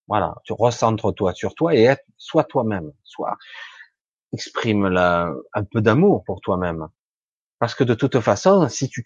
[0.07, 3.37] voilà, tu recentres-toi sur toi et être, sois toi-même, sois,
[4.33, 6.87] exprime la, un peu d'amour pour toi-même.
[7.59, 9.03] Parce que de toute façon, si tu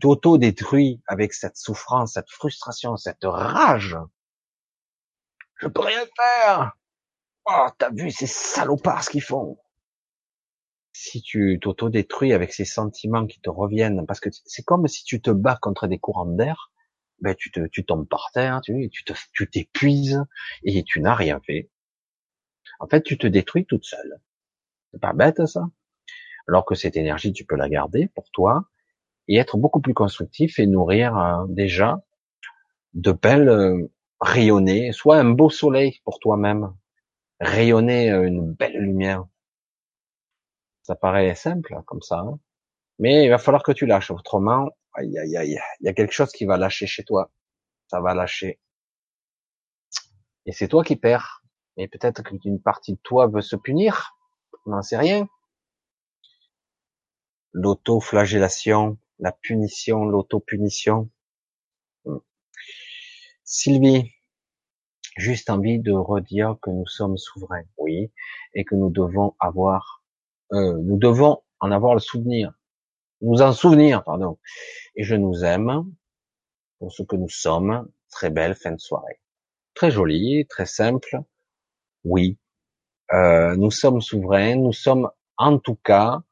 [0.00, 3.96] t'auto-détruis avec cette souffrance, cette frustration, cette rage,
[5.60, 6.76] je peux rien faire.
[7.46, 9.58] Oh, t'as vu ces salopards ce qu'ils font.
[10.96, 15.20] Si tu t'auto-détruis avec ces sentiments qui te reviennent, parce que c'est comme si tu
[15.20, 16.70] te bats contre des courants d'air,
[17.20, 20.24] ben tu te, tu tombes par terre, tu, tu te, tu t'épuises
[20.62, 21.68] et tu n'as rien fait.
[22.78, 24.20] En fait, tu te détruis toute seule.
[24.92, 25.68] C'est pas bête ça?
[26.46, 28.70] Alors que cette énergie, tu peux la garder pour toi
[29.26, 32.04] et être beaucoup plus constructif et nourrir euh, déjà
[32.92, 33.90] de belles euh,
[34.20, 36.72] rayonner, soit un beau soleil pour toi-même,
[37.40, 39.24] rayonner euh, une belle lumière.
[40.84, 42.38] Ça paraît simple comme ça, hein.
[42.98, 44.10] mais il va falloir que tu lâches.
[44.10, 47.32] Autrement, aïe aïe aïe, il y a quelque chose qui va lâcher chez toi.
[47.88, 48.60] Ça va lâcher.
[50.46, 51.42] Et c'est toi qui perds.
[51.76, 54.16] Et peut-être qu'une partie de toi veut se punir.
[54.66, 55.26] On n'en sait rien
[57.54, 61.08] l'auto-flagellation, la punition, l'auto-punition.
[62.04, 62.18] Hmm.
[63.44, 64.10] Sylvie,
[65.16, 68.12] juste envie de redire que nous sommes souverains, oui,
[68.54, 70.03] et que nous devons avoir,
[70.54, 72.52] euh, nous devons en avoir le souvenir,
[73.20, 74.38] nous en souvenir, pardon.
[74.96, 75.84] Et je nous aime
[76.78, 77.88] pour ce que nous sommes.
[78.10, 79.20] Très belle fin de soirée,
[79.74, 81.18] très jolie, très simple.
[82.04, 82.38] Oui,
[83.12, 86.22] euh, nous sommes souverains, nous sommes en tout cas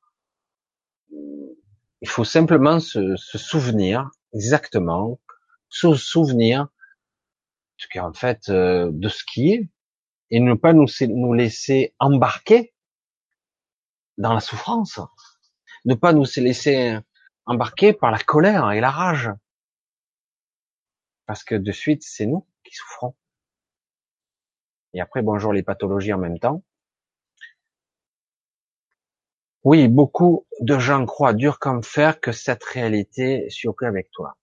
[2.03, 5.21] il faut simplement se, souvenir exactement,
[5.69, 6.69] se souvenir
[7.97, 9.69] en fait euh, de ce qui est
[10.31, 12.72] et ne pas nous, nous laisser embarquer
[14.19, 15.01] dans la souffrance,
[15.85, 16.99] ne pas nous laisser
[17.47, 19.31] embarquer par la colère et la rage,
[21.27, 23.15] parce que de suite c'est nous qui souffrons.
[24.95, 26.63] Et après bonjour les pathologies en même temps.
[29.65, 34.37] Oui, beaucoup de gens croient dur comme fer que cette réalité surpris avec toi.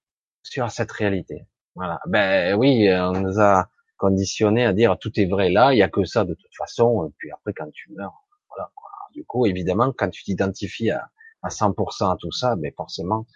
[0.43, 1.45] Sur cette réalité.
[1.75, 1.99] Voilà.
[2.07, 5.89] Ben oui, on nous a conditionné à dire tout est vrai là, il y a
[5.89, 8.71] que ça de toute façon, puis après quand tu meurs, voilà.
[9.19, 13.27] Du coup, évidemment, quand tu t'identifies à, à 100% à tout ça, ben forcément,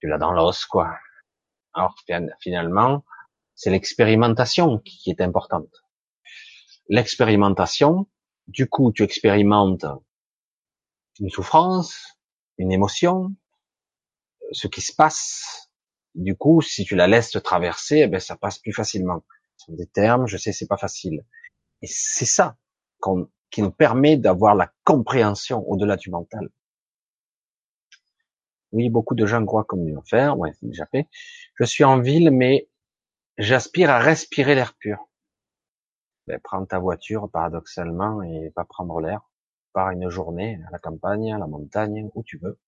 [0.00, 0.98] tu l'as dans l'os, quoi.
[1.72, 1.94] Alors
[2.40, 3.04] finalement,
[3.54, 5.84] c'est l'expérimentation qui est importante.
[6.88, 8.08] L'expérimentation,
[8.48, 9.86] du coup, tu expérimentes
[11.20, 12.16] une souffrance,
[12.56, 13.36] une émotion,
[14.50, 15.70] ce qui se passe.
[16.16, 19.24] Du coup, si tu la laisses traverser, eh ben, ça passe plus facilement.
[19.58, 21.24] Ce sont des termes, je sais, c'est pas facile.
[21.82, 22.56] Et c'est ça
[23.50, 26.48] qui nous permet d'avoir la compréhension au-delà du mental.
[28.72, 30.38] Oui, beaucoup de gens croient comme nous faire.
[30.38, 31.08] Ouais, c'est déjà fait.
[31.54, 32.68] Je suis en ville, mais
[33.38, 34.98] j'aspire à respirer l'air pur.
[36.26, 39.22] Ben, prends ta voiture, paradoxalement, et pas prendre l'air
[39.92, 42.58] une journée à la campagne, à la montagne, où tu veux.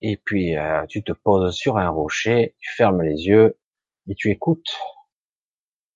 [0.00, 3.58] Et puis euh, tu te poses sur un rocher, tu fermes les yeux
[4.08, 4.78] et tu écoutes.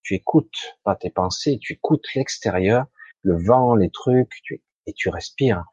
[0.03, 2.87] Tu écoutes pas tes pensées, tu écoutes l'extérieur,
[3.23, 5.65] le vent, les trucs, tu, et tu respires.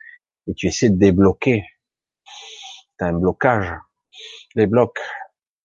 [0.47, 1.65] Et tu essaies de débloquer.
[2.97, 3.71] T'as un blocage.
[4.55, 4.99] Les blocs.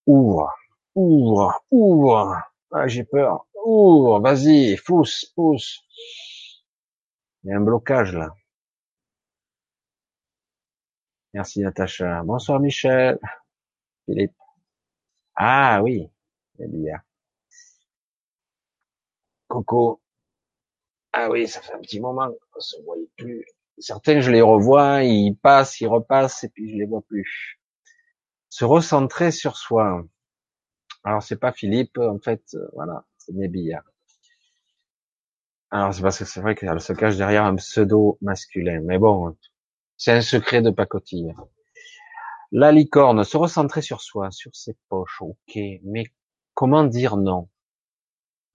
[0.06, 0.52] Ouvre,
[0.94, 2.42] ouvre, ouvre.
[2.72, 3.46] Ah, j'ai peur.
[3.64, 5.82] Ouvre, vas-y, pousse, pousse.
[7.42, 8.34] Il y a un blocage là.
[11.32, 12.22] Merci Natacha.
[12.24, 13.18] Bonsoir Michel.
[14.06, 14.36] Philippe.
[15.36, 16.10] Ah oui.
[19.48, 20.03] Coco.
[21.16, 23.46] Ah oui, ça fait un petit moment qu'on se voyait plus.
[23.78, 27.60] Certains, je les revois, ils passent, ils repassent, et puis je les vois plus.
[28.48, 30.04] Se recentrer sur soi.
[31.04, 33.84] Alors c'est pas Philippe, en fait, euh, voilà, c'est Nebilla.
[35.70, 38.80] Alors c'est parce que c'est vrai qu'elle se cache derrière un pseudo masculin.
[38.84, 39.36] Mais bon,
[39.96, 41.32] c'est un secret de pacotille.
[42.50, 46.06] La licorne, se recentrer sur soi, sur ses poches, ok, mais
[46.54, 47.48] comment dire non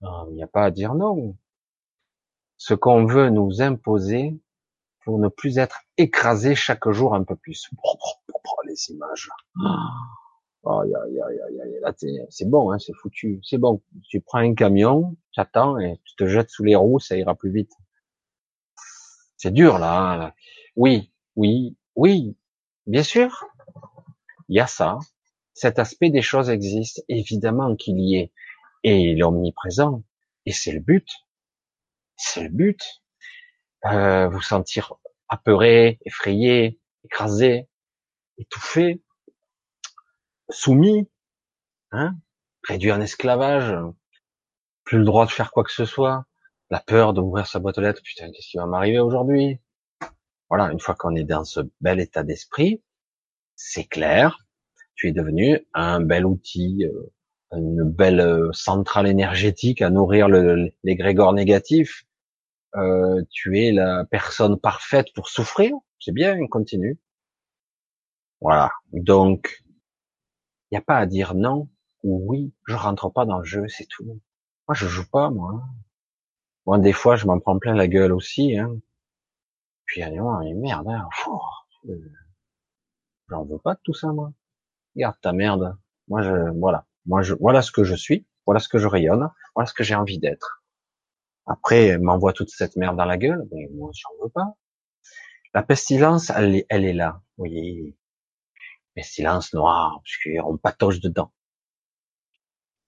[0.02, 1.36] Il n'y a pas à dire non.
[2.60, 4.38] Ce qu'on veut nous imposer
[5.06, 7.70] pour ne plus être écrasé chaque jour un peu plus.
[8.66, 9.30] Les images.
[10.62, 10.82] Oh,
[12.28, 13.40] c'est bon, hein, c'est foutu.
[13.42, 13.80] C'est bon.
[14.10, 17.34] Tu prends un camion, tu attends et tu te jettes sous les roues, ça ira
[17.34, 17.72] plus vite.
[19.38, 20.26] C'est dur là.
[20.26, 20.32] Hein.
[20.76, 22.36] Oui, oui, oui,
[22.86, 23.46] bien sûr
[24.50, 24.98] il y a ça.
[25.54, 28.32] Cet aspect des choses existe, évidemment qu'il y est,
[28.84, 30.02] et il est omniprésent.
[30.44, 31.08] Et c'est le but.
[32.22, 33.02] C'est le but.
[33.86, 34.94] Euh, vous sentir
[35.28, 37.66] apeuré, effrayé, écrasé,
[38.36, 39.02] étouffé,
[40.50, 41.08] soumis,
[41.92, 42.14] hein,
[42.68, 43.74] réduit en esclavage,
[44.84, 46.26] plus le droit de faire quoi que ce soit,
[46.68, 49.58] la peur d'ouvrir sa boîte aux lettres, putain, qu'est-ce qui va m'arriver aujourd'hui?
[50.50, 52.82] Voilà, une fois qu'on est dans ce bel état d'esprit,
[53.56, 54.36] c'est clair,
[54.94, 57.12] tu es devenu un bel outil, euh,
[57.52, 60.28] une belle euh, centrale énergétique à nourrir
[60.84, 62.04] grégores négatifs.
[62.76, 65.74] Euh, tu es la personne parfaite pour souffrir.
[65.98, 66.98] C'est bien, continue.
[68.40, 68.70] Voilà.
[68.92, 69.62] Donc,
[70.70, 71.68] il n'y a pas à dire non
[72.02, 72.52] ou oui.
[72.66, 74.20] Je rentre pas dans le jeu, c'est tout.
[74.68, 75.62] Moi, je joue pas, moi.
[76.66, 78.56] Moi, des fois, je m'en prends plein la gueule aussi.
[78.56, 78.78] Hein.
[79.84, 81.08] Puis, mais merde, hein,
[83.28, 84.32] J'en veux pas de tout ça, moi.
[84.96, 85.76] Garde ta merde.
[86.08, 86.86] Moi, je, voilà.
[87.06, 88.26] Moi, je, voilà ce que je suis.
[88.46, 89.28] Voilà ce que je rayonne.
[89.54, 90.59] Voilà ce que j'ai envie d'être.
[91.50, 93.44] Après, m'envoie toute cette merde dans la gueule.
[93.50, 94.54] Mais moi, j'en veux pas.
[95.52, 97.22] La pestilence, elle, est, elle est là.
[97.38, 97.96] Oui.
[98.94, 101.32] Pestilence noire, obscure, on patoche dedans.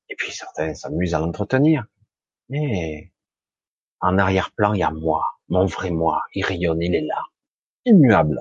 [0.09, 1.87] Et puis certains s'amusent à l'entretenir.
[2.51, 3.13] Mais
[3.99, 6.23] en arrière-plan, il y a moi, mon vrai moi.
[6.33, 7.21] Il rayonne, il est là.
[7.85, 8.41] Immuable.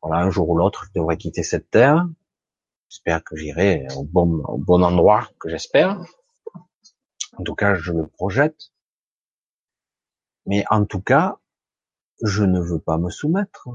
[0.00, 2.06] Voilà, un jour ou l'autre, je devrais quitter cette terre.
[2.88, 6.00] J'espère que j'irai au bon, au bon endroit, que j'espère.
[7.36, 8.70] En tout cas, je le projette.
[10.46, 11.38] Mais en tout cas,
[12.22, 13.68] je ne veux pas me soumettre.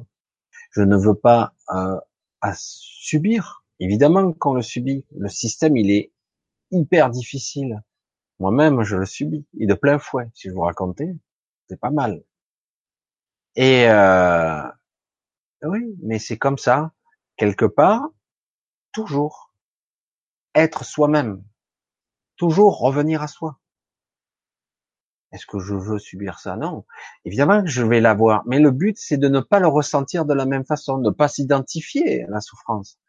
[0.71, 1.99] Je ne veux pas euh,
[2.41, 3.65] à subir.
[3.79, 5.05] Évidemment qu'on le subit.
[5.17, 6.11] Le système, il est
[6.71, 7.83] hyper difficile.
[8.39, 9.45] Moi-même, je le subis.
[9.59, 10.29] Et de plein fouet.
[10.33, 11.15] Si je vous racontais,
[11.67, 12.23] c'est pas mal.
[13.55, 14.63] Et, euh,
[15.63, 16.93] oui, mais c'est comme ça.
[17.37, 18.09] Quelque part,
[18.91, 19.53] toujours
[20.55, 21.43] être soi-même.
[22.37, 23.60] Toujours revenir à soi.
[25.31, 26.57] Est-ce que je veux subir ça?
[26.57, 26.85] Non.
[27.25, 28.43] Évidemment que je vais l'avoir.
[28.47, 31.15] Mais le but, c'est de ne pas le ressentir de la même façon, de ne
[31.15, 32.99] pas s'identifier à la souffrance.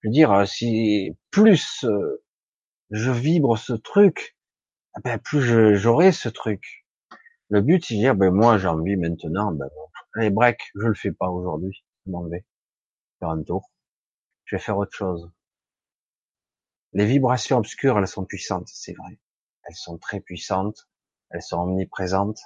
[0.00, 2.22] Je veux dire, si plus euh,
[2.90, 4.36] je vibre ce truc,
[4.98, 6.84] eh ben plus j'aurai ce truc.
[7.48, 9.68] Le but, c'est de dire, ben moi j'ai envie maintenant, ben,
[10.14, 12.44] allez break, je le fais pas aujourd'hui m'en vais
[13.18, 13.70] faire un tour.
[14.44, 15.30] Je vais faire autre chose.
[16.92, 19.18] Les vibrations obscures, elles sont puissantes, c'est vrai.
[19.64, 20.88] Elles sont très puissantes,
[21.32, 22.40] elles sont omniprésentes,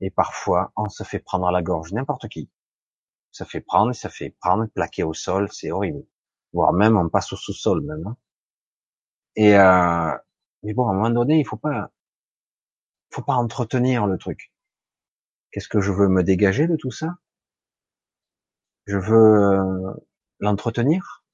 [0.00, 2.50] et parfois on se fait prendre à la gorge, n'importe qui.
[3.32, 6.04] Ça fait prendre, ça fait prendre, plaquer au sol, c'est horrible.
[6.52, 8.06] Voire même on passe au sous-sol même.
[8.06, 8.16] Hein.
[9.36, 10.16] Et euh,
[10.62, 11.90] mais bon, à un moment donné, il faut pas,
[13.10, 14.52] faut pas entretenir le truc.
[15.52, 17.18] Qu'est-ce que je veux me dégager de tout ça?
[18.86, 19.94] Je veux euh,
[20.40, 21.24] l'entretenir?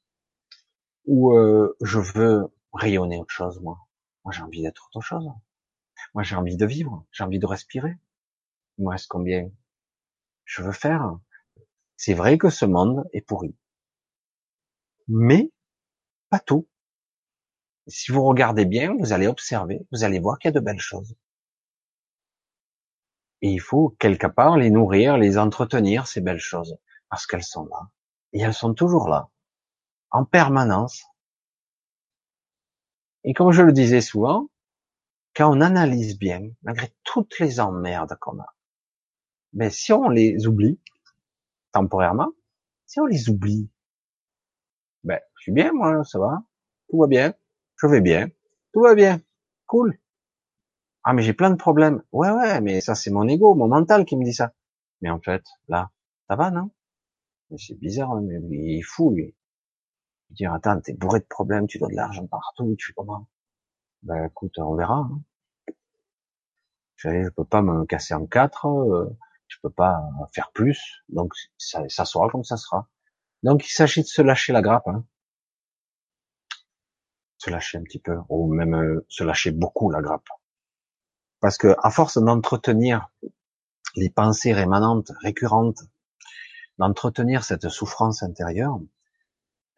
[1.06, 3.78] Ou euh, je veux rayonner autre chose moi?
[4.24, 5.30] Moi j'ai envie d'être autre chose
[6.14, 7.96] moi j'ai envie de vivre j'ai envie de respirer.
[8.78, 9.50] Il me reste combien
[10.44, 11.18] je veux faire
[11.96, 13.54] c'est vrai que ce monde est pourri.
[15.06, 15.50] Mais
[16.28, 16.68] pas tout.
[17.86, 20.80] Si vous regardez bien vous allez observer vous allez voir qu'il y a de belles
[20.80, 21.14] choses.
[23.42, 26.78] Et il faut quelque part les nourrir les entretenir ces belles choses
[27.10, 27.90] parce qu'elles sont là.
[28.32, 29.30] Et elles sont toujours là,
[30.10, 31.04] en permanence.
[33.22, 34.48] Et comme je le disais souvent,
[35.34, 38.54] quand on analyse bien, malgré toutes les emmerdes qu'on a,
[39.52, 40.80] mais si on les oublie,
[41.72, 42.32] temporairement,
[42.86, 43.70] si on les oublie,
[45.04, 46.42] ben, je suis bien, moi, ça va,
[46.88, 47.34] tout va bien,
[47.76, 48.28] je vais bien,
[48.72, 49.20] tout va bien,
[49.66, 49.98] cool.
[51.04, 52.02] Ah, mais j'ai plein de problèmes.
[52.12, 54.54] Ouais, ouais, mais ça, c'est mon ego, mon mental qui me dit ça.
[55.02, 55.90] Mais en fait, là,
[56.28, 56.70] ça va, non?
[57.58, 59.34] c'est bizarre, hein, mais il est fou, lui.
[60.30, 63.28] Dire, attends, t'es bourré de problèmes, tu dois de l'argent partout, tu comment?
[64.04, 65.08] Ben, écoute, on verra.
[65.10, 65.22] Hein.
[66.96, 69.16] Je, peux pas me casser en quatre, euh,
[69.48, 70.02] je peux pas
[70.32, 72.88] faire plus, donc ça, ça sera comme ça sera.
[73.42, 75.04] Donc il s'agit de se lâcher la grappe, hein.
[77.38, 80.28] se lâcher un petit peu, ou même euh, se lâcher beaucoup la grappe,
[81.40, 83.08] parce que à force d'entretenir
[83.96, 85.82] les pensées rémanentes, récurrentes,
[86.78, 88.80] d'entretenir cette souffrance intérieure,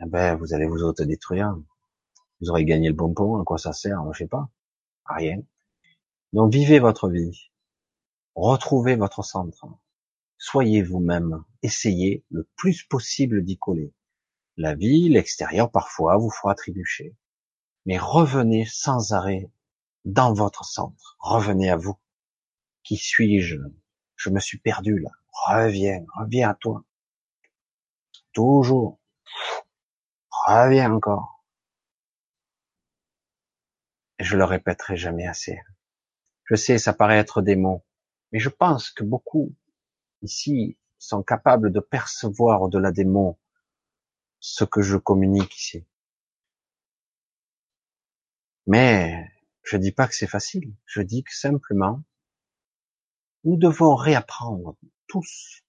[0.00, 1.56] eh ben, vous allez vous autodétruire.
[2.40, 4.48] Vous aurez gagné le bonbon, à quoi ça sert Je sais pas.
[5.06, 5.42] À rien.
[6.32, 7.50] Donc vivez votre vie.
[8.34, 9.66] Retrouvez votre centre.
[10.38, 11.44] Soyez vous-même.
[11.62, 13.94] Essayez le plus possible d'y coller.
[14.58, 17.16] La vie, l'extérieur, parfois, vous fera trébucher.
[17.86, 19.50] Mais revenez sans arrêt
[20.04, 21.16] dans votre centre.
[21.20, 21.96] Revenez à vous.
[22.82, 23.56] Qui suis-je?
[24.16, 25.10] Je me suis perdu là.
[25.46, 26.84] Reviens, reviens à toi.
[28.32, 28.98] Toujours.
[30.46, 31.35] Reviens encore.
[34.18, 35.60] Je le répéterai jamais assez.
[36.44, 37.84] Je sais, ça paraît être des mots,
[38.32, 39.54] mais je pense que beaucoup
[40.22, 43.38] ici sont capables de percevoir au-delà des mots
[44.40, 45.86] ce que je communique ici.
[48.66, 49.30] Mais
[49.62, 50.74] je dis pas que c'est facile.
[50.86, 52.02] Je dis que simplement,
[53.44, 55.62] nous devons réapprendre tous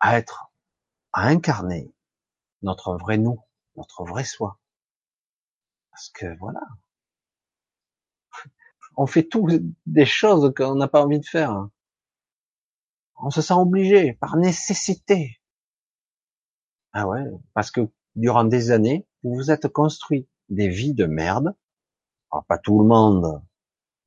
[0.00, 0.52] à être,
[1.12, 1.94] à incarner
[2.62, 3.40] notre vrai nous,
[3.76, 4.58] notre vrai soi.
[5.94, 6.60] Parce que voilà,
[8.96, 11.68] on fait tous des choses qu'on n'a pas envie de faire.
[13.14, 15.40] On se sent obligé, par nécessité.
[16.94, 21.54] Ah ouais, parce que durant des années, vous vous êtes construit des vies de merde.
[22.32, 23.40] Alors, pas tout le monde,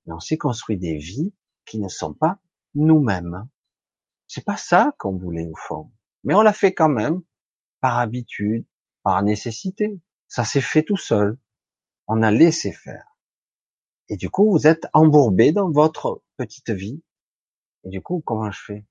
[0.05, 1.33] mais on s'est construit des vies
[1.63, 2.37] qui ne sont pas
[2.75, 3.47] nous-mêmes.
[4.27, 5.89] C'est pas ça qu'on voulait au fond.
[6.25, 7.21] Mais on l'a fait quand même,
[7.79, 8.65] par habitude,
[9.03, 10.01] par nécessité.
[10.27, 11.37] Ça s'est fait tout seul.
[12.07, 13.17] On a laissé faire.
[14.09, 17.03] Et du coup, vous êtes embourbé dans votre petite vie.
[17.83, 18.85] Et du coup, comment je fais?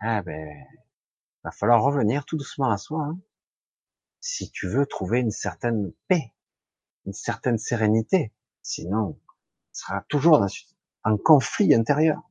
[0.00, 0.48] Ah ben,
[1.44, 3.02] va falloir revenir tout doucement à soi.
[3.04, 3.18] Hein.
[4.20, 6.34] Si tu veux trouver une certaine paix,
[7.06, 8.32] une certaine sérénité.
[8.62, 9.18] Sinon,
[9.72, 10.44] tu sera toujours
[11.04, 12.29] un conflit intérieur.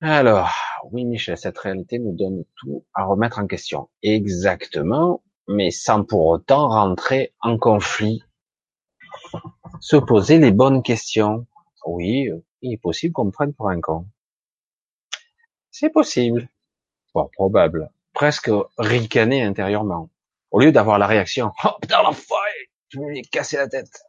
[0.00, 0.50] Alors,
[0.92, 3.88] oui, Michel, cette réalité nous donne tout à remettre en question.
[4.02, 8.22] Exactement mais sans pour autant rentrer en conflit.
[9.80, 11.46] Se poser les bonnes questions.
[11.86, 14.06] Oui, il est possible qu'on me prenne pour un con.
[15.70, 16.48] C'est possible.
[17.14, 17.90] Bon, probable.
[18.12, 20.10] Presque ricaner intérieurement.
[20.50, 22.50] Au lieu d'avoir la réaction, oh putain l'enfoiré,
[22.88, 24.02] je vais lui casser la tête.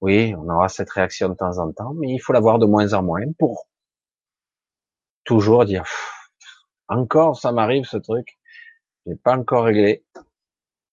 [0.00, 2.92] Oui, on aura cette réaction de temps en temps, mais il faut l'avoir de moins
[2.92, 3.66] en moins pour
[5.24, 5.84] toujours dire,
[6.88, 8.38] encore ça m'arrive ce truc,
[9.06, 10.04] j'ai pas encore réglé,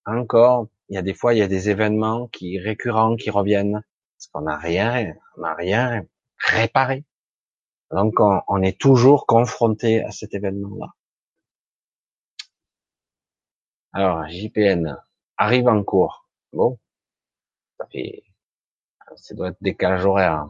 [0.06, 3.82] encore, il y a des fois, il y a des événements qui récurrents qui reviennent
[4.18, 6.06] parce qu'on n'a rien, on n'a rien
[6.38, 7.06] réparé.
[7.92, 10.88] Donc, on, est toujours confronté à cet événement-là.
[13.94, 14.98] Alors, JPN
[15.38, 16.30] arrive en cours.
[16.54, 16.80] Bon,
[17.78, 18.24] ça fait,
[19.16, 20.48] ça doit être décalage horaire.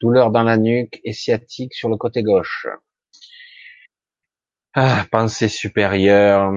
[0.00, 2.66] Douleur dans la nuque et sciatique sur le côté gauche.
[4.76, 6.52] Ah, pensée supérieure,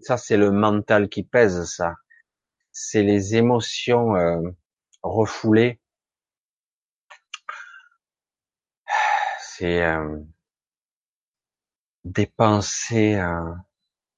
[0.00, 1.94] ça c'est le mental qui pèse, ça.
[2.72, 4.40] C'est les émotions euh,
[5.02, 5.80] refoulées.
[9.40, 10.18] C'est euh,
[12.06, 13.52] des pensées euh,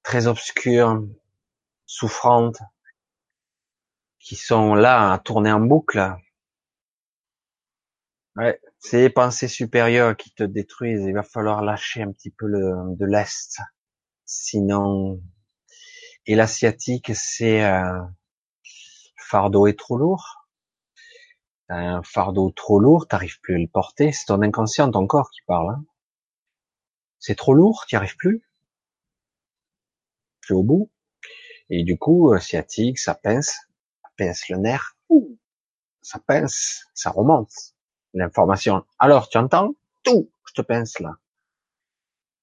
[0.02, 1.04] très obscures,
[1.86, 2.60] souffrantes,
[4.18, 6.14] qui sont là à tourner en boucle.
[8.36, 8.58] Ouais,
[8.88, 11.04] c'est les pensées supérieures qui te détruisent.
[11.04, 13.58] Il va falloir lâcher un petit peu le, de l'est,
[14.24, 15.20] sinon
[16.26, 18.06] et l'asiatique, c'est un euh,
[19.16, 20.48] fardeau est trop lourd.
[21.68, 24.12] Un fardeau trop lourd, t'arrives plus à le porter.
[24.12, 25.74] C'est ton inconscient, ton corps qui parle.
[25.74, 25.84] Hein.
[27.18, 28.44] C'est trop lourd, t'y arrives plus.
[30.42, 30.90] Plus au bout.
[31.70, 33.68] Et du coup, sciatique, ça pince,
[34.02, 34.96] ça pince le nerf.
[36.02, 37.75] ça pince, ça remonte
[38.16, 38.84] l'information.
[38.98, 41.16] Alors, tu entends Tout, je te pince là.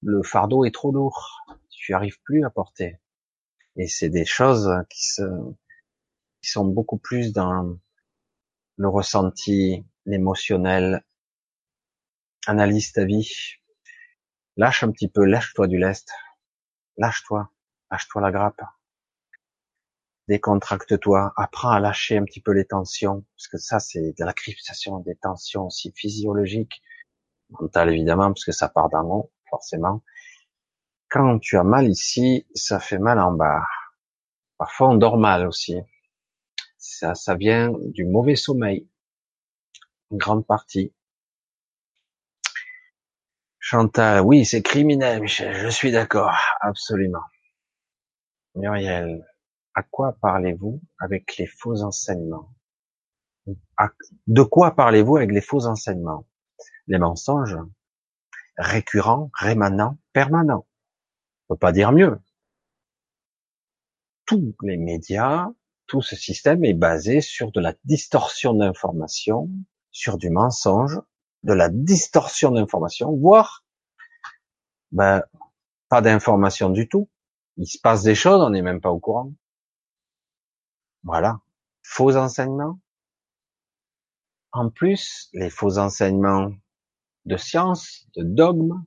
[0.01, 1.45] Le fardeau est trop lourd.
[1.69, 2.99] Tu arrives plus à porter.
[3.75, 5.23] Et c'est des choses qui, se,
[6.41, 7.77] qui sont beaucoup plus dans
[8.77, 11.03] le ressenti, l'émotionnel.
[12.45, 13.31] Analyse ta vie.
[14.57, 16.11] Lâche un petit peu, lâche-toi du lest.
[16.97, 17.49] Lâche-toi.
[17.89, 18.61] Lâche-toi la grappe.
[20.27, 21.33] Décontracte-toi.
[21.35, 23.25] Apprends à lâcher un petit peu les tensions.
[23.35, 26.81] Parce que ça, c'est de la cryptation des tensions aussi physiologiques.
[27.49, 30.01] Mentales, évidemment, parce que ça part d'un haut, forcément
[31.13, 33.67] quand tu as mal ici, ça fait mal en bas.
[34.57, 35.77] Parfois, on dort mal aussi.
[36.79, 38.89] Ça, ça vient du mauvais sommeil.
[40.09, 40.91] Une grande partie.
[43.59, 47.23] Chantal, oui, c'est criminel, Michel, je suis d'accord, absolument.
[48.55, 49.23] Muriel,
[49.75, 52.53] à quoi parlez-vous avec les faux enseignements?
[54.27, 56.25] De quoi parlez-vous avec les faux enseignements?
[56.87, 57.57] Les mensonges?
[58.57, 60.67] Récurrent, rémanent, permanent.
[61.49, 62.19] On peut pas dire mieux.
[64.25, 65.49] Tous les médias,
[65.87, 69.49] tout ce système est basé sur de la distorsion d'information,
[69.91, 70.99] sur du mensonge,
[71.43, 73.65] de la distorsion d'information, voire
[74.91, 75.23] ben,
[75.89, 77.09] pas d'information du tout.
[77.57, 79.33] Il se passe des choses, on n'est même pas au courant.
[81.03, 81.39] Voilà.
[81.83, 82.79] Faux enseignements.
[84.51, 86.51] En plus, les faux enseignements
[87.25, 88.85] de science, de dogmes,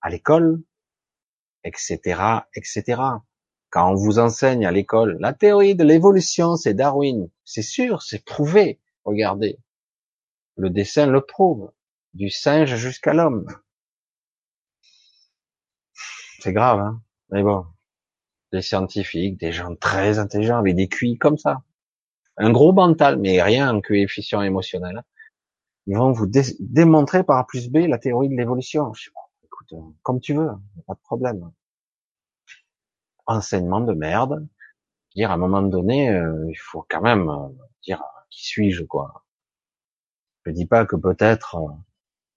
[0.00, 0.62] à l'école,
[1.64, 1.98] etc.,
[2.54, 3.00] etc.
[3.70, 7.30] Quand on vous enseigne à l'école la théorie de l'évolution, c'est Darwin.
[7.44, 8.80] C'est sûr, c'est prouvé.
[9.04, 9.58] Regardez.
[10.56, 11.72] Le dessin le prouve.
[12.12, 13.46] Du singe jusqu'à l'homme.
[16.40, 17.02] C'est grave, hein.
[17.30, 17.64] Mais bon.
[18.52, 21.62] Des scientifiques, des gens très intelligents avec des QI comme ça.
[22.36, 25.02] Un gros mental, mais rien en coefficient émotionnel.
[25.86, 26.26] Ils vont vous
[26.60, 28.92] démontrer par A plus B la théorie de l'évolution.
[29.44, 30.50] Écoute, euh, comme tu veux,
[30.86, 31.50] pas de problème
[33.26, 34.46] enseignement de merde.
[35.14, 37.48] Dire à un moment donné, euh, il faut quand même euh,
[37.82, 39.24] dire qui suis-je quoi.
[40.44, 41.56] Je dis pas que peut-être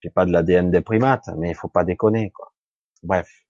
[0.02, 2.54] j'ai pas de l'ADN des primates, mais il faut pas déconner quoi.
[3.04, 3.45] Bref.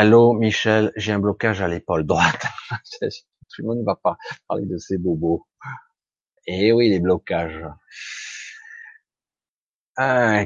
[0.00, 2.46] Allô Michel, j'ai un blocage à l'épaule droite.
[3.00, 5.44] Tout le monde ne va pas parler de ces bobos.
[6.46, 7.66] Eh oui, les blocages.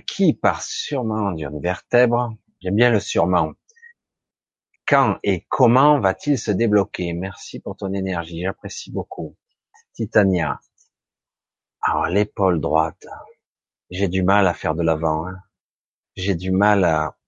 [0.06, 3.52] qui part sûrement d'une vertèbre J'aime bien le sûrement.
[4.86, 7.12] Quand et comment va-t-il se débloquer?
[7.12, 9.36] Merci pour ton énergie, j'apprécie beaucoup.
[9.92, 10.60] Titania.
[11.82, 13.06] Alors l'épaule droite,
[13.90, 15.26] j'ai du mal à faire de l'avant.
[15.26, 15.36] Hein.
[16.16, 17.18] J'ai du mal à,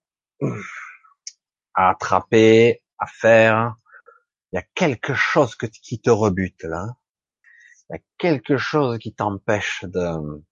[1.75, 3.75] à attraper, à faire.
[4.51, 6.95] Il y a quelque chose qui te rebute là.
[7.89, 10.43] Il y a quelque chose qui t'empêche de.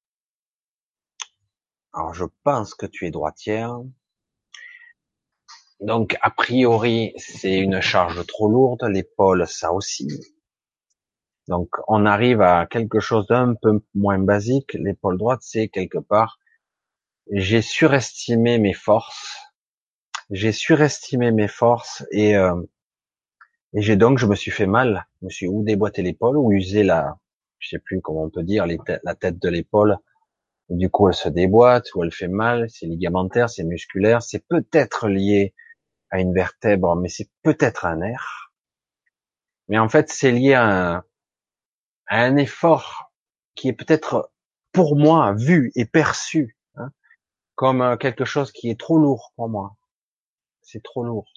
[1.94, 3.80] Alors je pense que tu es droitière.
[5.84, 10.08] Donc, a priori, c'est une charge trop lourde, l'épaule, ça aussi.
[11.50, 14.74] Donc, on arrive à quelque chose d'un peu moins basique.
[14.76, 16.40] L'épaule droite, c'est quelque part,
[17.30, 19.38] j'ai surestimé mes forces.
[20.30, 22.56] J'ai surestimé mes forces et, euh,
[23.74, 25.06] et j'ai donc, je me suis fait mal.
[25.22, 27.18] Je me suis ou déboîté l'épaule ou usé la,
[27.60, 29.98] je sais plus comment on peut dire, la tête de l'épaule.
[30.70, 32.70] Du coup, elle se déboîte ou elle fait mal.
[32.70, 34.22] C'est ligamentaire, c'est musculaire.
[34.22, 35.54] C'est peut-être lié
[36.10, 38.52] à une vertèbre, mais c'est peut-être un nerf.
[39.68, 41.04] Mais en fait, c'est lié à un,
[42.08, 43.12] un, effort
[43.56, 44.32] qui est peut-être
[44.72, 46.92] pour moi vu et perçu hein,
[47.56, 49.76] comme euh, quelque chose qui est trop lourd pour moi.
[50.64, 51.32] C'est trop lourd,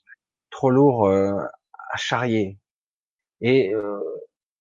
[0.50, 1.36] trop lourd euh,
[1.92, 2.58] à charrier
[3.40, 4.00] et euh,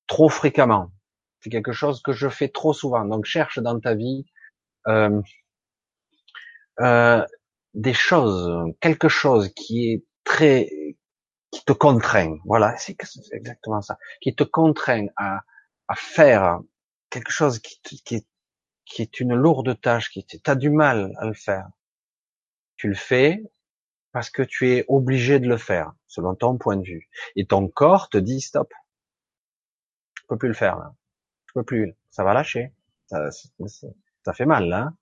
[0.08, 0.92] trop fréquemment.
[1.40, 3.06] C'est quelque chose que je fais trop souvent.
[3.06, 4.26] Donc cherche dans ta vie
[4.88, 5.22] euh,
[7.74, 10.70] des choses, quelque chose qui est très,
[11.52, 12.38] qui te contraint.
[12.46, 12.96] Voilà, c'est
[13.32, 13.98] exactement ça.
[14.22, 15.42] Qui te contraint à,
[15.96, 16.60] faire
[17.10, 17.80] quelque chose qui,
[18.12, 18.28] est,
[18.86, 21.68] qui est une lourde tâche, qui as du mal à le faire.
[22.76, 23.42] Tu le fais
[24.16, 27.10] parce que tu es obligé de le faire, selon ton point de vue.
[27.36, 28.72] Et ton corps te dit stop.
[30.16, 30.94] Je peux plus le faire là.
[31.48, 31.94] Je peux plus.
[32.12, 32.72] Ça va lâcher.
[33.08, 33.30] Ça,
[34.24, 34.94] ça fait mal là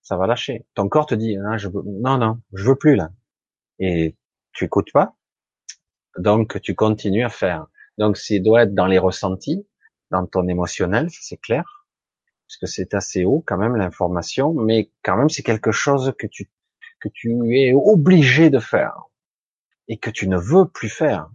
[0.00, 0.64] ça va lâcher.
[0.74, 3.10] Ton corps te dit, hein, je non, non, je veux plus là.
[3.78, 4.16] Et
[4.54, 5.14] tu écoutes pas,
[6.16, 7.66] donc tu continues à faire.
[7.98, 9.66] Donc, c'est doit être dans les ressentis,
[10.10, 11.86] dans ton émotionnel, c'est clair,
[12.46, 16.26] parce que c'est assez haut quand même l'information, mais quand même c'est quelque chose que
[16.26, 16.48] tu
[17.04, 19.04] que tu es obligé de faire
[19.88, 21.30] et que tu ne veux plus faire,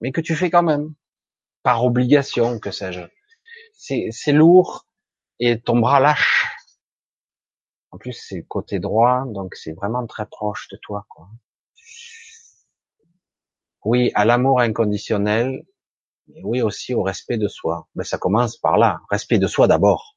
[0.00, 0.94] mais que tu fais quand même
[1.64, 3.02] par obligation, que sais-je.
[3.72, 4.86] C'est c'est lourd
[5.40, 6.46] et ton bras lâche
[7.92, 11.28] en plus, c'est côté droit, donc c'est vraiment très proche de toi, quoi.
[13.84, 15.64] Oui, à l'amour inconditionnel,
[16.28, 17.88] mais oui aussi au respect de soi.
[17.94, 19.00] Mais ça commence par là.
[19.10, 20.16] Respect de soi d'abord.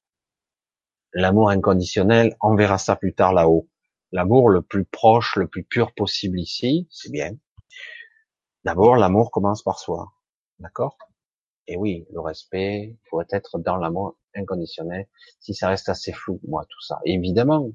[1.14, 3.68] L'amour inconditionnel, on verra ça plus tard là-haut.
[4.14, 7.32] L'amour le plus proche, le plus pur possible ici, c'est bien.
[8.64, 10.14] D'abord, l'amour commence par soi.
[10.60, 11.00] D'accord?
[11.66, 15.08] Et oui, le respect, il faut être dans l'amour inconditionnel,
[15.40, 17.00] si ça reste assez flou, moi, tout ça.
[17.06, 17.72] évidemment,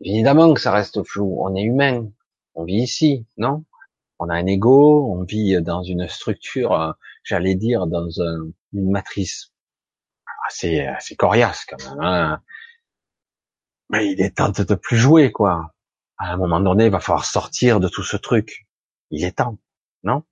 [0.00, 1.36] évidemment que ça reste flou.
[1.40, 2.08] On est humain.
[2.54, 3.64] On vit ici, non?
[4.20, 6.92] On a un ego, on vit dans une structure, euh,
[7.24, 9.52] j'allais dire, dans une matrice
[10.48, 12.00] assez, assez coriace quand même.
[12.00, 12.42] Hein.
[14.02, 15.72] Il est temps de plus jouer, quoi.
[16.18, 18.66] À un moment donné, il va falloir sortir de tout ce truc.
[19.10, 19.58] Il est temps,
[20.02, 20.22] non?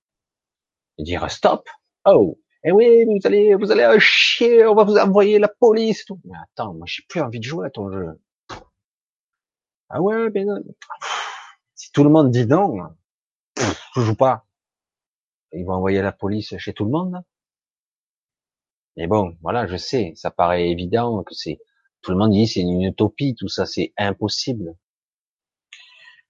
[0.97, 1.67] Et dire stop.
[2.05, 6.05] Oh, Eh oui, vous allez, vous allez chier, on va vous envoyer la police.
[6.05, 6.19] Tout.
[6.25, 8.19] Mais attends, moi j'ai plus envie de jouer à ton jeu.
[9.89, 10.61] Ah ouais, mais non.
[11.75, 12.77] Si tout le monde dit non,
[13.57, 14.45] je joue pas.
[15.51, 17.21] Ils vont envoyer la police chez tout le monde.
[18.97, 21.59] Mais bon, voilà, je sais, ça paraît évident que c'est,
[22.03, 24.75] tout le monde dit c'est une utopie, tout ça, c'est impossible.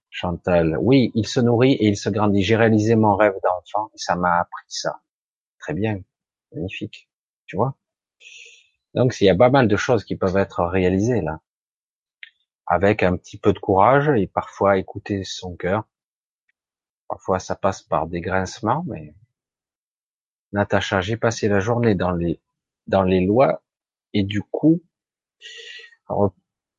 [0.08, 2.42] Chantal, oui, il se nourrit et il se grandit.
[2.42, 5.00] J'ai réalisé mon rêve d'enfant et ça m'a appris ça.
[5.58, 6.00] Très bien,
[6.52, 7.08] magnifique,
[7.46, 7.76] tu vois?
[8.94, 11.40] Donc, il y a pas mal de choses qui peuvent être réalisées là,
[12.66, 15.84] avec un petit peu de courage et parfois écouter son cœur.
[17.08, 19.14] Parfois, ça passe par des grincements, mais
[20.52, 22.40] Natacha, j'ai passé la journée dans les
[22.86, 23.62] dans les lois
[24.12, 24.80] et du coup,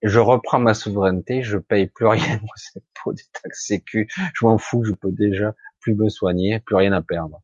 [0.02, 2.40] je reprends ma souveraineté, je paye plus rien
[2.96, 6.94] pour des taxes sécu, je m'en fous, je peux déjà plus me soigner, plus rien
[6.94, 7.42] à perdre.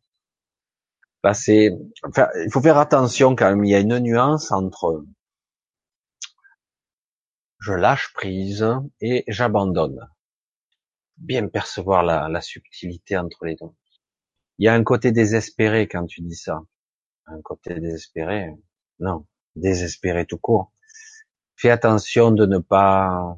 [1.23, 1.69] Bah c'est,
[2.03, 3.63] enfin, il faut faire attention quand même.
[3.63, 5.05] Il y a une nuance entre
[7.59, 8.65] je lâche prise
[9.01, 9.99] et j'abandonne.
[11.17, 13.69] Bien percevoir la, la subtilité entre les deux.
[14.57, 16.59] Il y a un côté désespéré quand tu dis ça.
[17.27, 18.55] Un côté désespéré.
[18.99, 20.73] Non, désespéré tout court.
[21.61, 23.37] Fais attention de ne pas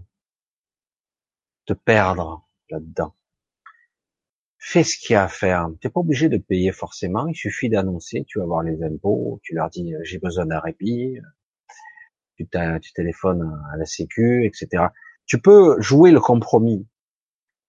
[1.66, 3.14] te perdre là-dedans.
[4.58, 5.68] Fais ce qu'il y a à faire.
[5.82, 7.28] Tu n'es pas obligé de payer forcément.
[7.28, 8.24] Il suffit d'annoncer.
[8.26, 9.42] Tu vas voir les impôts.
[9.44, 11.18] Tu leur dis j'ai besoin d'un répit.
[12.38, 14.86] Tu, tu téléphones à la Sécu, etc.
[15.26, 16.88] Tu peux jouer le compromis.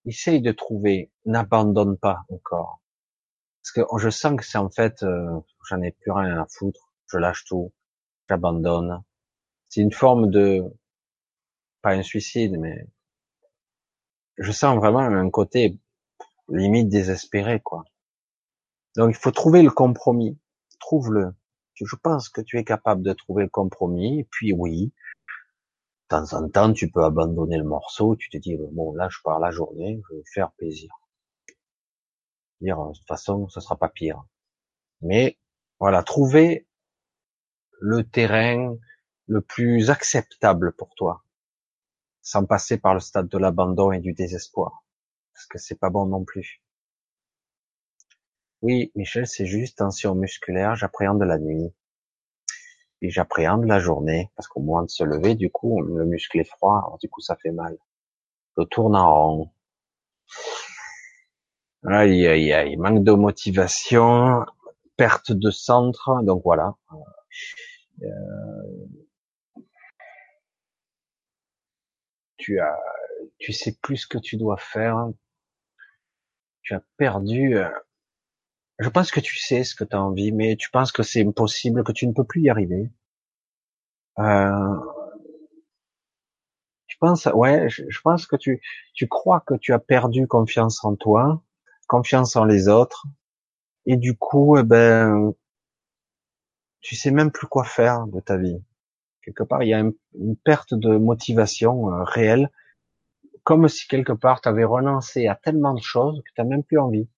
[0.06, 1.10] Essaye de trouver.
[1.24, 2.80] N'abandonne pas encore.
[3.60, 6.92] Parce que je sens que c'est en fait, euh, j'en ai plus rien à foutre.
[7.10, 7.72] Je lâche tout.
[8.28, 9.02] J'abandonne.
[9.74, 10.62] C'est une forme de,
[11.82, 12.86] pas un suicide, mais
[14.38, 15.80] je sens vraiment un côté
[16.46, 17.82] limite désespéré, quoi.
[18.94, 20.38] Donc il faut trouver le compromis.
[20.78, 21.34] Trouve-le.
[21.74, 24.20] Je pense que tu es capable de trouver le compromis.
[24.20, 24.92] Et puis oui,
[26.04, 28.14] de temps en temps, tu peux abandonner le morceau.
[28.14, 30.94] Tu te dis bon là, je pars la journée, je vais faire plaisir.
[32.60, 34.22] Dire de toute façon, ce sera pas pire.
[35.00, 35.36] Mais
[35.80, 36.68] voilà, trouver
[37.80, 38.76] le terrain
[39.26, 41.24] le plus acceptable pour toi,
[42.22, 44.84] sans passer par le stade de l'abandon et du désespoir
[45.34, 46.62] parce que c'est pas bon non plus.
[48.62, 51.74] Oui, Michel, c'est juste tension musculaire, j'appréhende la nuit.
[53.02, 56.48] Et j'appréhende la journée, parce qu'au moins de se lever, du coup, le muscle est
[56.48, 57.76] froid, alors du coup, ça fait mal.
[58.56, 59.50] Je tourne en rond.
[61.86, 64.46] Aïe, aïe, aïe, manque de motivation,
[64.96, 66.76] perte de centre, donc voilà.
[68.02, 68.06] Euh,
[72.44, 72.78] tu as,
[73.38, 75.08] tu sais plus ce que tu dois faire,
[76.62, 77.56] tu as perdu.
[77.56, 77.70] Euh,
[78.78, 81.24] je pense que tu sais ce que tu as envie, mais tu penses que c'est
[81.26, 82.90] impossible, que tu ne peux plus y arriver.
[84.18, 84.76] Euh,
[86.86, 90.96] tu penses, ouais, je, pense que tu, tu crois que tu as perdu confiance en
[90.96, 91.42] toi,
[91.88, 93.06] confiance en les autres,
[93.86, 95.32] et du coup, eh ben,
[96.80, 98.62] tu sais même plus quoi faire de ta vie.
[99.24, 99.94] Quelque part, il y a une,
[100.44, 102.50] perte de motivation euh, réelle
[103.42, 106.64] comme si quelque part tu avais renoncé à tellement de choses que tu n'as même
[106.64, 107.08] plus envie.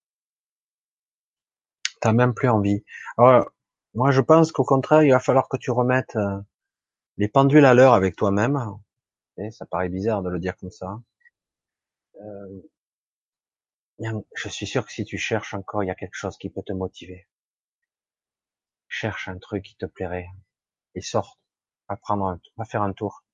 [2.00, 2.84] T'as même plus envie.
[3.16, 3.50] Alors,
[3.94, 6.40] moi, je pense qu'au contraire, il va falloir que tu remettes euh,
[7.16, 8.58] les pendules à l'heure avec toi-même.
[9.50, 11.00] Ça paraît bizarre de le dire comme ça.
[12.20, 12.60] Euh,
[14.34, 16.62] je suis sûr que si tu cherches encore, il y a quelque chose qui peut
[16.62, 17.26] te motiver.
[18.88, 20.28] Cherche un truc qui te plairait
[20.94, 21.38] et sors.
[21.88, 23.24] Va faire un tour.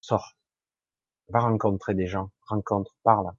[0.00, 0.34] Sors
[1.28, 3.32] va rencontrer des gens, rencontre, parle,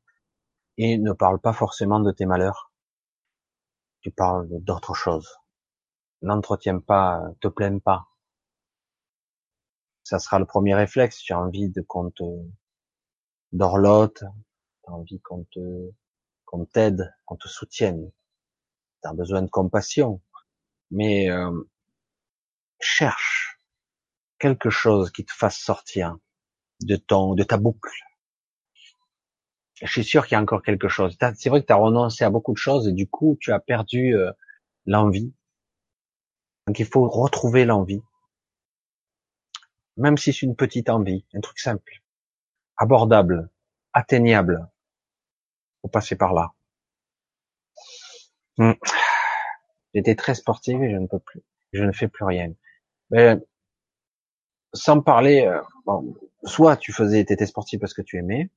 [0.77, 2.71] et ne parle pas forcément de tes malheurs.
[4.01, 5.37] Tu parles d'autres choses.
[6.21, 8.07] N'entretiens pas, te plains pas.
[10.03, 11.19] Ça sera le premier réflexe.
[11.19, 12.23] Tu as envie de qu'on te
[13.51, 14.23] dorlote,
[14.83, 15.91] tu as envie qu'on te,
[16.45, 18.11] qu'on t'aide, qu'on te soutienne.
[19.03, 20.21] Tu besoin de compassion.
[20.91, 21.51] Mais euh,
[22.79, 23.52] cherche
[24.43, 26.17] quelque chose qui te fasse sortir
[26.81, 27.93] de ton, de ta boucle.
[29.75, 31.17] Je suis sûr qu'il y a encore quelque chose.
[31.37, 33.61] C'est vrai que tu as renoncé à beaucoup de choses et du coup, tu as
[33.61, 34.33] perdu euh,
[34.85, 35.33] l'envie.
[36.67, 38.01] Donc il faut retrouver l'envie.
[39.95, 42.03] Même si c'est une petite envie, un truc simple,
[42.75, 43.49] abordable,
[43.93, 44.69] atteignable.
[45.81, 46.51] Faut passer par là.
[48.57, 48.73] Hmm.
[49.93, 51.43] J'étais très sportive et je ne peux plus.
[51.71, 52.53] Je ne fais plus rien.
[53.09, 53.37] Mais
[54.73, 55.61] sans parler, euh,
[56.43, 58.49] soit tu faisais, t'étais sportif parce que tu aimais,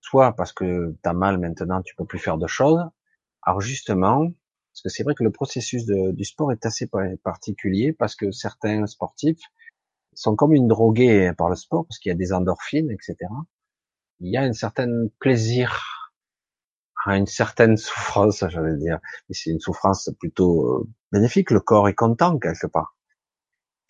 [0.00, 2.84] soit parce que t'as mal maintenant, tu peux plus faire de choses.
[3.42, 4.26] Alors justement,
[4.72, 6.88] Parce que c'est vrai que le processus du sport est assez
[7.24, 9.40] particulier parce que certains sportifs
[10.14, 13.16] sont comme une droguée par le sport parce qu'il y a des endorphines, etc.
[14.20, 15.98] Il y a un certain plaisir,
[17.06, 18.98] une certaine souffrance, j'allais dire.
[19.28, 21.50] Mais c'est une souffrance plutôt euh, bénéfique.
[21.50, 22.97] Le corps est content quelque part.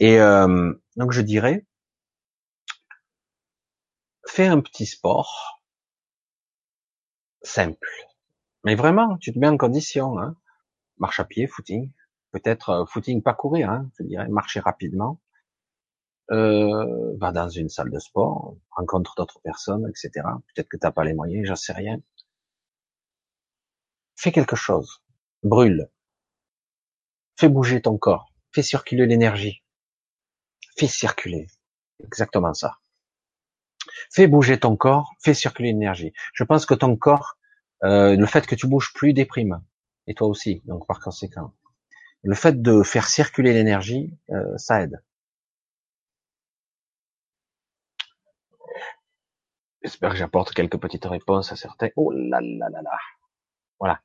[0.01, 1.67] Et euh, donc je dirais,
[4.27, 5.60] fais un petit sport
[7.43, 7.89] simple.
[8.65, 10.18] Mais vraiment, tu te mets en condition.
[10.18, 10.36] Hein.
[10.99, 11.93] Marche à pied, footing.
[12.33, 15.20] Peut-être euh, footing pas courir, hein, je dirais, marcher rapidement.
[16.31, 20.27] Euh, va dans une salle de sport, rencontre d'autres personnes, etc.
[20.55, 22.01] Peut-être que t'as pas les moyens, j'en sais rien.
[24.15, 25.02] Fais quelque chose.
[25.43, 25.89] Brûle.
[27.39, 28.35] Fais bouger ton corps.
[28.52, 29.62] Fais circuler l'énergie.
[30.78, 31.48] Fais circuler.
[32.05, 32.78] Exactement ça.
[34.12, 36.12] Fais bouger ton corps, fais circuler l'énergie.
[36.34, 37.36] Je pense que ton corps,
[37.84, 39.62] euh, le fait que tu bouges plus déprime.
[40.07, 41.52] Et toi aussi, donc par conséquent.
[42.23, 45.02] Le fait de faire circuler l'énergie, euh, ça aide.
[49.82, 51.89] J'espère que j'apporte quelques petites réponses à certains.
[51.97, 52.98] Oh là là là là.
[53.81, 54.00] Voilà.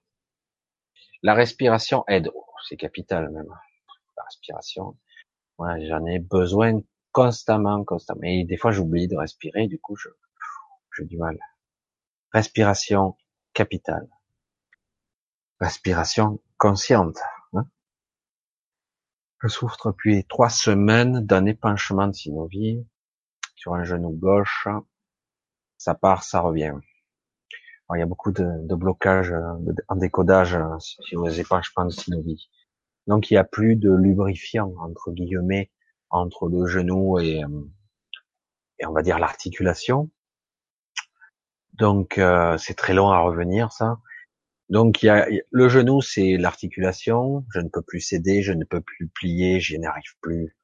[1.23, 2.29] La respiration aide.
[2.33, 3.49] Oh, c'est capital même.
[4.17, 4.97] La respiration.
[5.59, 8.23] J'en ai besoin constamment, constamment.
[8.23, 10.09] Et des fois, j'oublie de respirer, du coup, je,
[10.97, 11.37] j'ai du mal.
[12.31, 13.15] Respiration
[13.53, 14.09] capitale.
[15.59, 17.19] Respiration consciente.
[17.53, 17.67] Hein
[19.41, 22.85] je souffre depuis trois semaines d'un épanchement de synovie
[23.55, 24.67] sur un genou gauche.
[25.77, 26.73] Ça part, ça revient.
[27.93, 29.33] il y a beaucoup de, de blocages
[29.87, 32.49] en décodage sur les épanchements de synovie.
[33.07, 35.71] Donc il n'y a plus de lubrifiant entre guillemets
[36.09, 37.47] entre le genou et, euh,
[38.85, 40.09] on va dire l'articulation.
[41.73, 43.99] Donc euh, c'est très long à revenir ça.
[44.69, 47.45] Donc il y a le genou, c'est l'articulation.
[47.53, 50.55] Je ne peux plus céder, je ne peux plus plier, je n'y arrive plus.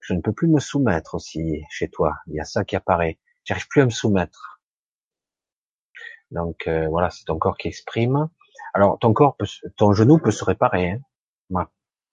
[0.00, 2.14] Je ne peux plus me soumettre aussi chez toi.
[2.28, 3.18] Il y a ça qui apparaît.
[3.44, 4.60] J'arrive plus à me soumettre.
[6.30, 8.28] Donc euh, voilà, c'est ton corps qui exprime.
[8.74, 10.90] Alors ton corps, peut, ton genou peut se réparer.
[10.90, 11.00] Hein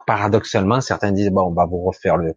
[0.06, 2.36] paradoxalement, certains disent bon, on va vous refaire le,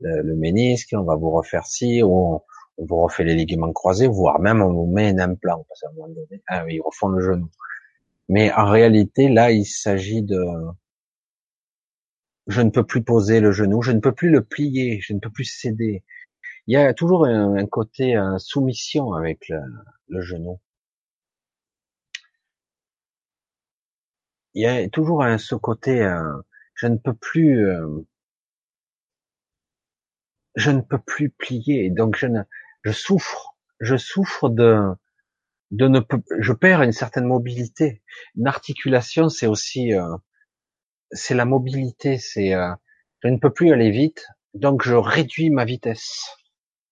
[0.00, 2.42] le, ménisque, on va vous refaire ci, ou on,
[2.78, 5.92] vous refait les ligaments croisés, voire même on vous met un implant, parce qu'à un
[5.94, 7.50] moment donné, ah, ils refont le genou.
[8.28, 10.44] Mais en réalité, là, il s'agit de,
[12.46, 15.18] je ne peux plus poser le genou, je ne peux plus le plier, je ne
[15.18, 16.04] peux plus céder.
[16.66, 19.60] Il y a toujours un, côté soumission avec le,
[20.08, 20.60] le, genou.
[24.54, 26.02] Il y a toujours un, ce côté,
[26.78, 28.06] je ne peux plus, euh,
[30.54, 31.90] je ne peux plus plier.
[31.90, 32.42] Donc je ne,
[32.82, 34.80] je souffre, je souffre de,
[35.72, 36.00] de ne
[36.38, 38.02] je perds une certaine mobilité.
[38.36, 40.16] Une articulation, c'est aussi, euh,
[41.10, 42.16] c'est la mobilité.
[42.16, 42.72] C'est, euh,
[43.24, 46.30] je ne peux plus aller vite, donc je réduis ma vitesse.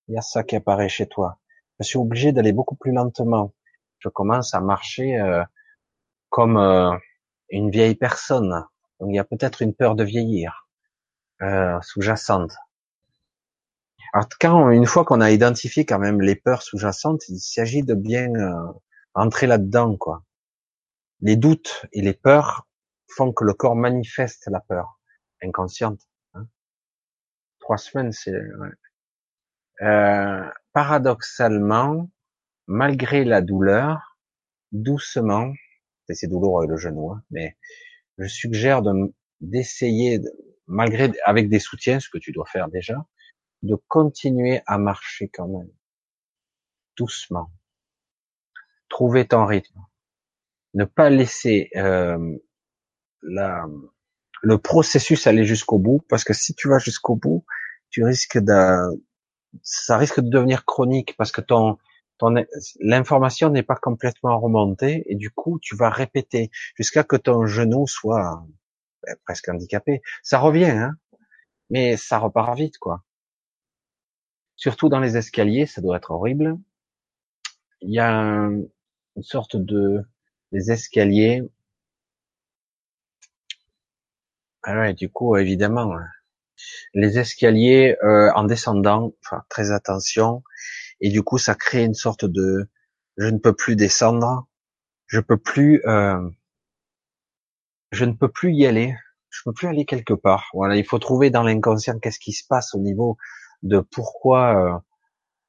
[0.09, 1.39] Il y a ça qui apparaît chez toi.
[1.78, 3.55] Je suis obligé d'aller beaucoup plus lentement.
[4.01, 5.17] Je commence à marcher
[6.28, 6.59] comme
[7.50, 8.65] une vieille personne.
[9.00, 10.68] Donc il y a peut-être une peur de vieillir
[11.42, 12.55] euh, sous-jacente.
[14.12, 17.94] Alors quand une fois qu'on a identifié quand même les peurs sous-jacentes, il s'agit de
[17.94, 18.73] bien euh,
[19.15, 20.23] entrer là-dedans quoi.
[21.20, 22.66] Les doutes et les peurs
[23.08, 25.00] font que le corps manifeste la peur
[25.42, 26.00] inconsciente.
[26.34, 26.47] Hein.
[27.60, 28.34] Trois semaines, c'est
[29.83, 32.10] euh, paradoxalement,
[32.66, 34.18] malgré la douleur,
[34.73, 35.52] doucement,
[36.15, 37.57] c'est douloureux le genou, hein, mais
[38.18, 38.83] je suggère
[39.41, 40.20] d'essayer,
[40.67, 43.07] malgré avec des soutiens, ce que tu dois faire déjà,
[43.62, 45.70] de continuer à marcher quand même,
[46.97, 47.51] doucement.
[48.89, 49.81] Trouver ton rythme.
[50.75, 52.36] Ne pas laisser euh,
[53.23, 57.44] le processus aller jusqu'au bout, parce que si tu vas jusqu'au bout,
[57.91, 59.05] tu risques de,
[59.62, 61.78] ça risque de devenir chronique, parce que ton,
[62.80, 67.86] l'information n'est pas complètement remontée et du coup tu vas répéter jusqu'à que ton genou
[67.86, 68.46] soit
[69.06, 70.02] ben, presque handicapé.
[70.22, 70.96] Ça revient, hein,
[71.70, 73.04] mais ça repart vite, quoi.
[74.56, 76.58] Surtout dans les escaliers, ça doit être horrible.
[77.80, 80.02] Il y a une sorte de
[80.52, 81.42] des escaliers.
[84.62, 86.08] Ah du coup, évidemment, hein,
[86.94, 90.42] les escaliers euh, en descendant, enfin, très attention
[91.00, 92.68] et du coup ça crée une sorte de
[93.16, 94.47] je ne peux plus descendre,
[95.07, 96.28] je peux plus, euh,
[97.92, 98.94] je ne peux plus y aller,
[99.31, 100.49] je peux plus aller quelque part.
[100.55, 103.16] Voilà, il faut trouver dans l'inconscient qu'est-ce qui se passe au niveau
[103.62, 104.78] de pourquoi, euh,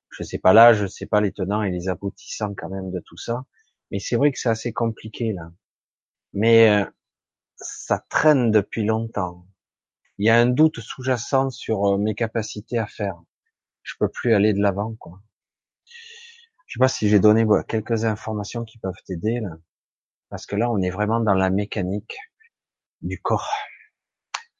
[0.10, 3.02] je sais pas là, je sais pas les tenants et les aboutissants quand même de
[3.06, 3.46] tout ça,
[3.92, 5.52] mais c'est vrai que c'est assez compliqué là.
[6.34, 6.86] Mais euh,
[7.58, 9.48] ça traîne depuis longtemps.
[10.20, 13.16] Il y a un doute sous-jacent sur euh, mes capacités à faire.
[13.84, 15.22] Je peux plus aller de l'avant, quoi.
[16.68, 19.58] Je sais pas si j'ai donné quelques informations qui peuvent t'aider là,
[20.30, 22.18] parce que là, on est vraiment dans la mécanique
[23.02, 23.50] du corps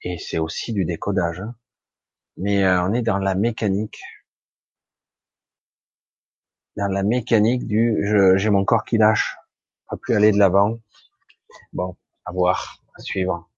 [0.02, 1.42] et c'est aussi du décodage.
[1.42, 1.56] Hein.
[2.38, 4.02] Mais euh, on est dans la mécanique,
[6.78, 8.06] dans la mécanique du
[8.38, 9.38] j'ai mon corps qui lâche,
[9.90, 10.80] pas plus aller de l'avant.
[11.74, 13.50] Bon, à voir, à suivre.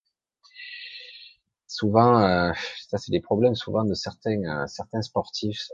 [1.67, 2.51] Souvent, euh,
[2.87, 5.69] ça c'est des problèmes souvent de certains euh, certains sportifs.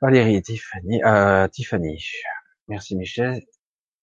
[0.00, 2.04] Valérie et Tiffany, euh, Tiffany.
[2.68, 3.42] Merci Michel.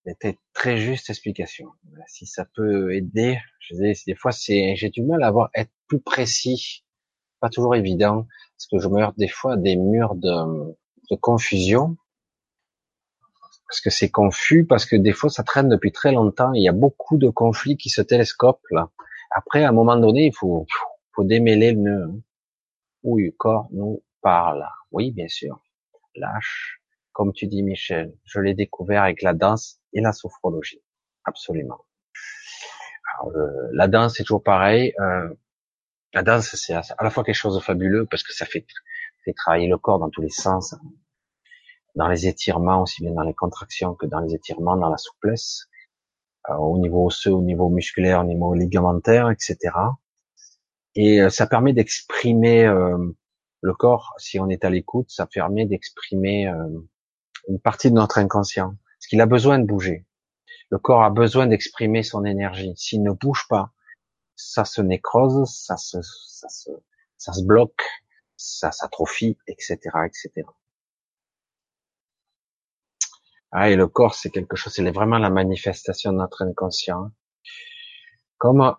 [0.06, 1.68] C'était très juste explication.
[2.08, 5.72] Si ça peut aider, je dis, des fois c'est, j'ai du mal à avoir, être
[5.88, 6.84] plus précis.
[7.40, 8.26] Pas toujours évident.
[8.56, 10.76] Parce que je me heurte des fois des murs de,
[11.12, 11.98] de confusion
[13.68, 16.54] parce que c'est confus, parce que des fois ça traîne depuis très longtemps.
[16.54, 18.90] Il y a beaucoup de conflits qui se télescopent là.
[19.32, 20.66] Après, à un moment donné, il faut,
[21.12, 22.24] faut démêler le nœud.
[23.04, 24.66] Oui, le corps nous parle.
[24.92, 25.60] Oui, bien sûr.
[26.18, 26.82] Lâche,
[27.14, 28.14] comme tu dis, Michel.
[28.26, 30.82] Je l'ai découvert avec la danse et la sophrologie.
[31.24, 31.80] Absolument.
[33.14, 33.34] Alors,
[33.74, 34.94] la danse, c'est toujours pareil.
[35.00, 35.30] Euh,
[36.14, 38.66] la danse, c'est à la fois quelque chose de fabuleux parce que ça fait,
[39.26, 40.76] fait travailler le corps dans tous les sens
[41.98, 45.68] dans les étirements, aussi bien dans les contractions que dans les étirements, dans la souplesse,
[46.50, 49.58] euh, au niveau osseux, au niveau musculaire, au niveau ligamentaire, etc.
[50.96, 52.98] Et euh, ça permet d'exprimer euh,
[53.62, 56.52] le corps, si on est à l'écoute, ça permet d'exprimer
[57.48, 60.06] une partie de notre inconscient, parce qu'il a besoin de bouger.
[60.70, 62.74] Le corps a besoin d'exprimer son énergie.
[62.76, 63.72] S'il ne bouge pas,
[64.36, 66.70] ça se nécrose, ça se, ça se,
[67.18, 67.82] ça se bloque,
[68.36, 70.48] ça s'atrophie, etc., etc.
[73.52, 77.12] Ah, et le corps, c'est quelque chose, c'est vraiment la manifestation de notre inconscient.
[78.38, 78.76] Comme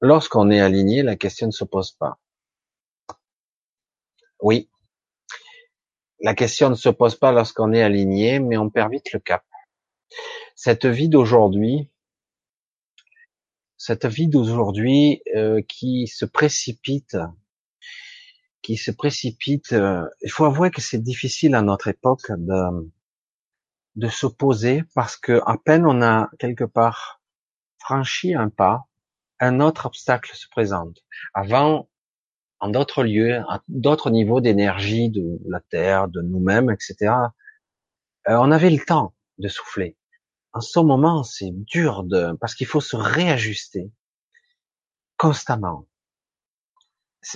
[0.00, 2.18] lorsqu'on est aligné, la question ne se pose pas.
[4.42, 4.68] Oui,
[6.20, 9.44] la question ne se pose pas lorsqu'on est aligné, mais on perd vite le cap.
[10.54, 11.90] Cette vie d'aujourd'hui,
[13.76, 17.16] cette vie d'aujourd'hui euh, qui se précipite,
[18.62, 22.92] qui se précipite, euh, il faut avouer que c'est difficile à notre époque de,
[23.96, 27.20] de s'opposer parce que à peine on a quelque part
[27.78, 28.84] franchi un pas,
[29.40, 30.98] un autre obstacle se présente.
[31.34, 31.88] Avant,
[32.62, 37.12] en d'autres lieux, à d'autres niveaux d'énergie de la Terre, de nous-mêmes, etc.,
[38.28, 39.96] euh, on avait le temps de souffler.
[40.52, 43.90] En ce moment, c'est dur de, parce qu'il faut se réajuster
[45.16, 45.88] constamment.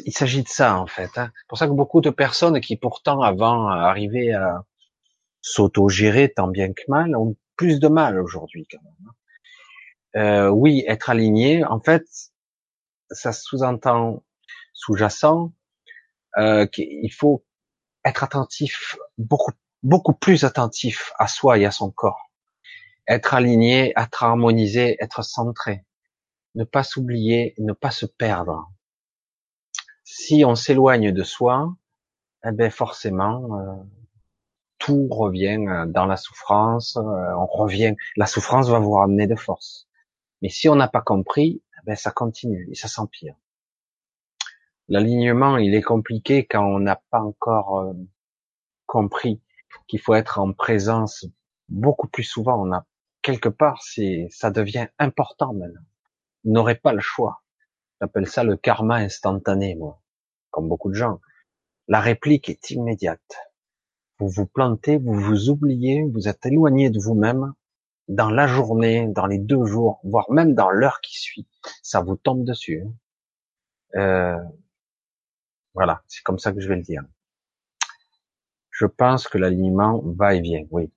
[0.05, 1.10] Il s'agit de ça, en fait.
[1.18, 1.32] Hein.
[1.34, 4.64] C'est pour ça que beaucoup de personnes qui pourtant avant arrivaient à,
[5.40, 9.08] s'auto-gérer tant bien que mal ont plus de mal aujourd'hui quand même.
[9.08, 10.20] Hein.
[10.20, 12.05] Euh, oui, être aligné, en fait,
[13.10, 14.24] ça sous-entend
[14.76, 15.52] sous-jacent
[16.38, 17.44] euh, qu'il faut
[18.05, 22.30] être attentif, beaucoup beaucoup plus attentif à soi et à son corps.
[23.08, 25.84] Être aligné, être harmonisé, être centré.
[26.55, 28.68] Ne pas s'oublier, ne pas se perdre.
[30.05, 31.72] Si on s'éloigne de soi,
[32.44, 33.74] eh ben forcément, euh,
[34.78, 39.88] tout revient dans la souffrance, euh, on revient, la souffrance va vous ramener de force.
[40.42, 43.34] Mais si on n'a pas compris, eh ben ça continue et ça s'empire.
[44.89, 47.92] L'alignement, il est compliqué quand on n'a pas encore euh,
[48.86, 49.42] compris
[49.89, 51.26] qu'il faut être en présence
[51.68, 52.65] beaucoup plus souvent.
[52.65, 52.86] On a
[53.23, 55.82] quelque part, c'est, ça devient important maintenant.
[56.44, 57.42] On n'aurait pas le choix.
[58.00, 60.00] J'appelle ça le karma instantané, moi,
[60.50, 61.20] comme beaucoup de gens.
[61.89, 63.36] La réplique est immédiate
[64.18, 67.52] vous vous plantez, vous vous oubliez, vous êtes éloigné de vous-même
[68.08, 71.47] dans la journée, dans les deux jours, voire même dans l'heure qui suit.
[71.82, 72.84] Ça vous tombe dessus.
[72.84, 74.00] Hein.
[74.00, 74.42] Euh,
[75.76, 77.02] voilà, c'est comme ça que je vais le dire.
[78.70, 80.90] Je pense que l'alignement va et vient, oui.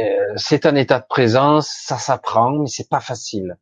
[0.00, 3.58] Euh, c'est un état de présence, ça s'apprend, mais c'est pas facile.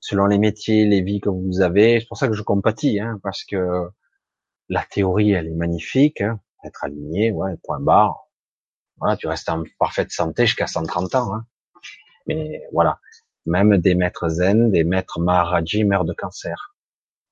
[0.00, 3.20] Selon les métiers, les vies que vous avez, c'est pour ça que je compatis, hein,
[3.22, 3.90] parce que
[4.70, 8.28] la théorie, elle est magnifique, hein être aligné, ouais, point barre.
[8.98, 11.34] Voilà, tu restes en parfaite santé jusqu'à 130 ans.
[11.34, 11.46] Hein.
[12.26, 12.98] Mais voilà,
[13.44, 16.74] même des maîtres zen, des maîtres Maharaji meurent de cancer.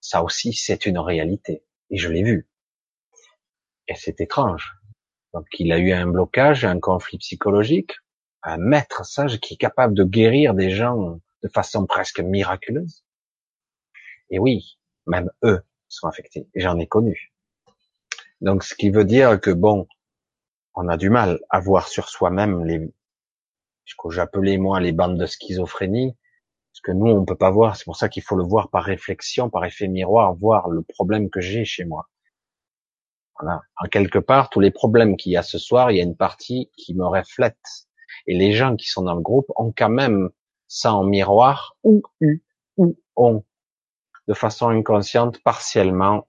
[0.01, 1.65] Ça aussi, c'est une réalité.
[1.91, 2.49] Et je l'ai vu.
[3.89, 4.75] Et c'est étrange.
[5.33, 7.93] Donc, il a eu un blocage, un conflit psychologique,
[8.43, 13.05] un maître sage qui est capable de guérir des gens de façon presque miraculeuse.
[14.31, 16.49] Et oui, même eux sont affectés.
[16.55, 17.33] J'en ai connu.
[18.41, 19.87] Donc, ce qui veut dire que bon,
[20.75, 22.93] on a du mal à voir sur soi-même les,
[23.85, 26.17] ce que j'appelais moi les bandes de schizophrénie,
[26.85, 27.77] que nous on peut pas voir.
[27.77, 31.31] C'est pour ça qu'il faut le voir par réflexion, par effet miroir, voir le problème
[31.31, 32.09] que j'ai chez moi.
[33.41, 33.63] Voilà.
[33.77, 36.17] En quelque part, tous les problèmes qu'il y a ce soir, il y a une
[36.17, 37.89] partie qui me reflète.
[38.27, 40.31] Et les gens qui sont dans le groupe ont quand même
[40.69, 42.43] ça en miroir ou eu
[42.77, 43.45] ou ont
[44.29, 46.27] de façon inconsciente, partiellement,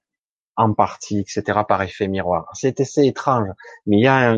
[0.58, 2.50] en partie, etc., par effet miroir.
[2.54, 3.50] C'est assez étrange,
[3.86, 4.38] mais il y a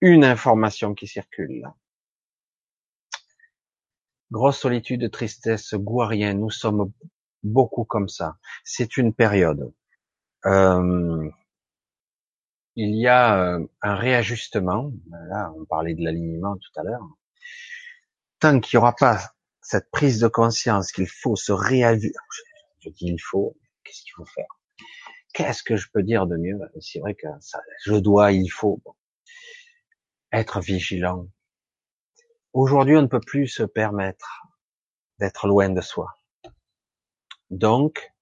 [0.00, 1.66] une information qui circule.
[4.30, 6.04] Grosse solitude, tristesse, goût.
[6.12, 6.92] Nous sommes
[7.42, 8.36] beaucoup comme ça.
[8.64, 9.72] C'est une période.
[10.46, 11.28] Euh,
[12.76, 14.92] il y a euh, un réajustement.
[15.28, 17.06] Là, on parlait de l'alignement tout à l'heure.
[18.38, 19.18] Tant qu'il n'y aura pas
[19.60, 22.14] cette prise de conscience qu'il faut se réajuster,
[22.80, 24.48] je dis il faut, qu'est-ce qu'il faut faire?
[25.34, 26.58] Qu'est-ce que je peux dire de mieux?
[26.80, 27.28] C'est vrai que
[27.84, 28.82] je dois, il faut
[30.32, 31.28] être vigilant,
[32.52, 34.48] Aujourd'hui, on ne peut plus se permettre
[35.20, 36.16] d'être loin de soi.
[37.50, 38.12] Donc,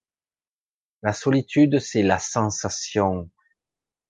[1.03, 3.31] la solitude, c'est la sensation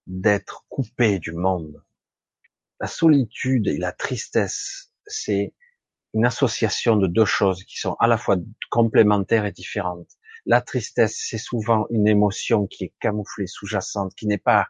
[0.08, 1.84] d'être coupé du monde.
[2.80, 5.54] La solitude et la tristesse, c'est
[6.14, 8.36] une association de deux choses qui sont à la fois
[8.70, 10.16] complémentaires et différentes.
[10.46, 14.66] La tristesse, c'est souvent une émotion qui est camouflée, sous-jacente, qui n'est pas,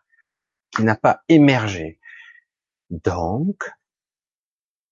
[0.72, 2.00] qui n'a pas émergé.
[2.90, 3.70] Donc,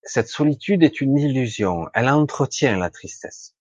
[0.06, 1.88] cette solitude est une illusion.
[1.92, 3.54] Elle entretient la tristesse.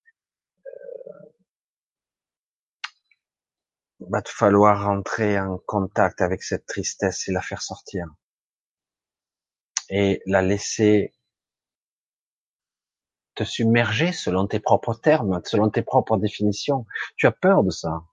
[3.99, 8.05] Il va te falloir rentrer en contact avec cette tristesse et la faire sortir.
[9.89, 11.13] Et la laisser
[13.33, 16.85] te submerger selon tes propres termes, selon tes propres définitions.
[17.17, 18.03] Tu as peur de ça.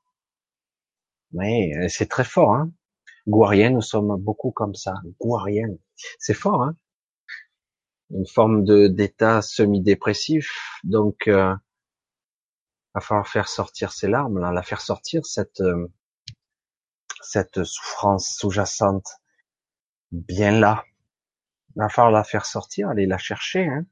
[1.32, 2.70] Mais euh, c'est très fort, hein.
[3.28, 4.94] Gouarien, nous sommes beaucoup comme ça.
[5.20, 5.68] Gouarien.
[6.18, 6.76] C'est fort, hein
[8.12, 10.78] une forme de d'état semi-dépressif.
[10.84, 11.55] Donc, euh,
[12.94, 15.89] va falloir faire sortir ces larmes, là, la faire sortir cette euh,
[17.23, 19.08] cette souffrance sous-jacente
[20.10, 20.84] bien là.
[21.76, 23.86] Va falloir la faire sortir, aller la chercher, hein.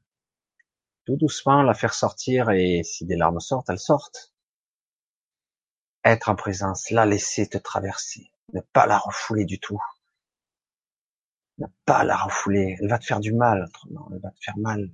[1.05, 4.33] tout doucement, la faire sortir et si des larmes sortent, elles sortent.
[6.03, 9.81] Être en présence, la laisser te traverser, ne pas la refouler du tout
[11.61, 12.77] ne pas la refouler.
[12.79, 14.09] Elle va te faire du mal, autrement.
[14.13, 14.89] Elle va te faire mal.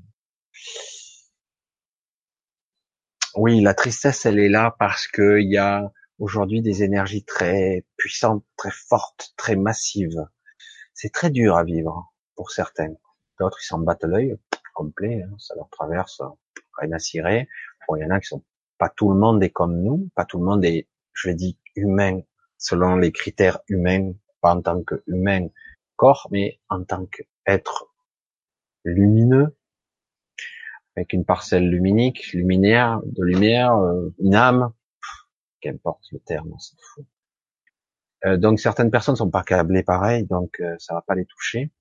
[3.36, 7.86] Oui, la tristesse, elle est là parce que il y a aujourd'hui des énergies très
[7.98, 10.26] puissantes, très fortes, très massives.
[10.94, 12.94] C'est très dur à vivre pour certains.
[13.40, 14.38] D'autres, ils s'en battent l'œil
[14.74, 15.36] complet, hein.
[15.40, 16.22] ça leur traverse
[16.78, 17.48] rien à cirer.
[17.88, 18.44] Bon, il y en a qui sont
[18.78, 22.22] pas tout le monde est comme nous, pas tout le monde est, je dis, humain
[22.58, 25.48] selon les critères humains, pas en tant que humain,
[25.98, 27.92] corps, mais en tant qu'être
[28.86, 29.58] lumineux,
[30.96, 34.72] avec une parcelle luminique, luminaire, de lumière, euh, une âme,
[35.62, 37.06] qu'importe le terme, on s'en fout.
[38.26, 41.72] Euh, donc certaines personnes sont pas câblées pareil, donc euh, ça va pas les toucher.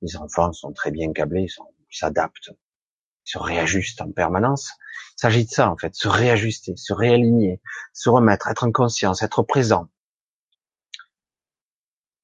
[0.00, 4.72] Les enfants sont très bien câblés, ils s'adaptent, ils se réajustent en permanence.
[5.18, 7.60] Il s'agit de ça en fait, se réajuster, se réaligner,
[7.92, 9.88] se remettre, être en conscience, être présent,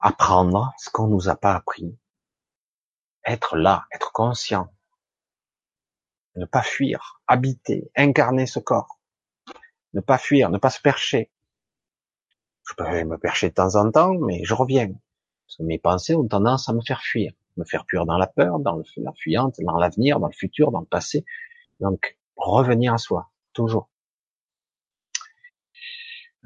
[0.09, 1.95] apprendre ce qu'on nous a pas appris,
[3.27, 4.73] être là, être conscient,
[6.37, 9.01] ne pas fuir, habiter, incarner ce corps,
[9.93, 11.31] ne pas fuir, ne pas se percher.
[12.67, 14.89] Je peux me percher de temps en temps, mais je reviens.
[14.89, 18.27] Parce que mes pensées ont tendance à me faire fuir, me faire fuir dans la
[18.27, 21.27] peur, dans la fuyante, dans l'avenir, dans le futur, dans le passé.
[21.81, 23.91] Donc, revenir à soi, toujours.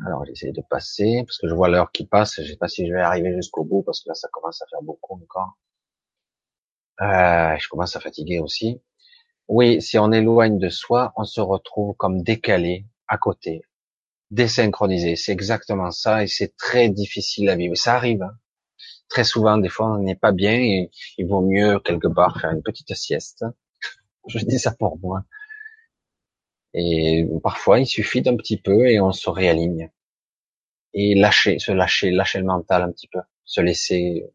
[0.06, 2.40] Alors j'essaie de passer parce que je vois l'heure qui passe.
[2.40, 4.66] Je sais pas si je vais arriver jusqu'au bout parce que là ça commence à
[4.70, 5.58] faire beaucoup encore.
[7.00, 8.80] Euh, je commence à fatiguer aussi.
[9.48, 13.62] Oui, si on éloigne de soi, on se retrouve comme décalé, à côté,
[14.30, 15.16] désynchronisé.
[15.16, 17.76] C'est exactement ça et c'est très difficile à vivre.
[17.76, 18.22] Ça arrive.
[18.22, 18.32] Hein.
[19.08, 22.50] Très souvent, des fois, on n'est pas bien et il vaut mieux quelque part faire
[22.50, 23.44] une petite sieste.
[24.28, 25.24] Je dis ça pour moi.
[26.74, 29.90] Et parfois, il suffit d'un petit peu et on se réaligne.
[30.94, 34.26] Et lâcher, se lâcher, lâcher le mental un petit peu, se laisser,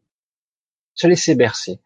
[0.94, 1.80] se laisser bercer.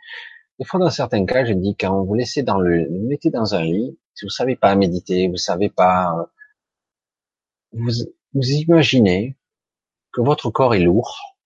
[0.59, 3.55] Des fois, dans certains cas, je dis quand vous laissez dans le, vous mettez dans
[3.55, 6.31] un lit, si vous savez pas méditer, vous savez pas,
[7.73, 7.91] vous,
[8.35, 9.37] vous imaginez
[10.13, 11.37] que votre corps est lourd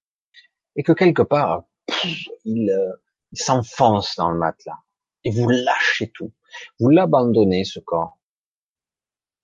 [0.76, 1.65] et que quelque part,
[2.07, 2.93] euh,
[3.33, 4.78] il s'enfonce dans le matelas
[5.25, 6.33] et vous lâchez tout.
[6.78, 8.16] Vous l'abandonnez, ce corps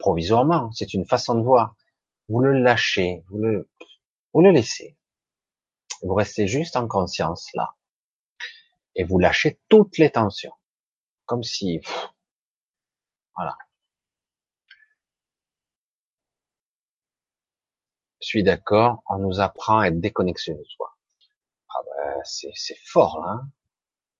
[0.02, 1.76] provisoirement, c'est une façon de voir.
[2.28, 4.96] Vous le lâchez, vous le, laissez.
[6.02, 7.74] Vous restez juste en conscience là.
[8.96, 10.52] Et vous lâchez toutes les tensions.
[11.24, 11.80] comme si,
[13.36, 13.56] voilà.
[18.20, 20.96] Je suis d'accord, on nous apprend à être déconnecté de soi.
[21.70, 23.48] Ah ben, c'est, c'est fort là, hein.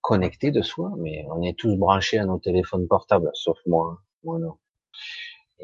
[0.01, 4.03] connecté de soi, mais on est tous branchés à nos téléphones portables, sauf moi, hein.
[4.23, 4.57] moi non.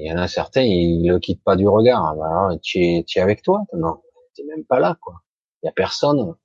[0.02, 2.12] Il y en a certains, ils le quittent pas du regard.
[2.12, 4.02] Alors, tu es, tu es avec toi Non,
[4.34, 5.24] t'es même pas là, quoi.
[5.62, 6.36] Il y a personne.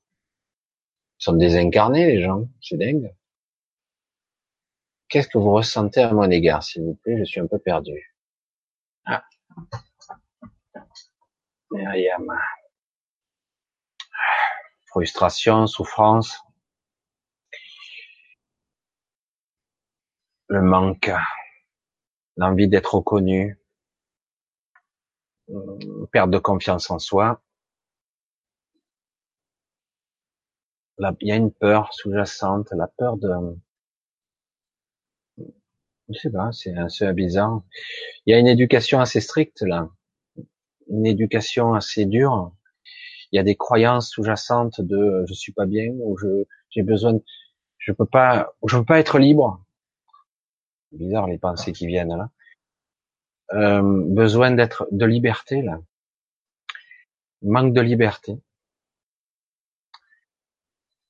[1.21, 2.49] Ils sont désincarnés, les gens.
[2.61, 3.15] C'est dingue.
[5.09, 7.17] Qu'est-ce que vous ressentez à mon égard, s'il vous plaît?
[7.19, 8.17] Je suis un peu perdu.
[9.05, 9.23] Ah.
[11.71, 12.37] Myriam.
[14.87, 16.41] Frustration, souffrance.
[20.49, 21.13] Le manque.
[22.37, 23.59] L'envie d'être reconnu.
[26.13, 27.41] Perte de confiance en soi.
[31.21, 33.29] il y a une peur sous-jacente, la peur de,
[36.09, 37.63] je sais pas, c'est un peu bizarre.
[38.27, 39.89] Il y a une éducation assez stricte là,
[40.89, 42.53] une éducation assez dure.
[43.33, 47.19] Il y a des croyances sous-jacentes de je suis pas bien ou je j'ai besoin,
[47.79, 49.65] je peux pas, je peux pas être libre.
[50.95, 52.31] Bizarre les pensées qui viennent là.
[53.53, 55.79] Euh, besoin d'être de liberté là,
[57.43, 58.41] manque de liberté.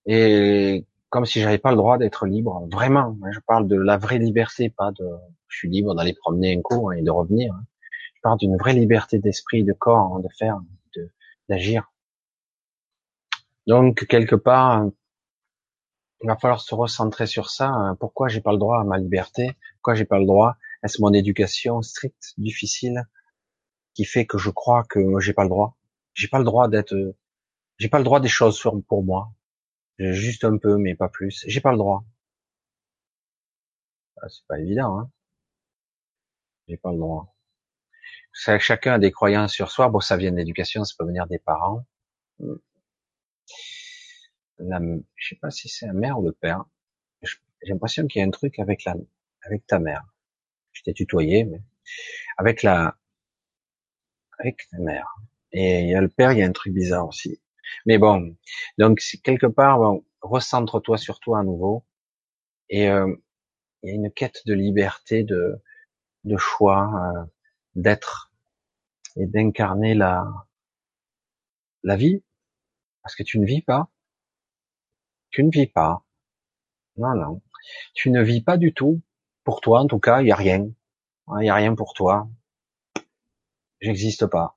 [0.06, 3.16] Et comme si j'avais pas le droit d'être libre, vraiment.
[3.30, 5.08] Je parle de la vraie liberté, pas de
[5.46, 7.54] je suis libre d'aller promener un coup et de revenir.
[7.54, 7.64] Hein.
[8.16, 10.60] Je parle d'une vraie liberté d'esprit, de corps, hein, de faire,
[10.96, 11.08] de
[11.48, 11.92] d'agir.
[13.68, 14.86] Donc quelque part,
[16.24, 17.68] il va falloir se recentrer sur ça.
[17.68, 17.96] Hein.
[17.96, 19.56] Pourquoi j'ai pas le droit à ma liberté?
[19.76, 20.56] Pourquoi j'ai pas le droit?
[20.82, 23.04] Est-ce mon éducation stricte, difficile,
[23.92, 25.76] qui fait que je crois que j'ai pas le droit?
[26.14, 26.94] J'ai pas le droit d'être,
[27.78, 29.32] j'ai pas le droit des choses pour moi.
[29.98, 31.44] Juste un peu, mais pas plus.
[31.46, 32.04] J'ai pas le droit.
[34.22, 35.10] Ah, c'est pas évident, hein.
[36.68, 37.34] J'ai pas le droit.
[38.32, 39.88] Ça, chacun a des croyances sur soi.
[39.90, 41.84] Bon, ça vient de l'éducation, ça peut venir des parents.
[44.58, 44.80] La,
[45.14, 46.64] je sais pas si c'est la mère ou le père.
[47.22, 48.94] J'ai l'impression qu'il y a un truc avec la,
[49.42, 50.04] avec ta mère.
[50.72, 51.62] Je t'ai tutoyé, mais
[52.38, 52.96] avec la,
[54.38, 55.06] avec ta mère.
[55.52, 57.40] Et il y a le père, il y a un truc bizarre aussi.
[57.86, 58.36] Mais bon,
[58.78, 61.84] donc quelque part, bon, recentre-toi sur toi à nouveau.
[62.70, 63.14] Et euh,
[63.82, 65.56] il y a une quête de liberté, de,
[66.24, 67.24] de choix, euh,
[67.76, 68.32] d'être
[69.16, 70.24] et d'incarner la,
[71.84, 72.20] la vie,
[73.02, 73.90] parce que tu ne vis pas.
[75.34, 76.04] Tu ne vis pas.
[76.96, 77.42] Non, non.
[77.92, 79.02] Tu ne vis pas du tout.
[79.42, 80.70] Pour toi, en tout cas, il y a rien.
[81.40, 82.28] Il y a rien pour toi.
[83.80, 84.56] J'existe pas.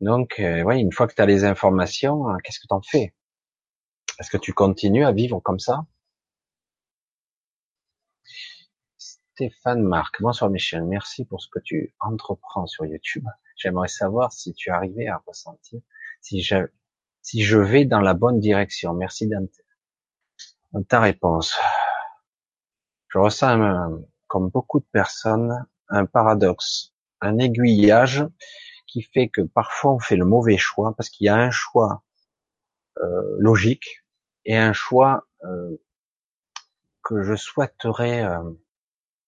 [0.00, 2.82] Donc, euh, ouais, une fois que tu as les informations, hein, qu'est-ce que tu en
[2.82, 3.12] fais?
[4.20, 5.84] Est-ce que tu continues à vivre comme ça?
[8.96, 13.26] Stéphane Marc, bonsoir Michel, merci pour ce que tu entreprends sur YouTube.
[13.56, 15.80] J'aimerais savoir si tu arrivais à ressentir
[16.20, 16.42] si
[17.22, 18.94] si je vais dans la bonne direction.
[18.94, 21.58] Merci dans ta réponse.
[23.08, 28.24] Je ressens, comme beaucoup de personnes, un paradoxe, un aiguillage
[28.86, 32.02] qui fait que parfois on fait le mauvais choix parce qu'il y a un choix
[32.98, 34.04] euh, logique
[34.44, 35.76] et un choix euh,
[37.02, 38.50] que je souhaiterais euh,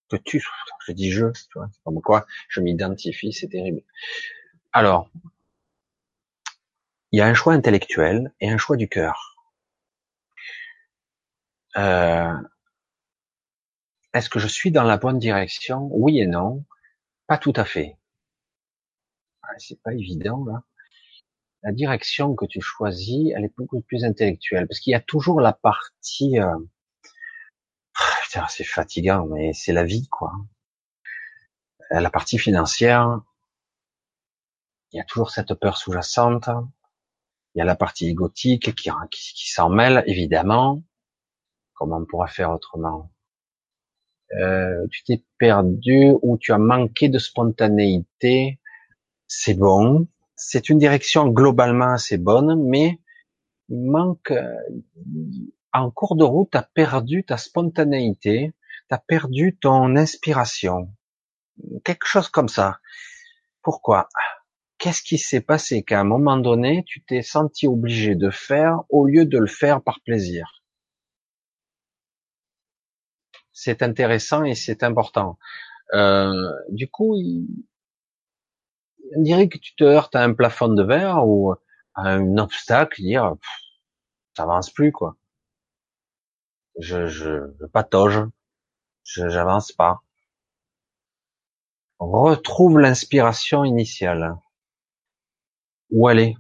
[0.09, 0.45] que tu
[0.87, 3.83] je dis je tu vois comme quoi je m'identifie c'est terrible
[4.73, 5.09] alors
[7.13, 9.37] il y a un choix intellectuel et un choix du cœur
[11.77, 12.35] euh,
[14.13, 15.89] est-ce que je suis dans la bonne direction?
[15.93, 16.65] Oui et non
[17.27, 17.97] pas tout à fait
[19.59, 20.63] c'est pas évident là.
[21.63, 25.41] La direction que tu choisis, elle est beaucoup plus intellectuelle, parce qu'il y a toujours
[25.41, 26.41] la partie.
[26.41, 26.59] Euh...
[28.49, 30.33] c'est fatigant, mais c'est la vie, quoi.
[31.91, 33.21] La partie financière,
[34.93, 36.49] il y a toujours cette peur sous-jacente.
[37.55, 40.83] Il y a la partie égotique qui, s'en mêle, évidemment.
[41.75, 43.11] Comment on pourra faire autrement?
[44.41, 48.59] Euh, Tu t'es perdu ou tu as manqué de spontanéité.
[49.27, 53.01] C'est bon, c'est une direction globalement assez bonne, mais
[53.69, 54.55] il manque, euh,
[55.73, 58.53] en cours de route, as perdu ta spontanéité,
[58.91, 60.93] as perdu ton inspiration,
[61.83, 62.81] quelque chose comme ça.
[63.63, 64.09] Pourquoi?
[64.83, 69.07] Qu'est-ce qui s'est passé qu'à un moment donné, tu t'es senti obligé de faire au
[69.07, 70.63] lieu de le faire par plaisir?
[73.55, 75.39] C'est intéressant et c'est important.
[75.95, 77.17] Euh, du coup,
[79.17, 81.53] on dirait que tu te heurtes à un plafond de verre ou
[81.95, 83.37] à un obstacle, dire
[84.37, 85.17] ça avance plus quoi.
[86.79, 87.39] je, je,
[89.05, 90.03] je j'avance pas.
[92.01, 94.37] Retrouve l'inspiration initiale.
[95.93, 96.35] Où est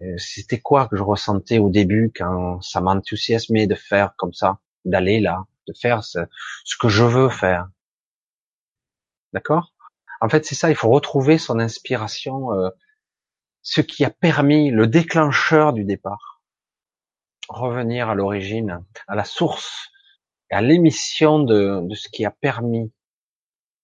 [0.00, 4.58] euh, C'était quoi que je ressentais au début quand ça m'enthousiasmait de faire comme ça,
[4.86, 6.20] d'aller là, de faire ce,
[6.80, 7.68] que je veux faire?
[9.34, 9.74] D'accord?
[10.22, 12.70] En fait, c'est ça, il faut retrouver son inspiration, euh,
[13.60, 16.42] ce qui a permis le déclencheur du départ.
[17.50, 19.90] Revenir à l'origine, à la source,
[20.50, 22.90] à l'émission de, de ce qui a permis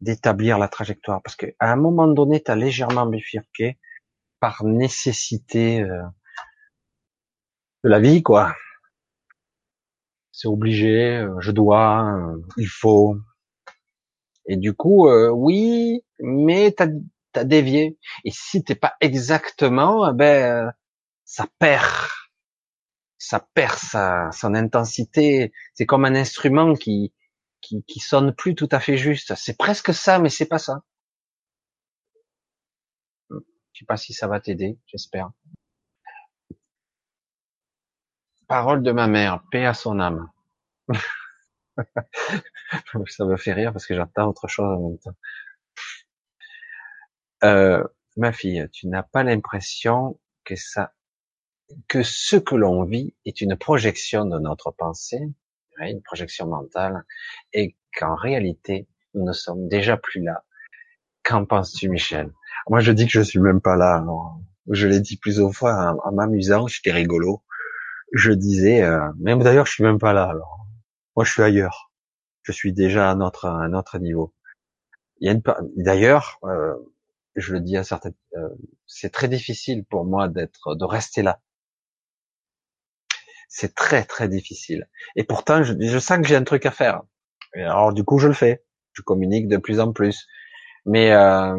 [0.00, 1.20] d'établir la trajectoire.
[1.22, 3.78] Parce qu'à un moment donné, tu as légèrement bifurqué
[4.42, 6.02] par nécessité euh,
[7.84, 8.56] de la vie, quoi.
[10.32, 13.16] C'est obligé, euh, je dois, euh, il faut.
[14.46, 16.88] Et du coup, oui, mais t'as
[17.34, 17.98] as dévié.
[18.24, 20.72] Et si t'es pas exactement, eh ben
[21.24, 22.08] ça perd,
[23.18, 25.52] ça perd sa, son intensité.
[25.74, 27.12] C'est comme un instrument qui
[27.60, 29.34] qui, qui sonne plus tout à fait juste.
[29.36, 30.82] C'est presque ça, mais c'est pas ça.
[33.72, 35.30] Je sais pas si ça va t'aider, j'espère.
[38.46, 40.30] Parole de ma mère, paix à son âme.
[43.08, 45.16] ça me fait rire parce que j'entends autre chose en même temps.
[47.44, 47.84] Euh,
[48.16, 50.92] ma fille, tu n'as pas l'impression que ça,
[51.88, 55.32] que ce que l'on vit est une projection de notre pensée
[55.90, 57.04] une projection mentale,
[57.52, 60.44] et qu'en réalité, nous ne sommes déjà plus là.
[61.24, 62.32] Qu'en penses-tu, Michel?
[62.68, 64.04] Moi, je dis que je suis même pas là.
[64.70, 67.42] Je l'ai dit plusieurs fois en, m'amusant, j'étais rigolo.
[68.12, 70.24] Je disais, euh, même d'ailleurs, je suis même pas là.
[70.24, 70.66] Alors,
[71.16, 71.90] moi, je suis ailleurs.
[72.42, 74.34] Je suis déjà à notre à niveau.
[75.20, 75.42] Il y a une
[75.76, 76.74] d'ailleurs, euh,
[77.36, 78.48] je le dis à certaines, euh,
[78.86, 81.40] c'est très difficile pour moi d'être, de rester là.
[83.48, 84.88] C'est très très difficile.
[85.14, 87.02] Et pourtant, je, je sens que j'ai un truc à faire.
[87.54, 88.64] Alors du coup, je le fais.
[88.92, 90.26] Je communique de plus en plus.
[90.84, 91.56] Mais euh,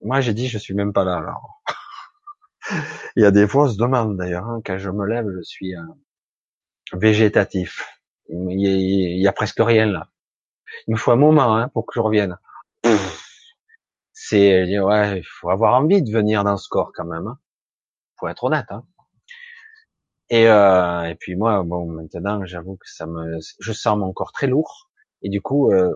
[0.00, 1.16] moi, j'ai dit, je suis même pas là.
[1.18, 1.62] Alors,
[3.16, 4.46] il y a des fois, on se demande d'ailleurs.
[4.46, 5.82] Hein, quand je me lève, je suis euh,
[6.92, 8.00] végétatif.
[8.28, 10.08] Il y, a, il y, a, presque rien là.
[10.86, 12.38] Il me faut un moment hein, pour que je revienne.
[14.12, 17.26] C'est ouais, il faut avoir envie de venir dans ce corps quand même.
[17.26, 17.38] Hein.
[18.18, 18.66] Faut être honnête.
[18.70, 18.84] Hein.
[20.30, 24.32] Et, euh, et puis moi, bon, maintenant, j'avoue que ça me, je sens mon corps
[24.32, 24.88] très lourd.
[25.20, 25.94] Et du coup, euh,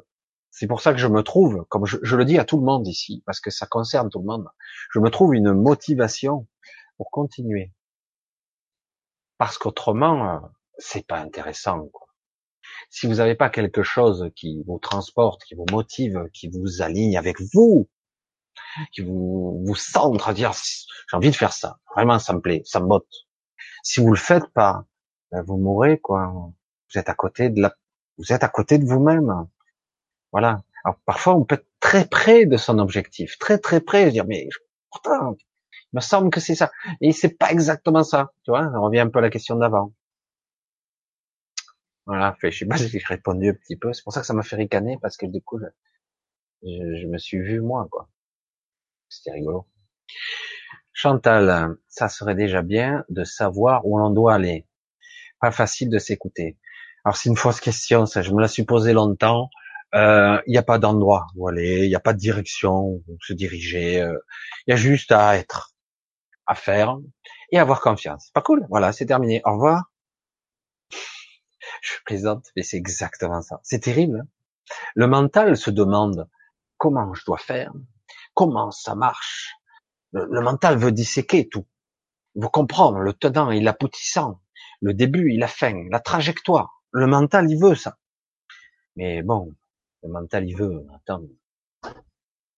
[0.59, 2.89] c'est pour ça que je me trouve, comme je, le dis à tout le monde
[2.89, 4.49] ici, parce que ça concerne tout le monde,
[4.91, 6.47] je me trouve une motivation
[6.97, 7.75] pour continuer.
[9.36, 10.39] Parce qu'autrement, euh,
[10.78, 11.91] c'est pas intéressant.
[12.89, 17.18] Si vous n'avez pas quelque chose qui vous transporte, qui vous motive, qui vous aligne
[17.18, 17.91] avec vous,
[18.93, 22.62] qui vous vous centre à dire j'ai envie de faire ça, vraiment ça me plaît,
[22.65, 23.26] ça me botte,
[23.83, 24.86] si vous le faites pas,
[25.31, 26.33] ben, vous mourrez quoi.
[26.33, 27.75] Vous êtes à côté de la,
[28.17, 29.47] vous êtes à côté de vous-même.
[30.36, 30.62] Voilà.
[30.84, 34.50] Alors parfois on peut être très près de son objectif, très très près, dire mais
[34.90, 35.34] pourtant
[35.73, 38.34] il me semble que c'est ça, et c'est pas exactement ça.
[38.44, 39.94] Tu vois, on revient un peu à la question d'avant.
[42.05, 43.94] Voilà, fait, je sais pas si j'ai répondu un petit peu.
[43.94, 46.68] C'est pour ça que ça m'a fait ricaner parce que du coup, je,
[47.00, 48.10] je me suis vu moi, quoi.
[49.08, 49.66] C'était rigolo.
[50.92, 54.66] Chantal, ça serait déjà bien de savoir où l'on doit aller.
[55.40, 56.58] Pas facile de s'écouter.
[57.06, 59.48] Alors c'est une fausse question, ça, je me la suis posée longtemps.
[59.94, 63.18] Euh, il n'y a pas d'endroit où aller, il n'y a pas de direction où
[63.20, 64.00] se diriger.
[64.00, 64.18] Euh,
[64.66, 65.74] il y a juste à être,
[66.47, 66.97] à faire
[67.52, 68.31] et avoir confiance.
[68.34, 69.40] Pas cool Voilà, c'est terminé.
[69.44, 69.90] Au revoir.
[71.82, 73.60] Je plaisante, mais c'est exactement ça.
[73.62, 74.20] C'est terrible.
[74.20, 74.28] Hein.
[74.94, 76.28] Le mental se demande
[76.76, 77.73] comment je dois faire,
[78.34, 79.55] comment ça marche,
[80.12, 81.66] le, mental veut disséquer tout.
[82.34, 84.40] Il veut comprendre le tenant et l'aboutissant,
[84.81, 86.82] le début et la fin, la trajectoire.
[86.92, 87.98] Le mental, il veut ça.
[88.97, 89.55] Mais bon,
[90.09, 90.86] mental, il veut.
[90.94, 91.25] Attends.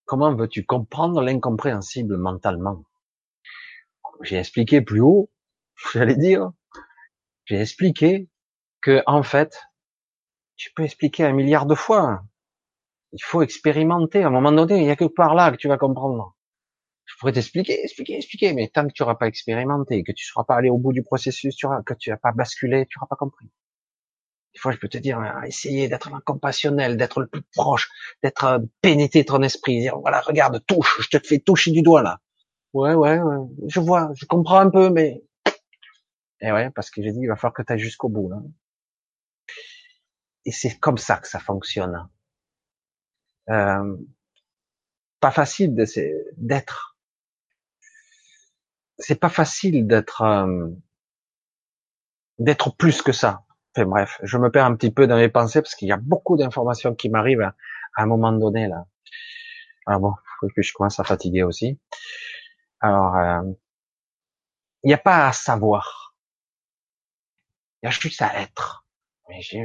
[0.05, 2.85] Comment veux-tu comprendre l'incompréhensible mentalement?
[4.23, 5.31] J'ai expliqué plus haut,
[5.93, 6.51] j'allais dire,
[7.45, 8.29] j'ai expliqué
[8.81, 9.59] que, en fait,
[10.57, 12.23] tu peux expliquer un milliard de fois.
[13.13, 14.23] Il faut expérimenter.
[14.23, 16.35] À un moment donné, il n'y a que par là que tu vas comprendre
[17.09, 20.29] je pourrais t'expliquer, expliquer, expliquer, mais tant que tu n'auras pas expérimenté, que tu ne
[20.29, 23.17] seras pas allé au bout du processus, que tu n'as pas basculé, tu n'auras pas
[23.17, 23.51] compris.
[24.59, 27.89] Des fois, je peux te dire, hein, essayer d'être compassionnel, d'être le plus proche,
[28.25, 32.03] d'être euh, pénétré ton esprit, dire, voilà, regarde, touche, je te fais toucher du doigt
[32.03, 32.19] là.
[32.73, 35.23] Ouais, ouais, ouais, je vois, je comprends un peu, mais...
[36.41, 38.29] Et ouais, parce que j'ai dit, il va falloir que tu ailles jusqu'au bout.
[38.31, 38.39] Là.
[40.45, 42.09] Et c'est comme ça que ça fonctionne.
[43.49, 43.97] Euh,
[45.21, 45.73] pas facile
[46.37, 46.99] d'être
[48.99, 50.69] c'est pas facile d'être euh,
[52.41, 53.45] d'être plus que ça.
[53.85, 56.37] Bref, je me perds un petit peu dans mes pensées parce qu'il y a beaucoup
[56.37, 57.55] d'informations qui m'arrivent à,
[57.97, 58.85] un moment donné là.
[59.87, 61.79] Alors bon, faut que je commence à fatiguer aussi.
[62.81, 63.43] Alors, euh,
[64.85, 66.15] il n'y a pas à savoir.
[67.83, 68.85] Il y a juste à être.
[69.29, 69.65] Mais j'ai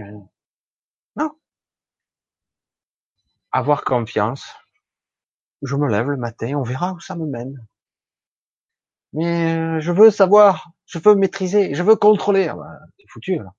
[1.16, 1.32] non.
[3.52, 4.54] Avoir confiance.
[5.62, 7.66] Je me lève le matin, on verra où ça me mène.
[9.14, 12.48] Mais euh, je veux savoir, je veux maîtriser, je veux contrôler.
[12.48, 13.54] Ah bah, t'es foutu là.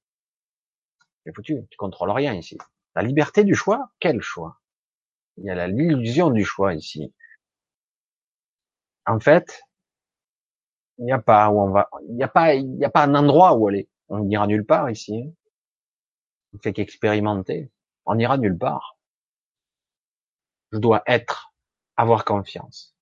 [1.33, 2.59] Foutu, tu contrôles rien ici.
[2.95, 4.61] La liberté du choix, quel choix?
[5.37, 7.13] Il y a l'illusion du choix ici.
[9.07, 9.65] En fait,
[10.99, 13.05] il n'y a pas où on va, il n'y a pas, il n'y a pas
[13.05, 13.89] un endroit où aller.
[14.09, 15.35] On n'ira nulle part ici.
[16.55, 17.71] On fait qu'expérimenter.
[18.07, 18.97] On n'ira nulle part.
[20.73, 21.53] Je dois être,
[21.97, 22.95] avoir confiance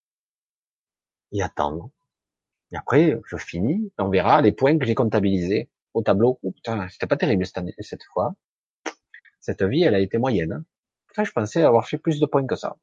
[1.32, 1.90] et attendre.
[2.70, 6.38] Et après, je finis, on verra les points que j'ai comptabilisés au tableau.
[6.42, 8.34] Oh, putain, c'était pas terrible cette, cette fois.
[9.40, 10.52] Cette vie, elle a été moyenne.
[10.52, 10.64] Hein.
[11.08, 12.76] Putain, je pensais avoir fait plus de points que ça.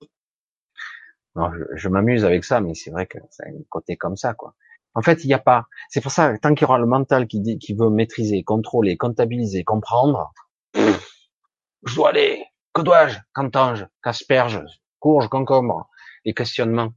[1.36, 4.34] Non, je, je m'amuse avec ça, mais c'est vrai que c'est un côté comme ça,
[4.34, 4.56] quoi.
[4.96, 5.68] En fait, il n'y a pas.
[5.90, 8.98] C'est pour ça, tant qu'il y aura le mental qui dit, qui veut maîtriser, contrôler,
[8.98, 10.34] comptabiliser, comprendre,
[10.74, 12.46] je dois aller.
[12.74, 14.62] Que dois-je Qu'entends-je Qu'asperge
[15.00, 15.90] Courge, concombre
[16.26, 16.94] Les questionnements.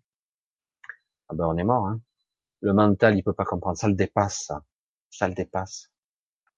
[1.29, 1.87] Ah ben, on est mort.
[1.87, 2.01] Hein.
[2.61, 3.77] Le mental, il peut pas comprendre.
[3.77, 4.47] Ça le dépasse.
[4.47, 4.63] Ça,
[5.11, 5.92] ça le dépasse.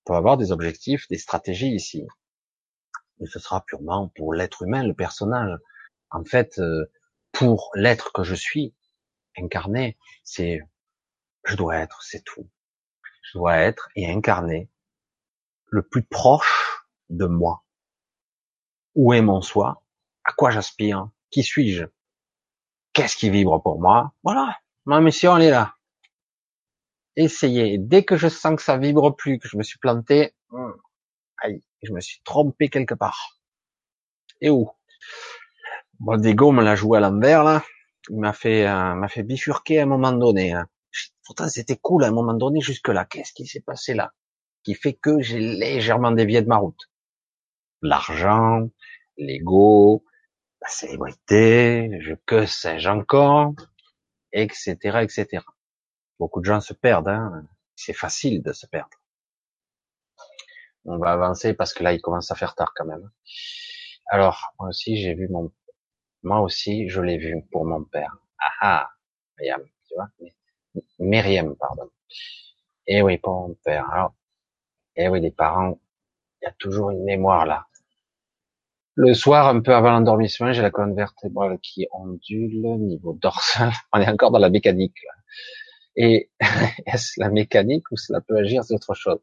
[0.04, 2.06] Peut avoir des objectifs, des stratégies ici,
[3.18, 5.58] mais ce sera purement pour l'être humain, le personnage.
[6.10, 6.90] En fait, euh,
[7.32, 8.74] pour l'être que je suis,
[9.36, 10.60] incarné, c'est
[11.44, 12.48] je dois être, c'est tout.
[13.22, 14.70] Je dois être et incarner
[15.66, 17.64] le plus proche de moi.
[18.94, 19.82] Où est mon soi?
[20.24, 21.08] À quoi j'aspire?
[21.30, 21.84] Qui suis-je?
[22.92, 24.14] Qu'est-ce qui vibre pour moi?
[24.22, 25.73] Voilà, ma mission elle est là.
[27.16, 27.78] Essayez.
[27.78, 30.72] Dès que je sens que ça vibre plus, que je me suis planté, hmm,
[31.38, 33.40] aïe, je me suis trompé quelque part.
[34.40, 34.70] Et où?
[36.00, 37.62] Bon, Dego me l'a joué à l'envers là.
[38.10, 40.52] Il m'a fait, euh, m'a fait bifurquer à un moment donné.
[40.52, 40.68] Hein.
[41.24, 43.04] Pourtant, c'était cool à un moment donné jusque là.
[43.04, 44.12] Qu'est-ce qui s'est passé là?
[44.62, 46.90] Qui fait que j'ai légèrement dévié de ma route.
[47.80, 48.68] L'argent,
[49.16, 50.04] l'ego,
[50.60, 53.54] la célébrité, je que sais-je encore,
[54.32, 55.44] etc., etc.
[56.18, 57.08] Beaucoup de gens se perdent.
[57.08, 57.46] Hein.
[57.76, 58.96] C'est facile de se perdre.
[60.84, 63.10] On va avancer parce que là, il commence à faire tard quand même.
[64.06, 65.50] Alors, moi aussi, j'ai vu mon,
[66.22, 68.16] moi aussi, je l'ai vu pour mon père.
[68.38, 68.90] Ah ah,
[69.38, 70.08] tu vois?
[70.98, 71.90] Myriam, pardon.
[72.86, 73.90] Et eh oui, pour mon père.
[73.90, 74.14] Alors,
[74.96, 75.78] eh oui, les parents,
[76.40, 77.66] il y a toujours une mémoire là.
[78.96, 83.72] Le soir, un peu avant l'endormissement, j'ai la colonne vertébrale qui ondule, niveau dorsal.
[83.92, 84.96] On est encore dans la mécanique.
[85.04, 85.12] Là.
[85.96, 86.30] Et
[86.86, 89.18] est-ce la mécanique ou cela peut agir sur autre chose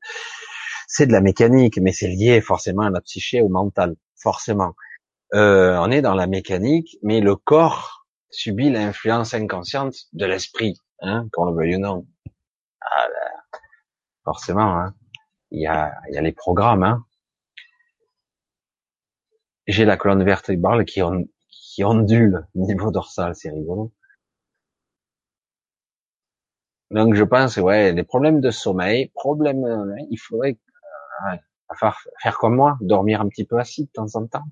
[0.88, 4.74] C'est de la mécanique, mais c'est lié forcément à la psyché, au mental, forcément.
[5.34, 11.28] Euh, on est dans la mécanique, mais le corps subit l'influence inconsciente de l'esprit hein,
[11.32, 12.06] qu'on le veuille ou non.
[12.82, 13.08] Ah,
[14.24, 14.94] forcément, hein.
[15.52, 16.84] il y a, il y a les programmes.
[16.84, 17.06] Hein.
[19.68, 23.94] J'ai la colonne vertébrale qui, on, qui ondule niveau dorsal, c'est rigolo.
[26.92, 30.58] Donc je pense, ouais, des problèmes de sommeil, problèmes, euh, il faudrait
[31.32, 31.90] euh,
[32.22, 34.44] faire comme moi, dormir un petit peu assis de temps en temps.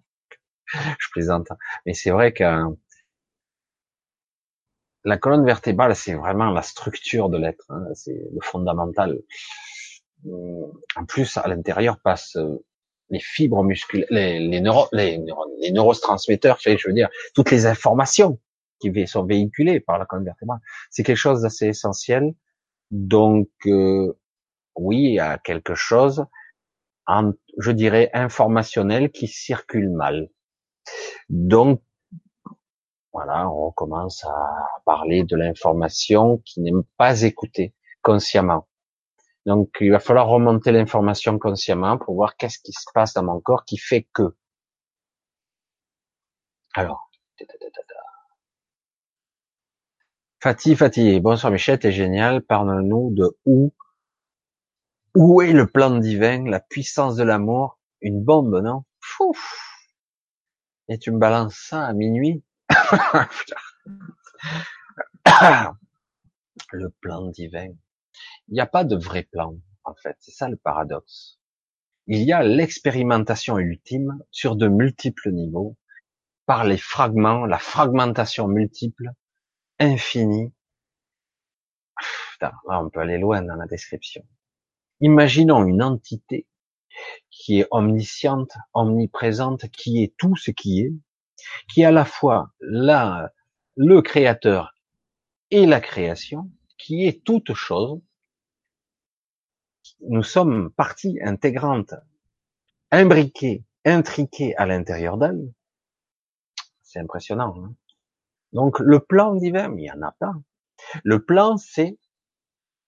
[1.00, 1.50] je plaisante,
[1.85, 2.43] mais c'est vrai que
[5.03, 9.19] la colonne vertébrale, c'est vraiment la structure de l'être, hein, c'est le fondamental.
[10.26, 12.64] En plus, à l'intérieur passent euh,
[13.09, 14.61] les fibres musculaires, les, les,
[14.92, 18.40] les, neurotransmetteurs, je veux dire, toutes les informations
[18.80, 20.59] qui sont véhiculées par la colonne vertébrale.
[20.90, 22.33] C'est quelque chose d'assez essentiel.
[22.91, 24.17] Donc, euh,
[24.75, 26.25] oui, il y a quelque chose,
[27.58, 30.30] je dirais, informationnel qui circule mal.
[31.30, 31.82] Donc,
[33.11, 38.67] voilà, on commence à parler de l'information qui n'est pas écoutée consciemment.
[39.45, 43.40] Donc, il va falloir remonter l'information consciemment pour voir qu'est-ce qui se passe dans mon
[43.40, 44.35] corps qui fait que.
[46.75, 47.09] Alors.
[50.42, 52.42] Fatih, Fatih, bonsoir Michel, t'es génial.
[52.42, 53.74] Parle-nous de où,
[55.14, 58.85] où est le plan divin, la puissance de l'amour, une bombe, non?
[60.88, 62.42] Et tu me balances ça à minuit?
[66.72, 67.68] le plan divin.
[68.48, 70.16] Il n'y a pas de vrai plan, en fait.
[70.22, 71.38] C'est ça le paradoxe.
[72.08, 75.76] Il y a l'expérimentation ultime sur de multiples niveaux,
[76.45, 79.11] par les fragments, la fragmentation multiple,
[82.32, 84.25] Putain, là, on peut aller loin dans la description.
[85.01, 86.48] Imaginons une entité
[87.30, 90.93] qui est omnisciente, omniprésente, qui est tout ce qui est,
[91.69, 93.32] qui est à la fois là,
[93.75, 94.74] le créateur
[95.51, 98.01] et la création, qui est toute chose.
[100.01, 101.93] Nous sommes partie intégrante,
[102.91, 105.53] imbriquée, intriquée à l'intérieur d'elle.
[106.82, 107.56] C'est impressionnant.
[107.58, 107.74] Hein
[108.53, 110.34] Donc le plan divin, il y en a pas.
[111.03, 111.98] Le plan, c'est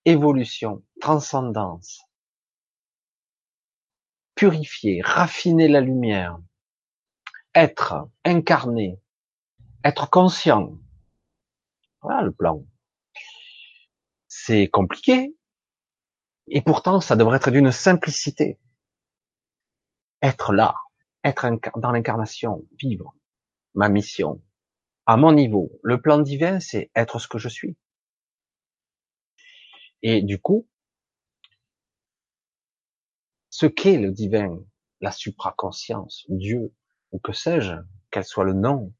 [0.06, 2.02] évolution, transcendance,
[4.36, 6.40] purifier, raffiner la lumière,
[7.54, 9.00] être, incarné,
[9.84, 10.78] être conscient.
[12.02, 12.66] Voilà le plan.
[14.28, 15.36] C'est compliqué,
[16.48, 18.60] et pourtant ça devrait être d'une simplicité.
[20.24, 20.76] Être là,
[21.24, 23.16] être dans l'incarnation, vivre
[23.74, 24.42] ma mission,
[25.06, 25.80] à mon niveau.
[25.84, 27.78] Le plan divin, c'est être ce que je suis.
[30.04, 30.68] Et du coup,
[33.50, 34.60] ce qu'est le divin,
[35.02, 36.74] la supraconscience, Dieu,
[37.12, 37.74] ou que sais-je,
[38.10, 38.94] quel soit le nom,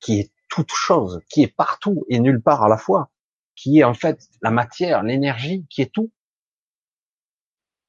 [0.00, 3.10] qui est toute chose, qui est partout et nulle part à la fois,
[3.54, 6.12] qui est en fait la matière, l'énergie, qui est tout.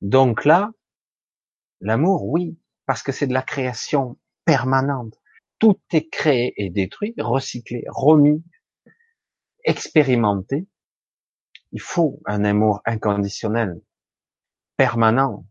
[0.01, 0.72] Donc là,
[1.82, 5.19] l'amour, oui, parce que c'est de la création permanente.
[5.59, 8.43] Tout est créé et détruit, recyclé, remis,
[9.64, 10.67] expérimenté.
[11.72, 13.82] Il faut un amour inconditionnel,
[14.77, 15.45] permanent,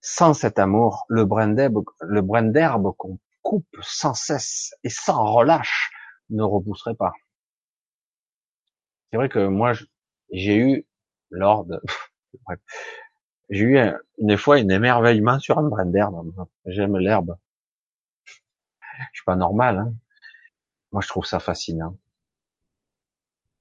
[0.00, 5.32] sans cet amour, le brin d'herbe, le brin d'herbe qu'on coupe sans cesse et sans
[5.32, 5.90] relâche
[6.30, 7.12] ne repousserait pas.
[9.10, 9.72] C'est vrai que moi,
[10.30, 10.86] j'ai eu,
[11.30, 11.80] lors de,
[13.50, 13.78] j'ai eu
[14.18, 16.32] une fois un émerveillement sur un brin d'herbe.
[16.66, 17.36] J'aime l'herbe.
[19.12, 19.78] Je suis pas normal.
[19.78, 19.94] Hein.
[20.92, 21.96] Moi, je trouve ça fascinant.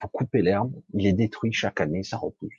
[0.01, 2.53] Faut couper l'herbe, il est détruit chaque année, ça repousse.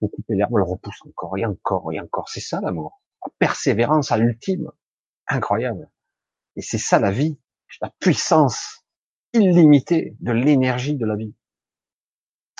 [0.00, 2.28] Vous coupez l'herbe, elle repousse encore et encore et encore.
[2.28, 3.02] C'est ça l'amour
[3.38, 4.70] persévérance à l'ultime.
[5.26, 5.90] Incroyable.
[6.56, 7.38] Et c'est ça la vie,
[7.80, 8.84] la puissance
[9.32, 11.34] illimitée de l'énergie de la vie.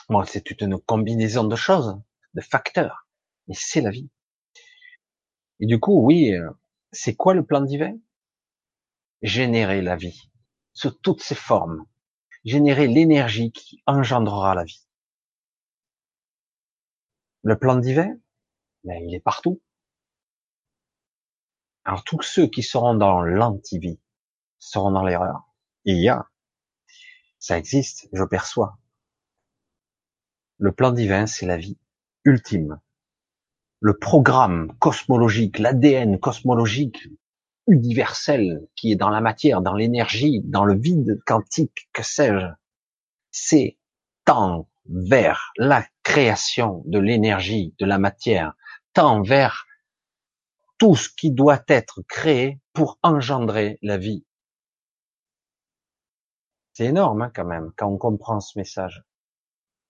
[0.09, 2.01] Moi, c'est toute une combinaison de choses,
[2.34, 3.07] de facteurs,
[3.49, 4.09] mais c'est la vie.
[5.60, 6.51] Et du coup, oui, euh,
[6.92, 7.97] c'est quoi le plan divin?
[9.23, 10.31] Générer la vie
[10.73, 11.86] sous toutes ses formes,
[12.44, 14.86] générer l'énergie qui engendrera la vie.
[17.42, 18.17] Le plan divin,
[18.84, 19.62] ben, il est partout.
[21.84, 24.01] Alors tous ceux qui seront dans l'antivie
[24.59, 25.42] seront dans l'erreur.
[25.84, 26.28] Il y a,
[27.39, 28.78] ça existe, je perçois.
[30.59, 31.78] Le plan divin, c'est la vie
[32.25, 32.81] ultime.
[33.81, 37.09] Le programme cosmologique, l'ADN cosmologique
[37.66, 42.47] universel qui est dans la matière, dans l'énergie, dans le vide quantique, que sais-je,
[43.31, 43.78] c'est
[44.24, 48.55] tant vers la création de l'énergie, de la matière,
[48.94, 49.66] tant vers
[50.78, 54.24] tout ce qui doit être créé pour engendrer la vie.
[56.73, 59.05] C'est énorme hein, quand même quand on comprend ce message.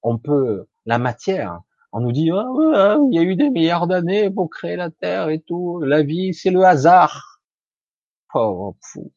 [0.02, 1.60] On peut la matière.
[1.92, 5.28] On nous dit ah, il y a eu des milliards d'années pour créer la Terre
[5.28, 5.81] et tout.
[5.81, 7.32] La vie, c'est le hasard.
[8.33, 9.12] Pauvre fou.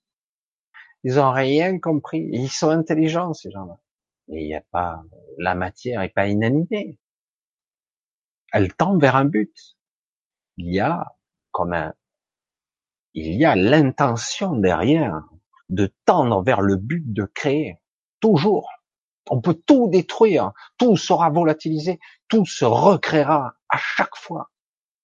[1.03, 2.27] Ils ont rien compris.
[2.31, 3.79] Ils sont intelligents ces gens-là.
[4.27, 5.03] Mais il n'y a pas
[5.37, 6.99] la matière est pas inanimée.
[8.51, 9.53] Elle tend vers un but.
[10.57, 11.15] Il y a
[11.51, 11.93] comme
[13.13, 15.21] il y a l'intention derrière
[15.69, 17.79] de tendre vers le but de créer.
[18.19, 18.69] Toujours.
[19.29, 24.51] On peut tout détruire, tout sera volatilisé, tout se recréera à chaque fois,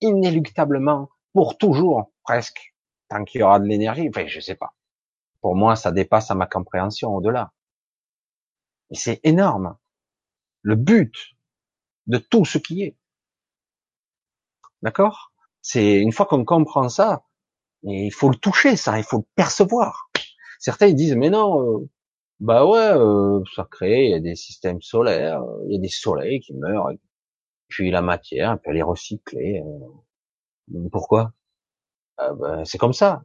[0.02, 2.71] inéluctablement, pour toujours, presque,
[3.12, 4.08] tant qu'il y aura de l'énergie.
[4.10, 4.74] Enfin, je sais pas.
[5.42, 7.52] Pour moi, ça dépasse à ma compréhension au-delà.
[8.90, 9.78] Et c'est énorme.
[10.62, 11.14] Le but
[12.08, 12.98] de tout ce qui est.
[14.82, 15.34] D'accord?
[15.62, 17.24] C'est une fois qu'on comprend ça,
[17.84, 20.10] il faut le toucher, ça, il faut le percevoir.
[20.60, 21.90] Certains disent mais non, euh,
[22.40, 25.90] bah ouais, euh, ça crée, il y a des systèmes solaires, il y a des
[25.90, 26.92] soleils qui meurent,
[27.68, 29.64] puis la matière, peut les recycler.
[30.74, 30.90] Euh.
[30.92, 31.34] pourquoi?
[32.22, 33.24] Ah, bah, C'est comme ça.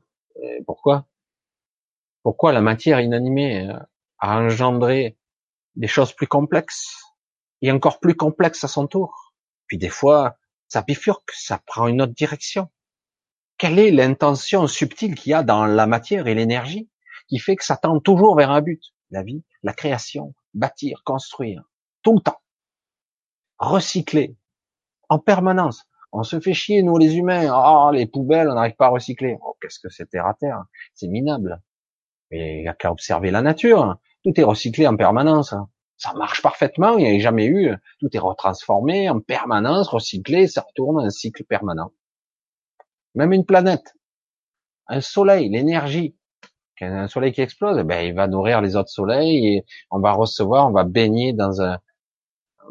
[0.67, 1.07] pourquoi?
[2.23, 3.69] Pourquoi la matière inanimée
[4.19, 5.17] a engendré
[5.77, 7.03] des choses plus complexes
[7.63, 9.35] et encore plus complexes à son tour?
[9.67, 10.37] Puis des fois,
[10.69, 12.71] ça bifurque, ça prend une autre direction.
[13.59, 16.91] Quelle est l'intention subtile qu'il y a dans la matière et l'énergie
[17.29, 18.83] qui fait que ça tend toujours vers un but?
[19.11, 21.63] La vie, la création, bâtir, construire,
[22.03, 22.41] tout le temps.
[23.59, 24.37] Recycler,
[25.09, 25.87] en permanence.
[26.19, 27.53] On se fait chier, nous les humains.
[27.53, 29.37] Oh, les poubelles, on n'arrive pas à recycler.
[29.43, 30.65] Oh, qu'est-ce que c'est terre à terre
[30.95, 31.61] C'est minable.
[32.31, 33.99] Mais il n'y a qu'à observer la nature.
[34.25, 35.55] Tout est recyclé en permanence.
[35.99, 37.71] Ça marche parfaitement, il n'y a jamais eu,
[38.01, 41.91] tout est retransformé en permanence, recyclé, ça retourne un cycle permanent.
[43.15, 43.95] Même une planète,
[44.89, 46.17] un soleil, l'énergie,
[46.81, 50.69] un soleil qui explose, ben il va nourrir les autres soleils et on va recevoir,
[50.69, 51.79] on va baigner dans un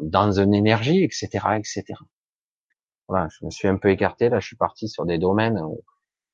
[0.00, 1.26] dans une énergie, etc.,
[1.56, 1.94] etc.
[3.08, 5.82] Voilà, je me suis un peu écarté là, je suis parti sur des domaines où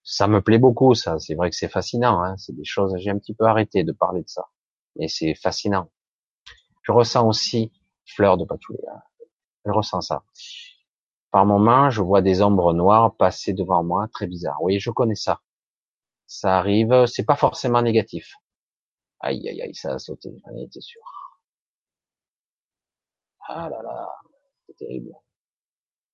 [0.04, 1.18] ça me plaît beaucoup, ça.
[1.18, 2.36] C'est vrai que c'est fascinant, hein.
[2.38, 2.94] c'est des choses.
[2.98, 4.48] J'ai un petit peu arrêté de parler de ça,
[4.96, 5.90] mais c'est fascinant.
[6.82, 7.72] Je ressens aussi
[8.06, 8.78] fleur de patchouli.
[8.92, 9.00] Hein.
[9.66, 10.24] Je ressens ça.
[11.30, 14.62] Par moments, je vois des ombres noires passer devant moi, très bizarre.
[14.62, 15.40] Oui, je connais ça.
[16.26, 18.34] Ça arrive, c'est pas forcément négatif.
[19.20, 21.02] Aïe, aïe, aïe, ça a sauté, j'en étais sûr.
[23.48, 24.08] Ah là là,
[24.66, 25.12] c'est terrible.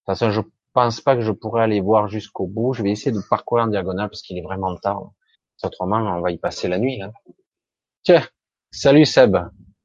[0.08, 0.40] Toute façon, je
[0.72, 2.72] pense pas que je pourrais aller voir jusqu'au bout.
[2.72, 5.12] Je vais essayer de parcourir en diagonale parce qu'il est vraiment tard.
[5.62, 7.02] Autrement, on va y passer la nuit.
[7.02, 7.12] Hein.
[8.04, 8.26] Tiens,
[8.70, 9.36] salut Seb,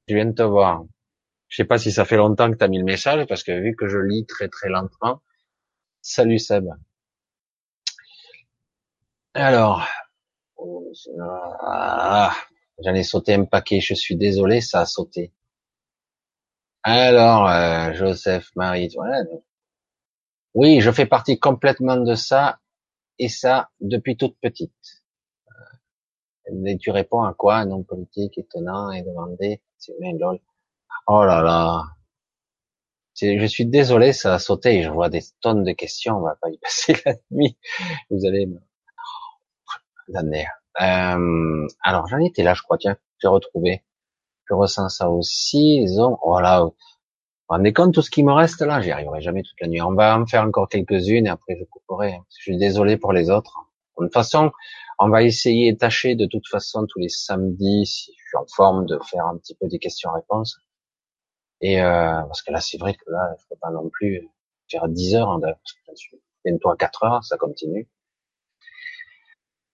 [0.08, 0.86] je viens de te voir.
[1.50, 3.52] Je sais pas si ça fait longtemps que tu as mis le message, parce que
[3.52, 5.22] vu que je lis très très lentement.
[6.02, 6.70] Salut Seb.
[9.34, 9.86] Alors,
[11.60, 12.34] ah,
[12.80, 15.34] j'en ai sauté un paquet, je suis désolé, ça a sauté.
[16.84, 19.26] Alors, euh, Joseph, Marie, voilà.
[20.54, 22.60] Oui, je fais partie complètement de ça,
[23.20, 25.04] et ça depuis toute petite.
[26.50, 30.40] Euh, tu réponds à quoi Un homme politique étonnant et demandé, c'est lol.
[31.08, 31.84] Oh là là.
[33.16, 36.18] Je suis désolé, ça a sauté je vois des tonnes de questions.
[36.18, 37.58] On va pas y passer la nuit.
[38.10, 38.60] Vous allez me...
[40.82, 42.80] Euh, alors j'en étais là, je crois.
[42.80, 43.84] Tiens, j'ai retrouvé.
[44.50, 45.80] Je ressens ça aussi.
[45.82, 46.18] Les hommes.
[46.24, 46.40] Oh
[47.54, 47.58] là.
[47.58, 48.82] Vous rendez compte tout ce qui me reste là?
[48.82, 49.82] J'y arriverai jamais toute la nuit.
[49.82, 52.20] On va en faire encore quelques-unes et après je couperai.
[52.30, 53.60] Je suis désolé pour les autres.
[53.98, 54.52] De toute façon,
[55.00, 58.86] on va essayer, tâcher de toute façon tous les samedis, si je suis en forme,
[58.86, 60.60] de faire un petit peu des questions-réponses.
[61.62, 64.28] Et euh, parce que là, c'est vrai que là, je peux pas non plus
[64.70, 65.40] faire 10 heures, hein,
[66.44, 67.88] bientôt à 4 heures, ça continue.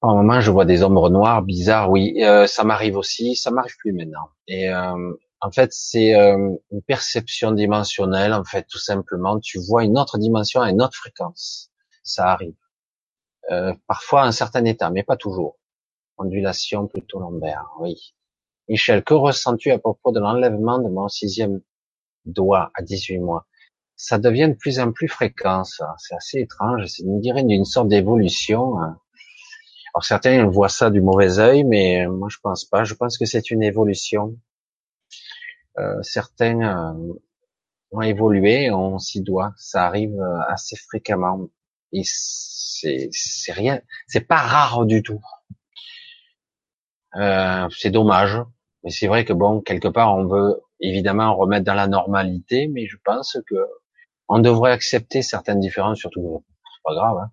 [0.01, 1.89] En moment, je vois des ombres noires bizarres.
[1.89, 3.35] Oui, euh, ça m'arrive aussi.
[3.35, 4.29] Ça m'arrive plus maintenant.
[4.47, 8.33] Et euh, en fait, c'est euh, une perception dimensionnelle.
[8.33, 11.71] En fait, tout simplement, tu vois une autre dimension à une autre fréquence.
[12.03, 12.55] Ça arrive.
[13.51, 15.57] Euh, parfois à un certain état, mais pas toujours.
[16.17, 17.65] Ondulation plutôt lombaire.
[17.79, 18.13] Oui.
[18.67, 21.61] Michel, que ressens-tu à propos de l'enlèvement de mon sixième
[22.25, 23.47] doit à 18 mois?
[23.95, 25.95] Ça devient de plus en plus fréquent, ça.
[25.97, 26.85] C'est assez étrange.
[26.87, 28.79] C'est, une dirait, d'une sorte d'évolution.
[28.81, 28.99] Hein.
[29.93, 32.83] Alors certains voient ça du mauvais œil, mais moi je pense pas.
[32.83, 34.37] Je pense que c'est une évolution.
[35.79, 37.13] Euh, certains euh,
[37.91, 39.53] ont évolué, on s'y doit.
[39.57, 41.47] Ça arrive euh, assez fréquemment.
[41.91, 43.09] Et c'est,
[43.49, 45.21] rien, c'est pas rare du tout.
[47.15, 48.37] Euh, c'est dommage,
[48.83, 52.85] mais c'est vrai que bon, quelque part, on veut évidemment remettre dans la normalité, mais
[52.85, 53.55] je pense que
[54.27, 57.17] on devrait accepter certaines différences, surtout c'est pas grave.
[57.17, 57.31] Hein.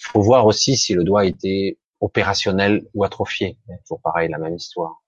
[0.00, 3.58] Il faut voir aussi si le doigt était opérationnel ou atrophié.
[3.82, 5.02] Toujours pareil, la même histoire.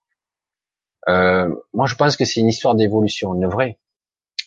[1.07, 3.79] Euh, moi, je pense que c'est une histoire d'évolution, une vraie,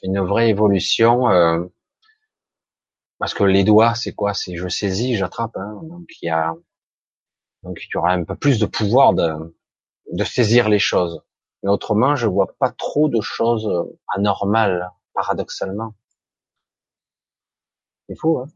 [0.03, 1.29] une vraie évolution.
[1.31, 1.65] Euh,
[3.19, 4.35] parce que les doigts, c'est quoi?
[4.35, 5.57] C'est je saisis, j'attrape.
[5.57, 5.81] Hein.
[5.85, 6.55] donc il y a,
[7.63, 9.57] donc un peu plus de pouvoir de,
[10.13, 11.23] de saisir les choses.
[11.63, 13.71] Mais autrement, je vois pas trop de choses
[14.09, 15.95] anormales, paradoxalement.
[18.09, 18.49] C'est fou, hein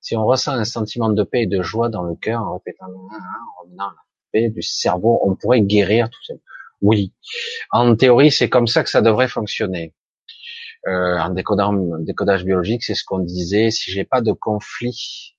[0.00, 2.86] Si on ressent un sentiment de paix et de joie dans le cœur en répétant,
[2.86, 6.34] en revenant la paix du cerveau, on pourrait guérir tout ça.
[6.82, 7.14] Oui.
[7.70, 9.94] En théorie, c'est comme ça que ça devrait fonctionner.
[10.88, 13.70] Euh, en décodage biologique, c'est ce qu'on disait.
[13.70, 15.36] Si j'ai pas de conflit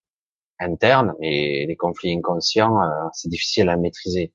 [0.60, 4.34] interne, et les conflits inconscients, euh, c'est difficile à maîtriser.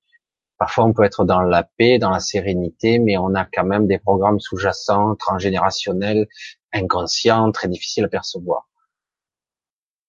[0.58, 3.86] Parfois, on peut être dans la paix, dans la sérénité, mais on a quand même
[3.86, 6.26] des programmes sous-jacents, transgénérationnels,
[6.72, 8.68] inconscients, très difficiles à percevoir.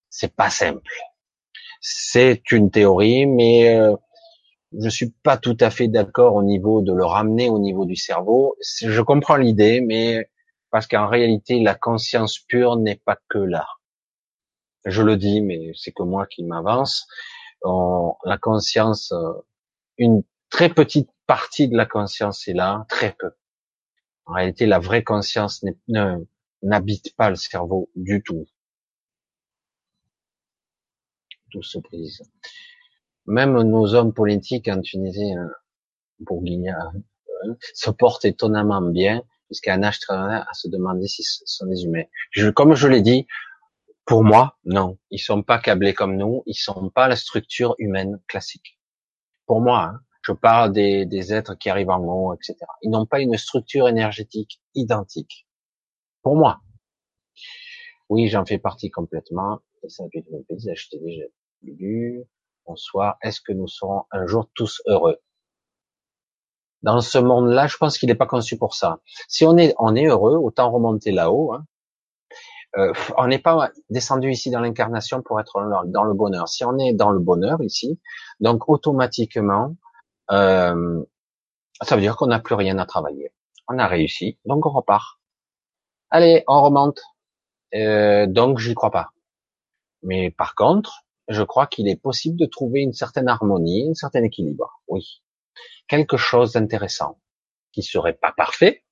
[0.10, 0.82] C'est pas simple.
[1.82, 3.96] C'est une théorie, mais euh,
[4.78, 7.96] je suis pas tout à fait d'accord au niveau de le ramener au niveau du
[7.96, 8.56] cerveau.
[8.62, 10.30] Je comprends l'idée, mais
[10.70, 13.68] parce qu'en réalité, la conscience pure n'est pas que là.
[14.86, 17.08] Je le dis, mais c'est que moi qui m'avance.
[17.64, 19.34] La conscience, euh,
[19.98, 23.32] une très petite partie de la conscience est là, très peu.
[24.26, 25.66] En réalité, la vraie conscience
[26.62, 28.48] n'habite pas le cerveau du tout.
[31.52, 32.22] Tout se brise.
[33.30, 35.52] Même nos hommes politiques en Tunisie, hein,
[36.20, 36.76] Bourguignat,
[37.46, 41.68] hein, se portent étonnamment bien, jusqu'à un âge très à se demander si ce sont
[41.68, 42.06] des humains.
[42.56, 43.28] comme je l'ai dit,
[44.06, 44.98] pour moi, non.
[45.12, 48.80] Ils sont pas câblés comme nous, ils sont pas la structure humaine classique.
[49.46, 52.56] Pour moi, hein, je parle des, des êtres qui arrivent en haut, etc.
[52.82, 55.48] Ils n'ont pas une structure énergétique identique.
[56.24, 56.62] Pour moi.
[58.10, 59.60] Oui, j'en fais partie complètement.
[59.84, 60.74] Déjà
[62.70, 63.18] bonsoir.
[63.24, 65.18] Est-ce que nous serons un jour tous heureux?
[66.84, 69.00] Dans ce monde-là, je pense qu'il n'est pas conçu pour ça.
[69.28, 71.54] Si on est, on est heureux, autant remonter là-haut.
[71.54, 71.66] Hein.
[72.78, 76.48] Euh, on n'est pas descendu ici dans l'incarnation pour être dans le bonheur.
[76.48, 78.00] Si on est dans le bonheur ici,
[78.40, 79.76] donc automatiquement,
[80.30, 81.04] euh,
[81.82, 83.34] ça veut dire qu'on n'a plus rien à travailler.
[83.68, 85.20] On a réussi, donc on repart.
[86.12, 87.02] Allez, on remonte.
[87.74, 89.10] Euh, donc je n'y crois pas.
[90.04, 94.24] Mais par contre, je crois qu'il est possible de trouver une certaine harmonie, un certain
[94.24, 94.82] équilibre.
[94.88, 95.22] Oui,
[95.88, 97.20] quelque chose d'intéressant
[97.72, 98.84] qui serait pas parfait,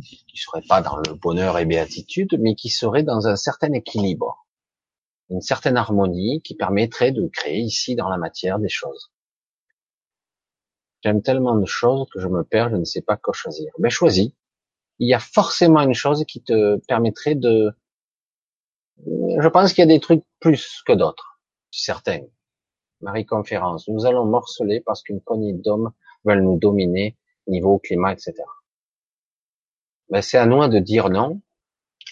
[0.00, 4.46] qui serait pas dans le bonheur et béatitude, mais qui serait dans un certain équilibre,
[5.30, 9.12] une certaine harmonie qui permettrait de créer ici dans la matière des choses.
[11.02, 13.72] J'aime tellement de choses que je me perds, je ne sais pas quoi choisir.
[13.78, 14.30] Mais choisis.
[14.98, 17.72] Il y a forcément une chose qui te permettrait de...
[19.04, 21.31] Je pense qu'il y a des trucs plus que d'autres.
[21.72, 22.22] Certains.
[23.00, 23.88] Marie-conférence.
[23.88, 25.90] Nous allons morceler parce qu'une poignée d'hommes
[26.24, 27.16] veulent nous dominer,
[27.48, 28.44] niveau climat, etc
[30.12, 31.40] ben, c'est à nous de dire non.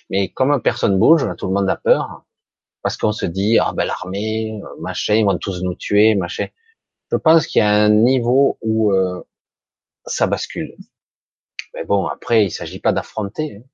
[0.09, 2.25] Mais comme personne bouge, tout le monde a peur,
[2.83, 6.47] parce qu'on se dit ah ben l'armée, machin, ils vont tous nous tuer, machin.
[7.13, 9.23] Je pense qu'il y a un niveau où euh,
[10.07, 10.75] ça bascule.
[11.75, 13.57] Mais bon, après, il s'agit pas d'affronter.
[13.57, 13.69] Hein.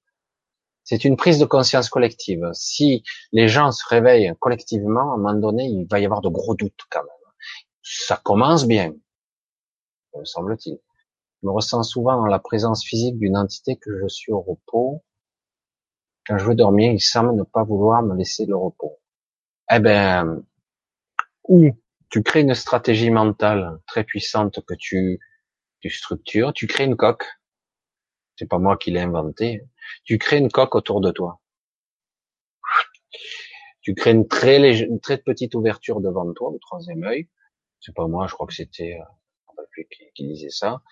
[0.86, 2.48] C'est une prise de conscience collective.
[2.52, 6.28] Si les gens se réveillent collectivement, à un moment donné, il va y avoir de
[6.28, 7.10] gros doutes quand même.
[7.82, 8.94] Ça commence bien,
[10.16, 10.78] me semble-t-il.
[11.42, 15.02] Je me ressens souvent dans la présence physique d'une entité que je suis au repos.
[16.24, 18.98] Quand je veux dormir, il semble ne pas vouloir me laisser le repos.
[19.72, 20.44] Eh ben,
[21.48, 21.70] ou
[22.10, 25.18] tu crées une stratégie mentale très puissante que tu,
[25.80, 27.26] tu structures, tu crées une coque.
[28.36, 29.62] C'est pas moi qui l'ai inventé.
[30.04, 31.40] Tu crées une coque autour de toi.
[33.80, 37.28] Tu crées une très, une très petite ouverture devant toi, le troisième œil.
[37.80, 40.82] C'est pas moi, je crois que c'était, euh, qui, qui disait ça.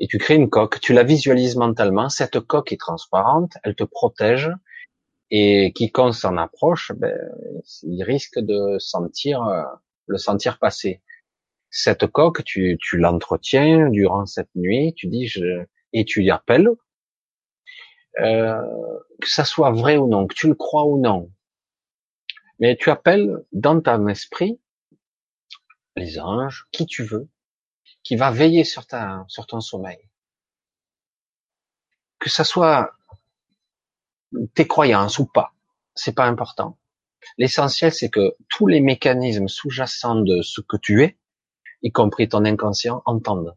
[0.00, 3.84] Et tu crées une coque, tu la visualises mentalement, cette coque est transparente, elle te
[3.84, 4.50] protège,
[5.30, 7.18] et quiconque s'en approche, ben,
[7.82, 9.62] il risque de sentir euh,
[10.06, 11.02] le sentir passer.
[11.70, 15.64] Cette coque, tu, tu l'entretiens durant cette nuit, tu dis je,
[15.94, 16.68] et tu y appelles,
[18.20, 18.60] euh,
[19.20, 21.30] que ça soit vrai ou non, que tu le crois ou non,
[22.58, 24.60] mais tu appelles dans ton esprit
[25.96, 27.28] les anges, qui tu veux,
[28.02, 29.98] qui va veiller sur ta, sur ton sommeil.
[32.18, 32.92] Que ça soit
[34.54, 35.54] tes croyances ou pas,
[35.94, 36.78] c'est pas important.
[37.38, 41.18] L'essentiel, c'est que tous les mécanismes sous-jacents de ce que tu es,
[41.82, 43.56] y compris ton inconscient, entendent.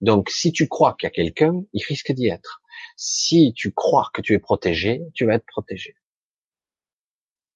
[0.00, 2.62] Donc, si tu crois qu'il y a quelqu'un, il risque d'y être.
[2.96, 5.96] Si tu crois que tu es protégé, tu vas être protégé.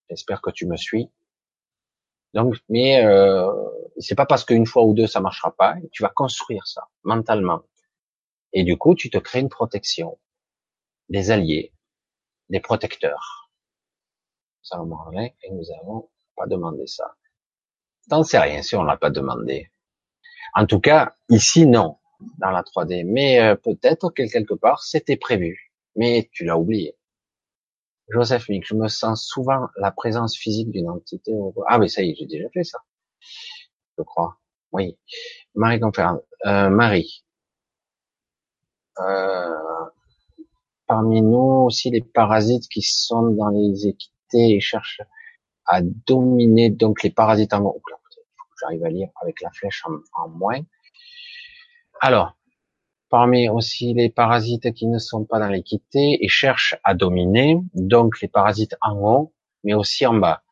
[0.09, 1.11] J'espère que tu me suis.
[2.35, 3.51] Donc, mais euh,
[3.99, 7.63] c'est pas parce qu'une fois ou deux ça marchera pas, tu vas construire ça mentalement.
[8.53, 10.19] Et du coup, tu te crées une protection,
[11.09, 11.73] des alliés,
[12.49, 13.51] des protecteurs.
[14.63, 17.15] Ça et nous avons pas demandé ça.
[18.09, 19.71] T'en sais rien si on l'a pas demandé.
[20.55, 21.99] En tout cas, ici non,
[22.39, 23.05] dans la 3D.
[23.07, 26.97] Mais euh, peut-être que quelque part c'était prévu, mais tu l'as oublié.
[28.09, 31.33] Joseph Mick, je me sens souvent la présence physique d'une entité.
[31.69, 32.79] Ah mais ça y est, j'ai déjà fait ça.
[33.97, 34.39] Je crois.
[34.73, 34.99] Oui.
[35.55, 36.21] Marie Conférence.
[36.47, 37.25] Euh, Marie.
[39.01, 39.55] Euh,
[40.87, 45.03] parmi nous aussi les parasites qui sont dans les équités et cherchent
[45.67, 47.75] à dominer donc les parasites en.
[48.61, 49.83] J'arrive à lire avec la flèche
[50.15, 50.61] en moins.
[52.07, 52.37] Alors,
[53.09, 58.21] parmi aussi les parasites qui ne sont pas dans l'équité et cherchent à dominer, donc
[58.21, 60.43] les parasites en haut, mais aussi en bas.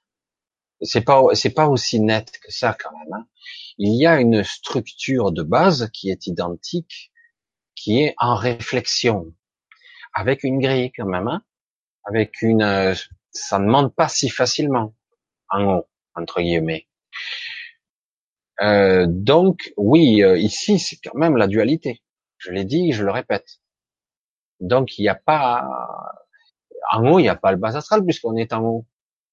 [0.81, 3.12] C'est pas, c'est pas aussi net que ça quand même.
[3.12, 3.26] Hein.
[3.76, 7.12] Il y a une structure de base qui est identique,
[7.74, 9.26] qui est en réflexion,
[10.14, 11.42] avec une grille quand même, hein.
[12.05, 12.94] avec une,
[13.31, 14.94] ça ne monte pas si facilement
[15.50, 16.89] en haut entre guillemets.
[18.62, 22.02] Euh, donc oui, euh, ici c'est quand même la dualité.
[22.39, 23.60] Je l'ai dit, je le répète.
[24.60, 25.68] Donc il n'y a pas
[26.92, 28.86] en haut, il n'y a pas le bas astral puisqu'on est en haut.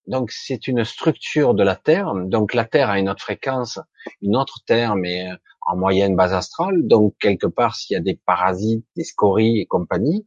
[0.07, 2.13] Donc c'est une structure de la Terre.
[2.15, 3.79] Donc la Terre a une autre fréquence,
[4.21, 5.35] une autre Terre, mais euh,
[5.67, 6.87] en moyenne base astrale.
[6.87, 10.25] Donc quelque part, s'il y a des parasites, des scories et compagnie,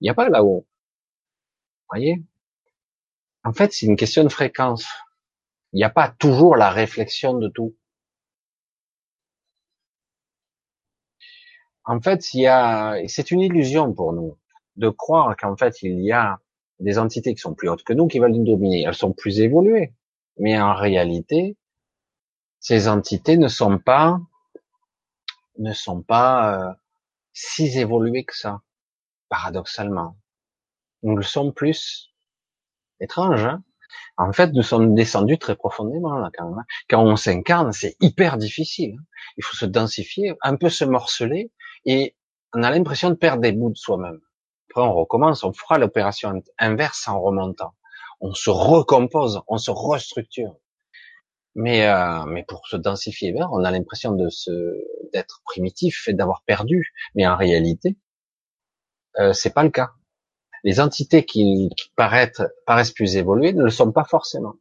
[0.00, 0.66] il n'y a pas là-haut.
[1.90, 2.22] Voyez?
[3.44, 4.86] En fait, c'est une question de fréquence.
[5.72, 7.74] Il n'y a pas toujours la réflexion de tout.
[11.84, 14.38] En fait, il y a, c'est une illusion pour nous
[14.76, 16.40] de croire qu'en fait il y a
[16.80, 18.82] des entités qui sont plus hautes que nous qui veulent nous dominer.
[18.82, 19.92] Elles sont plus évoluées,
[20.38, 21.56] mais en réalité,
[22.60, 24.20] Ces entités ne sont pas,
[25.58, 26.72] ne sont pas euh,
[27.32, 28.60] si évoluées que ça,
[29.28, 30.16] paradoxalement.
[31.02, 32.12] Nous le sommes plus.
[33.00, 33.64] Étrange, hein?
[34.16, 36.58] En fait, nous sommes descendus très profondément là quand même.
[36.58, 36.64] Hein.
[36.88, 38.96] Quand on s'incarne, c'est hyper difficile.
[38.98, 39.04] Hein.
[39.36, 41.50] Il faut se densifier, un peu se morceler,
[41.84, 42.14] et
[42.54, 44.20] on a l'impression de perdre des bouts de soi-même.
[44.70, 47.74] Après, on recommence, on fera l'opération inverse en remontant.
[48.20, 50.56] On se recompose, on se restructure.
[51.54, 54.50] Mais, euh, mais pour se densifier, ben, on a l'impression de se
[55.12, 56.92] d'être primitif et d'avoir perdu.
[57.14, 57.98] Mais en réalité,
[59.18, 59.90] euh, c'est pas le cas.
[60.64, 64.54] Les entités qui, qui paraissent, paraissent plus évoluées ne le sont pas forcément.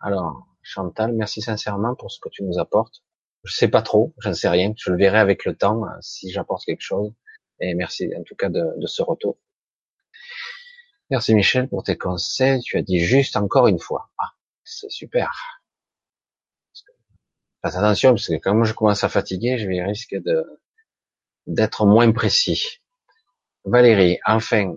[0.00, 3.02] Alors, Chantal, merci sincèrement pour ce que tu nous apportes.
[3.44, 4.72] Je sais pas trop, je ne sais rien.
[4.76, 7.12] Je le verrai avec le temps euh, si j'apporte quelque chose.
[7.60, 9.38] Et merci en tout cas de, de ce retour.
[11.10, 12.60] Merci Michel pour tes conseils.
[12.62, 14.10] Tu as dit juste encore une fois.
[14.18, 14.30] Ah,
[14.64, 15.32] c'est super.
[17.62, 20.44] Faites attention parce que quand je commence à fatiguer, je vais risquer de
[21.46, 22.80] d'être moins précis.
[23.64, 24.74] Valérie, enfin,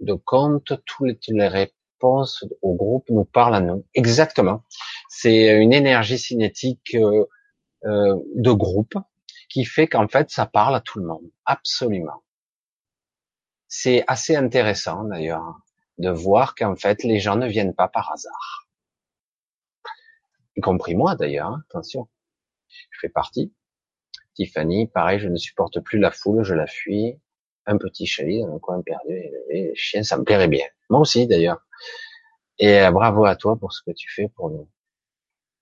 [0.00, 3.84] de compte, toutes les réponses au groupe nous parlent à nous.
[3.94, 4.64] Exactement.
[5.12, 7.26] C'est une énergie cinétique euh,
[7.84, 8.94] euh, de groupe
[9.48, 11.28] qui fait qu'en fait, ça parle à tout le monde.
[11.44, 12.22] Absolument.
[13.66, 15.58] C'est assez intéressant d'ailleurs
[15.98, 18.68] de voir qu'en fait, les gens ne viennent pas par hasard.
[20.54, 22.08] Y compris moi d'ailleurs, hein, attention.
[22.68, 23.52] Je fais partie.
[24.34, 27.20] Tiffany, pareil, je ne supporte plus la foule, je la fuis.
[27.66, 30.66] Un petit chalet dans un coin perdu, et les chiens, ça me plairait bien.
[30.88, 31.66] Moi aussi d'ailleurs.
[32.60, 34.68] Et euh, bravo à toi pour ce que tu fais pour nous.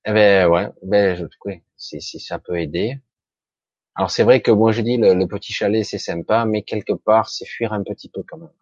[0.04, 2.98] Eh ben ouais, ben je, oui, si, si ça peut aider.
[3.94, 7.28] Alors c'est vrai que moi je dis le, petit chalet c'est sympa, mais quelque part
[7.28, 8.52] c'est fuir un petit peu quand même.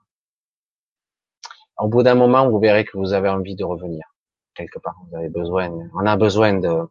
[1.79, 4.05] Au bout d'un moment, vous verrez que vous avez envie de revenir
[4.55, 4.97] quelque part.
[5.09, 6.89] Vous avez besoin, on a besoin de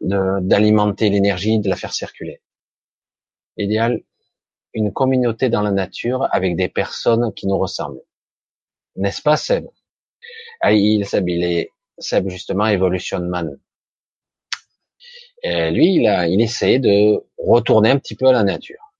[0.00, 2.42] d'alimenter l'énergie, de la faire circuler.
[3.56, 4.02] Idéal,
[4.74, 8.02] une communauté dans la nature avec des personnes qui nous ressemblent.
[8.96, 9.66] N'est-ce pas Seb?
[10.60, 11.26] Ah, il, Seb,
[11.98, 13.58] Seb justement Evolution Man.
[15.42, 18.92] Et lui, il a, il essaie de retourner un petit peu à la nature.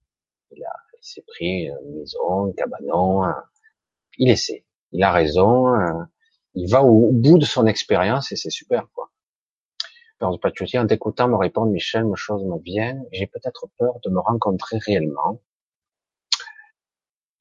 [0.52, 3.24] Il, a, il s'est pris une maison, un cabanon.
[4.18, 4.64] Il essaie.
[4.92, 5.74] Il a raison.
[6.54, 9.10] Il va au, bout de son expérience et c'est super, quoi.
[10.18, 13.02] Peur de pas te en t'écoutant me répondre, Michel, me chose me vient.
[13.12, 15.42] J'ai peut-être peur de me rencontrer réellement.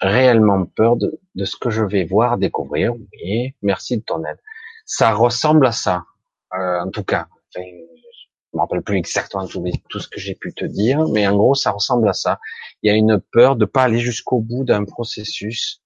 [0.01, 2.93] Réellement peur de, de ce que je vais voir, découvrir.
[2.93, 4.40] Oui, merci de ton aide
[4.86, 6.06] ça ressemble à ça,
[6.54, 7.28] euh, en tout cas.
[7.56, 11.28] Enfin, je me rappelle plus exactement tout, tout ce que j'ai pu te dire, mais
[11.28, 12.40] en gros, ça ressemble à ça.
[12.82, 15.82] Il y a une peur de pas aller jusqu'au bout d'un processus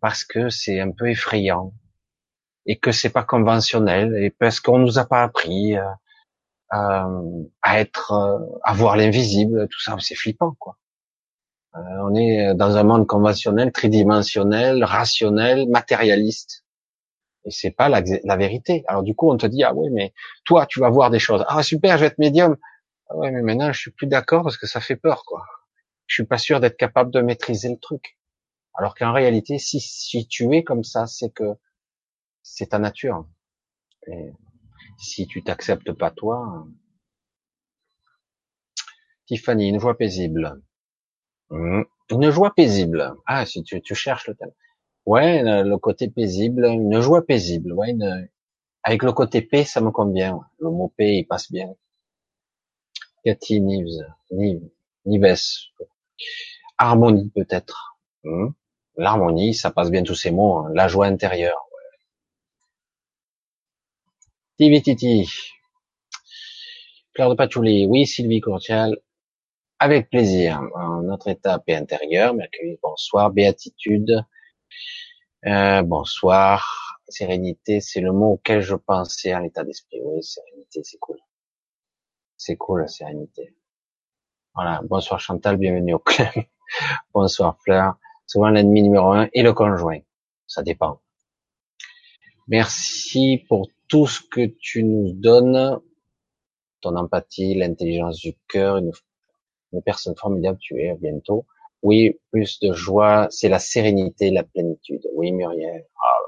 [0.00, 1.72] parce que c'est un peu effrayant
[2.66, 5.84] et que c'est pas conventionnel et parce qu'on nous a pas appris euh,
[6.74, 10.76] euh à être, euh, à voir l'invisible, tout ça, c'est flippant, quoi.
[11.76, 16.63] Euh, on est dans un monde conventionnel, tridimensionnel, rationnel, matérialiste
[17.44, 18.00] et c'est pas la,
[18.36, 18.84] vérité.
[18.88, 20.12] Alors du coup, on te dit ah oui, mais
[20.44, 21.44] toi, tu vas voir des choses.
[21.48, 22.56] Ah super, je vais être médium.
[23.08, 25.44] Ah ouais, mais maintenant, je suis plus d'accord parce que ça fait peur, quoi.
[26.06, 28.18] Je suis pas sûr d'être capable de maîtriser le truc.
[28.74, 31.54] Alors qu'en réalité, si, si tu es comme ça, c'est que
[32.42, 33.26] c'est ta nature.
[34.06, 34.32] Et
[34.98, 36.66] si tu t'acceptes pas toi,
[39.26, 40.62] Tiffany, une joie paisible.
[41.50, 41.82] Hmm.
[42.10, 43.14] Une joie paisible.
[43.26, 44.52] Ah, si tu, tu cherches le thème.
[45.06, 47.72] Ouais, le côté paisible, une joie paisible.
[47.72, 47.94] Ouais,
[48.82, 50.40] avec le côté paix, ça me convient.
[50.58, 51.74] Le mot paix, il passe bien.
[53.24, 55.40] Cathy Nives, Nives,
[56.78, 57.96] harmonie peut-être.
[58.24, 58.48] Hmm.
[58.96, 60.58] L'harmonie, ça passe bien tous ces mots.
[60.58, 60.70] Hein.
[60.74, 61.66] La joie intérieure.
[64.60, 64.80] Ouais.
[64.80, 65.28] Titi.
[67.14, 67.86] Claire de Patchouli.
[67.86, 68.96] Oui, Sylvie Courtial.
[69.78, 70.60] Avec plaisir.
[71.02, 72.34] Notre étape est intérieure.
[72.34, 73.30] Mercredi, bonsoir.
[73.30, 74.24] Béatitude.
[75.46, 77.00] Euh, bonsoir.
[77.08, 80.00] Sérénité, c'est le mot auquel je pensais à l'état d'esprit.
[80.02, 81.18] Oui, sérénité, c'est cool.
[82.36, 83.54] C'est cool, la sérénité.
[84.54, 84.80] Voilà.
[84.84, 86.28] Bonsoir Chantal, bienvenue au club.
[87.14, 87.96] bonsoir Fleur.
[88.26, 90.00] Souvent l'ennemi numéro un et le conjoint.
[90.46, 91.00] Ça dépend.
[92.48, 95.80] Merci pour tout ce que tu nous donnes.
[96.80, 98.92] Ton empathie, l'intelligence du cœur, une,
[99.82, 101.46] personne formidable tu es, bientôt.
[101.84, 105.06] Oui, plus de joie, c'est la sérénité, la plénitude.
[105.14, 105.84] Oui, Muriel.
[105.94, 106.24] Oh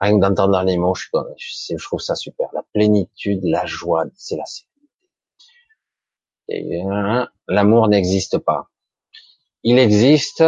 [0.00, 2.48] Rien que d'entendre les mots, je, je, trouve ça super.
[2.54, 4.78] La plénitude, la joie, c'est la sérénité.
[6.82, 8.70] Hein, l'amour n'existe pas.
[9.64, 10.42] Il existe,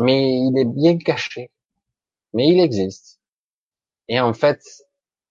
[0.00, 1.50] mais il est bien caché.
[2.32, 3.20] Mais il existe.
[4.08, 4.62] Et en fait,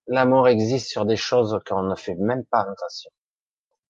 [0.06, 3.10] l'amour existe sur des choses qu'on ne fait même pas attention.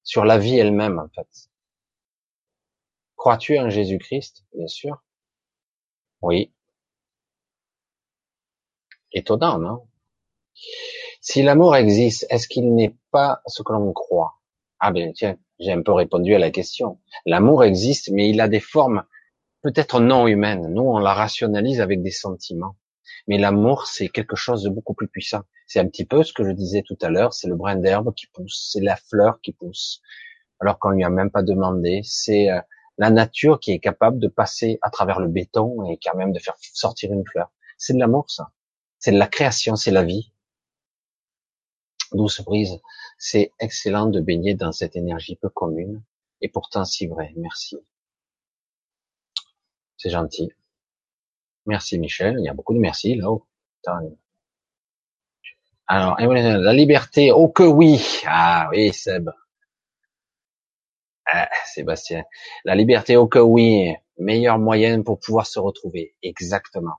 [0.04, 1.28] Sur la vie elle-même, en fait.
[3.24, 4.44] Crois-tu en Jésus-Christ?
[4.54, 5.02] Bien sûr.
[6.20, 6.52] Oui.
[9.12, 9.88] Étonnant, non?
[11.22, 14.34] Si l'amour existe, est-ce qu'il n'est pas ce que l'on croit?
[14.78, 17.00] Ah ben tiens, j'ai un peu répondu à la question.
[17.24, 19.04] L'amour existe, mais il a des formes
[19.62, 20.66] peut-être non humaines.
[20.74, 22.76] Nous, on la rationalise avec des sentiments.
[23.26, 25.44] Mais l'amour, c'est quelque chose de beaucoup plus puissant.
[25.66, 28.12] C'est un petit peu ce que je disais tout à l'heure, c'est le brin d'herbe
[28.12, 30.02] qui pousse, c'est la fleur qui pousse,
[30.60, 32.02] alors qu'on lui a même pas demandé.
[32.04, 32.60] C'est euh,
[32.98, 36.38] la nature qui est capable de passer à travers le béton et quand même de
[36.38, 37.50] faire sortir une fleur.
[37.76, 38.52] C'est de l'amour, ça.
[38.98, 40.32] C'est de la création, c'est la vie.
[42.12, 42.80] Douce brise,
[43.18, 46.02] c'est excellent de baigner dans cette énergie peu commune
[46.40, 47.32] et pourtant si vrai.
[47.36, 47.76] Merci.
[49.96, 50.52] C'est gentil.
[51.66, 52.36] Merci Michel.
[52.38, 53.46] Il y a beaucoup de merci là-haut.
[55.86, 58.22] Alors, la liberté, oh que oui.
[58.26, 59.30] Ah oui, Seb.
[61.26, 62.24] Ah, Sébastien.
[62.64, 63.94] La liberté, oh que oui.
[64.18, 66.14] Meilleure moyenne pour pouvoir se retrouver.
[66.22, 66.94] Exactement.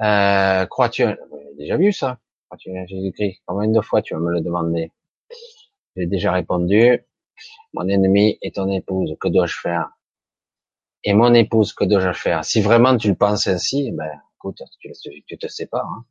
[0.00, 1.04] Euh, crois-tu,
[1.56, 2.18] déjà vu ça?
[2.48, 3.42] Crois-tu Jésus-Christ?
[3.46, 4.92] Combien de fois tu vas me le demander?
[5.96, 7.04] J'ai déjà répondu.
[7.72, 9.16] Mon ennemi est ton épouse.
[9.20, 9.90] Que dois-je faire?
[11.04, 12.44] Et mon épouse, que dois-je faire?
[12.44, 14.92] Si vraiment tu le penses ainsi, ben, écoute, tu,
[15.26, 15.82] tu te pas.
[15.82, 16.04] Hein.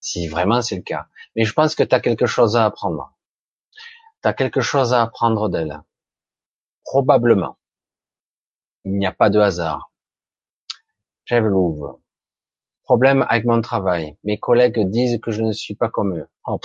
[0.00, 1.06] Si vraiment c'est le cas.
[1.34, 3.15] Mais je pense que tu as quelque chose à apprendre.
[4.26, 5.82] Tu as quelque chose à apprendre d'elle.
[6.82, 7.58] Probablement.
[8.84, 9.92] Il n'y a pas de hasard.
[11.30, 12.00] Louvre.
[12.82, 14.18] Problème avec mon travail.
[14.24, 16.28] Mes collègues disent que je ne suis pas comme eux.
[16.44, 16.58] Oh,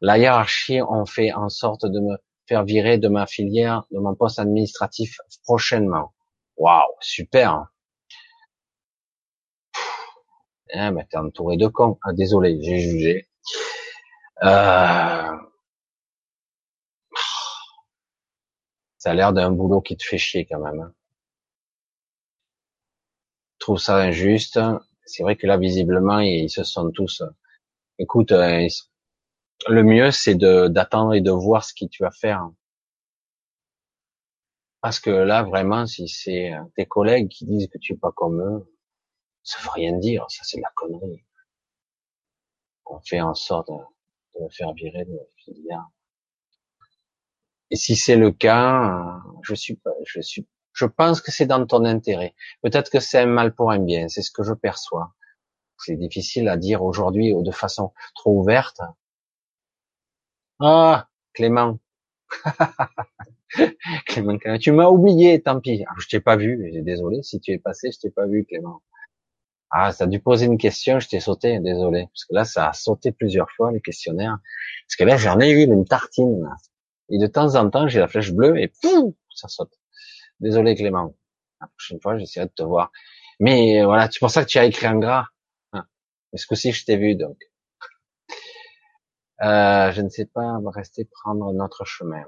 [0.00, 2.16] La hiérarchie ont fait en sorte de me
[2.46, 6.14] faire virer de ma filière, de mon poste administratif prochainement.
[6.56, 7.54] Waouh, super.
[7.54, 7.68] Hein.
[10.68, 11.98] Eh, mais t'es entouré de cons.
[12.04, 13.28] Ah, désolé, j'ai jugé.
[14.44, 15.42] Euh...
[19.02, 20.78] Ça a l'air d'un boulot qui te fait chier quand même.
[20.78, 20.94] Hein.
[23.54, 24.60] Je trouve ça injuste.
[25.06, 27.20] C'est vrai que là, visiblement, ils se sont tous.
[27.98, 28.68] Écoute, euh,
[29.66, 32.48] le mieux, c'est d'attendre et de voir ce que tu vas faire.
[34.80, 38.12] Parce que là, vraiment, si c'est euh, tes collègues qui disent que tu es pas
[38.12, 38.72] comme eux,
[39.42, 41.24] ça veut rien dire, ça c'est de la connerie.
[42.86, 45.88] On fait en sorte de, faire virer de filière.
[47.72, 51.84] Et si c'est le cas, je suis je suis, je pense que c'est dans ton
[51.84, 52.34] intérêt.
[52.62, 55.12] Peut-être que c'est un mal pour un bien, c'est ce que je perçois.
[55.78, 58.80] C'est difficile à dire aujourd'hui de façon trop ouverte.
[60.60, 61.78] Ah, Clément.
[64.06, 65.84] Clément, tu m'as oublié, tant pis.
[65.88, 67.22] Ah, je t'ai pas vu, désolé.
[67.22, 68.82] Si tu es passé, je t'ai pas vu, Clément.
[69.70, 72.06] Ah, ça a dû poser une question, je t'ai sauté, désolé.
[72.12, 74.38] Parce que là, ça a sauté plusieurs fois, les questionnaires.
[74.86, 76.48] Parce que là, j'en ai eu une tartine.
[77.12, 79.78] Et de temps en temps, j'ai la flèche bleue et pouf, ça saute.
[80.40, 81.14] Désolé, Clément.
[81.60, 82.90] La prochaine fois, j'essaierai de te voir.
[83.38, 85.26] Mais voilà, c'est pour ça que tu as écrit en gras.
[85.74, 85.84] Hein.
[86.32, 87.36] Est-ce que si je t'ai vu, donc.
[89.42, 92.24] Euh, je ne sais pas, on va rester prendre notre chemin.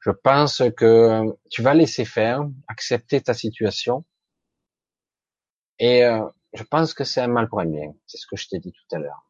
[0.00, 4.04] Je pense que tu vas laisser faire, accepter ta situation.
[5.78, 7.94] Et euh, je pense que c'est un mal pour un bien.
[8.06, 9.29] C'est ce que je t'ai dit tout à l'heure.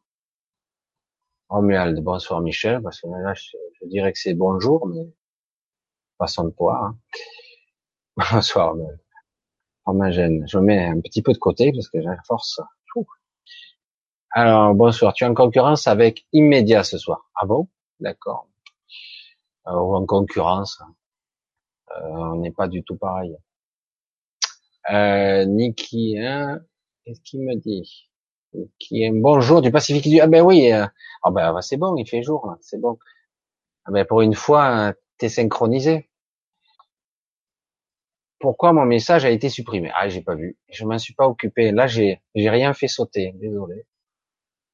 [1.51, 5.05] Romuald, bonsoir Michel, parce que là, je, dirais que c'est bonjour, mais
[6.17, 6.81] façon de poire.
[6.85, 6.97] Hein.
[8.31, 8.73] Bonsoir
[9.83, 10.45] Romuald.
[10.47, 12.61] Je mets un petit peu de côté parce que j'ai la force.
[14.29, 15.13] Alors, bonsoir.
[15.13, 17.29] Tu es en concurrence avec Immédiat ce soir.
[17.35, 17.67] Ah bon?
[17.99, 18.47] D'accord.
[19.67, 20.81] Euh, ou en concurrence.
[21.97, 23.35] Euh, on n'est pas du tout pareil.
[24.89, 26.61] Euh, Niki, hein,
[27.03, 28.09] qu'est-ce qu'il me dit?
[28.79, 30.85] Qui est bonjour du Pacifique du ah ben oui euh,
[31.23, 32.99] ah ben c'est bon il fait jour c'est bon.
[33.85, 36.09] Ah ben pour une fois t'es synchronisé.
[38.39, 39.91] Pourquoi mon message a été supprimé?
[39.95, 40.57] Ah j'ai pas vu.
[40.69, 41.71] Je m'en suis pas occupé.
[41.71, 43.85] Là j'ai j'ai rien fait sauter désolé.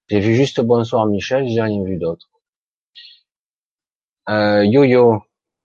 [0.07, 2.29] J'ai vu juste bonsoir Michel j'ai rien vu d'autre.
[4.29, 5.21] Euh, yo-yo,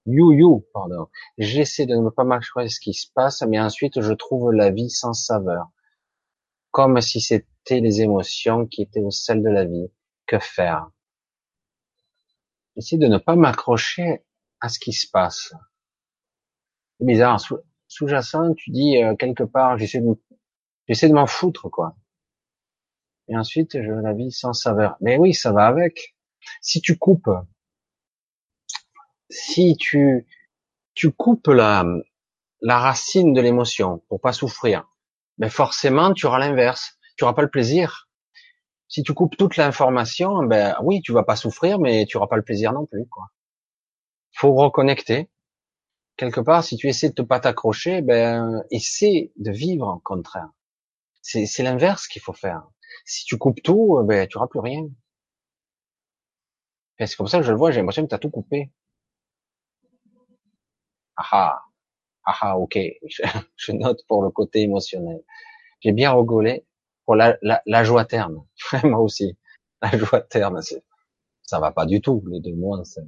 [0.06, 1.08] you-you, pardon.
[1.38, 4.90] J'essaie de ne pas marcher ce qui se passe, mais ensuite je trouve la vie
[4.90, 5.68] sans saveur.
[6.70, 9.90] Comme si c'était les émotions qui étaient au sel de la vie.
[10.26, 10.88] Que faire?
[12.76, 14.24] J'essaie de ne pas m'accrocher
[14.60, 15.52] à ce qui se passe.
[16.98, 17.40] C'est bizarre.
[17.88, 20.16] Sous-jacent, tu dis euh, quelque part, j'essaie de,
[20.88, 21.96] de m'en foutre, quoi.
[23.28, 24.96] Et ensuite, je la vie sans saveur.
[25.00, 26.16] Mais oui, ça va avec.
[26.60, 27.28] Si tu coupes
[29.32, 30.26] si tu,
[30.94, 31.84] tu coupes la,
[32.60, 34.86] la racine de l'émotion pour pas souffrir,
[35.38, 36.98] ben forcément tu auras l'inverse.
[37.22, 38.08] Tu auras pas le plaisir.
[38.88, 42.34] Si tu coupes toute l'information, ben oui, tu vas pas souffrir, mais tu auras pas
[42.34, 43.28] le plaisir non plus, quoi.
[44.32, 45.30] Faut reconnecter.
[46.16, 50.48] Quelque part, si tu essaies de pas t'accrocher, ben essaie de vivre en contraire.
[51.20, 52.64] C'est, c'est l'inverse qu'il faut faire.
[53.04, 54.88] Si tu coupes tout, ben tu auras plus rien.
[56.98, 57.70] c'est comme ça que je le vois.
[57.70, 58.72] J'ai l'impression que tu as tout coupé.
[61.16, 61.62] Ah ah,
[62.24, 62.76] ah, ah ok.
[63.56, 65.22] Je, note pour le côté émotionnel.
[65.80, 66.66] J'ai bien rigolé
[67.04, 68.44] pour la, la, la joie terne.
[68.84, 69.36] Moi aussi.
[69.82, 70.60] La joie terne,
[71.42, 72.22] ça va pas du tout.
[72.30, 73.02] Les deux mots, c'est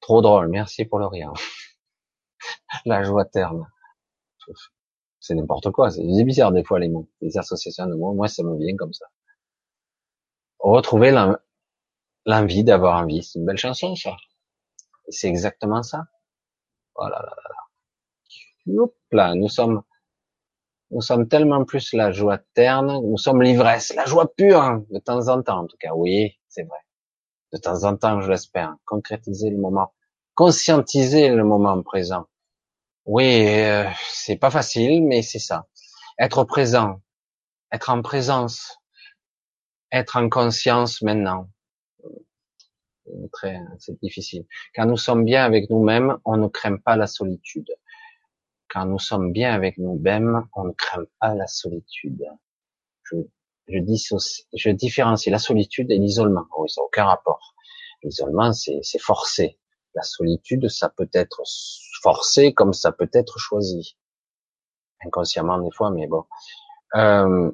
[0.00, 0.48] trop drôle.
[0.48, 1.32] Merci pour le rien.
[2.84, 3.66] la joie terne.
[5.20, 5.90] C'est n'importe quoi.
[5.90, 8.14] C'est bizarre des fois les mots, les associations de mots.
[8.14, 9.06] Moi, ça me vient comme ça.
[10.58, 11.12] Retrouver
[12.26, 13.22] l'envie d'avoir envie.
[13.22, 14.16] C'est une belle chanson, ça.
[15.08, 16.06] C'est exactement ça.
[16.94, 17.24] Voilà.
[18.68, 19.82] Hop là, nous sommes,
[20.90, 24.98] nous sommes tellement plus la joie terne, nous sommes l'ivresse, la joie pure, hein, de
[24.98, 25.92] temps en temps, en tout cas.
[25.94, 26.78] Oui, c'est vrai.
[27.52, 28.74] De temps en temps, je l'espère.
[28.84, 29.92] Concrétiser le moment,
[30.34, 32.26] conscientiser le moment présent.
[33.06, 35.66] Oui, euh, c'est pas facile, mais c'est ça.
[36.18, 37.00] Être présent,
[37.72, 38.78] être en présence,
[39.92, 41.48] être en conscience maintenant.
[43.44, 44.44] Euh, c'est difficile.
[44.74, 47.68] Quand nous sommes bien avec nous-mêmes, on ne craint pas la solitude.
[48.70, 52.24] Quand nous sommes bien avec nous-mêmes, on ne craint pas la solitude.
[53.02, 53.16] Je,
[53.68, 53.78] je,
[54.54, 56.46] je différencie la solitude et l'isolement.
[56.56, 57.54] Oui, ça n'a aucun rapport.
[58.04, 59.58] L'isolement, c'est forcé.
[59.94, 61.42] La solitude, ça peut être
[62.02, 63.96] forcé comme ça peut être choisi.
[65.04, 66.24] Inconsciemment des fois, mais bon.
[66.94, 67.50] Euh,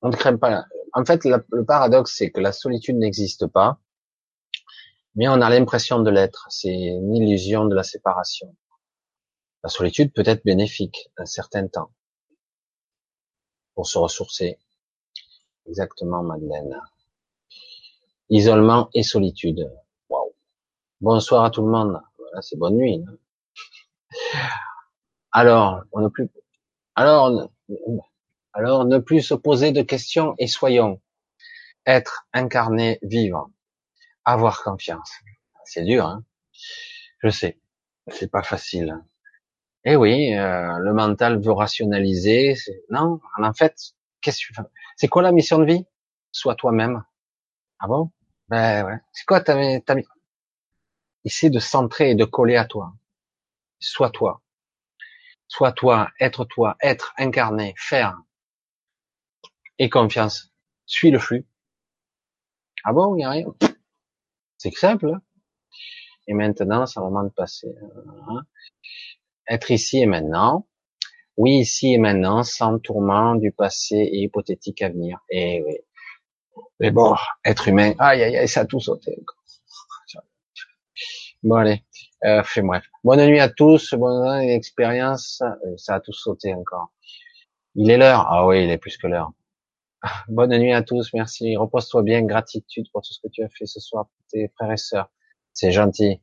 [0.00, 0.64] on ne craint pas.
[0.94, 3.78] En fait, le paradoxe, c'est que la solitude n'existe pas,
[5.14, 6.46] mais on a l'impression de l'être.
[6.48, 8.56] C'est une illusion de la séparation.
[9.62, 11.90] La solitude peut être bénéfique un certain temps
[13.74, 14.58] pour se ressourcer.
[15.66, 16.80] Exactement, Madeleine.
[18.30, 19.70] Isolement et solitude.
[21.00, 22.00] Bonsoir à tout le monde.
[22.18, 23.04] Voilà, c'est bonne nuit.
[23.06, 23.16] Hein.
[25.32, 26.28] Alors, on ne plus,
[26.94, 27.48] alors,
[28.52, 31.00] alors ne plus se poser de questions et soyons
[31.86, 33.50] être incarné, vivre,
[34.24, 35.10] avoir confiance.
[35.64, 36.24] C'est dur, hein
[37.20, 37.60] Je sais,
[38.08, 39.00] c'est pas facile.
[39.84, 42.54] Eh oui, euh, le mental veut rationaliser.
[42.90, 43.74] Non, en fait,
[44.20, 44.60] qu'est-ce que
[44.96, 45.86] C'est quoi la mission de vie?
[46.32, 47.02] Sois toi-même.
[47.78, 48.10] Ah bon?
[48.48, 48.98] Ben ouais.
[49.12, 49.96] C'est quoi ta, ta,
[51.24, 52.92] Essaie de centrer et de coller à toi.
[53.78, 54.42] Sois toi.
[55.48, 58.18] Sois toi, être toi, être incarné, faire.
[59.78, 60.52] Et confiance.
[60.86, 61.46] Suis le flux.
[62.84, 63.46] Ah bon, il n'y a rien?
[64.58, 65.08] C'est simple.
[65.14, 65.22] Hein.
[66.26, 67.68] et maintenant, c'est le moment de passer.
[69.48, 70.66] Être ici et maintenant.
[71.36, 75.18] Oui, ici et maintenant, sans tourment du passé et hypothétique avenir.
[75.30, 75.78] Et eh oui.
[76.80, 79.16] Mais bon, être humain, aïe, aïe, aïe, ça a tout sauté.
[81.42, 81.82] Bon allez,
[82.24, 82.84] euh, fait bref.
[83.02, 85.40] Bonne nuit à tous, bonne expérience.
[85.42, 86.92] Euh, ça a tout sauté encore.
[87.74, 88.26] Il est l'heure.
[88.28, 89.32] Ah oui, il est plus que l'heure.
[90.28, 91.56] Bonne nuit à tous, merci.
[91.56, 94.72] Repose-toi bien, gratitude pour tout ce que tu as fait ce soir pour tes frères
[94.72, 95.10] et sœurs.
[95.52, 96.20] C'est gentil.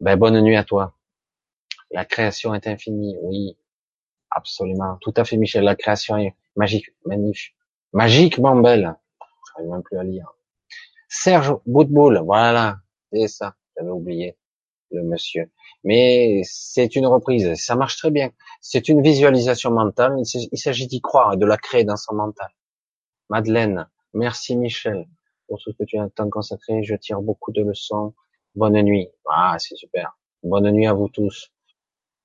[0.00, 0.97] Ben bonne nuit à toi.
[1.90, 3.56] La création est infinie, oui,
[4.30, 4.98] absolument.
[5.00, 5.64] Tout à fait, Michel.
[5.64, 7.54] La création est magique, magnifique,
[7.92, 8.94] magiquement belle.
[9.48, 10.34] J'arrive même plus à lire.
[11.08, 12.78] Serge Boutboul, voilà,
[13.12, 13.54] c'est ça.
[13.76, 14.36] J'avais oublié
[14.90, 15.50] le monsieur.
[15.84, 18.30] Mais c'est une reprise, ça marche très bien.
[18.60, 22.50] C'est une visualisation mentale, il s'agit d'y croire et de la créer dans son mental.
[23.30, 25.06] Madeleine, merci Michel
[25.48, 28.14] pour tout ce que tu as temps consacré, je tire beaucoup de leçons.
[28.54, 29.08] Bonne nuit.
[29.28, 30.16] Ah, c'est super.
[30.42, 31.50] Bonne nuit à vous tous.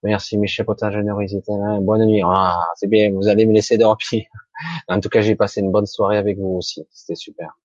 [0.03, 1.53] Merci Michel pour ta générosité.
[1.81, 2.21] Bonne nuit.
[2.25, 3.97] Ah, c'est bien, vous allez me laisser dormir.
[4.87, 6.85] En tout cas, j'ai passé une bonne soirée avec vous aussi.
[6.91, 7.57] C'était super.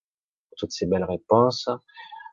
[0.57, 1.69] toutes ces belles réponses.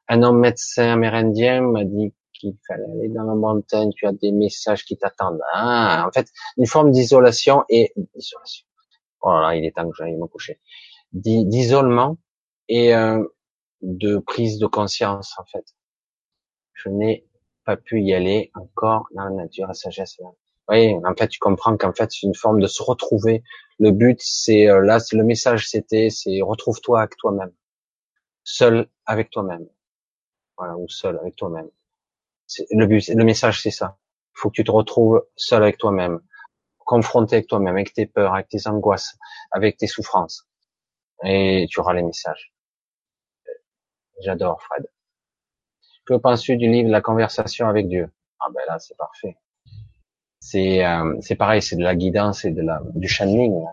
[0.07, 4.31] Un homme médecin amérindien m'a dit qu'il fallait aller dans la montagne, tu as des
[4.31, 5.41] messages qui t'attendent.
[5.53, 6.27] Ah, en fait,
[6.57, 8.65] une forme d'isolation et d'isolation.
[9.21, 10.59] Oh là, il est temps que j'aille me coucher.
[11.11, 12.17] D'isolement
[12.67, 13.23] et euh,
[13.81, 15.65] de prise de conscience, en fait.
[16.73, 17.25] Je n'ai
[17.65, 20.17] pas pu y aller encore dans la nature, la sagesse.
[20.69, 23.43] Oui, en fait, tu comprends qu'en fait, c'est une forme de se retrouver.
[23.79, 27.51] Le but, c'est euh, là, le message, c'était, c'est retrouve-toi avec toi-même,
[28.43, 29.67] seul avec toi-même
[30.57, 31.69] voilà, ou seul avec toi-même.
[32.71, 33.97] Le but, le message, c'est ça.
[34.35, 36.19] Il faut que tu te retrouves seul avec toi-même,
[36.79, 39.17] confronté avec toi-même, avec tes peurs, avec tes angoisses,
[39.51, 40.47] avec tes souffrances,
[41.23, 42.53] et tu auras les messages.
[44.21, 44.85] J'adore Fred.
[46.05, 48.09] Que penses-tu du livre La conversation avec Dieu?
[48.39, 49.37] Ah ben là, c'est parfait.
[50.39, 53.63] C'est euh, c'est pareil, c'est de la guidance et de la du channeling.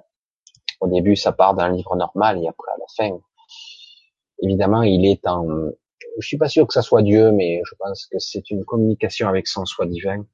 [0.81, 3.19] Au début, ça part d'un livre normal et après, à la fin,
[4.43, 5.47] évidemment, il est en,
[6.19, 9.29] je suis pas sûr que ça soit Dieu, mais je pense que c'est une communication
[9.29, 10.25] avec son soi divin.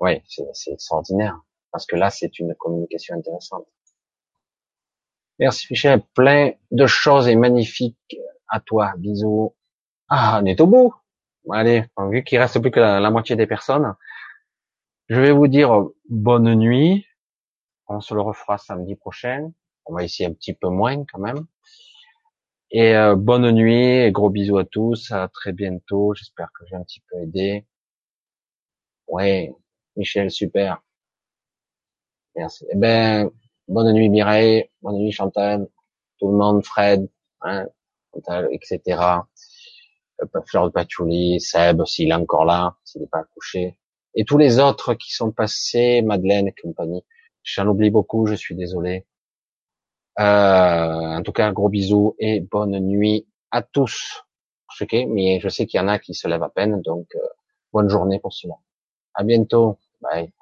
[0.00, 1.38] Oui, c'est extraordinaire.
[1.70, 3.66] Parce que là, c'est une communication intéressante.
[5.38, 8.16] Merci Michel, plein de choses et magnifiques
[8.48, 8.92] à toi.
[8.96, 9.54] Bisous.
[10.08, 10.94] Ah, on est au bout.
[11.50, 13.94] Allez, vu qu'il reste plus que la, moitié des personnes,
[15.08, 17.06] je vais vous dire bonne nuit.
[17.88, 19.52] On se le refera samedi prochain.
[19.86, 21.46] On va essayer un petit peu moins quand même.
[22.70, 25.10] Et euh, bonne nuit et gros bisous à tous.
[25.12, 26.14] À très bientôt.
[26.14, 27.66] J'espère que j'ai un petit peu aidé.
[29.06, 29.52] Ouais,
[29.96, 30.82] Michel, super.
[32.36, 32.66] Merci.
[32.70, 33.30] Eh ben,
[33.68, 35.68] bonne nuit Mireille, bonne nuit Chantal,
[36.18, 37.08] tout le monde, Fred,
[37.42, 37.66] hein,
[38.12, 38.98] Chantal, etc.
[40.46, 43.76] Fleur de Patchouli, Seb, s'il est encore là, s'il n'est pas couché.
[44.14, 47.04] Et tous les autres qui sont passés, Madeleine et compagnie.
[47.42, 49.06] J'en oublie beaucoup, je suis désolé.
[50.18, 54.24] Euh, en tout cas, gros bisous et bonne nuit à tous.
[54.76, 54.84] Je
[55.48, 57.20] sais qu'il y en a qui se lèvent à peine, donc euh,
[57.72, 58.54] bonne journée pour cela.
[59.14, 59.78] À bientôt.
[60.00, 60.32] Bye.